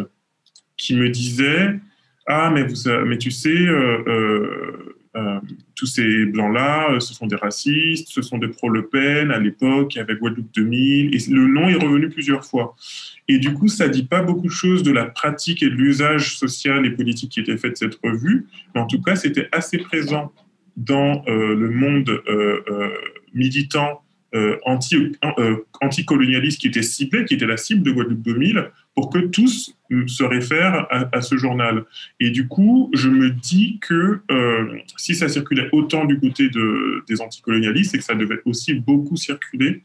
qui 0.76 0.94
me 0.94 1.08
disaient 1.08 1.80
Ah, 2.26 2.50
mais, 2.52 2.64
vous, 2.64 2.76
mais 3.06 3.16
tu 3.16 3.30
sais, 3.30 3.48
euh, 3.48 4.92
euh, 5.16 5.40
tous 5.74 5.86
ces 5.86 6.26
blancs-là, 6.26 7.00
ce 7.00 7.14
sont 7.14 7.26
des 7.26 7.36
racistes, 7.36 8.08
ce 8.10 8.20
sont 8.20 8.36
des 8.36 8.48
pro-Le 8.48 8.88
Pen 8.88 9.30
à 9.30 9.38
l'époque, 9.38 9.96
avec 9.96 10.18
Guadeloupe 10.18 10.52
2000, 10.54 11.14
et 11.14 11.30
le 11.30 11.46
nom 11.46 11.66
est 11.66 11.82
revenu 11.82 12.10
plusieurs 12.10 12.44
fois. 12.44 12.76
Et 13.26 13.38
du 13.38 13.54
coup, 13.54 13.68
ça 13.68 13.88
dit 13.88 14.04
pas 14.04 14.20
beaucoup 14.20 14.48
de 14.48 14.52
choses 14.52 14.82
de 14.82 14.92
la 14.92 15.06
pratique 15.06 15.62
et 15.62 15.70
de 15.70 15.74
l'usage 15.74 16.36
social 16.36 16.84
et 16.84 16.90
politique 16.90 17.30
qui 17.30 17.40
était 17.40 17.56
fait 17.56 17.70
de 17.70 17.76
cette 17.76 17.98
revue, 18.04 18.48
mais 18.74 18.82
en 18.82 18.86
tout 18.86 19.00
cas, 19.00 19.16
c'était 19.16 19.48
assez 19.50 19.78
présent 19.78 20.30
dans 20.76 21.22
le 21.26 21.70
monde 21.70 22.22
militant 23.34 24.02
euh, 24.02 24.11
anti, 24.64 24.96
euh, 25.38 25.56
anticolonialiste 25.80 26.60
qui 26.60 26.68
était 26.68 26.82
ciblé, 26.82 27.24
qui 27.24 27.34
était 27.34 27.46
la 27.46 27.56
cible 27.56 27.82
de 27.82 27.90
Guadeloupe 27.90 28.22
2000, 28.22 28.70
pour 28.94 29.10
que 29.10 29.18
tous 29.18 29.76
se 30.06 30.24
réfèrent 30.24 30.86
à, 30.90 31.20
ce 31.20 31.36
journal. 31.36 31.84
Et 32.20 32.30
du 32.30 32.48
coup, 32.48 32.90
je 32.94 33.08
me 33.08 33.30
dis 33.30 33.78
que 33.80 34.20
euh, 34.30 34.78
si 34.96 35.14
ça 35.14 35.28
circulait 35.28 35.68
autant 35.72 36.06
du 36.06 36.18
côté 36.18 36.48
de, 36.48 37.04
des 37.08 37.20
anticolonialistes, 37.20 37.92
c'est 37.92 37.98
que 37.98 38.04
ça 38.04 38.14
devait 38.14 38.40
aussi 38.44 38.74
beaucoup 38.74 39.16
circuler 39.16 39.82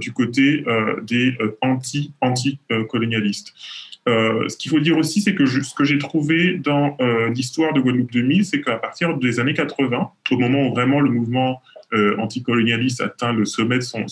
du 0.00 0.12
côté 0.12 0.64
des 1.02 1.36
anti-anticolonialistes. 1.60 3.52
ce 4.06 4.56
qu'il 4.56 4.70
faut 4.70 4.78
dire 4.78 4.96
aussi, 4.96 5.20
c'est 5.20 5.34
que 5.34 5.44
ce 5.44 5.74
que 5.74 5.82
j'ai 5.82 5.98
trouvé 5.98 6.56
dans 6.56 6.96
l'histoire 7.34 7.72
de 7.72 7.80
Guadeloupe 7.80 8.12
2000, 8.12 8.44
c'est 8.44 8.60
qu'à 8.60 8.76
partir 8.76 9.18
des 9.18 9.40
années 9.40 9.54
80, 9.54 10.08
au 10.30 10.38
moment 10.38 10.68
où 10.68 10.70
vraiment 10.72 11.00
le 11.00 11.10
mouvement 11.10 11.60
euh, 11.92 12.16
anticolonialiste 12.18 13.00
atteint 13.00 13.32
le 13.32 13.44
sommet 13.44 13.78
de 13.78 13.82
son, 13.82 14.06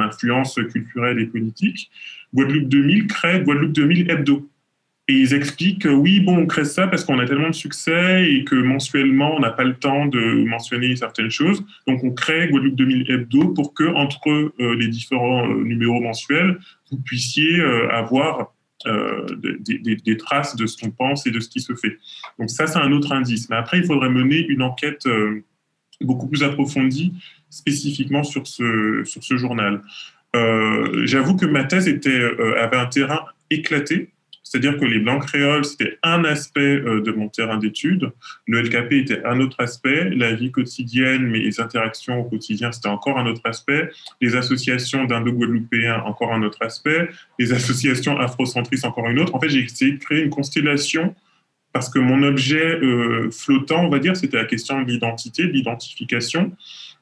influence 0.00 0.60
culturelle 0.70 1.18
et 1.18 1.24
politique, 1.24 1.90
Guadeloupe 2.34 2.68
2000 2.68 3.06
crée 3.06 3.40
Guadeloupe 3.40 3.72
2000 3.72 4.10
Hebdo. 4.10 4.50
Et 5.08 5.14
ils 5.14 5.32
expliquent 5.34 5.82
que 5.82 5.88
oui, 5.88 6.20
bon, 6.20 6.38
on 6.38 6.46
crée 6.46 6.66
ça 6.66 6.86
parce 6.86 7.04
qu'on 7.04 7.18
a 7.18 7.26
tellement 7.26 7.48
de 7.48 7.54
succès 7.54 8.30
et 8.30 8.44
que 8.44 8.54
mensuellement, 8.54 9.34
on 9.34 9.40
n'a 9.40 9.50
pas 9.50 9.64
le 9.64 9.74
temps 9.74 10.06
de 10.06 10.44
mentionner 10.44 10.94
certaines 10.96 11.30
choses. 11.30 11.64
Donc, 11.86 12.04
on 12.04 12.10
crée 12.10 12.48
Guadeloupe 12.48 12.76
2000 12.76 13.10
Hebdo 13.10 13.48
pour 13.48 13.72
que, 13.72 13.84
entre 13.84 14.28
euh, 14.28 14.76
les 14.76 14.88
différents 14.88 15.48
euh, 15.48 15.64
numéros 15.64 16.00
mensuels, 16.00 16.58
vous 16.90 16.98
puissiez 16.98 17.62
avoir 17.90 18.52
des, 18.84 20.16
traces 20.18 20.56
de 20.56 20.66
ce 20.66 20.76
qu'on 20.76 20.90
pense 20.90 21.26
et 21.26 21.30
de 21.30 21.40
ce 21.40 21.48
qui 21.48 21.60
se 21.60 21.74
fait. 21.74 21.96
Donc, 22.38 22.50
ça, 22.50 22.66
c'est 22.66 22.78
un 22.78 22.92
autre 22.92 23.12
indice. 23.12 23.48
Mais 23.48 23.56
après, 23.56 23.78
il 23.78 23.84
faudrait 23.84 24.10
mener 24.10 24.46
une 24.46 24.60
enquête 24.60 25.06
beaucoup 26.00 26.26
plus 26.26 26.42
approfondie 26.42 27.12
spécifiquement 27.50 28.24
sur 28.24 28.46
ce, 28.46 29.02
sur 29.04 29.22
ce 29.22 29.36
journal. 29.36 29.82
Euh, 30.34 31.06
j'avoue 31.06 31.36
que 31.36 31.46
ma 31.46 31.64
thèse 31.64 31.86
était, 31.86 32.10
euh, 32.10 32.60
avait 32.60 32.76
un 32.76 32.86
terrain 32.86 33.20
éclaté, 33.50 34.10
c'est-à-dire 34.42 34.78
que 34.78 34.84
les 34.84 34.98
blancs 34.98 35.24
créoles, 35.26 35.64
c'était 35.64 35.98
un 36.02 36.24
aspect 36.24 36.60
euh, 36.60 37.00
de 37.00 37.12
mon 37.12 37.28
terrain 37.28 37.56
d'étude, 37.56 38.12
le 38.46 38.62
LKP 38.62 38.92
était 38.92 39.24
un 39.24 39.40
autre 39.40 39.56
aspect, 39.60 40.10
la 40.10 40.34
vie 40.34 40.50
quotidienne, 40.50 41.26
mes 41.26 41.60
interactions 41.60 42.20
au 42.20 42.24
quotidien, 42.24 42.72
c'était 42.72 42.88
encore 42.88 43.18
un 43.18 43.26
autre 43.26 43.40
aspect, 43.44 43.90
les 44.20 44.36
associations 44.36 45.04
d'indo-guadeloupéens, 45.04 46.02
encore 46.04 46.32
un 46.32 46.42
autre 46.42 46.58
aspect, 46.60 47.08
les 47.38 47.52
associations 47.52 48.18
afrocentristes, 48.18 48.84
encore 48.84 49.08
une 49.08 49.20
autre. 49.20 49.34
En 49.34 49.40
fait, 49.40 49.48
j'ai 49.48 49.64
essayé 49.64 49.92
de 49.92 49.98
créer 49.98 50.22
une 50.22 50.30
constellation 50.30 51.14
parce 51.74 51.90
que 51.90 51.98
mon 51.98 52.22
objet 52.22 52.64
euh, 52.64 53.30
flottant, 53.32 53.84
on 53.84 53.88
va 53.88 53.98
dire, 53.98 54.16
c'était 54.16 54.36
la 54.36 54.44
question 54.44 54.80
de 54.80 54.88
l'identité, 54.88 55.42
de 55.42 55.52
l'identification, 55.52 56.52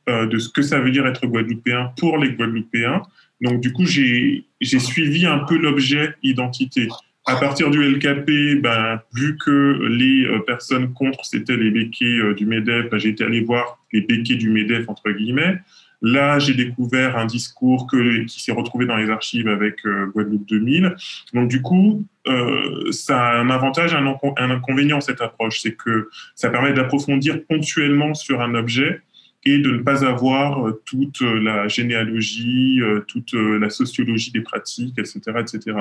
euh, 0.09 0.27
de 0.27 0.39
ce 0.39 0.49
que 0.49 0.63
ça 0.63 0.81
veut 0.81 0.91
dire 0.91 1.07
être 1.07 1.27
guadeloupéen 1.27 1.93
pour 1.99 2.17
les 2.17 2.31
Guadeloupéens. 2.31 3.03
Donc, 3.43 3.61
du 3.61 3.75
coup, 3.75 3.85
j'ai 3.85 4.45
suivi 4.63 5.27
un 5.27 5.41
peu 5.41 5.59
l'objet 5.59 6.15
identité. 6.23 6.89
À 7.27 7.37
partir 7.37 7.71
du 7.71 7.85
LKP, 7.85 8.63
ben, 8.63 9.03
vu 9.15 9.37
que 9.37 9.87
les 9.91 10.25
euh, 10.25 10.39
personnes 10.39 10.95
contre, 10.95 11.23
c'était 11.27 11.57
les 11.57 11.71
béquets 11.71 12.35
du 12.35 12.47
MEDEF, 12.47 12.89
ben, 12.91 12.99
été 12.99 13.25
allé 13.25 13.43
voir 13.43 13.79
les 13.93 14.01
béquets 14.01 14.37
du 14.37 14.49
MEDEF, 14.49 14.89
entre 14.89 15.11
guillemets. 15.11 15.59
Là, 16.03 16.41
j'ai 16.41 16.55
découvert 16.55 17.17
un 17.17 17.27
discours 17.27 17.87
qui 17.89 18.41
s'est 18.41 18.53
retrouvé 18.53 18.87
dans 18.87 18.97
les 18.97 19.09
archives 19.09 19.47
avec 19.47 19.87
euh, 19.87 20.07
Guadeloupe 20.07 20.49
2000. 20.49 20.97
Donc, 21.33 21.49
du 21.49 21.63
coup, 21.63 22.05
euh, 22.27 22.91
ça 22.91 23.21
a 23.21 23.37
un 23.39 23.51
avantage 23.51 23.95
et 23.95 23.97
un, 23.97 24.51
inconvénient, 24.51 25.01
cette 25.01 25.21
approche. 25.21 25.61
C'est 25.61 25.77
que 25.77 26.11
ça 26.35 26.51
permet 26.51 26.73
d'approfondir 26.73 27.45
ponctuellement 27.45 28.15
sur 28.15 28.41
un 28.41 28.55
objet 28.57 29.01
et 29.45 29.59
de 29.59 29.71
ne 29.71 29.79
pas 29.79 30.05
avoir 30.05 30.67
euh, 30.67 30.83
toute 30.85 31.21
euh, 31.23 31.41
la 31.41 31.67
généalogie, 31.67 32.81
euh, 32.81 33.01
toute 33.01 33.33
la 33.33 33.71
sociologie 33.71 34.31
des 34.31 34.41
pratiques, 34.41 34.99
etc., 34.99 35.21
etc. 35.41 35.79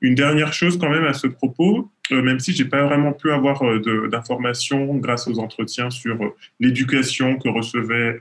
Une 0.00 0.14
dernière 0.14 0.52
chose 0.52 0.78
quand 0.78 0.90
même 0.90 1.04
à 1.04 1.12
ce 1.12 1.26
propos, 1.26 1.90
même 2.10 2.40
si 2.40 2.52
j'ai 2.52 2.64
pas 2.64 2.84
vraiment 2.84 3.12
pu 3.12 3.30
avoir 3.30 3.62
d'informations 4.10 4.96
grâce 4.96 5.28
aux 5.28 5.38
entretiens 5.38 5.90
sur 5.90 6.34
l'éducation 6.58 7.36
que 7.36 7.48
recevaient 7.48 8.20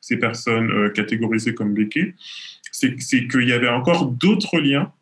ces 0.00 0.18
personnes 0.18 0.92
catégorisées 0.92 1.52
comme 1.52 1.74
béquets, 1.74 2.14
c'est 2.70 2.94
qu'il 3.26 3.48
y 3.48 3.52
avait 3.52 3.68
encore 3.68 4.06
d'autres 4.06 4.60
liens 4.60 4.92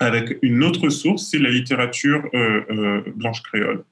avec 0.00 0.38
une 0.42 0.64
autre 0.64 0.88
source, 0.88 1.28
c'est 1.30 1.38
la 1.38 1.50
littérature 1.50 2.28
blanche 3.14 3.42
créole. 3.42 3.84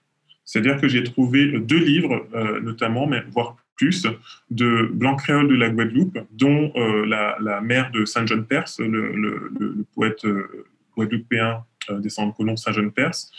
C'est-à-dire 0.45 0.81
que 0.81 0.89
j'ai 0.89 1.05
trouvé 1.05 1.61
deux 1.61 1.79
livres, 1.79 2.27
notamment, 2.61 3.07
mais 3.07 3.23
voire 3.31 3.57
plus 3.77 4.07
de 4.51 4.91
blanc 4.93 5.17
créole 5.17 5.49
de 5.49 5.55
la 5.55 5.69
Guadeloupe, 5.69 6.19
dont 6.33 6.73
euh, 6.77 7.07
la, 7.07 7.61
mère 7.61 7.91
de 7.93 8.05
Saint-Jean-Perse, 8.05 8.81
le, 8.81 9.85
poète 9.95 10.25
euh, 10.25 10.67
guadeloupéen 10.97 11.65
euh, 11.91 12.01
descendant 12.01 12.31
de 12.31 12.37
colons 12.37 12.57
Saint-Jean-Perse, 12.57 13.31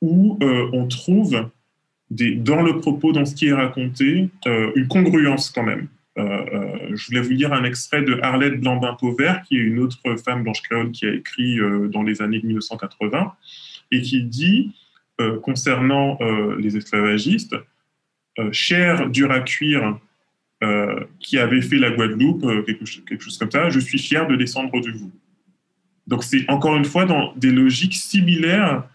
où 0.00 0.38
on 0.40 0.88
trouve 0.88 1.50
des, 2.08 2.34
dans 2.34 2.62
le 2.62 2.78
propos, 2.80 3.12
dans 3.12 3.26
ce 3.26 3.34
qui 3.34 3.48
est 3.48 3.52
raconté, 3.52 4.30
une 4.46 4.88
congruence 4.88 5.50
quand 5.50 5.62
même. 5.62 5.88
je 6.16 7.06
voulais 7.06 7.20
vous 7.20 7.32
lire 7.32 7.52
un 7.52 7.64
extrait 7.64 8.00
de 8.00 8.18
Arlette 8.22 8.58
Blambin-Pauvert, 8.60 9.42
qui 9.42 9.56
est 9.58 9.60
une 9.60 9.78
autre 9.78 9.98
femme 10.24 10.42
blanche 10.42 10.62
créole 10.62 10.90
qui 10.92 11.04
a 11.04 11.12
écrit 11.12 11.58
dans 11.90 12.02
les 12.02 12.22
années 12.22 12.40
1980, 12.42 13.34
et 13.90 14.00
qui 14.00 14.22
dit, 14.22 14.74
concernant 15.42 16.18
les 16.58 16.78
esclavagistes, 16.78 17.54
cher, 18.52 19.08
dur 19.10 19.30
à 19.30 19.40
cuire, 19.40 19.98
euh, 20.62 21.06
qui 21.20 21.38
avait 21.38 21.62
fait 21.62 21.78
la 21.78 21.90
Guadeloupe, 21.90 22.44
euh, 22.44 22.62
quelque, 22.62 22.84
chose 22.84 23.38
comme 23.38 23.50
ça, 23.50 23.70
je 23.70 23.80
suis 23.80 23.98
fier 23.98 24.26
de 24.28 24.36
descendre 24.36 24.78
de 24.80 24.90
vous. 24.90 25.10
Donc 26.06 26.22
c'est 26.22 26.44
encore 26.50 26.76
une 26.76 26.84
fois 26.84 27.06
dans 27.06 27.34
des 27.36 27.50
logiques 27.50 27.94
similaires, 27.94 28.88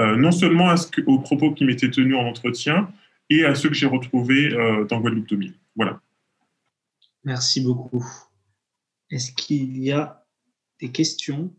non 0.00 0.32
seulement 0.32 0.68
à 0.68 0.76
ce 0.76 0.88
que, 0.88 1.00
aux 1.02 1.20
propos 1.20 1.52
qui 1.52 1.64
m'étaient 1.64 1.90
tenus 1.90 2.16
en 2.16 2.24
entretien, 2.24 2.90
et 3.30 3.44
à 3.44 3.54
ceux 3.54 3.68
que 3.68 3.74
j'ai 3.74 3.86
retrouvés 3.86 4.50
dans 4.88 5.00
Guadeloupe 5.00 5.28
2000. 5.28 5.54
Voilà. 5.76 6.00
Merci 7.24 7.60
beaucoup. 7.60 8.04
Est-ce 9.10 9.30
qu'il 9.32 9.78
y 9.78 9.92
a 9.92 10.24
des 10.80 10.90
questions? 10.90 11.52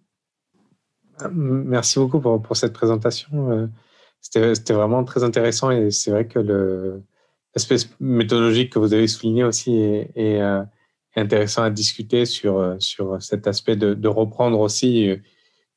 Merci 1.32 1.99
beaucoup 1.99 2.20
pour, 2.20 2.41
pour 2.41 2.57
cette 2.57 2.74
présentation. 2.74 3.70
C'était 4.20 4.74
vraiment 4.74 5.03
très 5.03 5.24
intéressant 5.24 5.72
et 5.72 5.91
c'est 5.91 6.11
vrai 6.11 6.28
que 6.28 6.40
le, 6.40 7.03
l'aspect 7.55 7.75
méthodologique 7.99 8.71
que 8.71 8.80
vous 8.80 8.93
avez 8.93 9.07
souligné 9.07 9.43
aussi 9.43 9.75
est, 9.75 10.41
euh, 10.41 10.63
intéressant 11.15 11.63
à 11.63 11.69
discuter 11.69 12.25
sur, 12.25 12.57
euh, 12.57 12.75
sur 12.80 13.21
cet 13.21 13.47
aspect 13.47 13.75
de, 13.75 14.07
reprendre 14.07 14.59
aussi 14.59 15.09
euh, 15.09 15.17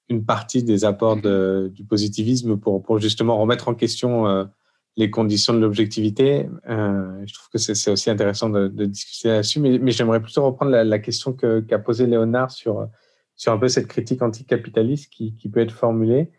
une 0.09 0.24
partie 0.24 0.62
des 0.62 0.85
apports 0.85 1.16
du 1.16 1.85
positivisme 1.85 2.57
pour, 2.57 2.98
justement 3.01 3.36
remettre 3.39 3.69
en 3.69 3.74
question 3.74 4.48
les 4.97 5.11
conditions 5.11 5.53
de 5.53 5.59
l'objectivité. 5.59 6.48
je 6.65 7.35
trouve 7.35 7.48
que 7.53 7.59
c'est 7.59 7.90
aussi 7.90 8.09
intéressant 8.09 8.48
de, 8.48 8.69
discuter 8.86 9.31
là-dessus, 9.31 9.59
mais, 9.59 9.90
j'aimerais 9.90 10.23
plutôt 10.23 10.47
reprendre 10.47 10.70
la, 10.70 10.98
question 11.01 11.32
qu'a 11.32 11.78
posée 11.81 12.07
Léonard 12.07 12.53
sur, 12.53 12.89
sur 13.35 13.53
un 13.53 13.59
peu 13.59 13.66
cette 13.66 13.89
critique 13.89 14.23
anticapitaliste 14.23 15.12
qui 15.12 15.48
peut 15.53 15.59
être 15.59 15.73
formulée. 15.73 16.31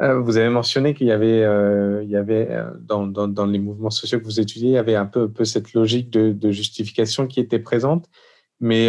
Euh, 0.00 0.20
vous 0.20 0.36
avez 0.36 0.48
mentionné 0.48 0.94
qu'il 0.94 1.08
y 1.08 1.12
avait, 1.12 1.42
euh, 1.42 2.04
il 2.04 2.10
y 2.10 2.16
avait 2.16 2.46
euh, 2.50 2.70
dans, 2.80 3.06
dans, 3.06 3.26
dans, 3.26 3.46
les 3.46 3.58
mouvements 3.58 3.90
sociaux 3.90 4.20
que 4.20 4.24
vous 4.24 4.38
étudiez, 4.38 4.68
il 4.68 4.74
y 4.74 4.78
avait 4.78 4.94
un 4.94 5.06
peu, 5.06 5.28
peu 5.28 5.44
cette 5.44 5.72
logique 5.72 6.08
de, 6.10 6.30
de, 6.30 6.50
justification 6.52 7.26
qui 7.26 7.40
était 7.40 7.58
présente. 7.58 8.08
Mais 8.60 8.88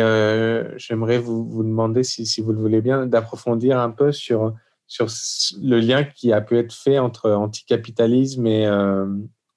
j'aimerais 0.77 1.19
vous, 1.19 1.48
vous, 1.48 1.64
demander, 1.64 2.02
si, 2.02 2.26
si, 2.26 2.41
vous 2.41 2.53
le 2.53 2.57
voulez 2.57 2.81
bien, 2.81 3.06
d'approfondir 3.06 3.80
un 3.80 3.91
peu 3.91 4.11
sur, 4.11 4.56
sur 4.88 5.06
le 5.61 5.80
lien 5.80 6.03
qui 6.03 6.34
a 6.34 6.41
pu 6.41 6.57
être 6.57 6.73
fait 6.73 6.98
entre 6.98 7.30
anticapitalisme 7.30 8.48
et, 8.48 8.68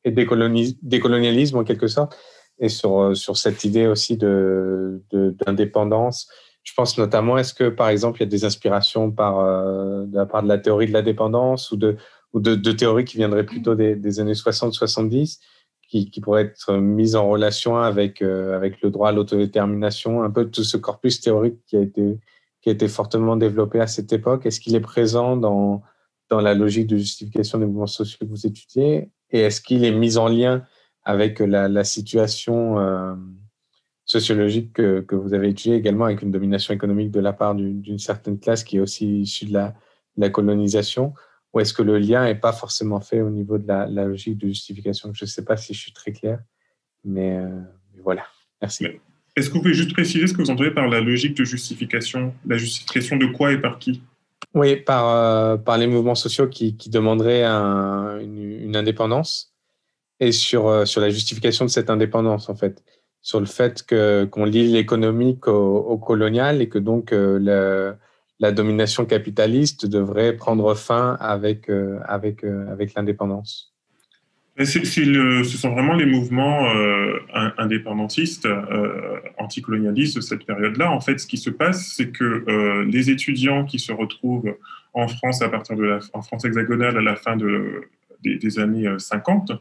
et 0.04 0.10
décolonialisme 0.10 1.56
en 1.56 1.64
quelque 1.64 1.86
sorte, 1.86 2.14
et 2.58 2.68
sur, 2.68 3.16
sur 3.16 3.38
cette 3.38 3.64
idée 3.64 3.86
aussi 3.86 4.18
d'indépendance. 4.18 6.28
De, 6.28 6.32
je 6.62 6.72
pense 6.74 6.96
notamment, 6.96 7.38
est-ce 7.38 7.54
que, 7.54 7.68
par 7.68 7.88
exemple, 7.88 8.18
il 8.18 8.22
y 8.24 8.28
a 8.28 8.30
des 8.30 8.44
inspirations 8.44 9.10
par, 9.10 9.40
euh, 9.40 10.06
de 10.06 10.16
la 10.16 10.26
part 10.26 10.42
de 10.42 10.48
la 10.48 10.58
théorie 10.58 10.86
de 10.86 10.92
la 10.92 11.02
dépendance 11.02 11.72
ou 11.72 11.76
de, 11.76 11.96
ou 12.32 12.40
de, 12.40 12.72
théories 12.72 13.04
qui 13.04 13.16
viendraient 13.16 13.44
plutôt 13.44 13.74
des, 13.74 14.20
années 14.20 14.32
60-70, 14.32 15.40
qui, 15.88 16.10
qui, 16.10 16.20
pourraient 16.20 16.44
être 16.44 16.74
mises 16.74 17.16
en 17.16 17.28
relation 17.28 17.76
avec, 17.76 18.22
euh, 18.22 18.56
avec 18.56 18.80
le 18.80 18.90
droit 18.90 19.08
à 19.08 19.12
l'autodétermination, 19.12 20.22
un 20.22 20.30
peu 20.30 20.50
tout 20.50 20.64
ce 20.64 20.76
corpus 20.76 21.20
théorique 21.20 21.58
qui 21.66 21.76
a 21.76 21.80
été, 21.80 22.18
qui 22.62 22.68
a 22.68 22.72
été 22.72 22.88
fortement 22.88 23.36
développé 23.36 23.80
à 23.80 23.86
cette 23.86 24.12
époque? 24.12 24.46
Est-ce 24.46 24.60
qu'il 24.60 24.74
est 24.76 24.80
présent 24.80 25.36
dans, 25.36 25.82
dans 26.30 26.40
la 26.40 26.54
logique 26.54 26.86
de 26.86 26.96
justification 26.96 27.58
des 27.58 27.66
mouvements 27.66 27.86
sociaux 27.86 28.18
que 28.20 28.26
vous 28.26 28.46
étudiez? 28.46 29.10
Et 29.30 29.40
est-ce 29.40 29.60
qu'il 29.60 29.84
est 29.84 29.92
mis 29.92 30.16
en 30.16 30.28
lien 30.28 30.64
avec 31.04 31.40
la, 31.40 31.68
la 31.68 31.84
situation 31.84 32.78
euh, 32.78 33.14
sociologique 34.12 34.74
que, 34.74 35.00
que, 35.00 35.14
vous 35.14 35.32
avez 35.32 35.48
étudié 35.48 35.74
également 35.76 36.04
avec 36.04 36.20
une 36.20 36.30
domination 36.30 36.74
économique 36.74 37.10
de 37.10 37.20
la 37.20 37.32
part 37.32 37.54
d'une 37.54 37.98
certaine 37.98 38.38
classe 38.38 38.62
qui 38.62 38.76
est 38.76 38.80
aussi 38.80 39.22
issue 39.22 39.46
de 39.46 39.54
la, 39.54 39.74
la 40.18 40.28
colonisation 40.28 41.14
Ou 41.52 41.60
est-ce 41.60 41.72
que 41.72 41.82
le 41.82 41.98
lien 41.98 42.24
n'est 42.24 42.34
pas 42.34 42.52
forcément 42.52 43.00
fait 43.00 43.22
au 43.22 43.30
niveau 43.30 43.56
de 43.56 43.66
la, 43.66 43.86
logique 43.86 44.36
de 44.36 44.48
justification? 44.48 45.12
Je 45.14 45.24
ne 45.24 45.28
sais 45.28 45.44
pas 45.44 45.56
si 45.56 45.72
je 45.72 45.80
suis 45.80 45.92
très 45.92 46.12
clair, 46.12 46.40
mais, 47.04 47.38
euh, 47.38 47.48
voilà. 48.02 48.24
Merci. 48.60 48.86
Est-ce 49.34 49.48
que 49.48 49.54
vous 49.54 49.62
pouvez 49.62 49.74
juste 49.74 49.94
préciser 49.94 50.26
ce 50.26 50.34
que 50.34 50.42
vous 50.42 50.50
entendez 50.50 50.70
par 50.70 50.88
la 50.88 51.00
logique 51.00 51.34
de 51.34 51.44
justification 51.44 52.34
La 52.46 52.58
justification 52.58 53.16
de 53.16 53.26
quoi 53.26 53.52
et 53.52 53.58
par 53.58 53.78
qui? 53.78 54.02
Oui, 54.52 54.76
par, 54.76 55.08
euh, 55.08 55.56
par 55.56 55.78
les 55.78 55.86
mouvements 55.86 56.14
sociaux 56.14 56.48
qui, 56.48 56.76
qui 56.76 56.90
demanderaient 56.90 57.44
une, 57.44 58.38
une, 58.38 58.76
indépendance 58.76 59.54
et 60.20 60.32
sur, 60.32 60.68
euh, 60.68 60.84
sur 60.84 61.00
la 61.00 61.08
justification 61.08 61.64
de 61.64 61.70
cette 61.70 61.88
indépendance, 61.88 62.50
en 62.50 62.54
fait 62.54 62.84
sur 63.22 63.38
le 63.38 63.46
fait 63.46 63.84
que 63.84 64.24
qu'on 64.24 64.44
lie 64.44 64.70
l'économique 64.70 65.46
au, 65.46 65.96
colonial 65.96 66.60
et 66.60 66.68
que 66.68 66.78
donc 66.78 67.12
euh, 67.12 67.94
la 68.40 68.52
domination 68.52 69.06
capitaliste 69.06 69.86
devrait 69.86 70.34
prendre 70.34 70.74
fin 70.74 71.16
avec 71.20 71.70
euh, 71.70 72.00
avec 72.04 72.44
euh, 72.44 72.70
avec 72.70 72.94
l'indépendance. 72.94 73.72
Ce 74.58 75.56
sont 75.56 75.70
vraiment 75.70 75.94
les 75.94 76.04
mouvements 76.04 76.68
indépendantistes, 77.56 78.46
anticolonialistes 79.38 80.16
de 80.16 80.20
cette 80.20 80.44
période-là. 80.44 80.90
En 80.90 81.00
fait, 81.00 81.18
ce 81.18 81.26
qui 81.26 81.38
se 81.38 81.48
passe, 81.48 81.94
c'est 81.96 82.10
que 82.10 82.84
les 82.84 83.08
étudiants 83.08 83.64
qui 83.64 83.78
se 83.78 83.92
retrouvent 83.92 84.54
en 84.92 85.08
France 85.08 85.40
à 85.40 85.48
partir 85.48 85.74
de 85.74 85.98
en 86.12 86.20
France 86.20 86.44
hexagonale 86.44 86.98
à 86.98 87.00
la 87.00 87.16
fin 87.16 87.34
de 87.36 87.88
des, 88.22 88.58
années 88.58 88.88
50, 88.98 89.50
euh, 89.50 89.54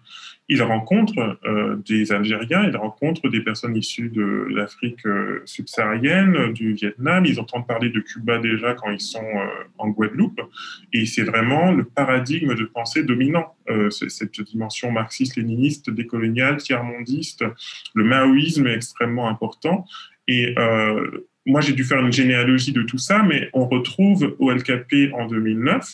il 0.49 0.61
rencontre 0.61 1.39
euh, 1.45 1.77
des 1.88 2.11
Algériens, 2.11 2.65
il 2.67 2.75
rencontre 2.75 3.29
des 3.29 3.41
personnes 3.41 3.75
issues 3.75 4.09
de 4.09 4.47
l'Afrique 4.49 5.05
euh, 5.05 5.41
subsaharienne, 5.45 6.51
du 6.53 6.73
Vietnam, 6.73 7.25
ils 7.25 7.39
entendent 7.39 7.67
parler 7.67 7.89
de 7.89 7.99
Cuba 7.99 8.38
déjà 8.39 8.73
quand 8.73 8.91
ils 8.91 9.01
sont 9.01 9.25
en 9.77 9.89
Guadeloupe, 9.89 10.41
et 10.93 11.05
c'est 11.05 11.23
vraiment 11.23 11.71
le 11.71 11.83
paradigme 11.83 12.55
de 12.55 12.65
pensée 12.65 13.03
dominant, 13.03 13.55
cette 13.89 14.41
dimension 14.41 14.91
marxiste-léniniste, 14.91 15.89
décoloniale, 15.89 16.57
tiers-mondiste, 16.57 17.45
le 17.93 18.03
maoïsme 18.03 18.67
est 18.67 18.75
extrêmement 18.75 19.29
important, 19.29 19.85
et 20.27 20.55
moi, 21.45 21.61
j'ai 21.61 21.73
dû 21.73 21.83
faire 21.83 21.99
une 21.99 22.11
généalogie 22.11 22.71
de 22.71 22.83
tout 22.83 22.99
ça, 22.99 23.23
mais 23.23 23.49
on 23.53 23.67
retrouve 23.67 24.35
au 24.39 24.51
LKP 24.51 25.13
en 25.13 25.27
2009 25.27 25.93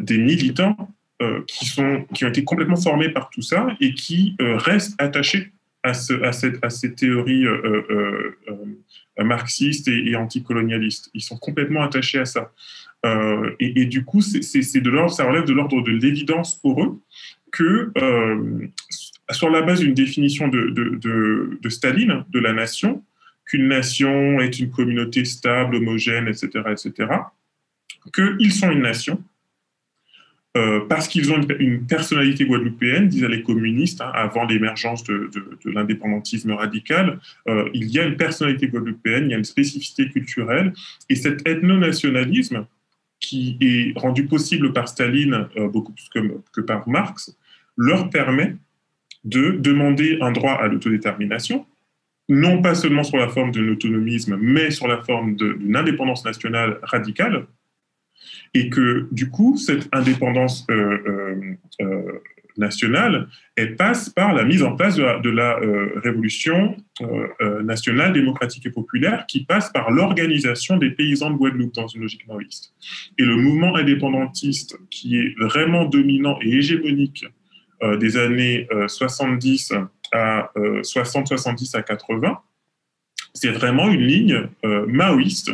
des 0.00 0.18
militants 0.18 0.76
euh, 1.22 1.44
qui, 1.46 1.80
ont 1.80 2.28
été 2.28 2.42
complètement 2.42 2.76
formés 2.76 3.08
par 3.08 3.30
tout 3.30 3.42
ça 3.42 3.68
et 3.80 3.94
qui 3.94 4.34
euh, 4.40 4.56
restent 4.56 5.00
attachés 5.00 5.52
à, 5.84 5.94
ce, 5.94 6.20
à, 6.22 6.32
cette, 6.32 6.64
à 6.64 6.70
ces 6.70 6.94
théories 6.94 7.46
euh, 7.46 8.34
marxistes 9.18 9.86
et, 9.88 10.16
anticolonialistes. 10.16 11.10
Ils 11.14 11.22
sont 11.22 11.36
complètement 11.36 11.82
attachés 11.82 12.18
à 12.18 12.24
ça. 12.24 12.52
Et, 13.58 13.84
du 13.86 14.04
coup, 14.04 14.20
c'est 14.20 14.80
de 14.80 14.90
l'ordre, 14.90 15.12
ça 15.12 15.24
relève 15.24 15.44
de 15.44 15.52
l'ordre 15.52 15.82
de 15.82 15.90
l'évidence 15.90 16.54
pour 16.54 16.82
eux 16.82 17.00
que 17.50 17.92
sur 19.30 19.50
la 19.50 19.62
base 19.62 19.80
d'une 19.80 19.94
définition 19.94 20.46
de, 20.48 20.70
de, 20.70 21.58
de, 21.60 21.68
Staline 21.68 22.24
de 22.30 22.38
la 22.38 22.52
nation, 22.52 23.02
qu'une 23.44 23.66
nation 23.66 24.40
est 24.40 24.60
une 24.60 24.70
communauté 24.70 25.24
stable, 25.24 25.76
homogène, 25.76 26.28
etc., 26.28 26.48
etc., 26.70 27.08
qu'ils 28.14 28.52
sont 28.52 28.70
une 28.70 28.82
nation 28.82 29.22
euh, 30.54 30.80
parce 30.86 31.08
qu'ils 31.08 31.32
ont 31.32 31.40
une, 31.58 31.86
personnalité 31.86 32.44
guadeloupéenne, 32.44 33.08
disaient 33.08 33.28
les 33.28 33.42
communistes, 33.42 34.02
hein, 34.02 34.12
avant 34.12 34.44
l'émergence 34.44 35.02
de, 35.02 35.30
l'indépendantisme 35.64 36.52
radical, 36.52 37.20
euh, 37.48 37.70
il 37.72 37.90
y 37.90 37.98
a 37.98 38.04
une 38.04 38.16
personnalité 38.16 38.68
guadeloupéenne, 38.68 39.24
il 39.24 39.30
y 39.30 39.34
a 39.34 39.38
une 39.38 39.44
spécificité 39.44 40.10
culturelle, 40.10 40.74
et 41.08 41.16
cet 41.16 41.48
ethno-nationalisme, 41.48 42.66
qui 43.18 43.56
est 43.62 43.98
rendu 43.98 44.26
possible 44.26 44.74
par 44.74 44.88
Staline 44.88 45.48
euh, 45.56 45.68
beaucoup 45.68 45.92
plus 45.92 46.10
que, 46.52 46.60
par 46.60 46.86
Marx, 46.86 47.34
leur 47.78 48.10
permet 48.10 48.56
de 49.24 49.52
demander 49.52 50.18
un 50.20 50.32
droit 50.32 50.52
à 50.52 50.66
l'autodétermination, 50.66 51.64
non 52.28 52.60
pas 52.60 52.74
seulement 52.74 53.04
sur 53.04 53.16
la 53.16 53.28
forme 53.28 53.52
de 53.52 53.60
l'autonomisme, 53.60 54.36
mais 54.38 54.70
sur 54.70 54.86
la 54.86 55.02
forme 55.02 55.34
d'une 55.36 55.76
indépendance 55.76 56.26
nationale 56.26 56.78
radicale, 56.82 57.46
et 58.54 58.68
que 58.68 59.08
du 59.12 59.30
coup, 59.30 59.56
cette 59.56 59.88
indépendance 59.92 60.66
euh, 60.70 60.98
euh, 61.06 61.56
euh, 61.80 62.22
nationale, 62.58 63.28
elle 63.56 63.76
passe 63.76 64.10
par 64.10 64.34
la 64.34 64.44
mise 64.44 64.62
en 64.62 64.76
place 64.76 64.96
de 64.96 65.30
la, 65.30 65.58
révolution 66.02 66.76
nationale, 67.62 68.12
démocratique 68.12 68.66
et 68.66 68.70
populaire, 68.70 69.24
qui 69.26 69.46
passe 69.46 69.70
par 69.72 69.90
l'organisation 69.90 70.76
des 70.76 70.90
paysans 70.90 71.30
de 71.30 71.36
Guadeloupe 71.36 71.72
dans 71.72 71.86
une 71.86 72.02
logique 72.02 72.28
maoïste. 72.28 72.74
Et 73.16 73.24
le 73.24 73.36
mouvement 73.36 73.74
indépendantiste, 73.74 74.78
qui 74.90 75.16
est 75.16 75.34
vraiment 75.40 75.86
dominant 75.86 76.38
et 76.42 76.58
hégémonique 76.58 77.24
des 77.98 78.18
années 78.18 78.68
70 78.86 79.72
à 80.12 80.52
60, 80.82 81.28
70 81.28 81.74
à 81.74 81.82
80, 81.82 82.38
c'est 83.32 83.48
vraiment 83.48 83.88
une 83.88 84.02
ligne 84.02 84.46
maoïste 84.62 85.52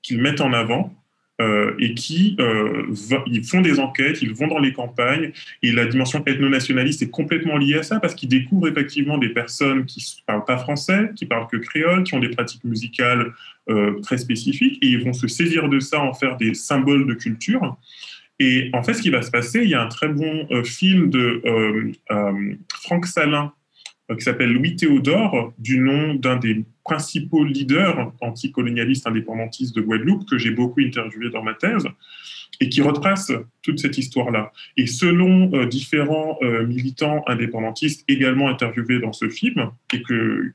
qu'ils 0.00 0.22
mettent 0.22 0.40
en 0.40 0.54
avant 0.54 0.97
euh, 1.40 1.72
et 1.78 1.94
qui 1.94 2.36
euh, 2.40 2.82
ils 3.26 3.44
font 3.44 3.60
des 3.60 3.78
enquêtes, 3.78 4.22
ils 4.22 4.34
vont 4.34 4.48
dans 4.48 4.58
les 4.58 4.72
campagnes, 4.72 5.30
et 5.62 5.70
la 5.70 5.86
dimension 5.86 6.20
ethno-nationaliste 6.26 7.02
est 7.02 7.10
complètement 7.10 7.56
liée 7.56 7.78
à 7.78 7.84
ça 7.84 8.00
parce 8.00 8.16
qu'ils 8.16 8.28
découvrent 8.28 8.66
effectivement 8.66 9.18
des 9.18 9.28
personnes 9.28 9.84
qui 9.84 10.00
ne 10.00 10.24
parlent 10.26 10.44
pas 10.44 10.58
français, 10.58 11.10
qui 11.14 11.26
parlent 11.26 11.46
que 11.46 11.56
créole, 11.56 12.02
qui 12.02 12.14
ont 12.14 12.18
des 12.18 12.30
pratiques 12.30 12.64
musicales 12.64 13.32
euh, 13.70 14.00
très 14.00 14.18
spécifiques, 14.18 14.78
et 14.82 14.88
ils 14.88 15.04
vont 15.04 15.12
se 15.12 15.28
saisir 15.28 15.68
de 15.68 15.78
ça, 15.78 16.00
en 16.00 16.12
faire 16.12 16.36
des 16.36 16.54
symboles 16.54 17.06
de 17.06 17.14
culture. 17.14 17.76
Et 18.40 18.70
en 18.72 18.82
fait, 18.82 18.94
ce 18.94 19.02
qui 19.02 19.10
va 19.10 19.22
se 19.22 19.30
passer, 19.30 19.62
il 19.62 19.70
y 19.70 19.74
a 19.74 19.82
un 19.82 19.88
très 19.88 20.08
bon 20.08 20.46
film 20.64 21.10
de 21.10 21.42
Franck 22.82 23.06
Salin 23.06 23.52
qui 24.16 24.22
s'appelle 24.22 24.52
Louis 24.52 24.76
Théodore, 24.76 25.52
du 25.58 25.78
nom 25.78 26.14
d'un 26.14 26.36
des 26.36 26.64
principaux 26.88 27.44
leaders 27.44 28.12
anticolonialistes 28.20 29.06
indépendantistes 29.06 29.76
de 29.76 29.82
Guadeloupe, 29.82 30.28
que 30.28 30.38
j'ai 30.38 30.50
beaucoup 30.50 30.80
interviewé 30.80 31.30
dans 31.30 31.42
ma 31.42 31.54
thèse, 31.54 31.86
et 32.60 32.68
qui 32.68 32.80
retrace 32.80 33.30
toute 33.62 33.78
cette 33.78 33.98
histoire-là. 33.98 34.52
Et 34.76 34.86
selon 34.86 35.52
euh, 35.52 35.66
différents 35.66 36.38
euh, 36.42 36.66
militants 36.66 37.22
indépendantistes 37.26 38.04
également 38.08 38.48
interviewés 38.48 38.98
dans 38.98 39.12
ce 39.12 39.28
film, 39.28 39.70
et 39.92 40.02
que, 40.02 40.52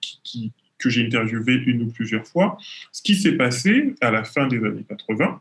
que 0.79 0.89
j'ai 0.89 1.05
interviewé 1.05 1.61
une 1.65 1.83
ou 1.83 1.91
plusieurs 1.91 2.25
fois, 2.25 2.57
ce 2.91 3.01
qui 3.03 3.15
s'est 3.15 3.37
passé 3.37 3.93
à 4.01 4.09
la 4.11 4.23
fin 4.23 4.47
des 4.47 4.57
années 4.65 4.85
80, 4.89 5.39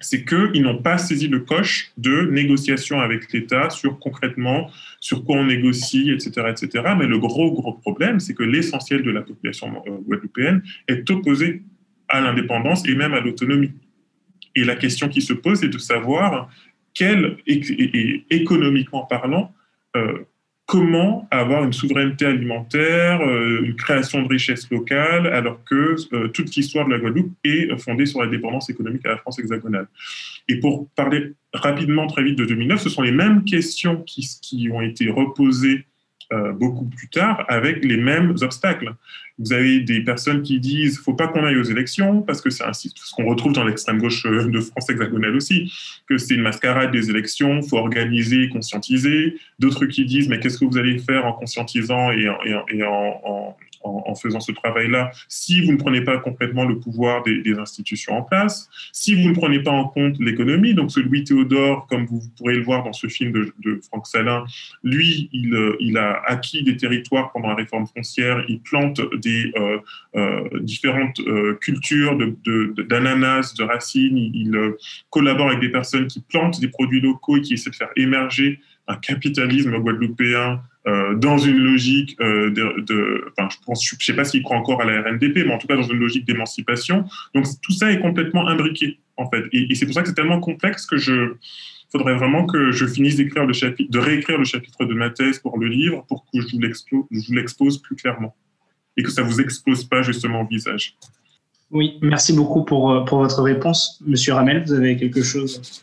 c'est 0.00 0.24
qu'ils 0.24 0.62
n'ont 0.62 0.82
pas 0.82 0.98
saisi 0.98 1.28
le 1.28 1.40
coche 1.40 1.92
de 1.98 2.22
négociation 2.22 3.00
avec 3.00 3.32
l'État 3.32 3.68
sur 3.70 3.98
concrètement 3.98 4.70
sur 4.98 5.24
quoi 5.24 5.36
on 5.36 5.44
négocie, 5.44 6.10
etc., 6.10 6.48
etc. 6.48 6.94
Mais 6.98 7.06
le 7.06 7.18
gros, 7.18 7.52
gros 7.52 7.74
problème, 7.74 8.18
c'est 8.18 8.34
que 8.34 8.42
l'essentiel 8.42 9.02
de 9.02 9.10
la 9.10 9.22
population 9.22 9.82
euh, 9.86 9.98
guadeloupéenne 10.06 10.62
est 10.88 11.08
opposé 11.10 11.62
à 12.08 12.20
l'indépendance 12.20 12.86
et 12.88 12.94
même 12.94 13.12
à 13.12 13.20
l'autonomie. 13.20 13.72
Et 14.56 14.64
la 14.64 14.74
question 14.74 15.08
qui 15.08 15.22
se 15.22 15.32
pose 15.32 15.62
est 15.62 15.68
de 15.68 15.78
savoir 15.78 16.50
quel, 16.94 17.36
économiquement 18.30 19.04
parlant, 19.04 19.54
comment 20.70 21.26
avoir 21.32 21.64
une 21.64 21.72
souveraineté 21.72 22.26
alimentaire, 22.26 23.20
une 23.22 23.74
création 23.74 24.22
de 24.22 24.28
richesses 24.28 24.70
locales, 24.70 25.26
alors 25.26 25.64
que 25.64 25.96
toute 26.28 26.54
l'histoire 26.54 26.86
de 26.86 26.92
la 26.92 27.00
Guadeloupe 27.00 27.32
est 27.42 27.76
fondée 27.76 28.06
sur 28.06 28.22
la 28.22 28.28
dépendance 28.28 28.70
économique 28.70 29.04
à 29.04 29.08
la 29.08 29.16
France 29.16 29.40
hexagonale. 29.40 29.88
Et 30.46 30.60
pour 30.60 30.88
parler 30.90 31.32
rapidement, 31.52 32.06
très 32.06 32.22
vite 32.22 32.38
de 32.38 32.44
2009, 32.44 32.82
ce 32.82 32.88
sont 32.88 33.02
les 33.02 33.10
mêmes 33.10 33.42
questions 33.42 33.96
qui, 34.02 34.24
qui 34.40 34.70
ont 34.72 34.80
été 34.80 35.10
reposées 35.10 35.86
euh, 36.32 36.52
beaucoup 36.52 36.84
plus 36.84 37.08
tard 37.08 37.44
avec 37.48 37.84
les 37.84 37.96
mêmes 37.96 38.36
obstacles. 38.40 38.94
Vous 39.38 39.52
avez 39.52 39.80
des 39.80 40.00
personnes 40.02 40.42
qui 40.42 40.60
disent 40.60 40.98
faut 40.98 41.14
pas 41.14 41.26
qu'on 41.26 41.44
aille 41.44 41.56
aux 41.56 41.64
élections 41.64 42.22
parce 42.22 42.40
que 42.40 42.50
c'est 42.50 42.64
ce 42.72 43.14
qu'on 43.14 43.26
retrouve 43.26 43.52
dans 43.52 43.64
l'extrême 43.64 43.98
gauche 43.98 44.24
euh, 44.26 44.48
de 44.48 44.60
France 44.60 44.88
hexagonale 44.88 45.34
aussi, 45.34 45.72
que 46.08 46.18
c'est 46.18 46.34
une 46.34 46.42
mascarade 46.42 46.92
des 46.92 47.10
élections, 47.10 47.62
faut 47.62 47.78
organiser, 47.78 48.48
conscientiser. 48.48 49.38
D'autres 49.58 49.86
qui 49.86 50.04
disent 50.04 50.28
mais 50.28 50.38
qu'est-ce 50.38 50.58
que 50.58 50.64
vous 50.64 50.78
allez 50.78 50.98
faire 50.98 51.26
en 51.26 51.32
conscientisant 51.32 52.12
et 52.12 52.28
en 52.28 53.22
en, 53.24 53.56
faisant 54.20 54.40
ce 54.40 54.52
travail-là, 54.52 55.10
si 55.28 55.64
vous 55.64 55.72
ne 55.72 55.76
prenez 55.76 56.02
pas 56.02 56.18
complètement 56.18 56.64
le 56.64 56.78
pouvoir 56.78 57.22
des, 57.22 57.40
institutions 57.58 58.16
en 58.16 58.22
place, 58.22 58.68
si 58.92 59.14
vous 59.14 59.28
ne 59.28 59.34
prenez 59.34 59.60
pas 59.60 59.70
en 59.70 59.88
compte 59.88 60.16
l'économie, 60.20 60.74
donc 60.74 60.90
ce 60.90 61.00
Louis 61.00 61.24
Théodore, 61.24 61.86
comme 61.88 62.06
vous 62.06 62.22
pourrez 62.36 62.54
le 62.54 62.62
voir 62.62 62.84
dans 62.84 62.92
ce 62.92 63.06
film 63.06 63.32
de, 63.32 63.80
Franck 63.88 64.06
Salin, 64.06 64.44
lui, 64.82 65.28
il, 65.32 65.54
euh, 65.54 65.76
il, 65.80 65.98
a 65.98 66.22
acquis 66.26 66.62
des 66.62 66.76
territoires 66.76 67.32
pendant 67.32 67.48
la 67.48 67.54
réforme 67.54 67.86
foncière, 67.86 68.44
il 68.48 68.60
plante 68.60 69.00
des 69.18 69.52
euh, 69.56 69.78
euh, 70.16 70.48
différentes 70.60 71.20
cultures 71.60 72.16
d'ananas, 72.16 73.54
de, 73.54 73.62
de, 73.62 73.68
racines, 73.68 74.16
il 74.16 74.56
collabore 75.10 75.48
avec 75.48 75.60
des 75.60 75.70
personnes 75.70 76.06
qui 76.06 76.20
plantent 76.20 76.60
des 76.60 76.68
produits 76.68 77.00
locaux 77.00 77.36
et 77.36 77.40
qui 77.40 77.54
essaient 77.54 77.70
de 77.70 77.76
faire 77.76 77.90
émerger 77.96 78.60
un 78.86 78.96
capitalisme 78.96 79.78
guadeloupéen 79.78 80.60
euh, 80.86 81.14
dans 81.14 81.36
une 81.36 81.58
logique 81.58 82.16
euh, 82.20 82.50
de, 82.50 83.24
enfin, 83.36 83.48
je 83.50 83.56
pense, 83.66 83.84
je 83.84 84.04
sais 84.04 84.14
pas 84.14 84.24
s'il 84.24 84.42
croit 84.42 84.56
encore 84.56 84.80
à 84.80 84.84
la 84.84 85.02
RNDP, 85.02 85.44
mais 85.46 85.52
en 85.52 85.58
tout 85.58 85.66
cas 85.66 85.76
dans 85.76 85.82
une 85.82 85.98
logique 85.98 86.24
d'émancipation. 86.26 87.04
Donc 87.34 87.46
tout 87.62 87.72
ça 87.72 87.92
est 87.92 88.00
complètement 88.00 88.48
imbriqué 88.48 88.98
en 89.16 89.28
fait, 89.28 89.44
et, 89.52 89.74
c'est 89.74 89.84
pour 89.84 89.94
ça 89.94 90.02
que 90.02 90.08
c'est 90.08 90.14
tellement 90.14 90.40
complexe 90.40 90.86
que 90.86 90.96
je 90.96 91.34
faudrait 91.92 92.14
vraiment 92.14 92.46
que 92.46 92.70
je 92.70 92.86
finisse 92.86 93.16
d'écrire 93.16 93.44
le 93.44 93.52
chapitre, 93.52 93.90
de 93.90 93.98
réécrire 93.98 94.38
le 94.38 94.44
chapitre 94.44 94.84
de 94.84 94.94
ma 94.94 95.10
thèse 95.10 95.38
pour 95.40 95.58
le 95.58 95.66
livre, 95.66 96.04
pour 96.08 96.24
que 96.32 96.40
je 96.40 96.46
vous 96.52 97.32
l'expose 97.34 97.82
plus 97.82 97.96
clairement 97.96 98.34
et 98.96 99.02
que 99.02 99.10
ça 99.10 99.22
vous 99.22 99.40
explose 99.40 99.84
pas 99.84 100.02
justement 100.02 100.42
au 100.42 100.46
visage. 100.46 100.96
Oui, 101.70 101.98
merci 102.02 102.32
beaucoup 102.32 102.64
pour, 102.64 102.90
euh, 102.90 103.04
pour 103.04 103.18
votre 103.18 103.42
réponse. 103.42 104.02
Monsieur 104.06 104.34
Ramel, 104.34 104.64
vous 104.66 104.72
avez 104.72 104.96
quelque 104.96 105.22
chose? 105.22 105.82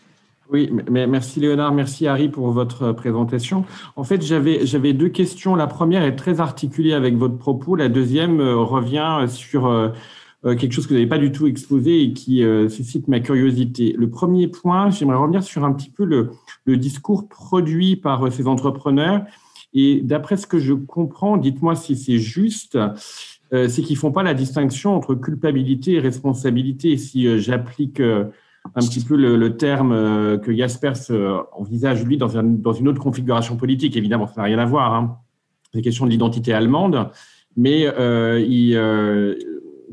Oui, 0.49 0.71
merci 0.89 1.41
Léonard, 1.41 1.73
merci 1.73 2.07
Harry 2.07 2.29
pour 2.29 2.51
votre 2.51 2.93
présentation. 2.93 3.65
En 3.97 4.03
fait, 4.05 4.21
j'avais 4.21 4.93
deux 4.93 5.09
questions. 5.09 5.55
La 5.55 5.67
première 5.67 6.03
est 6.03 6.15
très 6.15 6.39
articulée 6.39 6.93
avec 6.93 7.15
votre 7.15 7.37
propos. 7.37 7.75
La 7.75 7.89
deuxième 7.89 8.39
euh, 8.39 8.55
revient 8.55 9.25
sur 9.27 9.67
euh, 9.67 9.89
euh, 10.45 10.55
quelque 10.55 10.71
chose 10.71 10.85
que 10.85 10.89
vous 10.89 10.95
n'avez 10.95 11.07
pas 11.07 11.17
du 11.17 11.33
tout 11.33 11.47
exposé 11.47 12.01
et 12.01 12.13
qui 12.13 12.43
suscite 12.69 13.09
ma 13.09 13.19
curiosité. 13.19 13.93
Le 13.97 14.09
premier 14.09 14.47
point, 14.47 14.89
j'aimerais 14.89 15.17
revenir 15.17 15.43
sur 15.43 15.65
un 15.65 15.73
petit 15.73 15.89
peu 15.89 16.05
le, 16.05 16.31
le 16.63 16.77
discours 16.77 17.27
produit 17.27 17.97
par 17.97 18.31
ces 18.31 18.47
entrepreneurs. 18.47 19.25
Et 19.73 19.99
d'après 20.01 20.37
ce 20.37 20.47
que 20.47 20.59
je 20.59 20.73
comprends, 20.73 21.35
dites-moi 21.35 21.75
si 21.75 21.97
c'est 21.97 22.19
juste, 22.19 22.77
c'est 23.51 23.81
qu'ils 23.81 23.97
font 23.97 24.11
pas 24.11 24.23
la 24.23 24.33
distinction 24.33 24.95
entre 24.95 25.13
culpabilité 25.15 25.93
et 25.93 25.99
responsabilité. 25.99 26.95
Si 26.97 27.39
j'applique 27.39 28.01
un 28.75 28.81
petit 28.81 29.03
peu 29.03 29.15
le, 29.15 29.57
terme 29.57 29.91
euh, 29.91 30.37
que 30.37 30.55
Jaspers 30.55 31.11
euh, 31.11 31.41
envisage, 31.53 32.03
lui, 32.03 32.17
dans, 32.17 32.29
une 32.29 32.87
autre 32.87 33.01
configuration 33.01 33.57
politique. 33.57 33.95
Évidemment, 33.95 34.27
ça 34.27 34.33
n'a 34.37 34.43
rien 34.43 34.59
à 34.59 34.65
voir. 34.65 34.93
Hein. 34.93 35.17
C'est 35.73 35.81
question 35.81 36.05
de 36.05 36.11
l'identité 36.11 36.53
allemande, 36.53 37.09
mais 37.55 37.85
euh, 37.85 39.35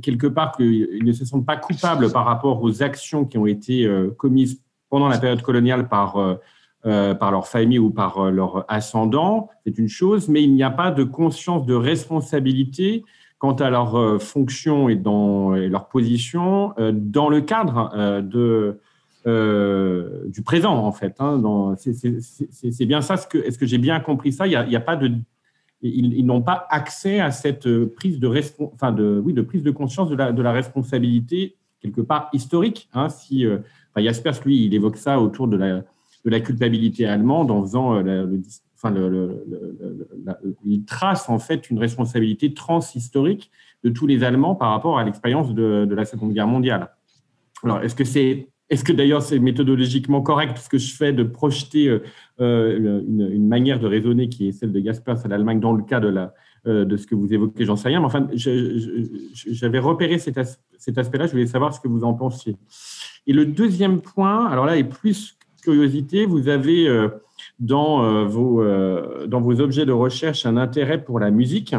quelque 0.03 0.27
part, 0.27 0.55
ils 0.59 1.05
ne 1.05 1.13
se 1.13 1.25
sentent 1.25 1.47
pas 1.47 1.57
coupables 1.57 2.11
par 2.13 2.25
rapport 2.25 2.63
aux 2.63 2.83
actions 2.83 3.25
qui 3.25 3.39
ont 3.39 3.47
été 3.47 3.91
commises 4.17 4.61
pendant 4.89 5.09
la 5.09 5.19
période 5.19 5.43
coloniale 5.43 5.89
par, 5.89 6.39
par 6.83 7.31
leur 7.31 7.49
famille 7.49 7.79
ou 7.79 7.91
par 7.91 8.31
leur 8.31 8.65
ascendant. 8.69 9.49
C'est 9.67 9.79
une 9.79 9.89
chose, 9.89 10.29
mais 10.29 10.43
il 10.43 10.55
n'y 10.55 10.63
a 10.63 10.71
pas 10.71 10.91
de 10.91 11.03
conscience 11.03 11.67
de 11.67 11.75
responsabilité 11.75 13.05
quant 13.45 13.53
à 13.53 13.69
leur 13.69 13.95
euh, 13.95 14.19
fonction 14.19 14.89
et, 14.89 14.97
dans, 14.97 15.51
leur 15.51 15.89
position 15.89 16.73
euh, 16.79 16.93
dans 16.95 17.29
le 17.29 17.43
cadre 17.43 17.91
euh, 19.27 20.25
du 20.29 20.41
présent, 20.41 20.75
en 20.75 20.93
fait. 20.93 21.17
Hein, 21.19 21.75
c'est 21.77 22.87
bien 22.87 23.03
ça. 23.03 23.17
Est-ce 23.35 23.59
que 23.59 23.67
j'ai 23.67 23.77
bien 23.77 24.01
compris 24.01 24.33
ça? 24.33 24.47
Il 24.47 24.59
n'y 24.67 24.77
a, 24.77 24.81
pas 24.81 24.97
de. 24.97 25.13
Ils, 25.83 26.25
n'ont 26.25 26.41
pas 26.41 26.67
accès 26.71 27.21
à 27.21 27.31
cette 27.33 27.69
prise 27.89 28.19
de, 28.19 28.33
enfin 28.73 28.93
de, 28.93 29.21
oui, 29.23 29.35
de 29.35 29.43
prise 29.43 29.63
de 29.63 29.71
conscience 29.71 30.09
de 30.09 30.43
la, 30.43 30.53
responsabilité, 30.53 31.57
quelque 31.83 32.01
part 32.01 32.31
historique. 32.33 32.89
Hein, 32.95 33.11
si, 33.11 33.45
enfin, 33.47 34.03
Jaspers, 34.03 34.41
lui, 34.47 34.65
il 34.65 34.73
évoque 34.73 34.97
ça 34.97 35.21
autour 35.21 35.49
de 35.49 35.59
la, 36.25 36.41
culpabilité 36.41 37.05
allemande 37.05 37.51
en 37.51 37.61
faisant 37.61 38.01
le, 38.01 38.41
il 40.65 40.85
trace 40.85 41.29
en 41.29 41.39
fait 41.39 41.71
une 41.71 41.79
responsabilité 41.79 42.55
transhistorique 42.55 43.51
de 43.83 43.91
tous 43.91 44.07
les 44.07 44.25
Allemands 44.25 44.55
par 44.55 44.71
rapport 44.71 44.99
à 44.99 45.05
l'expérience 45.05 45.55
de, 45.55 45.89
la 45.91 46.05
Seconde 46.05 46.33
Guerre 46.33 46.49
mondiale. 46.49 46.91
Alors, 47.63 47.83
est-ce 47.83 47.95
que 47.95 48.05
c'est 48.05 48.49
est-ce 48.71 48.83
que 48.83 48.93
d'ailleurs 48.93 49.21
c'est 49.21 49.39
méthodologiquement 49.39 50.23
correct 50.23 50.57
ce 50.57 50.71
que 50.71 50.79
je 50.79 50.97
fais 50.97 51.13
de 51.13 51.23
projeter 51.23 51.87
euh, 51.87 52.03
euh, 52.41 53.03
une, 53.07 53.47
manière 53.47 53.79
de 53.79 53.87
raisonner 53.87 54.31
qui 54.31 54.49
est 54.49 54.53
celle 54.53 54.73
de 54.73 54.81
Jaspers 54.81 55.25
à 55.25 55.29
l'Allemagne 55.29 55.61
dans 55.61 55.75
le 55.75 55.83
cas 55.83 56.01
euh, 56.67 56.85
de 56.87 56.97
ce 56.97 57.07
que 57.07 57.15
vous 57.15 57.33
évoquez, 57.35 57.67
j'en 57.67 57.77
sais 57.77 57.91
mais 57.91 57.97
enfin, 57.99 58.27
j'avais 58.35 59.79
repéré 59.79 60.19
cet, 60.19 60.39
aspect-là, 60.39 61.27
je 61.27 61.33
voulais 61.33 61.47
savoir 61.47 61.75
ce 61.75 61.81
que 61.81 61.89
vous 61.89 62.05
en 62.05 62.15
pensiez. 62.15 62.57
Et 63.27 63.35
le 63.35 63.45
deuxième 63.45 64.01
point, 64.01 64.47
alors 64.47 64.65
là, 64.65 64.79
est 64.79 64.85
plus 64.85 65.37
curiosité, 65.63 66.25
vous 66.25 66.49
avez 66.49 66.89
dans, 67.59 68.05
euh, 68.05 68.25
vos, 68.25 68.63
euh, 68.63 69.27
dans 69.27 69.41
vos 69.41 69.61
objets 69.61 69.87
de 69.87 69.93
recherche 69.93 70.47
un 70.47 70.57
intérêt 70.57 71.03
pour 71.03 71.19
la 71.19 71.31
musique. 71.31 71.75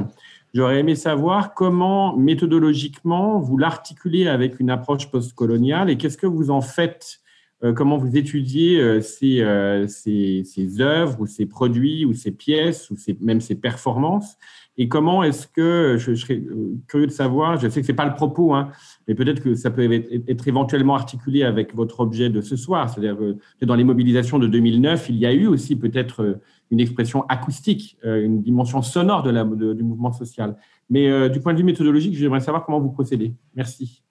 J'aurais 0.53 0.79
aimé 0.79 0.95
savoir 0.95 1.53
comment, 1.53 2.15
méthodologiquement, 2.15 3.39
vous 3.39 3.57
l'articulez 3.57 4.27
avec 4.27 4.59
une 4.59 4.69
approche 4.69 5.11
postcoloniale 5.11 5.89
et 5.89 5.97
qu'est-ce 5.97 6.17
que 6.17 6.27
vous 6.27 6.49
en 6.49 6.61
faites 6.61 7.19
euh, 7.63 7.73
Comment 7.73 7.97
vous 7.97 8.15
étudiez 8.15 9.01
ces, 9.01 9.43
ces, 9.87 10.81
œuvres 10.81 11.19
ou 11.19 11.27
ces 11.27 11.45
produits 11.45 12.05
ou 12.05 12.13
ces 12.13 12.31
pièces 12.31 12.89
ou 12.89 12.95
même 13.19 13.41
ces 13.41 13.55
performances 13.55 14.37
et 14.77 14.89
comment 14.89 15.23
est-ce 15.23 15.47
que, 15.47 15.95
je, 15.97 16.13
serais 16.15 16.41
curieux 16.87 17.07
de 17.07 17.11
savoir, 17.11 17.57
je 17.57 17.69
sais 17.69 17.79
que 17.79 17.87
ce 17.87 17.91
n'est 17.91 17.95
pas 17.95 18.05
le 18.05 18.13
propos, 18.13 18.53
hein, 18.53 18.71
mais 19.07 19.15
peut-être 19.15 19.41
que 19.41 19.55
ça 19.55 19.71
peut 19.71 19.91
être, 19.91 20.47
éventuellement 20.47 20.95
articulé 20.95 21.43
avec 21.43 21.75
votre 21.75 21.99
objet 21.99 22.29
de 22.29 22.41
ce 22.41 22.55
soir. 22.55 22.89
C'est-à-dire 22.89 23.17
que 23.17 23.65
dans 23.65 23.75
les 23.75 23.83
mobilisations 23.83 24.39
de 24.39 24.47
2009, 24.47 25.07
il 25.09 25.17
y 25.17 25.25
a 25.25 25.33
eu 25.33 25.47
aussi 25.47 25.75
peut-être 25.75 26.23
euh, 26.23 26.41
une 26.71 26.79
expression 26.79 27.25
acoustique, 27.27 27.97
euh, 28.05 28.23
une 28.23 28.41
dimension 28.41 28.81
sonore 28.81 29.23
de 29.23 29.31
la, 29.31 29.43
du 29.43 29.83
mouvement 29.83 30.11
social. 30.11 30.55
Mais 30.89 31.09
euh, 31.09 31.29
du 31.29 31.39
point 31.39 31.53
de 31.53 31.59
vue 31.59 31.63
méthodologique, 31.63 32.15
j'aimerais 32.15 32.39
savoir 32.39 32.65
comment 32.65 32.79
vous 32.79 32.91
procédez. 32.91 33.33
Merci. 33.55 34.03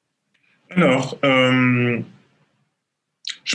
Alors, 0.71 1.17
je 1.23 2.03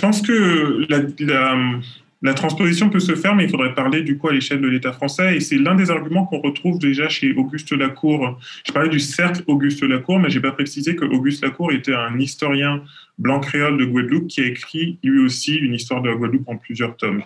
pense 0.02 0.22
que 0.22 0.86
la, 0.90 0.99
la 1.20 1.80
la 2.22 2.34
transposition 2.34 2.90
peut 2.90 3.00
se 3.00 3.16
faire, 3.16 3.36
mais 3.36 3.46
il 3.46 3.50
faudrait 3.50 3.74
parler 3.74 4.02
du 4.02 4.18
coup 4.18 4.28
à 4.28 4.34
l'échelle 4.34 4.60
de 4.60 4.68
l'État 4.68 4.91
français. 4.91 5.38
Et 5.38 5.40
c'est 5.40 5.58
l'un 5.58 5.76
des 5.76 5.90
arguments 5.90 6.26
qu'on 6.26 6.40
retrouve 6.40 6.78
déjà 6.78 7.08
chez 7.08 7.34
Auguste 7.34 7.72
Lacour. 7.72 8.38
Je 8.66 8.74
parlais 8.74 8.90
du 8.90 9.00
cercle 9.00 9.44
Auguste 9.48 9.84
Lacour, 9.84 10.20
mais 10.20 10.30
j'ai 10.30 10.41
pas 10.41 10.52
précisé 10.52 10.96
que 10.96 11.06
Auguste 11.06 11.44
Lacour 11.44 11.72
était 11.72 11.94
un 11.94 12.20
historien 12.20 12.84
blanc 13.18 13.40
créole 13.40 13.78
de 13.78 13.86
Guadeloupe 13.86 14.28
qui 14.28 14.41
a 14.41 14.46
écrit 14.46 15.00
lui 15.04 15.24
aussi 15.24 15.56
une 15.56 15.74
histoire 15.74 16.02
de 16.02 16.10
la 16.10 16.16
Guadeloupe 16.16 16.48
en 16.48 16.58
plusieurs 16.58 16.98
tomes. 16.98 17.24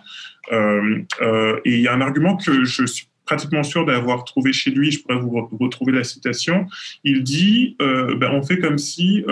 Euh, 0.52 1.00
euh, 1.22 1.60
et 1.66 1.74
il 1.74 1.82
y 1.82 1.88
a 1.88 1.94
un 1.94 2.02
argument 2.02 2.38
que 2.38 2.64
je 2.64 2.86
suis 2.86 3.08
pratiquement 3.26 3.64
sûr 3.64 3.86
d'avoir 3.86 4.26
trouvé 4.26 4.52
chez 4.52 4.70
lui, 4.70 4.92
je 4.92 5.02
pourrais 5.02 5.18
vous 5.18 5.48
retrouver 5.60 5.94
la 5.94 6.04
citation. 6.04 6.68
Il 7.04 7.24
dit 7.24 7.78
euh, 7.82 8.16
ben, 8.16 8.32
on 8.32 8.44
fait 8.44 8.60
comme 8.60 8.78
si 8.78 9.24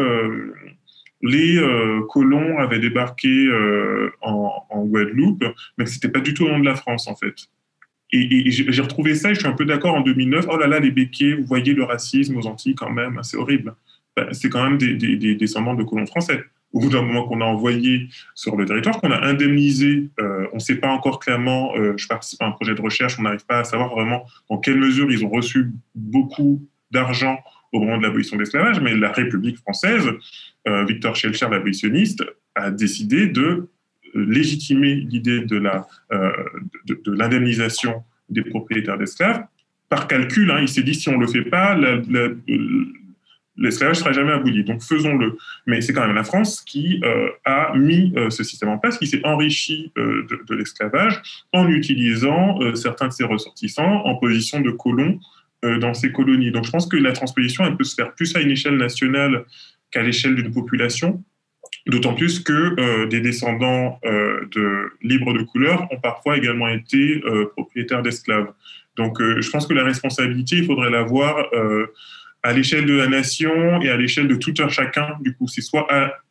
les 1.24 1.58
euh, 1.58 2.02
colons 2.10 2.58
avaient 2.60 2.80
débarqué 2.80 3.30
euh, 3.30 4.12
en, 4.22 4.86
Guadeloupe, 4.86 5.44
mais 5.78 5.86
c'était 5.86 6.10
pas 6.10 6.20
du 6.20 6.34
tout 6.34 6.46
au 6.46 6.50
nom 6.50 6.60
de 6.60 6.66
la 6.66 6.76
France 6.76 7.08
en 7.08 7.16
fait. 7.16 7.36
Et, 8.14 8.50
j'ai 8.52 8.82
retrouvé 8.82 9.16
ça 9.16 9.32
et 9.32 9.36
je 9.36 9.40
suis 9.40 9.48
un 9.48 9.54
peu 9.54 9.66
d'accord 9.66 9.96
en 9.96 10.02
2009. 10.02 10.48
Oh 10.50 10.58
là 10.58 10.68
là, 10.68 10.80
les 10.80 10.92
béquets, 10.92 11.34
vous 11.34 11.46
voyez 11.46 11.74
le 11.74 11.84
racisme 11.84 12.36
aux 12.36 12.46
Antilles 12.46 12.76
quand 12.76 12.90
même, 12.90 13.20
c'est 13.24 13.38
horrible. 13.38 13.74
Ben, 14.18 14.28
c'est 14.34 14.50
quand 14.50 14.64
même 14.64 14.78
des, 14.78 15.36
descendants 15.36 15.76
de 15.76 15.84
colons 15.84 16.06
français. 16.06 16.44
Au 16.74 16.80
bout 16.80 16.90
d'un 16.90 17.02
moment 17.02 17.28
qu'on 17.28 17.42
a 17.42 17.46
envoyé 17.46 18.08
sur 18.34 18.56
le 18.58 18.66
territoire, 18.66 19.00
qu'on 19.00 19.12
a 19.12 19.26
indemnisé, 19.26 20.10
euh, 20.20 20.48
on 20.52 20.56
ne 20.56 20.62
sait 20.62 20.76
pas 20.76 20.90
encore 20.90 21.20
clairement, 21.20 21.74
je 21.98 22.08
participe 22.08 22.42
à 22.42 22.48
un 22.48 22.52
projet 22.52 22.76
de 22.76 22.82
recherche, 22.82 23.18
on 23.20 23.24
n'arrive 23.24 23.46
pas 23.46 23.60
à 23.60 23.64
savoir 23.64 23.90
vraiment 23.90 24.26
dans 24.50 24.58
quelle 24.58 24.78
mesure 24.78 25.12
ils 25.12 25.24
ont 25.24 25.30
reçu 25.30 25.72
beaucoup 25.96 26.62
d'argent 26.92 27.40
au 27.72 27.80
moment 27.80 27.98
de 27.98 28.04
l'abolition 28.04 28.36
de 28.36 28.42
l'esclavage, 28.42 28.80
mais 28.82 28.96
la 28.96 29.12
République 29.12 29.58
française, 29.58 30.10
Victor 30.88 31.16
Schellcher, 31.16 31.48
l'abolitionniste, 31.50 32.24
a 32.56 32.70
décidé 32.72 33.28
de 33.28 33.68
légitimer 34.14 34.96
l'idée 34.96 35.42
de 35.42 35.58
l'indemnisation 37.08 37.92
la, 37.92 37.98
de, 38.30 38.42
des 38.42 38.50
propriétaires 38.50 38.98
d'esclaves. 38.98 39.44
Par 39.90 40.08
calcul, 40.08 40.50
hein, 40.52 40.60
il 40.62 40.70
s'est 40.70 40.84
dit 40.84 40.96
si 40.96 41.10
on 41.10 41.18
ne 41.18 41.26
le 41.26 41.28
fait 41.28 41.44
pas, 41.44 41.78
l'esclavage 43.58 43.98
ne 43.98 44.00
sera 44.00 44.14
jamais 44.14 44.32
aboli. 44.32 44.64
Donc 44.64 44.82
faisons-le. 44.82 45.38
Mais 45.68 45.82
c'est 45.82 45.92
quand 45.92 46.08
même 46.08 46.16
la 46.16 46.24
France 46.24 46.62
qui 46.62 47.02
euh, 47.04 47.28
a 47.44 47.76
mis 47.76 48.14
euh, 48.16 48.30
ce 48.30 48.44
système 48.44 48.70
en 48.70 48.78
place, 48.78 48.98
qui 48.98 49.08
s'est 49.08 49.20
enrichi 49.26 49.92
euh, 49.98 50.26
de, 50.48 50.56
l'esclavage 50.56 51.22
en 51.52 51.68
utilisant 51.68 52.58
certains 52.76 53.10
de 53.10 53.14
ses 53.14 53.26
ressortissants 53.26 54.06
en 54.06 54.16
position 54.16 54.62
de 54.62 54.72
colons 54.72 55.20
dans 55.64 55.94
ces 55.94 56.12
colonies. 56.12 56.52
Donc 56.52 56.66
je 56.66 56.72
pense 56.72 56.88
que 56.88 56.98
la 56.98 57.12
transposition, 57.12 57.66
elle 57.66 57.78
peut 57.78 57.84
se 57.84 57.94
faire 57.94 58.16
plus 58.16 58.36
à 58.36 58.42
une 58.42 58.50
échelle 58.50 58.78
nationale 58.78 59.46
qu'à 59.92 60.02
l'échelle 60.02 60.36
d'une 60.36 60.52
population. 60.52 61.24
D'autant 61.88 62.14
plus 62.14 62.40
que 62.40 63.06
des 63.06 63.22
descendants 63.22 64.00
de 64.04 64.92
libres 65.02 65.34
de 65.34 65.42
couleur 65.42 65.88
ont 65.92 66.00
parfois 66.00 66.38
également 66.38 66.68
été 66.68 67.24
propriétaires 67.56 68.04
d'esclaves. 68.04 68.54
Donc, 68.98 69.18
je 69.20 69.50
pense 69.50 69.66
que 69.66 69.74
la 69.74 69.84
responsabilité, 69.84 70.58
il 70.58 70.66
faudrait 70.66 70.92
l'avoir 70.92 71.50
à 72.44 72.54
l'échelle 72.54 72.86
de 72.86 72.94
la 72.94 73.08
nation 73.08 73.82
et 73.82 73.90
à 73.90 73.98
l'échelle 73.98 74.28
de 74.28 74.36
tout 74.36 74.54
un 74.60 74.70
chacun. 74.70 75.16
Du 75.22 75.36
coup, 75.36 75.48
c'est 75.48 75.62
soit 75.62 75.88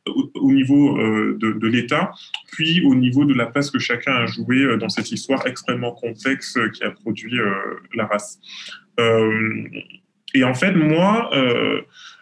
au, 0.07 0.53
niveau 0.53 0.99
euh, 0.99 1.39
de, 1.41 1.66
l'État, 1.69 2.12
puis 2.53 2.85
au 2.85 2.95
niveau 2.95 3.24
de 3.24 3.35
la 3.35 3.47
place 3.47 3.70
que 3.70 3.78
chacun 3.78 4.15
a 4.15 4.27
joué 4.27 4.59
euh, 4.59 4.77
dans 4.77 4.89
cette 4.89 5.11
histoire 5.12 5.47
extrêmement 5.47 5.93
complexe 5.93 6.57
euh, 6.57 6.69
qui 6.70 6.82
a 6.82 6.91
produit 6.91 7.39
la 7.95 8.07
race. 8.07 8.41
et 10.35 10.45
en 10.45 10.55
fait, 10.55 10.73
moi, 10.73 11.31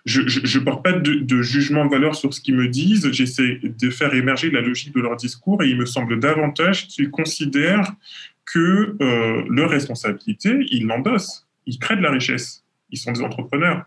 je 0.08 0.58
ne 0.58 0.64
porte 0.64 0.82
pas 0.82 0.92
de, 0.92 1.42
jugement 1.42 1.84
de 1.84 1.90
valeur 1.90 2.14
sur 2.14 2.32
ce 2.34 2.40
qu'ils 2.40 2.56
me 2.56 2.68
disent. 2.68 3.10
J'essaie 3.12 3.60
de 3.62 3.90
faire 3.90 4.14
émerger 4.14 4.50
la 4.50 4.60
logique 4.60 4.94
de 4.94 5.00
leur 5.00 5.16
discours 5.16 5.62
et 5.62 5.68
il 5.68 5.76
me 5.76 5.86
semble 5.86 6.18
davantage 6.18 6.88
qu'ils 6.88 7.10
considèrent 7.10 7.92
que 8.44 8.96
leur 9.50 9.70
responsabilité, 9.70 10.66
ils 10.70 10.86
l'endossent. 10.86 11.46
Ils 11.66 11.78
créent 11.78 11.96
de 11.96 12.02
la 12.02 12.10
richesse 12.10 12.64
ils 12.90 12.98
sont 12.98 13.12
des 13.12 13.22
entrepreneurs. 13.22 13.84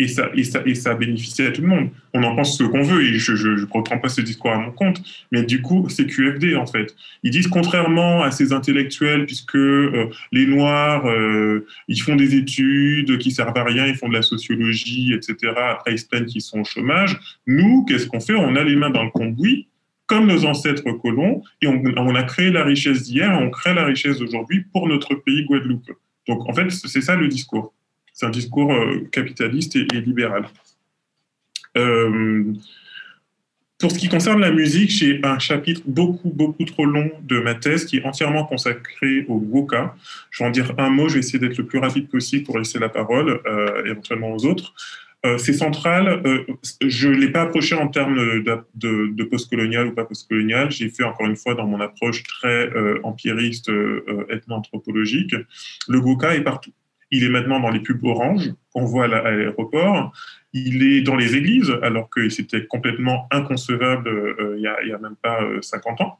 Et 0.00 0.08
ça, 0.08 0.30
et, 0.34 0.44
ça, 0.44 0.62
et 0.64 0.74
ça 0.74 0.94
bénéficie 0.94 1.42
à 1.42 1.50
tout 1.50 1.60
le 1.60 1.68
monde. 1.68 1.90
On 2.14 2.22
en 2.22 2.34
pense 2.34 2.56
ce 2.56 2.64
qu'on 2.64 2.80
veut, 2.80 3.04
et 3.04 3.18
je 3.18 3.32
ne 3.32 3.66
reprends 3.70 3.98
pas 3.98 4.08
ce 4.08 4.22
discours 4.22 4.50
à 4.50 4.56
mon 4.56 4.70
compte, 4.72 5.02
mais 5.30 5.42
du 5.42 5.60
coup, 5.60 5.86
c'est 5.90 6.06
QFD, 6.06 6.56
en 6.56 6.64
fait. 6.64 6.96
Ils 7.22 7.30
disent, 7.30 7.48
contrairement 7.48 8.22
à 8.22 8.30
ces 8.30 8.54
intellectuels, 8.54 9.26
puisque 9.26 9.56
euh, 9.56 10.08
les 10.32 10.46
Noirs, 10.46 11.06
euh, 11.06 11.66
ils 11.86 12.00
font 12.00 12.16
des 12.16 12.34
études 12.34 13.18
qui 13.18 13.30
servent 13.30 13.58
à 13.58 13.62
rien, 13.62 13.86
ils 13.86 13.94
font 13.94 14.08
de 14.08 14.14
la 14.14 14.22
sociologie, 14.22 15.12
etc. 15.12 15.52
Après, 15.54 15.92
ils 15.92 15.98
se 15.98 16.06
plaignent 16.06 16.24
qu'ils 16.24 16.40
sont 16.40 16.60
au 16.60 16.64
chômage. 16.64 17.20
Nous, 17.46 17.84
qu'est-ce 17.84 18.06
qu'on 18.06 18.20
fait? 18.20 18.34
On 18.34 18.56
a 18.56 18.64
les 18.64 18.76
mains 18.76 18.90
dans 18.90 19.04
le 19.04 19.10
cambouis, 19.10 19.68
comme 20.06 20.28
nos 20.28 20.46
ancêtres 20.46 20.90
colons, 20.92 21.42
et 21.60 21.66
on, 21.66 21.82
on 21.98 22.14
a 22.14 22.22
créé 22.22 22.50
la 22.50 22.64
richesse 22.64 23.02
d'hier, 23.02 23.38
on 23.38 23.50
crée 23.50 23.74
la 23.74 23.84
richesse 23.84 24.18
d'aujourd'hui 24.18 24.64
pour 24.72 24.88
notre 24.88 25.14
pays 25.14 25.44
Guadeloupe. 25.44 25.90
Donc, 26.26 26.48
en 26.48 26.54
fait, 26.54 26.70
c'est 26.70 27.02
ça 27.02 27.16
le 27.16 27.28
discours. 27.28 27.74
C'est 28.20 28.26
un 28.26 28.30
discours 28.30 28.70
euh, 28.70 29.08
capitaliste 29.10 29.76
et, 29.76 29.86
libéral. 29.98 30.46
Euh, 31.78 32.52
pour 33.78 33.90
ce 33.90 33.98
qui 33.98 34.10
concerne 34.10 34.42
la 34.42 34.50
musique, 34.50 34.90
j'ai 34.90 35.20
un 35.24 35.38
chapitre 35.38 35.80
beaucoup, 35.86 36.28
beaucoup 36.28 36.66
trop 36.66 36.84
long 36.84 37.10
de 37.22 37.40
ma 37.40 37.54
thèse 37.54 37.86
qui 37.86 37.96
est 37.96 38.04
entièrement 38.04 38.44
consacré 38.44 39.24
au 39.26 39.36
Woka. 39.36 39.94
Je 40.28 40.42
vais 40.42 40.48
en 40.48 40.52
dire 40.52 40.74
un 40.76 40.90
mot, 40.90 41.08
je 41.08 41.14
vais 41.14 41.20
essayer 41.20 41.38
d'être 41.38 41.56
le 41.56 41.64
plus 41.64 41.78
rapide 41.78 42.10
possible 42.10 42.44
pour 42.44 42.58
laisser 42.58 42.78
la 42.78 42.90
parole 42.90 43.40
euh, 43.46 43.86
éventuellement 43.86 44.34
aux 44.34 44.44
autres. 44.44 44.74
c'est 45.38 45.54
central. 45.54 46.22
je 46.82 47.08
ne 47.08 47.14
l'ai 47.14 47.30
pas 47.30 47.42
approché 47.42 47.74
en 47.74 47.88
termes 47.88 48.16
de, 48.16 49.12
de, 49.14 49.24
postcolonial 49.24 49.86
ou 49.88 49.92
pas 49.92 50.04
postcolonial. 50.04 50.70
J'ai 50.70 50.90
fait 50.90 51.04
encore 51.04 51.26
une 51.26 51.36
fois 51.36 51.54
dans 51.54 51.66
mon 51.66 51.80
approche 51.80 52.22
très 52.22 52.70
empiriste, 53.02 53.70
ethno-anthropologique. 54.28 55.34
Le 55.88 55.98
Woka 55.98 56.34
est 56.34 56.42
partout. 56.42 56.72
Il 57.10 57.24
est 57.24 57.28
maintenant 57.28 57.60
dans 57.60 57.70
les 57.70 57.80
pubs 57.80 58.04
orange 58.04 58.52
qu'on 58.72 58.84
voit 58.84 59.04
à 59.04 59.08
l'aéroport. 59.08 60.12
Il 60.52 60.82
est 60.82 61.02
dans 61.02 61.16
les 61.16 61.36
églises, 61.36 61.72
alors 61.82 62.08
que 62.08 62.28
c'était 62.28 62.66
complètement 62.66 63.26
inconcevable 63.30 64.08
euh, 64.08 64.54
il 64.56 64.86
n'y 64.86 64.92
a, 64.92 64.98
même 64.98 65.16
pas 65.20 65.40
50 65.60 66.00
euh, 66.00 66.04
ans. 66.04 66.18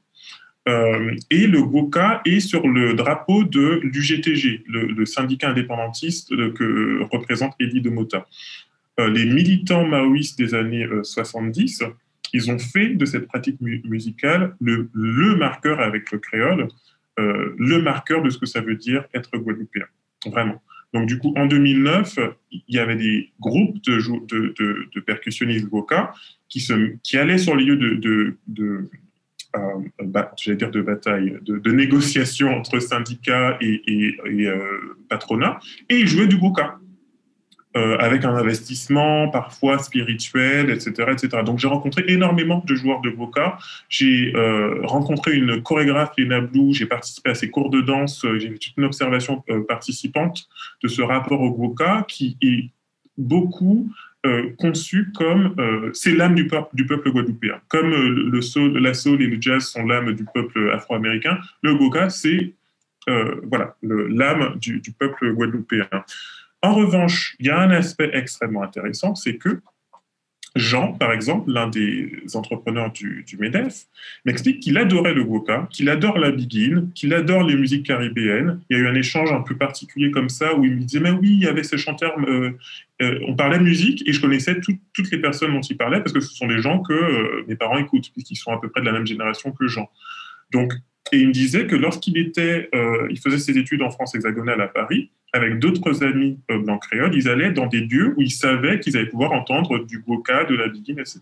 Euh, 0.69 1.17
et 1.31 1.47
le 1.47 1.63
Goka 1.63 2.21
est 2.25 2.41
sur 2.41 2.69
le 2.69 2.95
drapeau 2.95 3.45
de 3.45 3.81
l'UGTG, 3.83 4.65
le, 4.67 5.05
syndicat 5.07 5.51
indépendantiste 5.51 6.31
que 6.55 7.03
représente 7.11 7.55
Elie 7.59 7.81
de 7.81 7.91
Mota. 7.91 8.27
les 8.99 9.25
militants 9.25 9.87
maoïstes 9.87 10.39
des 10.39 10.55
années 10.55 10.87
70, 11.03 11.85
ils 12.35 12.51
ont 12.51 12.59
fait 12.59 12.91
de 12.91 13.07
cette 13.07 13.27
pratique 13.27 13.59
musicale 13.61 14.55
le, 14.61 14.91
le, 14.93 15.35
marqueur 15.37 15.81
avec 15.81 16.13
le 16.13 16.19
créole, 16.19 16.69
le 17.17 17.79
marqueur 17.79 18.23
de 18.23 18.29
ce 18.29 18.37
que 18.37 18.47
ça 18.47 18.61
veut 18.61 18.77
dire 18.77 19.05
être 19.15 19.37
guadeloupéen. 19.39 19.87
Vraiment. 20.27 20.61
Donc, 20.93 21.07
du 21.07 21.19
coup, 21.19 21.33
en 21.37 21.47
2009, 21.47 22.19
il 22.51 22.63
y 22.69 22.79
avait 22.79 22.97
des 22.97 23.31
groupes 23.41 23.81
de, 23.85 23.99
de, 24.27 24.55
de, 24.95 25.01
percussionnistes 25.01 25.69
Goka 25.69 26.13
qui, 26.49 26.61
se, 26.61 26.97
qui 27.03 27.17
allaient 27.17 27.39
sur 27.39 27.55
les 27.55 27.65
lieux 27.65 27.77
de, 27.77 28.37
de 28.49 28.91
euh, 29.57 30.55
dire 30.55 30.71
de 30.71 30.81
bataille, 30.81 31.39
de, 31.43 31.73
négociation 31.73 32.55
entre 32.55 32.79
syndicats 32.79 33.57
et, 33.61 33.83
et, 33.87 34.47
euh, 34.47 34.97
patronat, 35.09 35.59
et 35.89 35.99
ils 35.99 36.07
jouaient 36.07 36.29
du 36.29 36.39
Goka. 36.39 36.79
Euh, 37.77 37.97
avec 37.99 38.25
un 38.25 38.35
investissement 38.35 39.29
parfois 39.29 39.79
spirituel, 39.79 40.71
etc. 40.71 41.13
etc. 41.13 41.45
Donc 41.45 41.61
j'ai 41.61 41.69
rencontré 41.69 42.03
énormément 42.09 42.65
de 42.67 42.75
joueurs 42.75 43.01
de 43.01 43.11
Boca. 43.11 43.59
J'ai 43.89 44.33
euh, 44.35 44.81
rencontré 44.83 45.37
une 45.37 45.63
chorégraphe, 45.63 46.11
Lena 46.19 46.41
j'ai 46.73 46.87
participé 46.87 47.31
à 47.31 47.35
ses 47.37 47.49
cours 47.49 47.71
de 47.71 47.81
danse, 47.81 48.25
euh, 48.25 48.41
j'ai 48.41 48.49
fait 48.49 48.59
toute 48.59 48.77
une 48.77 48.87
observation 48.87 49.45
participante 49.69 50.49
de 50.83 50.89
ce 50.89 51.01
rapport 51.01 51.41
au 51.43 51.53
Boca 51.53 52.05
qui 52.09 52.37
est 52.43 52.71
beaucoup 53.17 53.89
conçu 54.59 55.13
comme 55.15 55.55
c'est 55.95 56.15
l'âme 56.15 56.35
du, 56.35 56.47
peuple 56.47 57.11
guadeloupéen. 57.11 57.61
Comme 57.69 57.91
le 57.91 58.43
soul, 58.43 58.79
la 58.79 58.95
soul 58.95 59.23
et 59.23 59.27
le 59.27 59.41
jazz 59.41 59.65
sont 59.65 59.87
l'âme 59.87 60.13
du 60.13 60.25
peuple 60.35 60.73
afro-américain, 60.75 61.39
le 61.63 61.75
Boca 61.75 62.11
c'est 62.11 62.53
voilà 63.07 63.77
l'âme 63.83 64.57
du 64.59 64.93
peuple 64.99 65.33
guadeloupéen. 65.33 65.89
En 66.63 66.75
revanche, 66.75 67.37
il 67.39 67.47
y 67.47 67.51
a 67.51 67.59
un 67.59 67.71
aspect 67.71 68.11
extrêmement 68.13 68.63
intéressant, 68.63 69.15
c'est 69.15 69.37
que 69.37 69.61
Jean, 70.57 70.95
par 70.95 71.13
exemple, 71.13 71.53
l'un 71.53 71.69
des 71.69 72.11
entrepreneurs 72.35 72.91
du, 72.91 73.25
MEDEF, 73.39 73.87
m'explique 74.25 74.61
qu'il 74.61 74.79
adorait 74.79 75.15
le 75.15 75.23
Woka, 75.23 75.69
qu'il 75.71 75.89
adore 75.89 76.19
la 76.19 76.33
biguine, 76.33 76.91
qu'il 76.93 77.15
adore 77.15 77.45
les 77.45 77.55
musiques 77.55 77.87
caribéennes. 77.87 78.61
Il 78.69 78.77
y 78.77 78.81
a 78.81 78.83
eu 78.83 78.89
un 78.89 78.95
échange 78.95 79.31
un 79.31 79.43
peu 79.43 79.57
particulier 79.57 80.11
comme 80.11 80.29
ça 80.29 80.57
où 80.57 80.65
il 80.65 80.73
me 80.73 80.81
disait 80.81 80.99
Mais 80.99 81.13
oui, 81.13 81.31
il 81.31 81.43
y 81.45 81.47
avait 81.47 81.63
ces 81.63 81.79
chanteurs, 81.79 82.17
euh, 82.27 82.51
euh, 83.01 83.21
on 83.29 83.37
parlait 83.37 83.61
musique 83.61 84.03
et 84.09 84.13
je 84.13 84.21
connaissais 84.21 84.61
toutes 84.61 85.11
les 85.13 85.19
personnes 85.19 85.53
dont 85.53 85.61
il 85.61 85.77
parlait 85.77 86.01
parce 86.01 86.13
que 86.13 86.21
ce 86.21 86.35
sont 86.35 86.49
des 86.49 86.61
gens 86.61 86.81
que 86.81 86.93
euh, 86.93 87.45
mes 87.47 87.55
parents 87.55 87.79
écoutent, 87.79 88.11
puisqu'ils 88.13 88.37
sont 88.37 88.53
à 88.53 88.61
peu 88.61 88.69
près 88.69 88.81
de 88.81 88.87
la 88.87 88.93
même 88.93 89.07
génération 89.07 89.53
que 89.53 89.69
Jean. 89.69 89.89
Donc, 90.51 90.73
et 91.13 91.19
il 91.19 91.29
me 91.29 91.33
disait 91.33 91.67
que 91.67 91.77
lorsqu'il 91.77 92.17
était, 92.19 92.69
il 93.11 93.19
faisait 93.19 93.39
ses 93.39 93.59
études 93.59 93.83
en 93.83 93.91
France 93.91 94.15
hexagonale 94.15 94.61
à 94.61 94.69
Paris, 94.69 95.11
avec 95.33 95.59
d'autres 95.59 96.03
amis 96.03 96.39
euh, 96.51 96.59
blancs 96.59 96.83
créoles, 96.83 97.15
ils 97.15 97.29
allaient 97.29 97.53
dans 97.53 97.67
des 97.67 97.81
lieux 97.81 98.15
où 98.17 98.23
ils 98.23 98.33
savaient 98.33 98.81
qu'ils 98.81 98.97
allaient 98.97 99.07
pouvoir 99.07 99.33
entendre 99.33 99.85
du 99.85 100.01
goka, 100.01 100.45
de 100.45 100.55
la 100.55 100.69
biguine, 100.69 100.99
etc. 100.99 101.21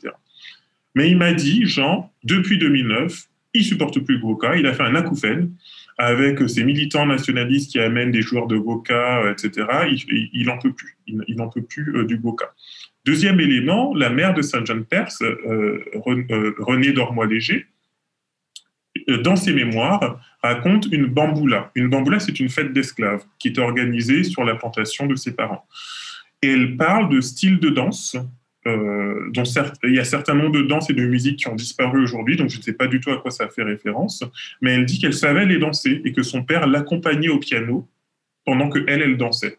Mais 0.95 1.11
il 1.11 1.17
m'a 1.17 1.33
dit, 1.33 1.67
Jean, 1.67 2.11
depuis 2.25 2.59
2009, 2.59 3.25
il 3.55 3.65
supporte 3.65 4.01
plus 4.01 4.17
le 4.17 4.21
goka, 4.21 4.57
il 4.57 4.67
a 4.67 4.73
fait 4.73 4.83
un 4.83 4.95
acouphène 4.95 5.53
avec 5.99 6.49
ces 6.49 6.65
militants 6.65 7.07
nationalistes 7.07 7.73
qui 7.73 7.81
amènent 7.81 8.13
des 8.13 8.23
joueurs 8.23 8.47
de 8.47 8.57
euh, 8.57 9.33
etc. 9.33 9.67
Il 10.33 10.47
n'en 10.47 10.59
peut 10.59 10.73
plus, 10.73 10.97
il 11.07 11.37
n'en 11.37 11.49
peut 11.49 11.63
plus 11.63 11.97
euh, 11.97 12.05
du 12.05 12.19
goka. 12.19 12.55
Deuxième 13.05 13.41
élément, 13.41 13.95
la 13.95 14.11
mère 14.11 14.35
de 14.35 14.43
Saint-Jean-Perse, 14.43 15.23
euh, 15.23 15.83
René 15.95 16.93
Dormois-Léger, 16.93 17.67
dans 19.17 19.37
ses 19.37 19.53
mémoires, 19.53 20.21
raconte 20.43 20.87
une 20.93 21.07
bamboula. 21.07 21.71
Une 21.75 21.89
bamboula, 21.89 22.21
c'est 22.21 22.39
une 22.41 22.49
fête 22.49 22.73
d'esclaves 22.73 23.25
qui 23.39 23.49
est 23.49 23.59
organisée 23.59 24.23
sur 24.23 24.45
la 24.45 24.55
plantation 24.55 25.07
de 25.07 25.17
ses 25.17 25.33
parents. 25.35 25.67
Et 26.43 26.53
elle 26.53 26.77
parle 26.77 27.09
de 27.09 27.21
styles 27.21 27.59
de 27.59 27.71
danse, 27.71 28.17
euh, 28.67 29.31
dont 29.33 29.45
il 29.85 29.95
y 29.95 29.99
a 29.99 30.05
certains 30.05 30.35
noms 30.35 30.51
de 30.51 30.63
danse 30.63 30.91
et 30.91 30.93
de 30.93 31.07
musique 31.07 31.39
qui 31.39 31.49
ont 31.49 31.55
disparu 31.55 32.03
aujourd'hui, 32.03 32.37
donc 32.37 32.51
je 32.51 32.59
ne 32.59 32.63
sais 32.63 32.75
pas 32.75 32.87
du 32.87 33.01
tout 33.01 33.11
à 33.11 33.17
quoi 33.17 33.31
ça 33.31 33.49
fait 33.49 33.63
référence, 33.63 34.23
mais 34.61 34.75
elle 34.75 34.85
dit 34.85 34.99
qu'elle 34.99 35.15
savait 35.15 35.47
les 35.47 35.59
danser 35.59 36.03
et 36.05 36.13
que 36.13 36.23
son 36.23 36.43
père 36.43 36.67
l'accompagnait 36.67 37.29
au 37.29 37.39
piano 37.39 37.89
pendant 38.45 38.69
que 38.69 38.85
elle, 38.87 39.03
elle 39.03 39.17
dansait. 39.17 39.59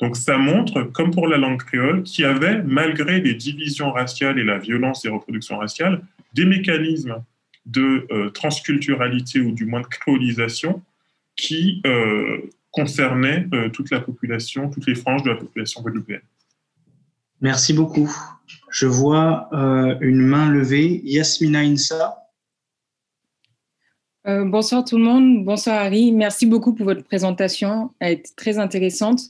Donc 0.00 0.16
ça 0.16 0.38
montre, 0.38 0.82
comme 0.82 1.10
pour 1.10 1.28
la 1.28 1.36
langue 1.36 1.62
créole, 1.62 2.02
qu'il 2.02 2.24
y 2.24 2.26
avait, 2.26 2.62
malgré 2.62 3.20
les 3.20 3.34
divisions 3.34 3.92
raciales 3.92 4.38
et 4.38 4.44
la 4.44 4.58
violence 4.58 5.02
des 5.02 5.10
reproductions 5.10 5.58
raciales, 5.58 6.02
des 6.32 6.44
mécanismes 6.44 7.22
de 7.66 8.06
euh, 8.10 8.30
transculturalité 8.30 9.40
ou 9.40 9.52
du 9.52 9.66
moins 9.66 9.80
de 9.80 9.86
créolisation 9.86 10.82
qui 11.36 11.80
euh, 11.86 12.38
concernait 12.70 13.46
euh, 13.52 13.68
toute 13.70 13.90
la 13.90 14.00
population, 14.00 14.70
toutes 14.70 14.86
les 14.86 14.94
franges 14.94 15.22
de 15.22 15.30
la 15.30 15.36
population 15.36 15.82
guadeloupéenne. 15.82 16.22
Merci 17.40 17.72
beaucoup. 17.72 18.10
Je 18.70 18.86
vois 18.86 19.48
une 20.02 20.20
main 20.20 20.50
levée. 20.50 21.00
Yasmina 21.04 21.60
Insa. 21.60 22.28
bonsoir 24.26 24.84
tout 24.84 24.98
le 24.98 25.04
monde, 25.04 25.44
bonsoir 25.46 25.76
Harry. 25.76 26.12
Merci 26.12 26.44
beaucoup 26.44 26.74
pour 26.74 26.84
votre 26.84 27.02
présentation, 27.02 27.94
elle 27.98 28.12
est 28.12 28.36
très 28.36 28.58
intéressante. 28.58 29.22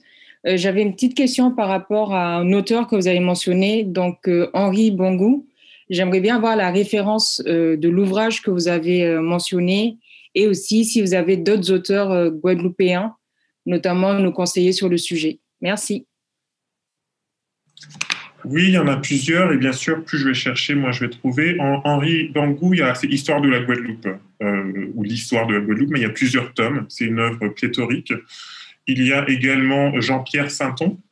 J'avais 0.44 0.82
une 0.82 0.92
petite 0.92 1.14
question 1.14 1.54
par 1.54 1.68
rapport 1.68 2.12
à 2.12 2.38
un 2.38 2.52
auteur 2.52 2.88
que 2.88 2.96
vous 2.96 3.06
avez 3.06 3.20
mentionné, 3.20 3.84
donc 3.84 4.28
Henri 4.54 4.90
Bongou. 4.90 5.46
J'aimerais 5.90 6.20
bien 6.20 6.36
avoir 6.36 6.56
la 6.56 6.70
référence 6.70 7.42
de 7.44 7.88
l'ouvrage 7.88 8.42
que 8.42 8.50
vous 8.50 8.68
avez 8.68 9.18
mentionné 9.18 9.98
et 10.34 10.46
aussi 10.46 10.84
si 10.84 11.02
vous 11.02 11.14
avez 11.14 11.36
d'autres 11.36 11.72
auteurs 11.72 12.30
guadeloupéens, 12.30 13.14
notamment 13.66 14.14
nous 14.14 14.32
conseiller 14.32 14.72
sur 14.72 14.88
le 14.88 14.96
sujet. 14.96 15.40
Merci. 15.60 16.06
Oui, 18.44 18.64
il 18.68 18.70
y 18.70 18.78
en 18.78 18.86
a 18.86 18.96
plusieurs, 18.96 19.52
et 19.52 19.58
bien 19.58 19.72
sûr, 19.72 20.02
plus 20.02 20.18
je 20.18 20.28
vais 20.28 20.34
chercher, 20.34 20.74
moi 20.74 20.92
je 20.92 21.00
vais 21.00 21.10
trouver. 21.10 21.60
En, 21.60 21.82
Henri 21.84 22.28
Bangou, 22.28 22.72
il 22.72 22.80
y 22.80 22.82
a 22.82 22.94
c'est 22.94 23.06
Histoire 23.06 23.40
de 23.42 23.48
la 23.48 23.60
Guadeloupe, 23.60 24.08
euh, 24.42 24.90
ou 24.94 25.02
l'histoire 25.02 25.46
de 25.46 25.54
la 25.54 25.60
Guadeloupe, 25.60 25.90
mais 25.90 25.98
il 26.00 26.02
y 26.02 26.06
a 26.06 26.10
plusieurs 26.10 26.54
tomes. 26.54 26.86
C'est 26.88 27.04
une 27.04 27.18
œuvre 27.18 27.48
pléthorique. 27.48 28.14
Il 28.86 29.06
y 29.06 29.12
a 29.12 29.28
également 29.28 30.00
Jean-Pierre 30.00 30.50
Sainton 30.50 30.86
euh, 30.86 30.96
euh, 30.96 31.09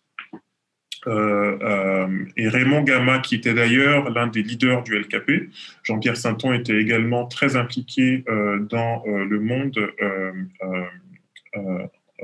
et 1.08 2.48
Raymond 2.48 2.82
Gama, 2.82 3.20
qui 3.20 3.36
était 3.36 3.54
d'ailleurs 3.54 4.10
l'un 4.10 4.26
des 4.26 4.42
leaders 4.42 4.82
du 4.82 4.98
LKP. 4.98 5.50
Jean-Pierre 5.82 6.16
Sainton 6.16 6.52
était 6.52 6.76
également 6.76 7.26
très 7.26 7.56
impliqué 7.56 8.24
dans 8.26 9.02
le 9.06 9.40
monde 9.40 9.78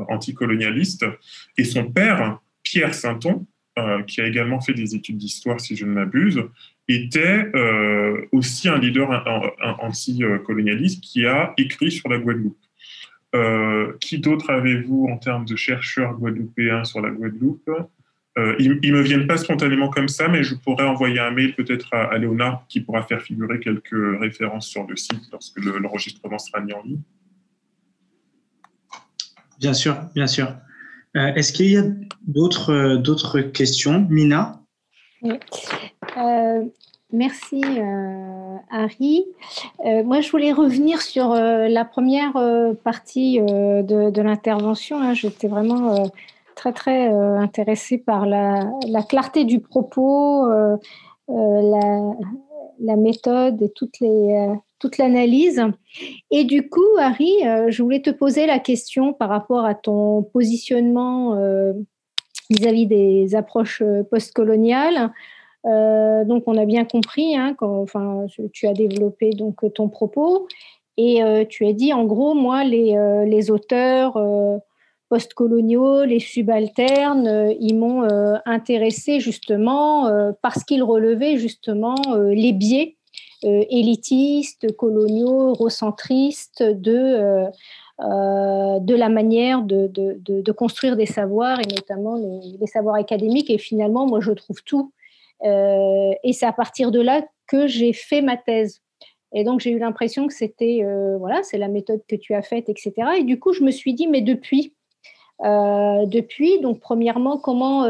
anticolonialiste, 0.09 1.06
et 1.56 1.65
son 1.65 1.90
père, 1.90 2.40
Pierre 2.62 2.94
Sainton, 2.94 3.47
euh, 3.77 4.02
qui 4.05 4.20
a 4.20 4.27
également 4.28 4.61
fait 4.61 4.73
des 4.73 4.94
études 4.94 5.16
d'histoire, 5.16 5.59
si 5.59 5.74
je 5.74 5.85
ne 5.85 5.90
m'abuse, 5.90 6.40
était 6.86 7.44
euh, 7.56 8.24
aussi 8.31 8.69
un 8.69 8.78
leader 8.78 9.11
anti-colonialiste 9.81 11.02
qui 11.02 11.27
a 11.27 11.55
écrit 11.59 11.90
sur 11.90 12.09
la 12.09 12.19
Guadeloupe. 12.19 12.56
Euh, 13.35 13.94
qui 14.01 14.20
d'autre 14.20 14.51
avez-vous 14.51 15.09
en 15.11 15.16
termes 15.16 15.44
de 15.44 15.56
chercheurs 15.56 16.16
guadeloupéens 16.16 16.85
sur 16.85 17.01
la 17.01 17.11
Guadeloupe? 17.11 17.69
Ils 18.36 18.81
ne 18.82 18.97
me 18.97 19.01
viennent 19.01 19.28
pas 19.28 19.36
spontanément 19.36 19.90
comme 19.90 20.09
ça, 20.09 20.27
mais 20.27 20.43
je 20.43 20.56
pourrais 20.56 20.85
envoyer 20.85 21.20
un 21.20 21.31
mail 21.31 21.55
peut-être 21.55 21.94
à, 21.94 22.19
Léonard 22.19 22.65
qui 22.69 22.81
pourra 22.81 23.05
faire 23.05 23.23
figurer 23.23 23.61
quelques 23.61 24.20
références 24.20 24.66
sur 24.66 24.85
le 24.86 24.97
site 24.97 25.23
lorsque 25.31 25.59
l'enregistrement 25.59 26.39
sera 26.39 26.61
mis 26.61 26.73
en 26.73 26.82
ligne. 26.82 27.01
Bien 29.61 29.73
sûr, 29.73 29.97
bien 30.15 30.27
sûr. 30.27 30.48
Euh, 31.16 31.32
est-ce 31.35 31.52
qu'il 31.52 31.70
y 31.70 31.77
a 31.77 31.85
d'autres 32.27 32.73
euh, 32.73 32.97
d'autres 32.97 33.40
questions, 33.40 34.06
Mina? 34.11 34.61
Euh, 35.24 36.65
Merci 37.12 37.62
Harry. 38.70 39.24
moi, 40.05 40.20
je 40.20 40.31
voulais 40.31 40.51
revenir 40.51 41.01
sur 41.01 41.32
la 41.32 41.85
première 41.85 42.32
partie 42.82 43.39
de, 43.39 44.20
l'intervention. 44.20 45.01
Hein. 45.01 45.15
J'étais 45.15 45.47
vraiment 45.47 46.11
très 46.55 46.72
très 46.72 47.09
intéressée 47.09 47.98
par 47.98 48.26
la, 48.26 48.70
clarté 49.09 49.44
du 49.44 49.60
propos, 49.60 50.47
la, 51.28 52.14
la, 52.81 52.97
méthode 52.97 53.62
et 53.62 53.72
les 54.01 54.48
toute 54.85 54.98
l'analyse. 54.98 55.62
Et 56.31 56.44
du 56.44 56.68
coup, 56.68 56.98
Harry, 56.98 57.32
euh, 57.47 57.70
je 57.70 57.82
voulais 57.82 58.02
te 58.02 58.10
poser 58.10 58.44
la 58.44 58.59
question 58.59 59.14
par 59.14 59.31
rapport 59.31 59.64
à 59.64 59.74
ton 59.74 60.22
positionnement 60.22 61.36
euh, 61.36 61.72
vis-à-vis 62.51 62.86
des 62.86 63.35
approches 63.35 63.81
euh, 63.81 64.02
postcoloniales. 64.02 65.10
donc, 65.64 66.43
on 66.47 66.59
a 66.59 66.66
bien 66.66 66.85
compris, 66.85 67.35
hein, 67.35 67.55
quand, 67.56 67.81
enfin, 67.81 68.26
tu 68.52 68.66
as 68.66 68.74
développé 68.74 69.31
donc 69.31 69.56
ton 69.74 69.89
propos 69.89 70.47
et 70.98 71.22
tu 71.48 71.66
as 71.66 71.72
dit, 71.72 71.94
en 71.94 72.05
gros, 72.05 72.35
moi, 72.35 72.64
les 72.64 73.51
auteurs 73.51 74.18
postcoloniaux, 75.14 76.04
les 76.04 76.18
subalternes, 76.18 77.54
ils 77.60 77.78
m'ont 77.78 78.02
intéressé 78.46 79.20
justement 79.20 80.10
parce 80.42 80.64
qu'ils 80.64 80.82
relevaient 80.82 81.36
justement 81.36 81.94
les 82.32 82.52
biais 82.52 82.96
euh, 83.44 83.62
élitistes, 83.68 84.74
coloniaux, 84.76 85.50
eurocentristes 85.50 86.62
de, 86.62 86.96
euh, 86.96 87.46
euh, 88.00 88.78
de 88.80 88.94
la 88.94 89.10
manière 89.10 89.60
de, 89.60 89.86
de, 89.86 90.52
construire 90.52 90.96
des 90.96 91.04
savoirs 91.04 91.60
et 91.60 91.66
notamment 91.66 92.16
les, 92.16 92.66
savoirs 92.66 92.94
académiques. 92.94 93.50
Et 93.50 93.58
finalement, 93.58 94.06
moi, 94.06 94.20
je 94.20 94.32
trouve 94.32 94.62
tout. 94.64 94.92
et 95.42 96.32
c'est 96.32 96.46
à 96.46 96.52
partir 96.52 96.90
de 96.90 97.00
là 97.00 97.22
que 97.46 97.66
j'ai 97.66 97.92
fait 97.92 98.22
ma 98.22 98.38
thèse. 98.38 98.80
Et 99.34 99.44
donc, 99.44 99.60
j'ai 99.60 99.72
eu 99.72 99.78
l'impression 99.78 100.26
que 100.26 100.32
c'était, 100.32 100.82
voilà, 101.18 101.42
c'est 101.42 101.58
la 101.58 101.68
méthode 101.68 102.00
que 102.08 102.16
tu 102.16 102.32
as 102.32 102.42
faite, 102.42 102.70
etc. 102.70 102.92
Et 103.18 103.24
du 103.24 103.38
coup, 103.38 103.52
je 103.52 103.62
me 103.62 103.72
suis 103.72 103.92
dit, 103.92 104.06
mais 104.06 104.22
depuis, 104.22 104.72
depuis, 105.40 106.61
donc 106.61 106.81
premièrement, 106.81 107.39
comment, 107.39 107.86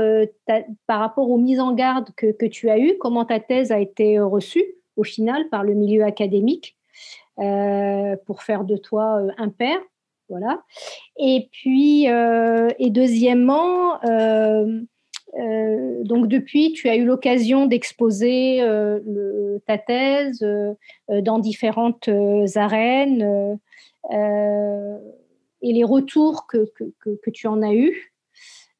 par 0.87 1.01
rapport 1.01 1.31
aux 1.31 1.39
mises 1.39 1.61
en 1.61 1.73
garde 1.73 2.09
que, 2.17 2.47
tu 2.47 2.71
as 2.71 2.79
eues, 2.79 2.97
comment 2.99 3.25
ta 3.25 3.41
thèse 3.41 3.73
a 3.73 3.79
été 3.79 4.19
reçue 4.19 4.65
au 4.97 5.05
final 5.05 5.49
par 5.49 5.65
le 5.65 5.75
milieu 5.75 6.05
académique 6.05 6.77
euh, 7.41 8.15
pour 8.27 8.43
faire 8.43 8.63
de 8.63 8.77
toi 8.77 9.21
euh, 9.21 9.31
un 9.39 9.49
père. 9.49 9.81
Voilà. 10.29 10.63
Et 11.19 11.49
puis, 11.51 12.09
euh, 12.09 12.69
et 12.79 12.91
deuxièmement, 12.91 13.99
donc 16.05 16.29
depuis, 16.29 16.73
tu 16.73 16.89
as 16.89 16.97
eu 16.97 17.05
l'occasion 17.05 17.67
d'exposer 17.67 18.61
ta 19.67 19.79
thèse 19.79 20.47
dans 21.09 21.39
différentes 21.41 22.09
arènes 22.55 23.59
et 25.65 25.73
les 25.73 25.83
retours 25.83 26.47
que, 26.47 26.71
que, 26.77 26.85
que, 27.17 27.31
tu 27.31 27.47
en 27.47 27.63
as 27.63 27.73
eus. 27.73 28.13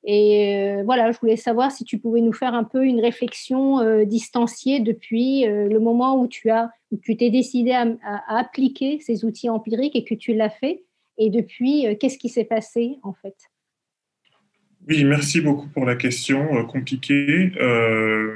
Et 0.05 0.55
euh, 0.55 0.83
voilà, 0.85 1.11
je 1.13 1.19
voulais 1.19 1.39
savoir 1.39 1.73
si 1.73 1.83
tu 1.85 1.99
pouvais 1.99 2.21
nous 2.21 2.35
faire 2.35 2.53
un 2.53 2.63
peu 2.63 2.85
une 2.85 3.01
réflexion 3.01 3.81
euh, 3.81 4.05
distanciée 4.05 4.81
depuis 4.81 5.47
euh, 5.47 5.67
le 5.67 5.81
moment 5.81 6.21
où 6.21 6.29
tu 6.29 6.51
as, 6.51 6.71
où 6.91 6.99
tu 6.99 7.17
t'es 7.17 7.31
décidé 7.31 7.73
à, 7.73 7.89
appliquer 8.29 9.01
ces 9.01 9.25
outils 9.25 9.49
empiriques 9.49 9.97
et 9.97 10.05
que 10.05 10.15
tu 10.15 10.35
l'as 10.35 10.51
fait. 10.51 10.85
Et 11.17 11.31
depuis, 11.31 11.87
qu'est-ce 11.99 12.19
qui 12.19 12.29
s'est 12.29 12.45
passé 12.45 12.99
en 13.03 13.15
fait? 13.15 13.37
Oui, 14.87 15.05
merci 15.05 15.41
beaucoup 15.41 15.69
pour 15.69 15.87
la 15.87 15.97
question 15.97 16.67
compliquée. 16.67 17.53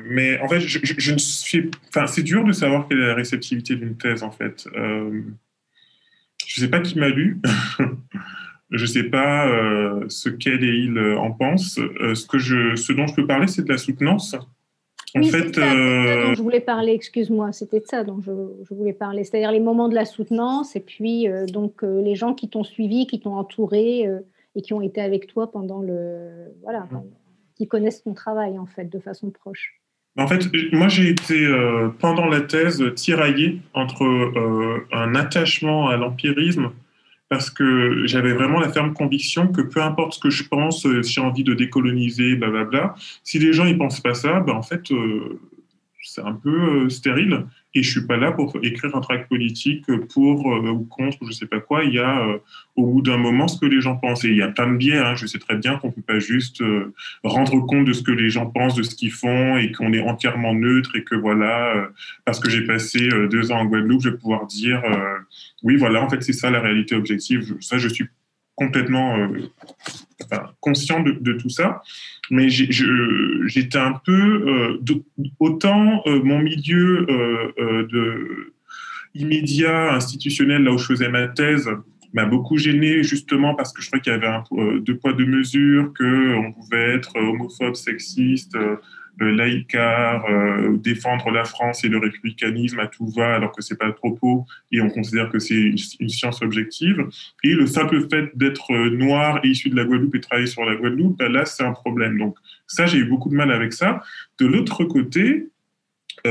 mais 0.06 0.40
en 0.40 0.48
fait, 0.48 0.60
je, 0.60 1.12
ne 1.12 1.18
suis, 1.18 1.70
enfin, 1.88 2.06
c'est 2.06 2.22
dur 2.22 2.44
de 2.44 2.52
savoir 2.52 2.88
quelle 2.88 3.00
est 3.00 3.06
la 3.08 3.14
réceptivité 3.14 3.76
d'une 3.76 3.98
thèse 3.98 4.22
en 4.22 4.30
fait. 4.30 4.66
Je 6.58 6.64
ne 6.64 6.66
sais 6.66 6.70
pas 6.70 6.80
qui 6.80 6.98
m'a 6.98 7.08
lu. 7.08 7.40
Je 8.70 8.82
ne 8.82 8.86
sais 8.86 9.04
pas 9.04 9.48
euh, 9.48 10.04
ce 10.10 10.28
qu'elle 10.28 10.62
et 10.62 10.76
il 10.76 10.98
euh, 10.98 11.18
en 11.18 11.32
pensent. 11.32 11.78
Euh, 11.78 12.14
ce, 12.14 12.26
que 12.26 12.36
je, 12.36 12.76
ce 12.76 12.92
dont 12.92 13.06
je 13.06 13.14
peux 13.14 13.26
parler, 13.26 13.46
c'est 13.46 13.62
de 13.62 13.72
la 13.72 13.78
soutenance. 13.78 14.34
En 15.14 15.20
oui, 15.20 15.30
fait, 15.30 15.54
ça, 15.54 15.72
dont 15.72 16.34
je 16.34 16.42
voulais 16.42 16.60
parler, 16.60 16.92
excuse-moi, 16.92 17.52
c'était 17.52 17.80
de 17.80 17.86
ça 17.86 18.04
dont 18.04 18.20
je, 18.20 18.30
je 18.68 18.74
voulais 18.74 18.92
parler, 18.92 19.24
c'est-à-dire 19.24 19.52
les 19.52 19.60
moments 19.60 19.88
de 19.88 19.94
la 19.94 20.04
soutenance 20.04 20.76
et 20.76 20.80
puis 20.80 21.26
donc 21.50 21.80
les 21.82 22.14
gens 22.14 22.34
qui 22.34 22.50
t'ont 22.50 22.62
suivi, 22.62 23.06
qui 23.06 23.18
t'ont 23.18 23.34
entouré 23.34 24.06
et 24.54 24.60
qui 24.60 24.74
ont 24.74 24.82
été 24.82 25.00
avec 25.00 25.26
toi 25.26 25.50
pendant 25.50 25.80
le. 25.80 26.52
Voilà, 26.62 26.80
mmh. 26.80 27.00
qui 27.56 27.66
connaissent 27.66 28.02
ton 28.02 28.12
travail 28.12 28.58
en 28.58 28.66
fait 28.66 28.84
de 28.84 28.98
façon 28.98 29.30
proche. 29.30 29.80
En 30.18 30.26
fait, 30.26 30.48
moi 30.72 30.88
j'ai 30.88 31.08
été 31.08 31.48
pendant 32.00 32.26
la 32.26 32.40
thèse 32.40 32.82
tiraillé 32.96 33.60
entre 33.72 34.04
un 34.92 35.14
attachement 35.14 35.88
à 35.88 35.96
l'empirisme 35.96 36.72
parce 37.28 37.50
que 37.50 38.06
j'avais 38.06 38.32
vraiment 38.32 38.60
la 38.60 38.70
ferme 38.70 38.94
conviction 38.94 39.48
que 39.48 39.60
peu 39.60 39.82
importe 39.82 40.14
ce 40.14 40.18
que 40.18 40.30
je 40.30 40.44
pense, 40.44 40.86
euh, 40.86 41.02
si 41.02 41.14
j'ai 41.14 41.20
envie 41.20 41.44
de 41.44 41.54
décoloniser, 41.54 42.36
blablabla, 42.36 42.94
si 43.22 43.38
les 43.38 43.52
gens 43.52 43.66
ils 43.66 43.76
pensent 43.76 44.00
pas 44.00 44.14
ça, 44.14 44.40
ben 44.40 44.54
en 44.54 44.62
fait, 44.62 44.90
euh, 44.90 45.38
c'est 46.02 46.22
un 46.22 46.32
peu 46.32 46.84
euh, 46.84 46.88
stérile. 46.88 47.44
Et 47.74 47.82
je 47.82 47.90
suis 47.90 48.06
pas 48.06 48.16
là 48.16 48.32
pour 48.32 48.56
écrire 48.62 48.96
un 48.96 49.00
tract 49.00 49.28
politique 49.28 49.84
pour 50.12 50.46
ou 50.46 50.84
contre, 50.86 51.18
je 51.26 51.32
sais 51.32 51.46
pas 51.46 51.60
quoi. 51.60 51.84
Il 51.84 51.92
y 51.92 51.98
a 51.98 52.26
au 52.76 52.86
bout 52.86 53.02
d'un 53.02 53.18
moment 53.18 53.46
ce 53.46 53.60
que 53.60 53.66
les 53.66 53.80
gens 53.80 53.96
pensent. 53.96 54.24
Et 54.24 54.28
il 54.28 54.36
y 54.36 54.42
a 54.42 54.48
plein 54.48 54.72
de 54.72 54.76
biais. 54.76 54.96
Hein. 54.96 55.14
Je 55.14 55.26
sais 55.26 55.38
très 55.38 55.56
bien 55.56 55.76
qu'on 55.76 55.92
peut 55.92 56.02
pas 56.02 56.18
juste 56.18 56.62
rendre 57.22 57.60
compte 57.66 57.84
de 57.84 57.92
ce 57.92 58.02
que 58.02 58.10
les 58.10 58.30
gens 58.30 58.46
pensent, 58.46 58.74
de 58.74 58.82
ce 58.82 58.94
qu'ils 58.94 59.12
font, 59.12 59.58
et 59.58 59.70
qu'on 59.70 59.92
est 59.92 60.00
entièrement 60.00 60.54
neutre 60.54 60.96
et 60.96 61.04
que 61.04 61.14
voilà, 61.14 61.90
parce 62.24 62.40
que 62.40 62.48
j'ai 62.48 62.64
passé 62.64 63.06
deux 63.30 63.52
ans 63.52 63.58
en 63.58 63.66
Guadeloupe, 63.66 64.02
je 64.02 64.08
vais 64.08 64.16
pouvoir 64.16 64.46
dire 64.46 64.82
oui, 65.62 65.76
voilà, 65.76 66.02
en 66.02 66.08
fait, 66.08 66.22
c'est 66.22 66.32
ça 66.32 66.50
la 66.50 66.60
réalité 66.60 66.94
objective. 66.94 67.56
Ça, 67.60 67.78
je 67.78 67.88
suis 67.88 68.08
complètement 68.58 69.16
euh, 69.16 70.36
conscient 70.60 71.00
de, 71.00 71.32
tout 71.34 71.48
ça. 71.48 71.80
Mais 72.30 72.48
j'étais 72.48 73.78
un 73.78 73.94
peu. 74.04 74.78
Euh, 74.82 75.02
autant 75.38 76.02
euh, 76.06 76.20
mon 76.22 76.40
milieu 76.40 77.06
de, 77.56 78.52
immédiat, 79.14 79.94
institutionnel, 79.94 80.64
là 80.64 80.72
où 80.72 80.78
je 80.78 80.86
faisais 80.86 81.08
ma 81.08 81.28
thèse, 81.28 81.70
m'a 82.12 82.24
beaucoup 82.24 82.56
gêné 82.56 83.02
justement 83.02 83.54
parce 83.54 83.72
que 83.72 83.80
je 83.82 83.88
crois 83.88 84.00
qu'il 84.00 84.12
y 84.12 84.16
avait 84.16 84.26
un, 84.26 84.42
deux 84.80 84.96
poids 84.96 85.12
deux 85.12 85.26
mesures, 85.26 85.92
qu'on 85.96 86.52
pouvait 86.52 86.94
être 86.96 87.16
homophobe, 87.16 87.76
sexiste, 87.76 88.56
laïcard, 89.20 90.26
défendre 90.78 91.30
la 91.30 91.44
France 91.44 91.84
et 91.84 91.88
le 91.88 91.98
républicanisme 91.98 92.78
à 92.80 92.86
tout 92.86 93.08
va 93.08 93.34
alors 93.34 93.52
que 93.52 93.62
c'est 93.62 93.76
pas 93.76 93.86
le 93.86 93.94
propos 93.94 94.46
et 94.72 94.80
on 94.80 94.90
considère 94.90 95.28
que 95.28 95.38
c'est 95.38 95.54
une, 95.54 96.08
science 96.08 96.42
objective. 96.42 97.06
Et 97.44 97.54
le 97.54 97.66
simple 97.66 98.08
fait 98.08 98.36
d'être 98.36 98.72
noir 98.90 99.40
et 99.44 99.48
issu 99.48 99.70
de 99.70 99.76
la 99.76 99.84
Guadeloupe 99.84 100.14
et 100.14 100.20
travailler 100.20 100.46
sur 100.46 100.64
la 100.64 100.76
Guadeloupe, 100.76 101.18
ben 101.18 101.32
là 101.32 101.44
c'est 101.44 101.64
un 101.64 101.72
problème. 101.72 102.18
Donc 102.18 102.36
ça 102.66 102.86
j'ai 102.86 102.98
eu 102.98 103.04
beaucoup 103.04 103.28
de 103.28 103.34
mal 103.34 103.52
avec 103.52 103.72
ça. 103.72 104.02
De 104.38 104.46
l'autre 104.46 104.84
côté, 104.84 105.48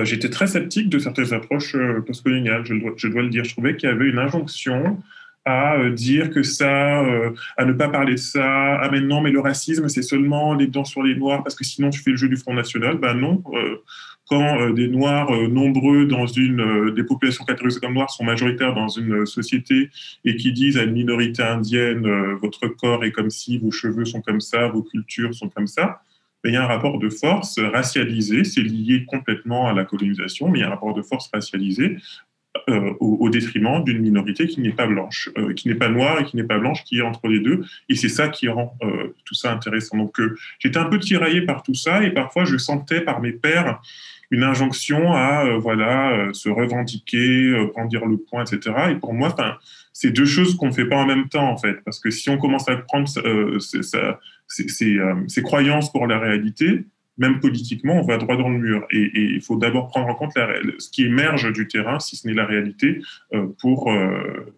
j'étais 0.03 0.29
très 0.29 0.47
sceptique 0.47 0.89
de 0.89 0.99
certaines 0.99 1.33
approches 1.33 1.75
postcoloniales, 2.05 2.65
je 2.65 3.07
dois 3.07 3.21
le 3.21 3.29
dire. 3.29 3.43
Je 3.43 3.51
trouvais 3.51 3.75
qu'il 3.75 3.89
y 3.89 3.91
avait 3.91 4.07
une 4.07 4.19
injonction 4.19 5.01
à 5.47 5.77
euh, 5.77 5.91
dire 5.91 6.29
que 6.29 6.43
ça, 6.43 7.01
euh, 7.03 7.31
à 7.55 7.63
ne 7.63 7.71
pas 7.71 7.87
parler 7.87 8.13
de 8.13 8.19
ça, 8.19 8.75
ah 8.81 8.89
mais 8.91 8.99
non, 8.99 9.21
mais 9.21 9.31
le 9.31 9.39
racisme, 9.39 9.87
c'est 9.87 10.01
seulement 10.01 10.53
les 10.53 10.67
dents 10.67 10.83
sur 10.83 11.01
les 11.03 11.15
noirs 11.15 11.41
parce 11.41 11.55
que 11.55 11.63
sinon 11.63 11.89
tu 11.89 12.01
fais 12.01 12.11
le 12.11 12.17
jeu 12.17 12.27
du 12.27 12.35
Front 12.35 12.53
National. 12.53 12.97
Ben 12.97 13.13
non, 13.13 13.41
euh, 13.53 13.77
quand 14.27 14.71
des 14.71 14.89
noirs 14.89 15.31
nombreux 15.47 16.05
dans 16.05 16.27
une, 16.27 16.93
des 16.93 17.03
populations 17.05 17.45
catégorisées 17.45 17.79
comme 17.79 17.93
noires 17.93 18.09
sont 18.09 18.25
majoritaires 18.25 18.73
dans 18.73 18.89
une 18.89 19.25
société 19.25 19.89
et 20.25 20.35
qui 20.35 20.51
disent 20.51 20.77
à 20.77 20.83
une 20.83 20.91
minorité 20.91 21.43
indienne, 21.43 22.05
votre 22.41 22.67
corps 22.67 23.05
est 23.05 23.13
comme 23.13 23.29
si, 23.29 23.57
vos 23.57 23.71
cheveux 23.71 24.03
sont 24.03 24.19
comme 24.19 24.41
ça, 24.41 24.67
vos 24.67 24.83
cultures 24.83 25.33
sont 25.33 25.47
comme 25.47 25.67
ça, 25.67 26.01
ben, 26.43 26.49
il 26.49 26.53
y 26.53 26.57
a 26.57 26.63
un 26.63 26.67
rapport 26.67 26.99
de 26.99 27.09
force 27.09 27.57
racialisé, 27.57 28.43
c'est 28.43 28.61
lié 28.61 29.05
complètement 29.05 29.69
à 29.69 29.73
la 29.73 29.85
colonisation, 29.85 30.49
mais 30.49 30.59
il 30.59 30.61
y 30.63 30.65
a 30.65 30.67
un 30.67 30.71
rapport 30.71 30.93
de 30.93 31.01
force 31.01 31.29
racialisé 31.33 31.95
euh, 32.69 32.93
au, 32.99 33.29
détriment 33.29 33.83
d'une 33.83 33.99
minorité 33.99 34.47
qui 34.47 34.61
n'est 34.61 34.71
pas 34.71 34.87
blanche, 34.87 35.29
euh, 35.37 35.53
qui 35.53 35.67
n'est 35.67 35.75
pas 35.75 35.89
noire 35.89 36.19
et 36.21 36.25
qui 36.25 36.35
n'est 36.35 36.43
pas 36.43 36.57
blanche, 36.57 36.83
qui 36.83 36.99
est 36.99 37.01
entre 37.01 37.27
les 37.27 37.39
deux. 37.39 37.63
Et 37.89 37.95
c'est 37.95 38.09
ça 38.09 38.29
qui 38.29 38.47
rend 38.47 38.75
euh, 38.83 39.15
tout 39.25 39.33
ça 39.33 39.51
intéressant. 39.51 39.97
Donc 39.97 40.19
j'étais 40.59 40.77
un 40.77 40.85
peu 40.85 40.99
tiraillé 40.99 41.41
par 41.41 41.63
tout 41.63 41.73
ça 41.73 42.03
et 42.03 42.11
parfois 42.11 42.45
je 42.45 42.57
sentais 42.57 43.01
par 43.01 43.21
mes 43.21 43.31
pairs 43.31 43.81
une 44.29 44.43
injonction 44.43 45.13
à 45.13 45.57
voilà 45.57 46.29
se 46.33 46.49
revendiquer, 46.49 47.55
prendre 47.71 48.05
le 48.05 48.17
point, 48.17 48.43
etc. 48.43 48.75
Et 48.91 48.95
pour 48.95 49.13
moi, 49.13 49.33
c'est 49.93 50.11
deux 50.11 50.25
choses 50.25 50.57
qu'on 50.57 50.67
ne 50.67 50.73
fait 50.73 50.85
pas 50.85 50.97
en 50.97 51.05
même 51.05 51.29
temps 51.29 51.49
en 51.49 51.57
fait, 51.57 51.81
parce 51.85 51.99
que 52.01 52.09
si 52.09 52.29
on 52.29 52.37
commence 52.37 52.67
à 52.67 52.75
prendre 52.75 53.07
ces 54.47 55.41
croyances 55.43 55.91
pour 55.93 56.07
la 56.07 56.19
réalité, 56.19 56.85
même 57.17 57.39
politiquement, 57.39 57.95
on 57.95 58.05
va 58.05 58.17
droit 58.17 58.37
dans 58.37 58.49
le 58.49 58.57
mur. 58.57 58.85
Et 58.91 59.11
il 59.13 59.41
faut 59.41 59.57
d'abord 59.57 59.87
prendre 59.87 60.07
en 60.07 60.15
compte 60.15 60.33
ce 60.33 60.89
qui 60.89 61.05
émerge 61.05 61.51
du 61.51 61.67
terrain, 61.67 61.99
si 61.99 62.15
ce 62.15 62.27
n'est 62.27 62.33
la 62.33 62.45
réalité, 62.45 63.01
euh, 63.33 63.47
pour 63.59 63.91
euh, 63.91 64.53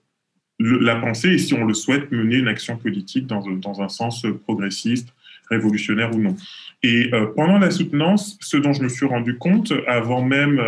la 0.59 0.97
penser 0.97 1.29
et 1.29 1.37
si 1.37 1.53
on 1.53 1.65
le 1.65 1.73
souhaite, 1.73 2.11
mener 2.11 2.37
une 2.37 2.47
action 2.47 2.77
politique 2.77 3.27
dans, 3.27 3.41
dans 3.49 3.81
un 3.81 3.89
sens 3.89 4.25
progressiste, 4.43 5.13
révolutionnaire 5.49 6.13
ou 6.13 6.19
non. 6.19 6.35
Et 6.83 7.09
euh, 7.13 7.27
pendant 7.35 7.59
la 7.59 7.71
soutenance, 7.71 8.37
ce 8.41 8.57
dont 8.57 8.73
je 8.73 8.83
me 8.83 8.89
suis 8.89 9.05
rendu 9.05 9.37
compte, 9.37 9.73
avant 9.87 10.21
même 10.21 10.61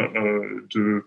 de 0.74 1.04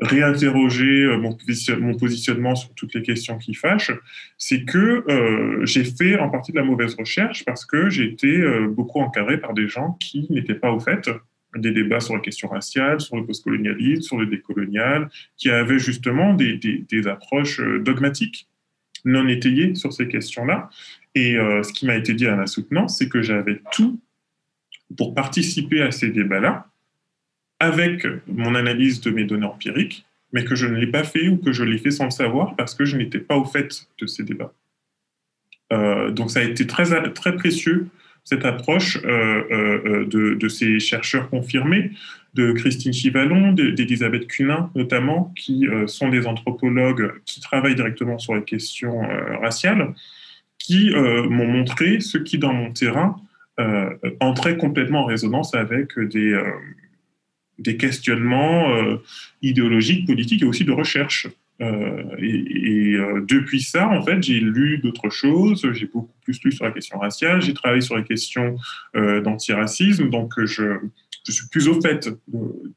réinterroger 0.00 1.04
euh, 1.04 1.18
mon, 1.18 1.94
positionnement 1.94 2.54
sur 2.54 2.72
toutes 2.74 2.94
les 2.94 3.02
questions 3.02 3.38
qui 3.38 3.54
fâchent, 3.54 3.92
c'est 4.36 4.64
que 4.64 5.04
euh, 5.08 5.64
j'ai 5.64 5.84
fait 5.84 6.18
en 6.18 6.28
partie 6.28 6.52
de 6.52 6.58
la 6.58 6.64
mauvaise 6.64 6.94
recherche 6.94 7.44
parce 7.44 7.64
que 7.64 7.88
j'ai 7.88 8.04
été 8.04 8.28
euh, 8.28 8.68
beaucoup 8.68 9.00
encadré 9.00 9.38
par 9.38 9.54
des 9.54 9.68
gens 9.68 9.96
qui 10.00 10.26
n'étaient 10.30 10.54
pas 10.54 10.70
au 10.70 10.80
fait 10.80 11.10
des 11.56 11.70
débats 11.70 12.00
sur 12.00 12.14
la 12.14 12.20
question 12.20 12.48
raciale, 12.48 13.00
sur 13.00 13.16
le 13.16 13.24
postcolonialisme, 13.24 14.02
sur 14.02 14.18
le 14.18 14.26
décolonial, 14.26 15.08
qui 15.38 15.48
avaient 15.48 15.78
justement 15.78 16.34
des, 16.34 17.06
approches 17.06 17.62
dogmatiques, 17.80 18.46
non 19.06 19.26
étayées 19.26 19.74
sur 19.74 19.90
ces 19.90 20.06
questions-là. 20.06 20.68
Et 21.14 21.36
ce 21.36 21.72
qui 21.72 21.86
m'a 21.86 21.94
été 21.94 22.12
dit 22.12 22.26
à 22.26 22.36
la 22.36 22.46
soutenance, 22.46 22.98
c'est 22.98 23.08
que 23.08 23.22
j'avais 23.22 23.62
tout 23.72 23.98
pour 24.98 25.14
participer 25.14 25.80
à 25.80 25.90
ces 25.92 26.10
débats-là, 26.10 26.66
avec 27.58 28.06
mon 28.26 28.54
analyse 28.54 29.00
de 29.00 29.10
mes 29.10 29.24
données 29.24 29.46
empiriques, 29.46 30.04
mais 30.32 30.44
que 30.44 30.54
je 30.54 30.66
ne 30.66 30.76
l'ai 30.76 30.86
pas 30.86 31.04
fait 31.04 31.28
ou 31.28 31.36
que 31.36 31.52
je 31.52 31.64
l'ai 31.64 31.78
fait 31.78 31.90
sans 31.90 32.04
le 32.04 32.10
savoir 32.10 32.56
parce 32.56 32.74
que 32.74 32.84
je 32.84 32.96
n'étais 32.96 33.20
pas 33.20 33.36
au 33.36 33.44
fait 33.44 33.86
de 34.00 34.06
ces 34.06 34.22
débats. 34.22 34.52
Euh, 35.72 36.10
donc 36.10 36.30
ça 36.30 36.40
a 36.40 36.42
été 36.42 36.66
très, 36.66 36.84
très 37.12 37.34
précieux, 37.34 37.88
cette 38.24 38.44
approche 38.44 38.98
euh, 39.04 39.42
euh, 39.50 40.36
de, 40.36 40.48
ces 40.48 40.80
chercheurs 40.80 41.30
confirmés, 41.30 41.92
de 42.34 42.52
Christine 42.52 42.92
Chivalon, 42.92 43.52
d'Elisabeth 43.52 44.26
Cunin 44.26 44.70
notamment, 44.74 45.32
qui 45.36 45.66
sont 45.86 46.10
des 46.10 46.26
anthropologues 46.26 47.12
qui 47.24 47.40
travaillent 47.40 47.74
directement 47.74 48.18
sur 48.18 48.34
les 48.34 48.42
questions 48.42 49.00
raciales, 49.40 49.94
qui 50.58 50.90
m'ont 50.90 51.46
montré 51.46 52.00
ce 52.00 52.18
qui, 52.18 52.36
dans 52.36 52.52
mon 52.52 52.72
terrain, 52.72 53.16
entrait 54.20 54.58
complètement 54.58 55.04
en 55.04 55.06
résonance 55.06 55.54
avec 55.54 55.98
des 55.98 56.38
des 57.58 57.76
questionnements 57.76 58.74
euh, 58.74 58.96
idéologiques, 59.42 60.06
politiques 60.06 60.42
et 60.42 60.44
aussi 60.44 60.64
de 60.64 60.72
recherche. 60.72 61.28
Euh, 61.62 62.04
et, 62.18 62.94
euh, 62.96 63.24
depuis 63.26 63.62
ça, 63.62 63.88
en 63.88 64.02
fait, 64.02 64.22
j'ai 64.22 64.40
lu 64.40 64.78
d'autres 64.78 65.08
choses. 65.08 65.66
J'ai 65.72 65.86
beaucoup 65.86 66.12
plus 66.22 66.38
lu 66.44 66.52
sur 66.52 66.64
la 66.64 66.70
question 66.70 66.98
raciale. 66.98 67.40
J'ai 67.40 67.54
travaillé 67.54 67.80
sur 67.80 67.96
les 67.96 68.04
questions 68.04 68.56
d'antiracisme. 68.94 70.10
Donc, 70.10 70.32
je, 70.38 70.78
je, 71.26 71.32
suis 71.32 71.48
plus 71.48 71.68
au 71.68 71.80
fait 71.80 72.08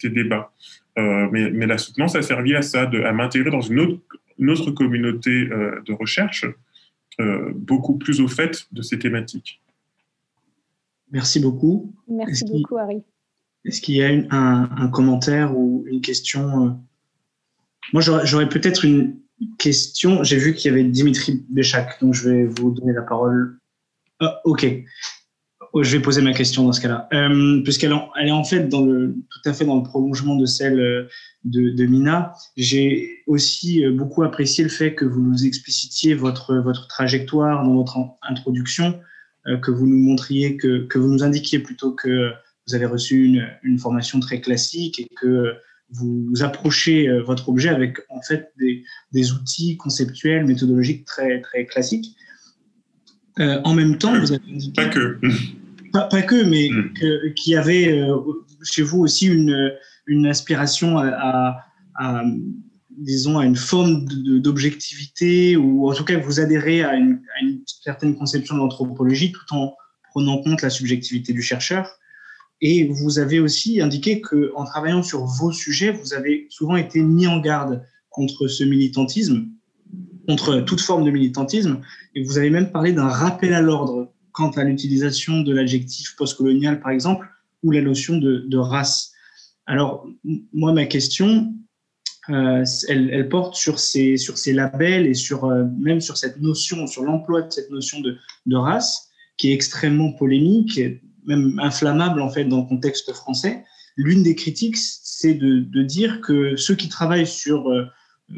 des 0.01 0.09
débats. 0.09 0.51
Mais, 0.97 1.49
mais, 1.51 1.65
la 1.65 1.77
soutenance 1.77 2.15
a 2.15 2.21
servi 2.21 2.55
à 2.55 2.61
ça, 2.61 2.85
de, 2.85 3.01
à 3.01 3.13
m'intégrer 3.13 3.51
dans 3.51 3.61
une 3.61 3.79
autre, 3.79 4.01
une 4.37 4.49
autre 4.49 4.71
communauté 4.71 5.45
de 5.45 5.93
recherche, 5.93 6.45
beaucoup 7.55 7.97
plus 7.97 8.19
au 8.19 8.27
fait 8.27 8.67
de 8.73 8.81
ces 8.81 8.99
thématiques. 8.99 9.61
Merci 11.11 11.39
beaucoup. 11.39 11.93
Merci 12.07 12.45
beaucoup, 12.45 12.77
Harry. 12.77 13.01
Est-ce 13.65 13.81
qu'il 13.81 13.95
y 13.95 14.03
a 14.03 14.09
un, 14.31 14.87
commentaire 14.87 15.55
ou 15.57 15.83
une 15.87 16.01
question 16.01 16.65
euh? 16.65 16.69
Moi, 17.93 18.01
j'aurais 18.01 18.49
peut-être 18.49 18.85
une 18.85 19.17
question. 19.57 20.23
J'ai 20.23 20.37
vu 20.37 20.53
qu'il 20.53 20.71
y 20.71 20.73
avait 20.73 20.83
Dimitri 20.83 21.43
Béchac, 21.49 21.99
donc 22.01 22.13
je 22.13 22.29
vais 22.29 22.45
vous 22.45 22.71
donner 22.71 22.93
la 22.93 23.01
parole. 23.01 23.57
Ah, 24.19 24.39
ok. 24.45 24.67
Oh, 25.73 25.83
je 25.83 25.95
vais 25.95 26.01
poser 26.01 26.21
ma 26.21 26.33
question 26.33 26.65
dans 26.65 26.71
ce 26.71 26.81
cas-là, 26.81 27.07
euh, 27.13 27.61
puisqu'elle 27.63 27.93
elle 28.19 28.27
est 28.27 28.31
en 28.31 28.43
fait 28.43 28.69
tout 28.69 29.13
à 29.45 29.53
fait 29.53 29.65
dans 29.65 29.77
le 29.77 29.83
prolongement 29.83 30.35
de 30.35 30.45
celle 30.45 30.79
euh, 30.79 31.07
de, 31.43 31.85
Mina. 31.85 32.33
J'ai 32.57 33.23
aussi 33.27 33.85
beaucoup 33.87 34.23
apprécié 34.23 34.63
le 34.63 34.69
fait 34.69 34.95
que 34.95 35.05
vous 35.05 35.21
nous 35.21 35.45
explicitiez 35.45 36.15
votre, 36.15 36.55
votre 36.55 36.87
trajectoire 36.87 37.63
dans 37.63 37.75
votre 37.75 37.97
introduction, 38.23 38.99
que 39.61 39.71
vous 39.71 39.87
nous 39.87 39.97
montriez, 39.97 40.57
que, 40.57 40.85
que 40.85 40.99
vous 40.99 41.07
nous 41.07 41.23
indiquiez 41.23 41.59
plutôt 41.59 41.91
que 41.91 42.33
vous 42.69 42.75
avez 42.75 42.85
reçu 42.85 43.25
une, 43.63 43.79
formation 43.79 44.19
très 44.19 44.41
classique 44.41 44.99
et 44.99 45.07
que 45.19 45.53
vous 45.91 46.31
approchez 46.41 47.07
euh, 47.07 47.23
votre 47.23 47.49
objet 47.49 47.69
avec 47.69 47.97
en 48.09 48.21
fait 48.21 48.53
des, 49.11 49.31
outils 49.31 49.75
conceptuels, 49.77 50.45
méthodologiques 50.45 51.05
très, 51.05 51.41
très 51.41 51.65
classiques. 51.65 52.15
Euh, 53.39 53.59
en 53.63 53.73
même 53.73 53.97
temps, 53.97 54.17
vous 54.19 54.31
avez 54.31 54.41
Pas 54.75 54.89
que. 54.89 55.19
Pas, 55.91 56.21
que, 56.21 56.43
mais 56.43 56.69
mm. 56.69 57.33
qu'il 57.33 57.53
y 57.53 57.55
avait 57.55 57.99
euh, 57.99 58.15
chez 58.61 58.83
vous 58.83 58.99
aussi 58.99 59.25
une, 59.25 59.73
une 60.05 60.27
aspiration 60.27 60.99
à, 60.99 61.65
disons, 62.91 63.39
à 63.39 63.45
une 63.45 63.55
forme 63.55 64.05
d'objectivité, 64.05 65.57
ou 65.57 65.89
en 65.89 65.93
tout 65.95 66.03
cas 66.03 66.19
vous 66.19 66.39
adhérez 66.39 66.83
à 66.83 66.93
une, 66.93 67.21
à 67.35 67.43
une 67.43 67.61
certaine 67.65 68.15
conception 68.15 68.53
de 68.53 68.59
l'anthropologie 68.59 69.31
tout 69.31 69.55
en 69.55 69.73
prenant 70.11 70.33
en 70.33 70.43
compte 70.43 70.61
la 70.61 70.69
subjectivité 70.69 71.33
du 71.33 71.41
chercheur. 71.41 71.99
Et 72.61 72.87
vous 72.87 73.19
avez 73.19 73.39
aussi 73.39 73.79
indiqué 73.79 74.21
qu'en 74.21 74.65
travaillant 74.65 75.03
sur 75.03 75.23
vos 75.25 75.51
sujets, 75.51 75.91
vous 75.91 76.13
avez 76.13 76.47
souvent 76.49 76.75
été 76.75 77.01
mis 77.01 77.27
en 77.27 77.39
garde 77.39 77.83
contre 78.09 78.47
ce 78.47 78.63
militantisme, 78.63 79.47
contre 80.27 80.59
toute 80.61 80.81
forme 80.81 81.05
de 81.05 81.11
militantisme, 81.11 81.81
et 82.15 82.23
vous 82.23 82.37
avez 82.37 82.49
même 82.49 82.71
parlé 82.71 82.91
d'un 82.91 83.07
rappel 83.07 83.53
à 83.53 83.61
l'ordre 83.61 84.11
quant 84.31 84.51
à 84.51 84.63
l'utilisation 84.63 85.41
de 85.41 85.53
l'adjectif 85.53 86.15
postcolonial, 86.17 86.81
par 86.81 86.91
exemple, 86.91 87.27
ou 87.63 87.71
la 87.71 87.81
notion 87.81 88.17
de, 88.17 88.57
race. 88.57 89.11
Alors, 89.65 90.07
moi, 90.53 90.73
ma 90.73 90.85
question, 90.85 91.53
euh, 92.29 92.63
elle, 92.87 93.29
porte 93.29 93.55
sur 93.55 93.79
ces, 93.79 94.17
sur 94.17 94.37
ces 94.37 94.53
labels 94.53 95.07
et 95.07 95.13
sur, 95.13 95.45
euh, 95.45 95.65
même 95.79 96.01
sur 96.01 96.17
cette 96.17 96.39
notion, 96.41 96.87
sur 96.87 97.03
l'emploi 97.03 97.43
de 97.43 97.51
cette 97.51 97.69
notion 97.69 97.99
de, 98.01 98.17
de 98.45 98.55
race, 98.55 99.09
qui 99.37 99.51
est 99.51 99.53
extrêmement 99.53 100.11
polémique, 100.13 100.79
même 101.25 101.59
inflammable 101.59 102.21
en 102.21 102.29
fait 102.29 102.45
dans 102.45 102.61
le 102.61 102.67
contexte 102.67 103.13
français. 103.13 103.63
L'une 103.95 104.23
des 104.23 104.35
critiques, 104.35 104.77
c'est 104.77 105.33
de, 105.33 105.83
dire 105.83 106.21
que 106.21 106.55
ceux 106.55 106.75
qui 106.75 106.87
travaillent 106.87 107.27
sur 107.27 107.69
euh, 107.69 107.85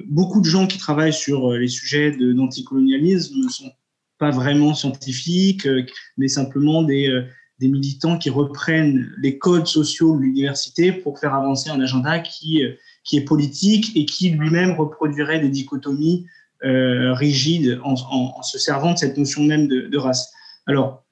beaucoup 0.08 0.42
de 0.42 0.46
gens 0.46 0.66
qui 0.66 0.78
travaillent 0.78 1.14
sur 1.14 1.52
euh, 1.52 1.58
les 1.58 1.68
sujets 1.68 2.12
d'anticolonialisme 2.12 3.38
ne 3.44 3.50
sont 3.50 3.72
pas 4.18 4.32
vraiment 4.32 4.74
scientifiques, 4.74 5.68
euh, 5.68 5.86
mais 6.18 6.28
simplement 6.28 6.82
des, 6.82 7.28
militants 7.60 8.18
qui 8.18 8.32
reprennent 8.32 9.14
les 9.20 9.38
codes 9.38 9.68
sociaux 9.68 10.16
de 10.16 10.22
l'université 10.22 10.92
pour 10.92 11.20
faire 11.20 11.36
avancer 11.36 11.70
un 11.70 11.80
agenda 11.80 12.18
qui, 12.18 12.64
qui 13.04 13.18
est 13.18 13.24
politique 13.24 13.96
et 13.96 14.08
qui 14.08 14.32
lui-même 14.32 14.72
reproduirait 14.72 15.40
des 15.40 15.50
dichotomies 15.50 16.26
rigides 16.64 17.80
en, 17.84 18.42
se 18.42 18.58
servant 18.58 18.94
de 18.94 18.98
cette 18.98 19.16
notion 19.16 19.44
même 19.44 19.68
de, 19.68 19.82
de 19.82 19.98
race. 20.00 20.32
Alors, 20.66 21.06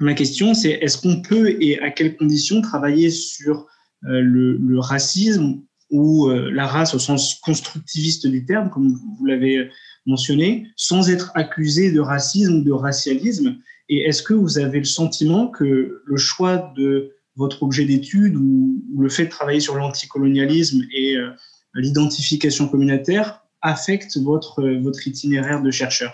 ma 0.00 0.14
question, 0.14 0.54
c'est 0.54 0.70
est-ce 0.70 0.98
qu'on 0.98 1.22
peut 1.22 1.56
et 1.60 1.78
à 1.80 1.90
quelles 1.90 2.16
conditions 2.16 2.60
travailler 2.60 3.10
sur 3.10 3.66
le, 4.02 4.78
racisme 4.78 5.62
ou 5.90 6.30
la 6.30 6.66
race 6.66 6.94
au 6.94 6.98
sens 6.98 7.34
constructiviste 7.34 8.26
du 8.26 8.44
terme, 8.46 8.70
comme 8.70 8.94
vous 9.18 9.26
l'avez 9.26 9.68
mentionné, 10.06 10.66
sans 10.76 11.10
être 11.10 11.32
accusé 11.34 11.92
de 11.92 12.00
racisme 12.00 12.60
ou 12.60 12.64
de 12.64 12.72
racialisme? 12.72 13.58
Et 13.90 14.02
est-ce 14.02 14.22
que 14.22 14.32
vous 14.32 14.58
avez 14.58 14.78
le 14.78 14.84
sentiment 14.84 15.48
que 15.48 16.02
le 16.04 16.16
choix 16.16 16.72
de 16.76 17.12
votre 17.36 17.62
objet 17.62 17.84
d'étude 17.84 18.36
ou, 18.36 18.84
le 18.98 19.08
fait 19.08 19.24
de 19.24 19.30
travailler 19.30 19.60
sur 19.60 19.74
l'anticolonialisme 19.74 20.82
et 20.92 21.16
euh, 21.16 21.30
l'identification 21.74 22.68
communautaire 22.68 23.42
affecte 23.62 24.16
votre, 24.18 24.62
votre 24.62 25.06
itinéraire 25.08 25.62
de 25.62 25.70
chercheur? 25.70 26.12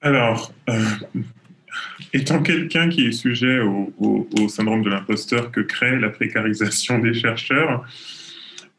Alors, 0.00 0.52
euh, 0.68 0.82
étant 2.12 2.42
quelqu'un 2.42 2.88
qui 2.88 3.06
est 3.06 3.12
sujet 3.12 3.60
au, 3.60 4.48
syndrome 4.48 4.82
de 4.82 4.90
l'imposteur 4.90 5.50
que 5.50 5.60
crée 5.60 5.98
la 5.98 6.10
précarisation 6.10 6.98
des 6.98 7.14
chercheurs, 7.14 7.84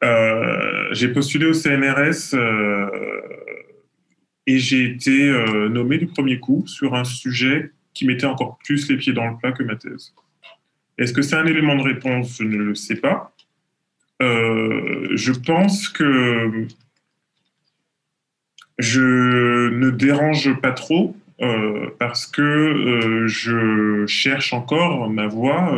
euh, 0.04 0.88
j'ai 0.92 1.10
postulé 1.10 1.46
au 1.46 1.54
CNRS 1.54 2.36
et 4.48 4.58
j'ai 4.58 4.84
été 4.86 5.30
nommé 5.70 5.98
du 5.98 6.08
premier 6.08 6.40
coup 6.40 6.64
sur 6.68 6.96
un 6.96 7.04
sujet 7.04 7.72
qui 7.94 8.06
mettait 8.06 8.26
encore 8.26 8.58
plus 8.64 8.90
les 8.90 8.98
pieds 8.98 9.14
dans 9.14 9.28
le 9.28 9.38
plat 9.38 9.52
que 9.52 9.64
ma 9.64 9.76
thèse. 9.76 10.14
Est-ce 10.98 11.14
que 11.14 11.22
c'est 11.22 11.36
un 11.36 11.46
élément 11.46 11.76
de 11.76 11.84
réponse? 11.84 12.38
Je 12.40 12.44
ne 12.44 12.58
le 12.58 12.76
sais 12.76 12.96
pas. 12.96 13.34
Euh, 14.22 15.08
je 15.16 15.32
pense 15.32 15.90
que 15.90 16.68
je 18.78 19.70
ne 19.70 19.90
dérange 19.90 20.54
pas 20.62 20.72
trop 20.72 21.16
euh, 21.16 21.21
parce 21.98 22.28
que 22.28 22.42
euh, 22.42 23.28
je 23.28 24.06
cherche 24.06 24.54
encore 24.54 25.10
ma 25.10 25.28
voie 25.28 25.74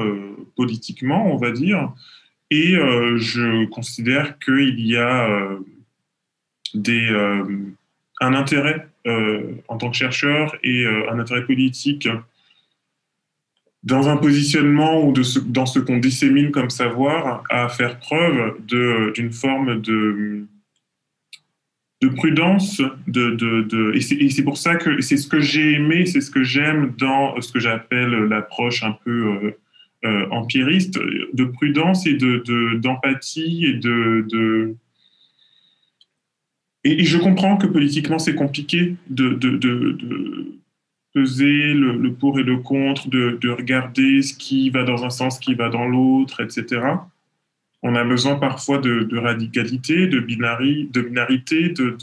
politiquement, 0.55 1.33
on 1.33 1.37
va 1.37 1.51
dire, 1.51 1.93
et 2.51 2.75
je 2.75 3.65
considère 3.65 4.37
qu'il 4.39 4.79
y 4.79 4.97
a 4.97 5.49
des, 6.73 7.07
un 8.21 8.33
intérêt 8.33 8.87
en 9.67 9.77
tant 9.77 9.89
que 9.89 9.95
chercheur 9.95 10.55
et 10.63 10.85
un 10.85 11.17
intérêt 11.17 11.45
politique 11.45 12.07
dans 13.83 14.07
un 14.07 14.17
positionnement 14.17 15.03
ou 15.03 15.13
dans 15.45 15.65
ce 15.65 15.79
qu'on 15.79 15.97
dissémine 15.97 16.51
comme 16.51 16.69
savoir, 16.69 17.43
à 17.49 17.67
faire 17.69 17.99
preuve 17.99 18.57
d'une 18.65 19.31
forme 19.31 19.81
de, 19.81 20.45
de 22.03 22.09
prudence. 22.09 22.81
De, 23.07 23.31
de, 23.31 23.93
et 23.95 24.29
c'est 24.29 24.43
pour 24.43 24.57
ça 24.57 24.75
que 24.75 25.01
c'est 25.01 25.17
ce 25.17 25.27
que 25.27 25.39
j'ai 25.39 25.73
aimé, 25.73 26.05
c'est 26.05 26.21
ce 26.21 26.29
que 26.29 26.43
j'aime 26.43 26.93
dans 26.97 27.39
ce 27.41 27.51
que 27.51 27.59
j'appelle 27.59 28.11
l'approche 28.25 28.83
un 28.83 28.95
peu 29.03 29.27
euh, 29.27 29.51
euh, 30.05 30.27
empiriste, 30.31 30.99
de 31.33 31.43
prudence 31.45 32.05
et 32.05 32.17
d'empathie 32.17 33.65
et 33.65 33.73
de, 33.73 34.75
et, 36.83 37.05
je 37.05 37.17
comprends 37.17 37.55
que 37.55 37.67
politiquement 37.67 38.19
c'est 38.19 38.35
compliqué 38.35 38.95
de, 39.09 39.29
de, 39.29 40.47
peser 41.13 41.73
le, 41.73 42.11
pour 42.13 42.39
et 42.39 42.43
le 42.43 42.57
contre, 42.57 43.07
de, 43.07 43.49
regarder 43.49 44.21
ce 44.21 44.33
qui 44.33 44.69
va 44.69 44.83
dans 44.83 45.05
un 45.05 45.09
sens, 45.09 45.35
ce 45.35 45.39
qui 45.39 45.53
va 45.53 45.69
dans 45.69 45.85
l'autre, 45.85 46.41
etc. 46.41 46.81
On 47.83 47.95
a 47.95 48.03
besoin 48.03 48.35
parfois 48.35 48.77
de, 48.77 49.17
radicalité, 49.17 50.07
de, 50.07 50.19
binari, 50.19 50.89
de 50.91 51.01
binarité, 51.01 51.69
de, 51.69 51.97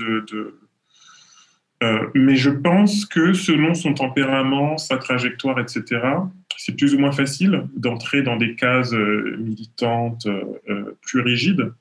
euh, 1.83 2.07
mais 2.15 2.37
je 2.37 2.51
pense 2.51 3.07
que 3.07 3.33
selon 3.33 3.73
son 3.75 3.95
tempérament, 3.95 4.77
sa 4.77 4.99
trajectoire, 4.99 5.59
etc., 5.59 6.03
c'est 6.59 6.77
plus 6.77 6.95
ou 6.95 6.99
moins 6.99 7.13
facile 7.13 7.65
d'entrer 7.75 8.23
dans 8.23 8.37
des 8.37 8.55
cases 8.55 8.93
euh, 8.93 9.39
militantes 9.39 10.27
euh, 10.27 10.99
plus 11.01 11.21
rigides, 11.21 11.73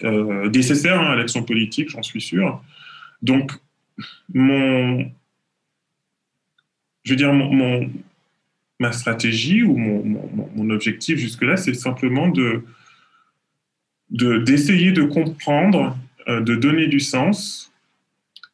nécessaires 0.00 1.00
hein, 1.00 1.10
à 1.10 1.16
l'action 1.16 1.42
politique, 1.42 1.90
j'en 1.90 2.02
suis 2.02 2.20
sûr. 2.20 2.62
Donc, 3.20 3.52
mon, 4.32 5.10
je 7.02 7.10
veux 7.10 7.16
dire, 7.16 7.32
mon, 7.32 7.90
ma 8.78 8.92
stratégie 8.92 9.64
ou 9.64 9.76
mon, 9.76 10.70
objectif 10.70 11.18
jusque-là, 11.18 11.56
c'est 11.56 11.74
simplement 11.74 12.28
de 12.28 12.62
d'essayer 14.10 14.92
de, 14.92 15.02
comprendre, 15.02 15.96
euh, 16.28 16.40
de 16.40 16.54
donner 16.54 16.86
du 16.86 17.00
sens 17.00 17.72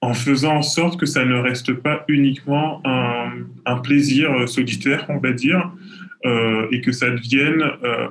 en 0.01 0.13
faisant 0.13 0.57
en 0.57 0.63
sorte 0.63 0.99
que 0.99 1.07
ça 1.07 1.25
ne 1.25 1.37
reste 1.37 1.73
pas 1.73 2.05
uniquement 2.09 2.83
un, 2.85 3.77
plaisir 3.83 4.33
euh, 4.33 4.47
solitaire, 4.47 5.07
on 5.09 5.19
va 5.19 5.33
dire, 5.33 5.73
euh, 6.27 6.67
et 6.73 6.81
que 6.81 6.93
ça 6.93 7.11
devienne 7.11 7.63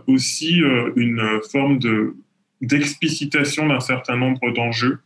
aussi 0.07 0.61
une 0.95 1.39
forme 1.51 1.79
de, 1.79 2.15
d'explicitation 2.61 3.67
d'un 3.67 3.79
certain 3.79 4.17
nombre 4.17 4.51
d'enjeux, 4.51 4.99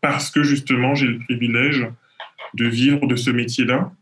parce 0.00 0.30
que 0.30 0.42
justement 0.42 0.94
j'ai 0.94 1.06
le 1.06 1.18
privilège 1.18 1.86
de 2.54 2.66
vivre 2.66 3.06
de 3.06 3.16
ce 3.16 3.30
métier-là, 3.30 3.92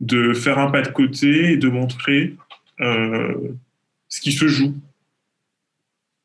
de 0.00 0.32
faire 0.32 0.58
un 0.58 0.70
pas 0.70 0.82
de 0.82 0.90
côté 0.90 1.52
et 1.52 1.56
de 1.56 1.68
montrer 1.68 2.36
ce 2.78 4.20
qui 4.20 4.32
se 4.32 4.46
joue. 4.46 4.74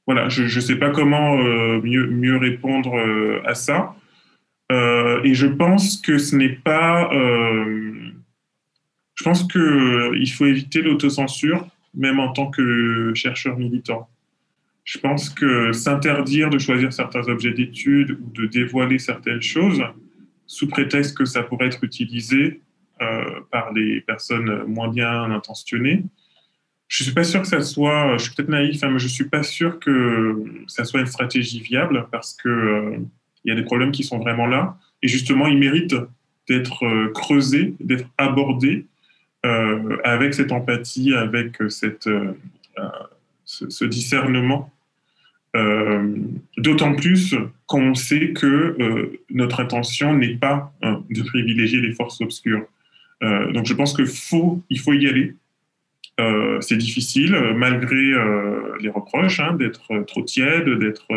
Voilà, 0.08 0.30
je 0.30 0.44
ne 0.44 0.62
sais 0.62 0.76
pas 0.76 0.92
comment 0.92 1.40
euh, 1.40 1.82
mieux, 1.82 2.08
mieux, 2.08 2.38
répondre 2.38 2.96
euh, 2.96 3.42
à 3.46 3.56
ça. 3.56 3.96
et 4.72 5.34
je 5.34 5.48
pense 5.48 5.98
que 5.98 6.18
ce 6.18 6.36
n'est 6.36 6.58
pas... 6.64 7.10
je 9.16 9.24
pense 9.24 9.44
qu'il 9.48 10.32
faut 10.32 10.46
éviter 10.46 10.82
l'autocensure, 10.82 11.68
même 11.94 12.20
en 12.20 12.32
tant 12.34 12.50
que 12.52 13.14
chercheur 13.16 13.58
militant. 13.58 14.10
Je 14.84 15.00
pense 15.00 15.30
que 15.30 15.72
s'interdire 15.72 16.52
de 16.52 16.60
choisir 16.60 16.94
certains 16.94 17.28
objets 17.28 17.52
d'étude 17.52 18.12
ou 18.12 18.30
de 18.32 18.46
dévoiler 18.46 19.00
certaines 19.00 19.42
choses, 19.42 19.84
sous 20.46 20.68
prétexte 20.68 21.18
que 21.18 21.26
ça 21.26 21.42
pourrait 21.42 21.68
être 21.68 21.84
utilisé 21.84 22.62
euh, 23.02 23.42
par 23.52 23.74
les 23.74 24.02
personnes 24.02 24.64
moins 24.68 24.88
bien 24.88 25.32
intentionnées. 25.32 26.04
Je 26.88 27.04
suis 27.04 27.14
pas 27.14 27.24
sûr 27.24 27.42
que 27.42 27.48
ça 27.48 27.62
soit, 27.62 28.18
je 28.18 28.24
suis 28.24 28.36
peut-être 28.36 28.50
naïf, 28.50 28.84
hein, 28.84 28.90
mais 28.92 29.00
je 29.00 29.08
suis 29.08 29.26
pas 29.26 29.44
sûr 29.44 29.80
que 29.80 30.44
ça 30.68 30.86
soit 30.86 31.00
une 31.00 31.08
stratégie 31.08 31.60
viable 31.60 32.08
parce 32.12 32.34
qu'il 32.34 32.52
euh, 32.52 32.98
il 33.44 33.50
y 33.50 33.52
a 33.52 33.56
des 33.56 33.64
problèmes 33.64 33.92
qui 33.92 34.04
sont 34.04 34.20
vraiment 34.20 34.48
là 34.48 34.78
et 35.02 35.08
justement 35.08 35.48
ils 35.48 35.58
méritent 35.58 35.96
d'être 36.48 36.86
euh, 36.86 37.12
creusés, 37.14 37.74
d'être 37.80 38.08
abordés 38.18 38.86
avec 40.04 40.34
cette 40.34 40.52
empathie, 40.52 41.14
avec 41.14 41.58
cette, 41.70 42.10
ce 43.46 43.86
discernement 43.86 44.74
euh, 45.56 46.18
d'autant 46.58 46.94
plus 46.94 47.34
qu'on 47.66 47.96
sait 47.96 48.32
que 48.34 48.76
euh, 48.80 49.22
notre 49.30 49.62
intention 49.62 50.14
n'est 50.14 50.36
pas 50.36 50.74
de 50.82 51.24
privilégier 51.24 51.80
les 51.80 51.94
forces 51.94 52.20
obscures. 52.20 52.66
Euh, 53.24 53.52
donc 53.54 53.66
je 53.66 53.74
pense 53.74 53.94
qu'il 53.94 54.08
faut, 54.08 54.62
il 54.70 54.80
faut 54.80 54.94
y 54.94 55.08
aller. 55.08 55.36
C'est 56.62 56.78
difficile, 56.78 57.36
malgré 57.56 58.14
les 58.82 58.90
reproches 58.90 59.40
hein, 59.40 59.54
d'être 59.54 60.04
trop 60.06 60.24
tiède, 60.24 60.70
d'être 60.80 61.08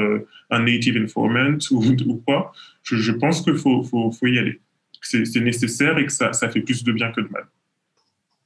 un 0.50 0.60
native 0.60 0.96
informant 0.96 1.58
ou, 1.70 2.22
quoi. 2.26 2.52
Je, 2.82 3.12
pense 3.12 3.42
qu'il 3.42 3.56
faut, 3.56 4.10
y 4.22 4.38
aller. 4.38 4.60
C'est 5.02 5.40
nécessaire 5.40 5.98
et 5.98 6.06
que 6.06 6.12
ça, 6.12 6.32
fait 6.32 6.60
plus 6.60 6.84
de 6.84 6.92
bien 6.92 7.12
que 7.12 7.20
de 7.20 7.28
mal. 7.28 7.46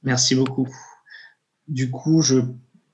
Merci 0.03 0.35
beaucoup. 0.35 0.67
Du 1.67 1.89
coup, 1.89 2.21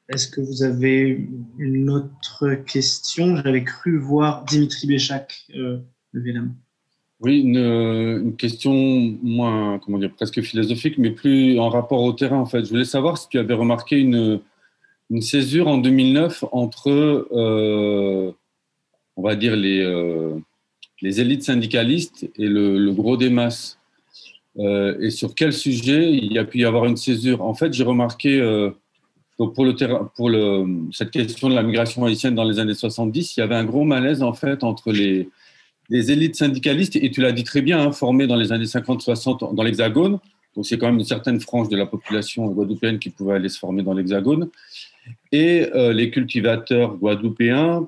est-ce 0.09 0.27
que 0.27 0.41
vous 0.41 0.63
avez 0.63 1.27
une 1.57 1.89
autre 1.89 2.53
question? 2.65 3.35
J'avais 3.37 3.63
cru 3.63 3.97
voir 3.97 4.45
Dimitri 4.45 4.87
Béchac 4.87 5.47
euh, 5.55 5.79
lever 6.13 6.33
la 6.33 6.41
main. 6.41 6.55
Oui, 7.21 7.41
une, 7.41 8.35
question 8.37 8.73
moins, 9.21 9.79
comment 9.79 9.97
dire, 9.97 10.13
presque 10.13 10.41
philosophique, 10.41 10.97
mais 10.97 11.11
plus 11.11 11.59
en 11.59 11.67
rapport 11.69 12.01
au 12.01 12.13
terrain, 12.13 12.37
en 12.37 12.45
fait. 12.45 12.63
Je 12.63 12.69
voulais 12.69 12.85
savoir 12.85 13.17
si 13.17 13.27
tu 13.27 13.37
avais 13.37 13.53
remarqué 13.53 13.99
une, 13.99 14.39
césure 15.21 15.67
en 15.67 15.79
2009 15.79 16.45
entre, 16.51 16.89
euh, 17.31 18.31
on 19.17 19.21
va 19.21 19.35
dire, 19.35 19.55
les, 19.55 19.81
euh, 19.81 20.35
les 21.01 21.19
élites 21.19 21.43
syndicalistes 21.43 22.29
et 22.37 22.47
le, 22.47 22.91
gros 22.91 23.17
des 23.17 23.29
masses. 23.29 23.79
et 24.57 25.09
sur 25.09 25.35
quel 25.35 25.51
sujet 25.53 26.11
il 26.11 26.31
y 26.31 26.37
a 26.37 26.45
pu 26.45 26.59
y 26.59 26.65
avoir 26.65 26.85
une 26.85 26.97
césure? 26.97 27.41
En 27.41 27.53
fait, 27.53 27.73
j'ai 27.73 27.83
remarqué 27.83 28.39
pour, 29.47 29.65
le 29.65 29.73
pour 30.15 30.29
le, 30.29 30.65
cette 30.91 31.11
question 31.11 31.49
de 31.49 31.55
la 31.55 31.63
migration 31.63 32.05
haïtienne 32.05 32.35
dans 32.35 32.43
les 32.43 32.59
années 32.59 32.73
70, 32.73 33.35
il 33.35 33.39
y 33.39 33.43
avait 33.43 33.55
un 33.55 33.63
gros 33.65 33.85
malaise 33.85 34.21
en 34.21 34.33
fait 34.33 34.63
entre 34.63 34.91
les, 34.91 35.29
les 35.89 36.11
élites 36.11 36.35
syndicalistes, 36.35 36.95
et 36.95 37.09
tu 37.11 37.21
l'as 37.21 37.31
dit 37.31 37.43
très 37.43 37.61
bien, 37.61 37.79
hein, 37.79 37.91
formées 37.91 38.27
dans 38.27 38.35
les 38.35 38.51
années 38.51 38.65
50-60 38.65 39.55
dans 39.55 39.63
l'Hexagone. 39.63 40.19
Donc 40.55 40.65
c'est 40.65 40.77
quand 40.77 40.87
même 40.87 40.99
une 40.99 41.05
certaine 41.05 41.39
frange 41.39 41.69
de 41.69 41.77
la 41.77 41.85
population 41.85 42.47
guadeloupéenne 42.47 42.99
qui 42.99 43.09
pouvait 43.09 43.35
aller 43.35 43.49
se 43.49 43.59
former 43.59 43.83
dans 43.83 43.93
l'Hexagone. 43.93 44.49
Et 45.31 45.67
euh, 45.73 45.93
les 45.93 46.11
cultivateurs 46.11 46.95
guadeloupéens, 46.97 47.87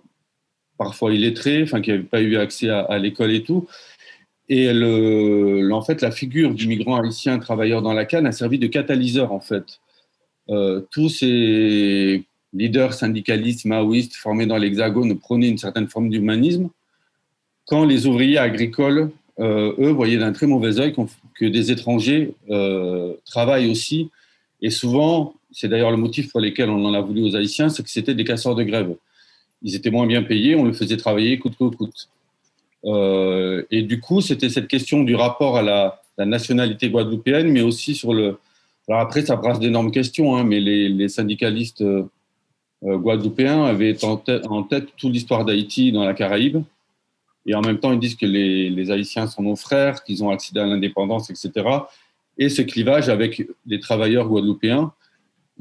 parfois 0.77 1.13
illettrés, 1.13 1.63
enfin 1.63 1.81
qui 1.81 1.91
n'avaient 1.91 2.03
pas 2.03 2.21
eu 2.21 2.37
accès 2.37 2.69
à, 2.69 2.97
l'école 2.97 3.31
et 3.31 3.43
tout. 3.43 3.67
et 4.49 4.69
en 4.69 5.81
fait, 5.81 6.01
la 6.01 6.11
figure 6.11 6.53
du 6.53 6.67
migrant 6.67 6.99
haïtien 7.01 7.37
travailleur 7.39 7.81
dans 7.81 7.93
la 7.93 8.05
canne 8.05 8.25
a 8.25 8.31
servi 8.31 8.57
de 8.57 8.67
catalyseur, 8.67 9.31
en 9.31 9.39
fait. 9.39 9.79
Euh, 10.49 10.81
tous 10.91 11.09
ces 11.09 12.25
leaders 12.53 12.93
syndicalistes, 12.93 13.65
maoïstes 13.65 14.15
formés 14.15 14.45
dans 14.45 14.57
l'Hexagone 14.57 15.17
prônaient 15.17 15.49
une 15.49 15.57
certaine 15.57 15.87
forme 15.87 16.09
d'humanisme, 16.09 16.69
quand 17.71 17.85
les 17.85 18.05
ouvriers 18.05 18.37
agricoles, 18.37 19.11
euh, 19.39 19.73
eux, 19.79 19.91
voyaient 19.91 20.17
d'un 20.17 20.33
très 20.33 20.45
mauvais 20.45 20.77
œil 20.77 20.93
que 21.35 21.45
des 21.45 21.71
étrangers 21.71 22.33
euh, 22.49 23.13
travaillent 23.25 23.71
aussi. 23.71 24.09
Et 24.61 24.69
souvent, 24.69 25.35
c'est 25.53 25.69
d'ailleurs 25.69 25.91
le 25.91 25.95
motif 25.95 26.29
pour 26.29 26.41
lequel 26.41 26.69
on 26.69 26.83
en 26.83 26.93
a 26.93 26.99
voulu 26.99 27.23
aux 27.23 27.33
Haïtiens, 27.33 27.69
c'est 27.69 27.81
que 27.81 27.89
c'était 27.89 28.13
des 28.13 28.25
casseurs 28.25 28.55
de 28.55 28.63
grève. 28.63 28.93
Ils 29.63 29.73
étaient 29.73 29.89
moins 29.89 30.05
bien 30.05 30.21
payés, 30.21 30.53
on 30.53 30.65
les 30.65 30.73
faisait 30.73 30.97
travailler 30.97 31.39
coûte 31.39 31.55
que 31.57 31.63
coûte. 31.73 32.09
Euh, 32.83 33.63
et 33.71 33.83
du 33.83 34.01
coup, 34.01 34.19
c'était 34.19 34.49
cette 34.49 34.67
question 34.67 35.03
du 35.03 35.15
rapport 35.15 35.55
à 35.55 35.61
la, 35.61 36.01
nationalité 36.17 36.89
guadeloupéenne, 36.89 37.47
mais 37.47 37.61
aussi 37.61 37.95
sur 37.95 38.13
le. 38.13 38.37
Alors 38.87 38.99
après, 38.99 39.25
ça 39.25 39.37
brasse 39.37 39.59
d'énormes 39.59 39.91
questions, 39.91 40.35
hein, 40.35 40.43
mais 40.43 40.59
les, 40.59 41.09
syndicalistes 41.09 41.83
guadeloupéens 42.83 43.63
avaient 43.63 43.95
en 44.03 44.21
en 44.49 44.63
tête 44.63 44.89
toute 44.97 45.13
l'histoire 45.13 45.45
d'Haïti 45.45 45.93
dans 45.93 46.03
la 46.03 46.13
Caraïbe. 46.13 46.61
Et 47.45 47.55
en 47.55 47.61
même 47.61 47.79
temps, 47.79 47.91
ils 47.91 47.99
disent 47.99 48.15
que 48.15 48.25
les, 48.25 48.69
les 48.69 48.91
Haïtiens 48.91 49.27
sont 49.27 49.43
nos 49.43 49.55
frères, 49.55 50.03
qu'ils 50.03 50.23
ont 50.23 50.29
accédé 50.29 50.59
à 50.59 50.65
l'indépendance, 50.65 51.29
etc. 51.29 51.51
Et 52.37 52.49
ce 52.49 52.61
clivage 52.61 53.09
avec 53.09 53.43
les 53.65 53.79
travailleurs 53.79 54.27
guadeloupéens 54.27 54.93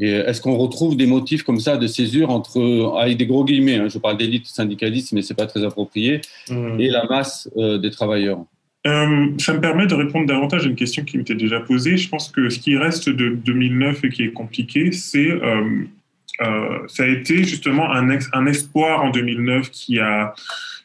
est-ce 0.00 0.40
qu'on 0.40 0.56
retrouve 0.56 0.96
des 0.96 1.06
motifs 1.06 1.42
comme 1.42 1.60
ça 1.60 1.76
de 1.76 1.86
césure 1.86 2.30
entre, 2.30 2.96
avec 2.98 3.18
des 3.18 3.26
gros 3.26 3.44
guillemets, 3.44 3.76
hein, 3.76 3.88
je 3.88 3.98
parle 3.98 4.16
d'élite 4.16 4.46
syndicaliste, 4.46 5.12
mais 5.12 5.22
ce 5.22 5.32
n'est 5.32 5.36
pas 5.36 5.46
très 5.46 5.64
approprié, 5.64 6.20
mmh. 6.48 6.80
et 6.80 6.88
la 6.88 7.04
masse 7.04 7.50
euh, 7.56 7.78
des 7.78 7.90
travailleurs? 7.90 8.44
Euh, 8.86 9.26
ça 9.38 9.52
me 9.52 9.60
permet 9.60 9.86
de 9.86 9.94
répondre 9.94 10.26
davantage 10.26 10.64
à 10.64 10.68
une 10.68 10.76
question 10.76 11.04
qui 11.04 11.18
m'était 11.18 11.34
déjà 11.34 11.60
posée. 11.60 11.98
Je 11.98 12.08
pense 12.08 12.30
que 12.30 12.48
ce 12.48 12.58
qui 12.58 12.76
reste 12.78 13.10
de 13.10 13.28
2009 13.28 14.04
et 14.04 14.08
qui 14.08 14.22
est 14.22 14.32
compliqué, 14.32 14.90
c'est 14.92 15.28
euh, 15.28 15.84
ça 16.88 17.02
a 17.02 17.06
été 17.06 17.44
justement 17.44 17.92
un, 17.92 18.08
un 18.32 18.46
espoir 18.46 19.04
en 19.04 19.10
2009 19.10 19.70
qui 19.70 19.98
a 19.98 20.32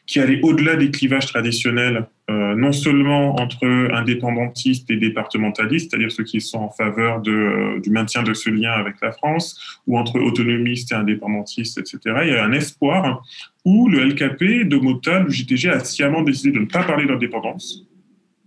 qui 0.06 0.20
allait 0.20 0.40
au-delà 0.42 0.76
des 0.76 0.90
clivages 0.90 1.26
traditionnels, 1.26 2.06
euh, 2.30 2.54
non 2.54 2.72
seulement 2.72 3.36
entre 3.40 3.66
indépendantistes 3.92 4.88
et 4.90 4.96
départementalistes, 4.96 5.90
c'est-à-dire 5.90 6.12
ceux 6.12 6.22
qui 6.22 6.40
sont 6.40 6.58
en 6.58 6.70
faveur 6.70 7.20
de, 7.20 7.32
euh, 7.32 7.80
du 7.80 7.90
maintien 7.90 8.22
de 8.22 8.32
ce 8.32 8.48
lien 8.48 8.70
avec 8.70 8.96
la 9.02 9.10
France, 9.10 9.80
ou 9.86 9.98
entre 9.98 10.20
autonomistes 10.20 10.92
et 10.92 10.94
indépendantistes, 10.94 11.78
etc. 11.78 11.98
Il 12.22 12.28
y 12.28 12.36
a 12.36 12.44
un 12.44 12.52
espoir 12.52 13.24
où 13.64 13.88
le 13.88 14.04
LKP, 14.04 14.68
de 14.68 14.76
Mota, 14.76 15.20
le 15.20 15.30
JTG, 15.30 15.68
a 15.70 15.80
sciemment 15.80 16.22
décidé 16.22 16.52
de 16.52 16.60
ne 16.60 16.66
pas 16.66 16.84
parler 16.84 17.06
d'indépendance 17.06 17.82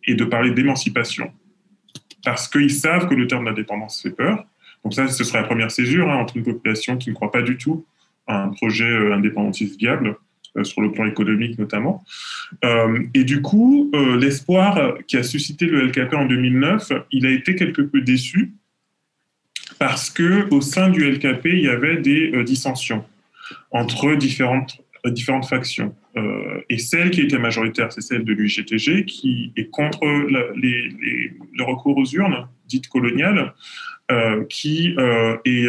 et 0.06 0.16
de 0.16 0.24
parler 0.24 0.52
d'émancipation, 0.52 1.32
parce 2.24 2.48
qu'ils 2.48 2.72
savent 2.72 3.08
que 3.10 3.16
le 3.16 3.28
terme 3.28 3.46
d'indépendance 3.46 4.02
fait 4.02 4.16
peur. 4.16 4.46
Donc 4.84 4.94
ça, 4.94 5.10
ce 5.10 5.26
serait 5.26 5.42
la 5.42 5.48
première 5.48 5.72
césure 5.72 6.10
hein, 6.10 6.16
entre 6.16 6.38
une 6.38 6.44
population 6.44 6.98
qui 6.98 7.10
ne 7.10 7.16
croit 7.16 7.32
pas 7.32 7.42
du 7.42 7.58
tout 7.58 7.86
à 8.28 8.44
un 8.44 8.50
projet 8.50 8.90
euh, 8.90 9.14
indépendantiste 9.14 9.78
viable 9.78 10.18
sur 10.64 10.82
le 10.82 10.92
plan 10.92 11.06
économique 11.06 11.58
notamment. 11.60 12.04
Euh, 12.64 13.00
et 13.14 13.24
du 13.24 13.42
coup, 13.42 13.92
euh, 13.94 14.18
l'espoir 14.18 14.98
qui 15.08 15.18
a 15.18 15.24
suscité 15.24 15.66
le 15.66 15.86
LKP 15.88 16.14
en 16.14 16.26
2009, 16.26 16.92
il 17.12 17.26
a 17.26 17.32
été 17.32 17.56
quelque 17.56 17.82
peu 17.82 18.02
déçu 18.02 18.54
parce 19.78 20.10
que 20.10 20.48
au 20.54 20.62
sein 20.62 20.90
du 20.90 21.10
LKP, 21.10 21.46
il 21.46 21.62
y 21.62 21.70
avait 21.70 21.98
des 21.98 22.44
dissensions 22.44 23.06
entre 23.72 24.16
différentes, 24.16 24.82
différentes 25.06 25.46
factions. 25.46 25.96
et 26.70 26.78
celle 26.78 27.12
qui 27.12 27.22
était 27.22 27.38
majoritaire, 27.38 27.94
c'est 27.94 28.02
celle 28.02 28.26
de 28.26 28.34
l'UGTG, 28.34 29.06
qui 29.06 29.54
est 29.56 29.70
contre 29.70 30.06
le 30.06 31.64
recours 31.64 31.98
aux 31.98 32.06
urnes 32.06 32.48
dites 32.68 32.90
coloniales, 32.90 33.54
qui 34.50 34.96
est 35.46 35.68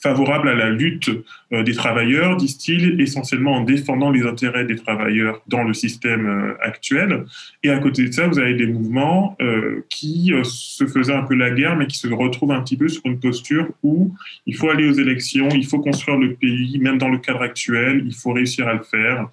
favorable 0.00 0.48
à 0.48 0.54
la 0.54 0.70
lutte 0.70 1.10
euh, 1.52 1.62
des 1.62 1.74
travailleurs, 1.74 2.36
disent-ils, 2.36 3.00
essentiellement 3.00 3.56
en 3.56 3.62
défendant 3.62 4.10
les 4.10 4.22
intérêts 4.22 4.64
des 4.64 4.76
travailleurs 4.76 5.42
dans 5.48 5.64
le 5.64 5.74
système 5.74 6.26
euh, 6.26 6.54
actuel. 6.60 7.24
Et 7.64 7.70
à 7.70 7.78
côté 7.78 8.04
de 8.04 8.12
ça, 8.12 8.28
vous 8.28 8.38
avez 8.38 8.54
des 8.54 8.66
mouvements 8.66 9.36
euh, 9.42 9.84
qui 9.88 10.32
se 10.44 10.86
faisaient 10.86 11.14
un 11.14 11.24
peu 11.24 11.34
la 11.34 11.50
guerre, 11.50 11.76
mais 11.76 11.86
qui 11.86 11.98
se 11.98 12.08
retrouvent 12.08 12.52
un 12.52 12.62
petit 12.62 12.76
peu 12.76 12.88
sur 12.88 13.02
une 13.06 13.18
posture 13.18 13.68
où 13.82 14.14
il 14.46 14.54
faut 14.54 14.70
aller 14.70 14.88
aux 14.88 14.92
élections, 14.92 15.48
il 15.50 15.66
faut 15.66 15.80
construire 15.80 16.16
le 16.16 16.34
pays, 16.34 16.78
même 16.78 16.98
dans 16.98 17.08
le 17.08 17.18
cadre 17.18 17.42
actuel, 17.42 18.02
il 18.06 18.14
faut 18.14 18.32
réussir 18.32 18.68
à 18.68 18.74
le 18.74 18.82
faire. 18.82 19.28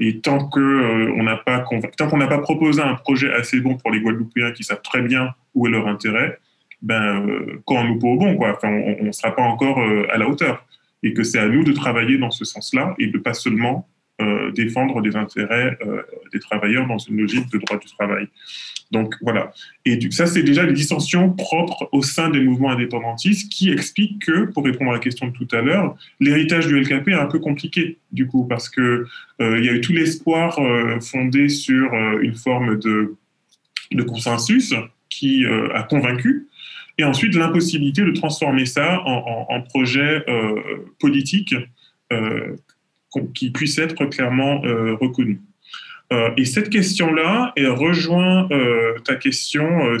et 0.00 0.20
tant 0.20 0.48
qu'on 0.48 1.22
n'a 1.22 1.36
pas 1.36 1.64
tant 1.96 2.08
qu'on 2.08 2.16
n'a 2.18 2.26
pas 2.26 2.38
proposé 2.38 2.82
un 2.82 2.94
projet 2.94 3.32
assez 3.32 3.60
bon 3.60 3.76
pour 3.76 3.90
les 3.90 4.00
Guadeloupéens 4.00 4.52
qui 4.52 4.64
savent 4.64 4.82
très 4.82 5.02
bien 5.02 5.34
où 5.54 5.66
est 5.66 5.70
leur 5.70 5.86
intérêt, 5.86 6.38
ben, 6.84 7.26
euh, 7.26 7.62
quand 7.64 7.82
nous 7.82 7.98
bon, 7.98 8.36
quoi. 8.36 8.54
Enfin, 8.54 8.68
on 8.68 9.04
ne 9.04 9.12
sera 9.12 9.34
pas 9.34 9.42
encore 9.42 9.80
euh, 9.80 10.06
à 10.12 10.18
la 10.18 10.28
hauteur. 10.28 10.66
Et 11.02 11.14
que 11.14 11.22
c'est 11.22 11.38
à 11.38 11.48
nous 11.48 11.64
de 11.64 11.72
travailler 11.72 12.18
dans 12.18 12.30
ce 12.30 12.44
sens-là 12.44 12.94
et 12.98 13.08
de 13.08 13.18
pas 13.18 13.34
seulement 13.34 13.88
euh, 14.22 14.52
défendre 14.52 15.00
les 15.00 15.16
intérêts 15.16 15.76
des 16.32 16.40
travailleurs 16.40 16.86
dans 16.86 16.96
une 16.98 17.18
logique 17.20 17.50
de 17.50 17.58
droit 17.58 17.78
du 17.78 17.86
travail. 17.88 18.28
Donc 18.90 19.14
voilà. 19.20 19.52
Et 19.84 19.98
ça, 20.10 20.26
c'est 20.26 20.42
déjà 20.42 20.62
les 20.64 20.72
dissensions 20.72 21.30
propres 21.30 21.88
au 21.92 22.02
sein 22.02 22.30
des 22.30 22.40
mouvements 22.40 22.70
indépendantistes 22.70 23.52
qui 23.52 23.70
expliquent 23.70 24.24
que, 24.24 24.46
pour 24.46 24.64
répondre 24.64 24.92
à 24.92 24.94
la 24.94 25.00
question 25.00 25.26
de 25.26 25.32
tout 25.32 25.48
à 25.52 25.60
l'heure, 25.60 25.94
l'héritage 26.20 26.66
du 26.68 26.80
LKP 26.80 27.08
est 27.08 27.14
un 27.14 27.26
peu 27.26 27.38
compliqué, 27.38 27.98
du 28.12 28.26
coup, 28.26 28.46
parce 28.46 28.70
qu'il 28.70 29.04
il 29.40 29.64
y 29.64 29.68
a 29.68 29.72
eu 29.72 29.80
tout 29.82 29.92
l'espoir 29.92 30.58
fondé 31.02 31.50
sur 31.50 31.92
une 32.22 32.36
forme 32.36 32.78
de 32.78 33.16
consensus 34.06 34.74
qui 35.10 35.44
a 35.44 35.82
convaincu, 35.82 36.48
et 36.98 37.04
ensuite 37.04 37.34
l'impossibilité 37.34 38.02
de 38.02 38.12
transformer 38.12 38.66
ça 38.66 39.02
en, 39.04 39.60
projet 39.62 40.24
euh, 40.28 40.60
politique 41.00 41.54
euh, 42.12 42.56
qui 43.34 43.50
puisse 43.50 43.78
être 43.78 44.06
clairement 44.06 44.64
euh, 44.64 44.94
reconnu. 44.94 45.40
et 46.36 46.44
cette 46.44 46.70
question-là 46.70 47.52
rejoint 47.56 48.48
ta 49.04 49.16
question, 49.16 49.96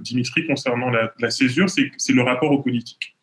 Dimitri, 0.00 0.46
concernant 0.46 0.90
la, 0.90 1.30
césure, 1.30 1.68
c'est 1.68 2.12
le 2.12 2.22
rapport 2.22 2.52
au 2.52 2.62
politique. 2.62 3.14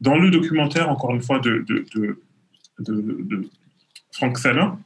Dans 0.00 0.16
le 0.16 0.30
documentaire, 0.30 0.88
encore 0.88 1.14
une 1.14 1.20
fois, 1.20 1.40
de, 1.40 1.64
de, 1.68 3.48
Franck 4.12 4.38
Salin, 4.38 4.78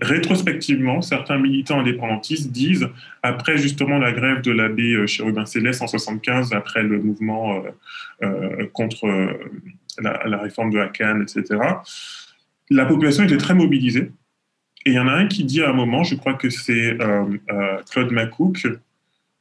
rétrospectivement, 0.00 1.00
certains 1.02 1.38
militants 1.38 1.80
indépendantistes 1.80 2.50
disent, 2.50 2.88
après 3.22 3.56
justement 3.56 3.98
la 3.98 4.12
grève 4.12 4.42
de 4.42 4.50
l'abbé 4.50 4.94
euh, 4.94 5.06
Chérubin 5.06 5.46
Céleste 5.46 5.82
en 5.82 5.86
75, 5.86 6.52
après 6.52 6.82
le 6.82 7.00
mouvement 7.00 7.54
euh, 7.54 7.70
euh, 8.22 8.66
contre 8.72 9.06
la, 9.98 10.38
réforme 10.38 10.70
de 10.70 10.84
Cannes, 10.86 11.22
etc., 11.22 11.60
la 12.70 12.86
population 12.86 13.24
était 13.24 13.36
très 13.36 13.54
mobilisée. 13.54 14.12
Et 14.86 14.90
il 14.90 14.94
y 14.94 14.98
en 14.98 15.08
a 15.08 15.12
un 15.12 15.26
qui 15.26 15.44
dit 15.44 15.62
à 15.62 15.70
un 15.70 15.72
moment, 15.72 16.04
je 16.04 16.14
crois 16.14 16.34
que 16.34 16.48
c'est 16.48 16.96
Claude 17.90 18.12
Macouc, 18.12 18.66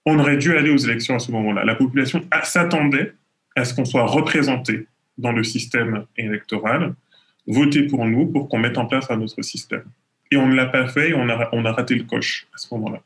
on 0.05 0.19
aurait 0.19 0.38
dû 0.38 0.57
aller 0.57 0.69
aux 0.69 0.77
élections 0.77 1.15
à 1.15 1.19
ce 1.19 1.31
moment-là. 1.31 1.63
La 1.63 1.76
population 1.76 2.26
s'attendait 2.43 3.13
à 3.55 3.63
ce 3.63 3.73
qu'on 3.73 3.85
soit 3.85 4.05
représenté 4.05 4.88
dans 5.17 5.31
le 5.31 5.43
système 5.43 6.05
électoral, 6.17 6.95
voter 7.47 7.84
pour 7.84 8.05
nous 8.05 8.26
pour 8.26 8.49
qu'on 8.49 8.57
mette 8.57 8.77
en 8.77 8.85
place 8.85 9.09
un 9.11 9.21
autre 9.21 9.41
système 9.43 9.84
et 10.31 10.38
on 10.38 10.47
ne 10.47 10.56
l'a 10.56 10.65
pas 10.65 10.88
fait 10.88 11.14
on 11.14 11.30
a, 11.30 11.72
raté 11.72 11.95
le 11.95 12.03
coche 12.03 12.47
à 12.53 12.57
ce 12.57 12.73
moment-là. 12.73 13.01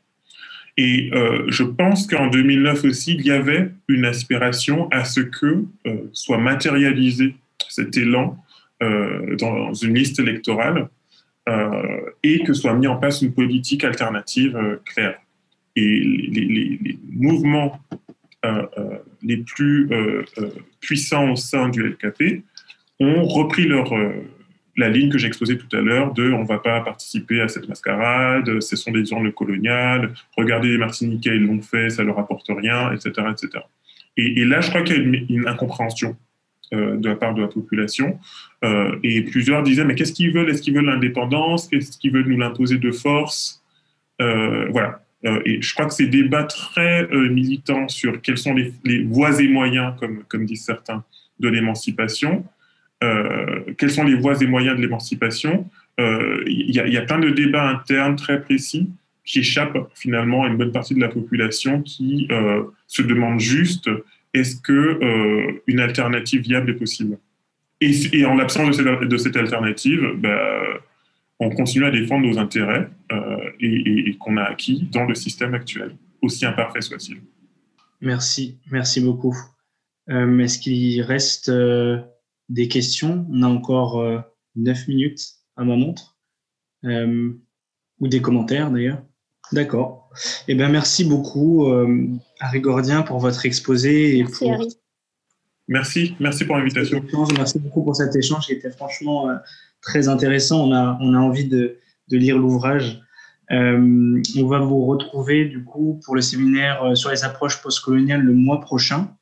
Et 0.76 1.10
euh, 1.12 1.44
je 1.48 1.62
pense 1.62 2.06
qu'en 2.06 2.26
2009 2.26 2.84
aussi, 2.84 3.14
il 3.14 3.24
y 3.24 3.30
avait 3.30 3.70
une 3.88 4.04
aspiration 4.04 4.88
à 4.90 5.04
ce 5.04 5.20
que 5.20 5.64
euh, 5.86 6.10
soit 6.12 6.38
matérialisé 6.38 7.36
cet 7.68 7.96
élan 7.96 8.36
euh, 8.82 9.36
dans 9.36 9.72
une 9.72 9.94
liste 9.94 10.18
électorale 10.18 10.88
et 12.22 12.42
que 12.42 12.54
soit 12.54 12.72
mis 12.72 12.86
en 12.86 12.96
place 12.96 13.20
une 13.20 13.34
politique 13.34 13.84
alternative 13.84 14.78
claire. 14.86 15.18
Et 15.76 16.00
les 16.00 16.98
mouvements 17.10 17.78
les 19.22 19.36
plus 19.36 19.90
puissants 20.80 21.32
au 21.32 21.36
sein 21.36 21.68
du 21.68 21.82
LKP 21.82 22.42
ont 22.98 23.24
repris 23.24 23.64
leur 23.64 23.92
la 24.76 24.88
ligne 24.88 25.10
que 25.10 25.18
j'ai 25.18 25.28
exposée 25.28 25.56
tout 25.56 25.76
à 25.76 25.80
l'heure 25.80 26.12
de 26.12 26.32
on 26.32 26.42
ne 26.42 26.46
va 26.46 26.58
pas 26.58 26.80
participer 26.80 27.40
à 27.40 27.48
cette 27.48 27.68
mascarade, 27.68 28.60
ce 28.60 28.76
sont 28.76 28.90
des 28.90 29.10
urnes 29.10 29.32
coloniales, 29.32 30.14
regardez 30.36 30.68
les 30.68 30.78
Martiniquais, 30.78 31.36
ils 31.36 31.46
l'ont 31.46 31.62
fait, 31.62 31.90
ça 31.90 32.02
ne 32.02 32.08
leur 32.08 32.18
apporte 32.18 32.46
rien, 32.48 32.92
etc. 32.92 33.26
etc. 33.30 33.64
Et, 34.16 34.44
là, 34.44 34.60
je 34.60 34.68
crois 34.68 34.82
qu'il 34.82 34.96
y 34.96 35.00
a 35.00 35.24
une, 35.28 35.48
incompréhension 35.48 36.16
euh, 36.72 36.96
de 36.96 37.08
la 37.08 37.16
part 37.16 37.34
de 37.34 37.42
la 37.42 37.48
population. 37.48 38.18
Euh, 38.64 38.96
et 39.02 39.22
plusieurs 39.22 39.62
disaient, 39.62 39.84
mais 39.84 39.94
qu'est-ce 39.94 40.12
qu'ils 40.12 40.32
veulent? 40.32 40.48
Est-ce 40.50 40.62
qu'ils 40.62 40.74
veulent 40.74 40.84
l'indépendance? 40.84 41.68
Qu'est-ce 41.68 41.98
qu'ils 41.98 42.12
veulent 42.12 42.28
nous 42.28 42.38
l'imposer 42.38 42.78
de 42.78 42.90
force? 42.90 43.62
Euh, 44.22 44.68
Voilà. 44.70 45.00
et 45.44 45.60
je 45.60 45.74
crois 45.74 45.86
que 45.86 45.94
ces 45.94 46.06
débats 46.06 46.44
très 46.44 47.08
militants 47.08 47.88
sur 47.88 48.20
quels 48.20 48.38
sont 48.38 48.54
les, 48.54 49.02
voies 49.04 49.40
et 49.42 49.48
moyens, 49.48 49.94
comme, 50.28 50.46
disent 50.46 50.64
certains, 50.64 51.02
de 51.40 51.48
l'émancipation, 51.48 52.44
quelles 53.78 53.90
sont 53.90 54.04
les 54.04 54.14
voies 54.14 54.40
et 54.42 54.46
moyens 54.46 54.76
de 54.76 54.82
l'émancipation, 54.82 55.68
il 55.98 56.70
y, 56.70 56.96
a 56.96 57.02
plein 57.02 57.18
de 57.18 57.30
débats 57.30 57.68
internes 57.68 58.16
très 58.16 58.40
précis 58.40 58.90
qui 59.24 59.40
échappent 59.40 59.90
finalement 59.94 60.44
à 60.44 60.48
une 60.48 60.56
bonne 60.56 60.72
partie 60.72 60.94
de 60.94 61.00
la 61.00 61.08
population 61.08 61.82
qui 61.82 62.28
se 62.86 63.02
demande 63.02 63.40
juste 63.40 63.90
est-ce 64.32 64.56
que 64.60 65.60
une 65.66 65.80
alternative 65.80 66.42
viable 66.42 66.70
est 66.70 66.74
possible? 66.74 67.18
Et, 67.80 68.24
en 68.24 68.34
l'absence 68.34 68.76
de, 68.78 69.16
cette 69.16 69.36
alternative, 69.36 70.14
bah, 70.16 70.80
on 71.40 71.50
continue 71.50 71.84
à 71.84 71.90
défendre 71.90 72.26
nos 72.26 72.38
intérêts 72.38 72.88
euh, 73.12 73.50
et, 73.60 74.16
qu'on 74.18 74.36
a 74.36 74.44
acquis 74.44 74.88
dans 74.92 75.04
le 75.04 75.14
système 75.14 75.54
actuel, 75.54 75.96
aussi 76.22 76.46
imparfait 76.46 76.80
soit-il. 76.80 77.20
Merci, 78.00 78.58
merci 78.70 79.00
beaucoup. 79.00 79.36
Euh, 80.10 80.38
est-ce 80.38 80.58
qu'il 80.58 81.00
reste 81.02 81.48
euh, 81.48 81.98
des 82.48 82.68
questions 82.68 83.26
On 83.30 83.42
a 83.42 83.48
encore 83.48 84.04
9 84.56 84.88
minutes 84.88 85.20
à 85.56 85.64
ma 85.64 85.76
montre. 85.76 86.16
ou 86.84 88.08
des 88.08 88.20
commentaires 88.20 88.70
d'ailleurs. 88.70 89.02
D'accord. 89.52 90.10
Eh 90.48 90.54
bien, 90.54 90.68
merci 90.68 91.04
beaucoup, 91.04 91.66
Harry 92.40 92.60
Gordien, 92.60 93.02
pour 93.02 93.18
votre 93.18 93.46
exposé. 93.46 94.22
Merci, 94.22 94.50
Harry. 94.50 94.78
Merci, 95.68 96.14
merci 96.20 96.44
pour 96.44 96.56
l'invitation. 96.56 97.02
Merci 97.36 97.58
beaucoup 97.58 97.82
pour 97.82 97.96
cet 97.96 98.14
échange 98.14 98.46
qui 98.46 98.52
était 98.52 98.70
franchement 98.70 99.30
euh, 99.30 99.36
très 99.80 100.08
intéressant. 100.08 100.68
On 100.68 100.72
a, 100.72 100.98
on 101.00 101.14
a 101.14 101.18
envie 101.18 101.46
de, 101.46 101.78
de 102.08 102.16
lire 102.16 102.36
l'ouvrage. 102.36 103.00
Euh, 103.50 104.22
on 104.36 104.46
va 104.46 104.58
vous 104.58 104.84
retrouver 104.84 105.46
du 105.46 105.64
coup 105.64 106.00
pour 106.04 106.14
le 106.14 106.20
séminaire 106.20 106.82
euh, 106.82 106.94
sur 106.94 107.10
les 107.10 107.24
approches 107.24 107.62
postcoloniales 107.62 108.20
le 108.20 108.34
mois 108.34 108.60
prochain. 108.60 109.16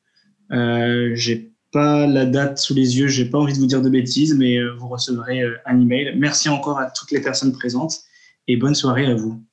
Euh, 0.51 1.11
j'ai 1.13 1.52
pas 1.73 2.07
la 2.07 2.25
date 2.25 2.59
sous 2.59 2.73
les 2.73 2.97
yeux, 2.97 3.07
j'ai 3.07 3.25
pas 3.25 3.39
envie 3.39 3.53
de 3.53 3.57
vous 3.57 3.65
dire 3.65 3.81
de 3.81 3.89
bêtises, 3.89 4.35
mais 4.35 4.57
vous 4.77 4.87
recevrez 4.87 5.41
un 5.65 5.81
email. 5.81 6.13
Merci 6.17 6.47
encore 6.47 6.79
à 6.79 6.89
toutes 6.91 7.11
les 7.11 7.19
personnes 7.19 7.51
présentes 7.51 8.01
et 8.47 8.55
bonne 8.55 8.75
soirée 8.75 9.07
à 9.07 9.15
vous. 9.15 9.43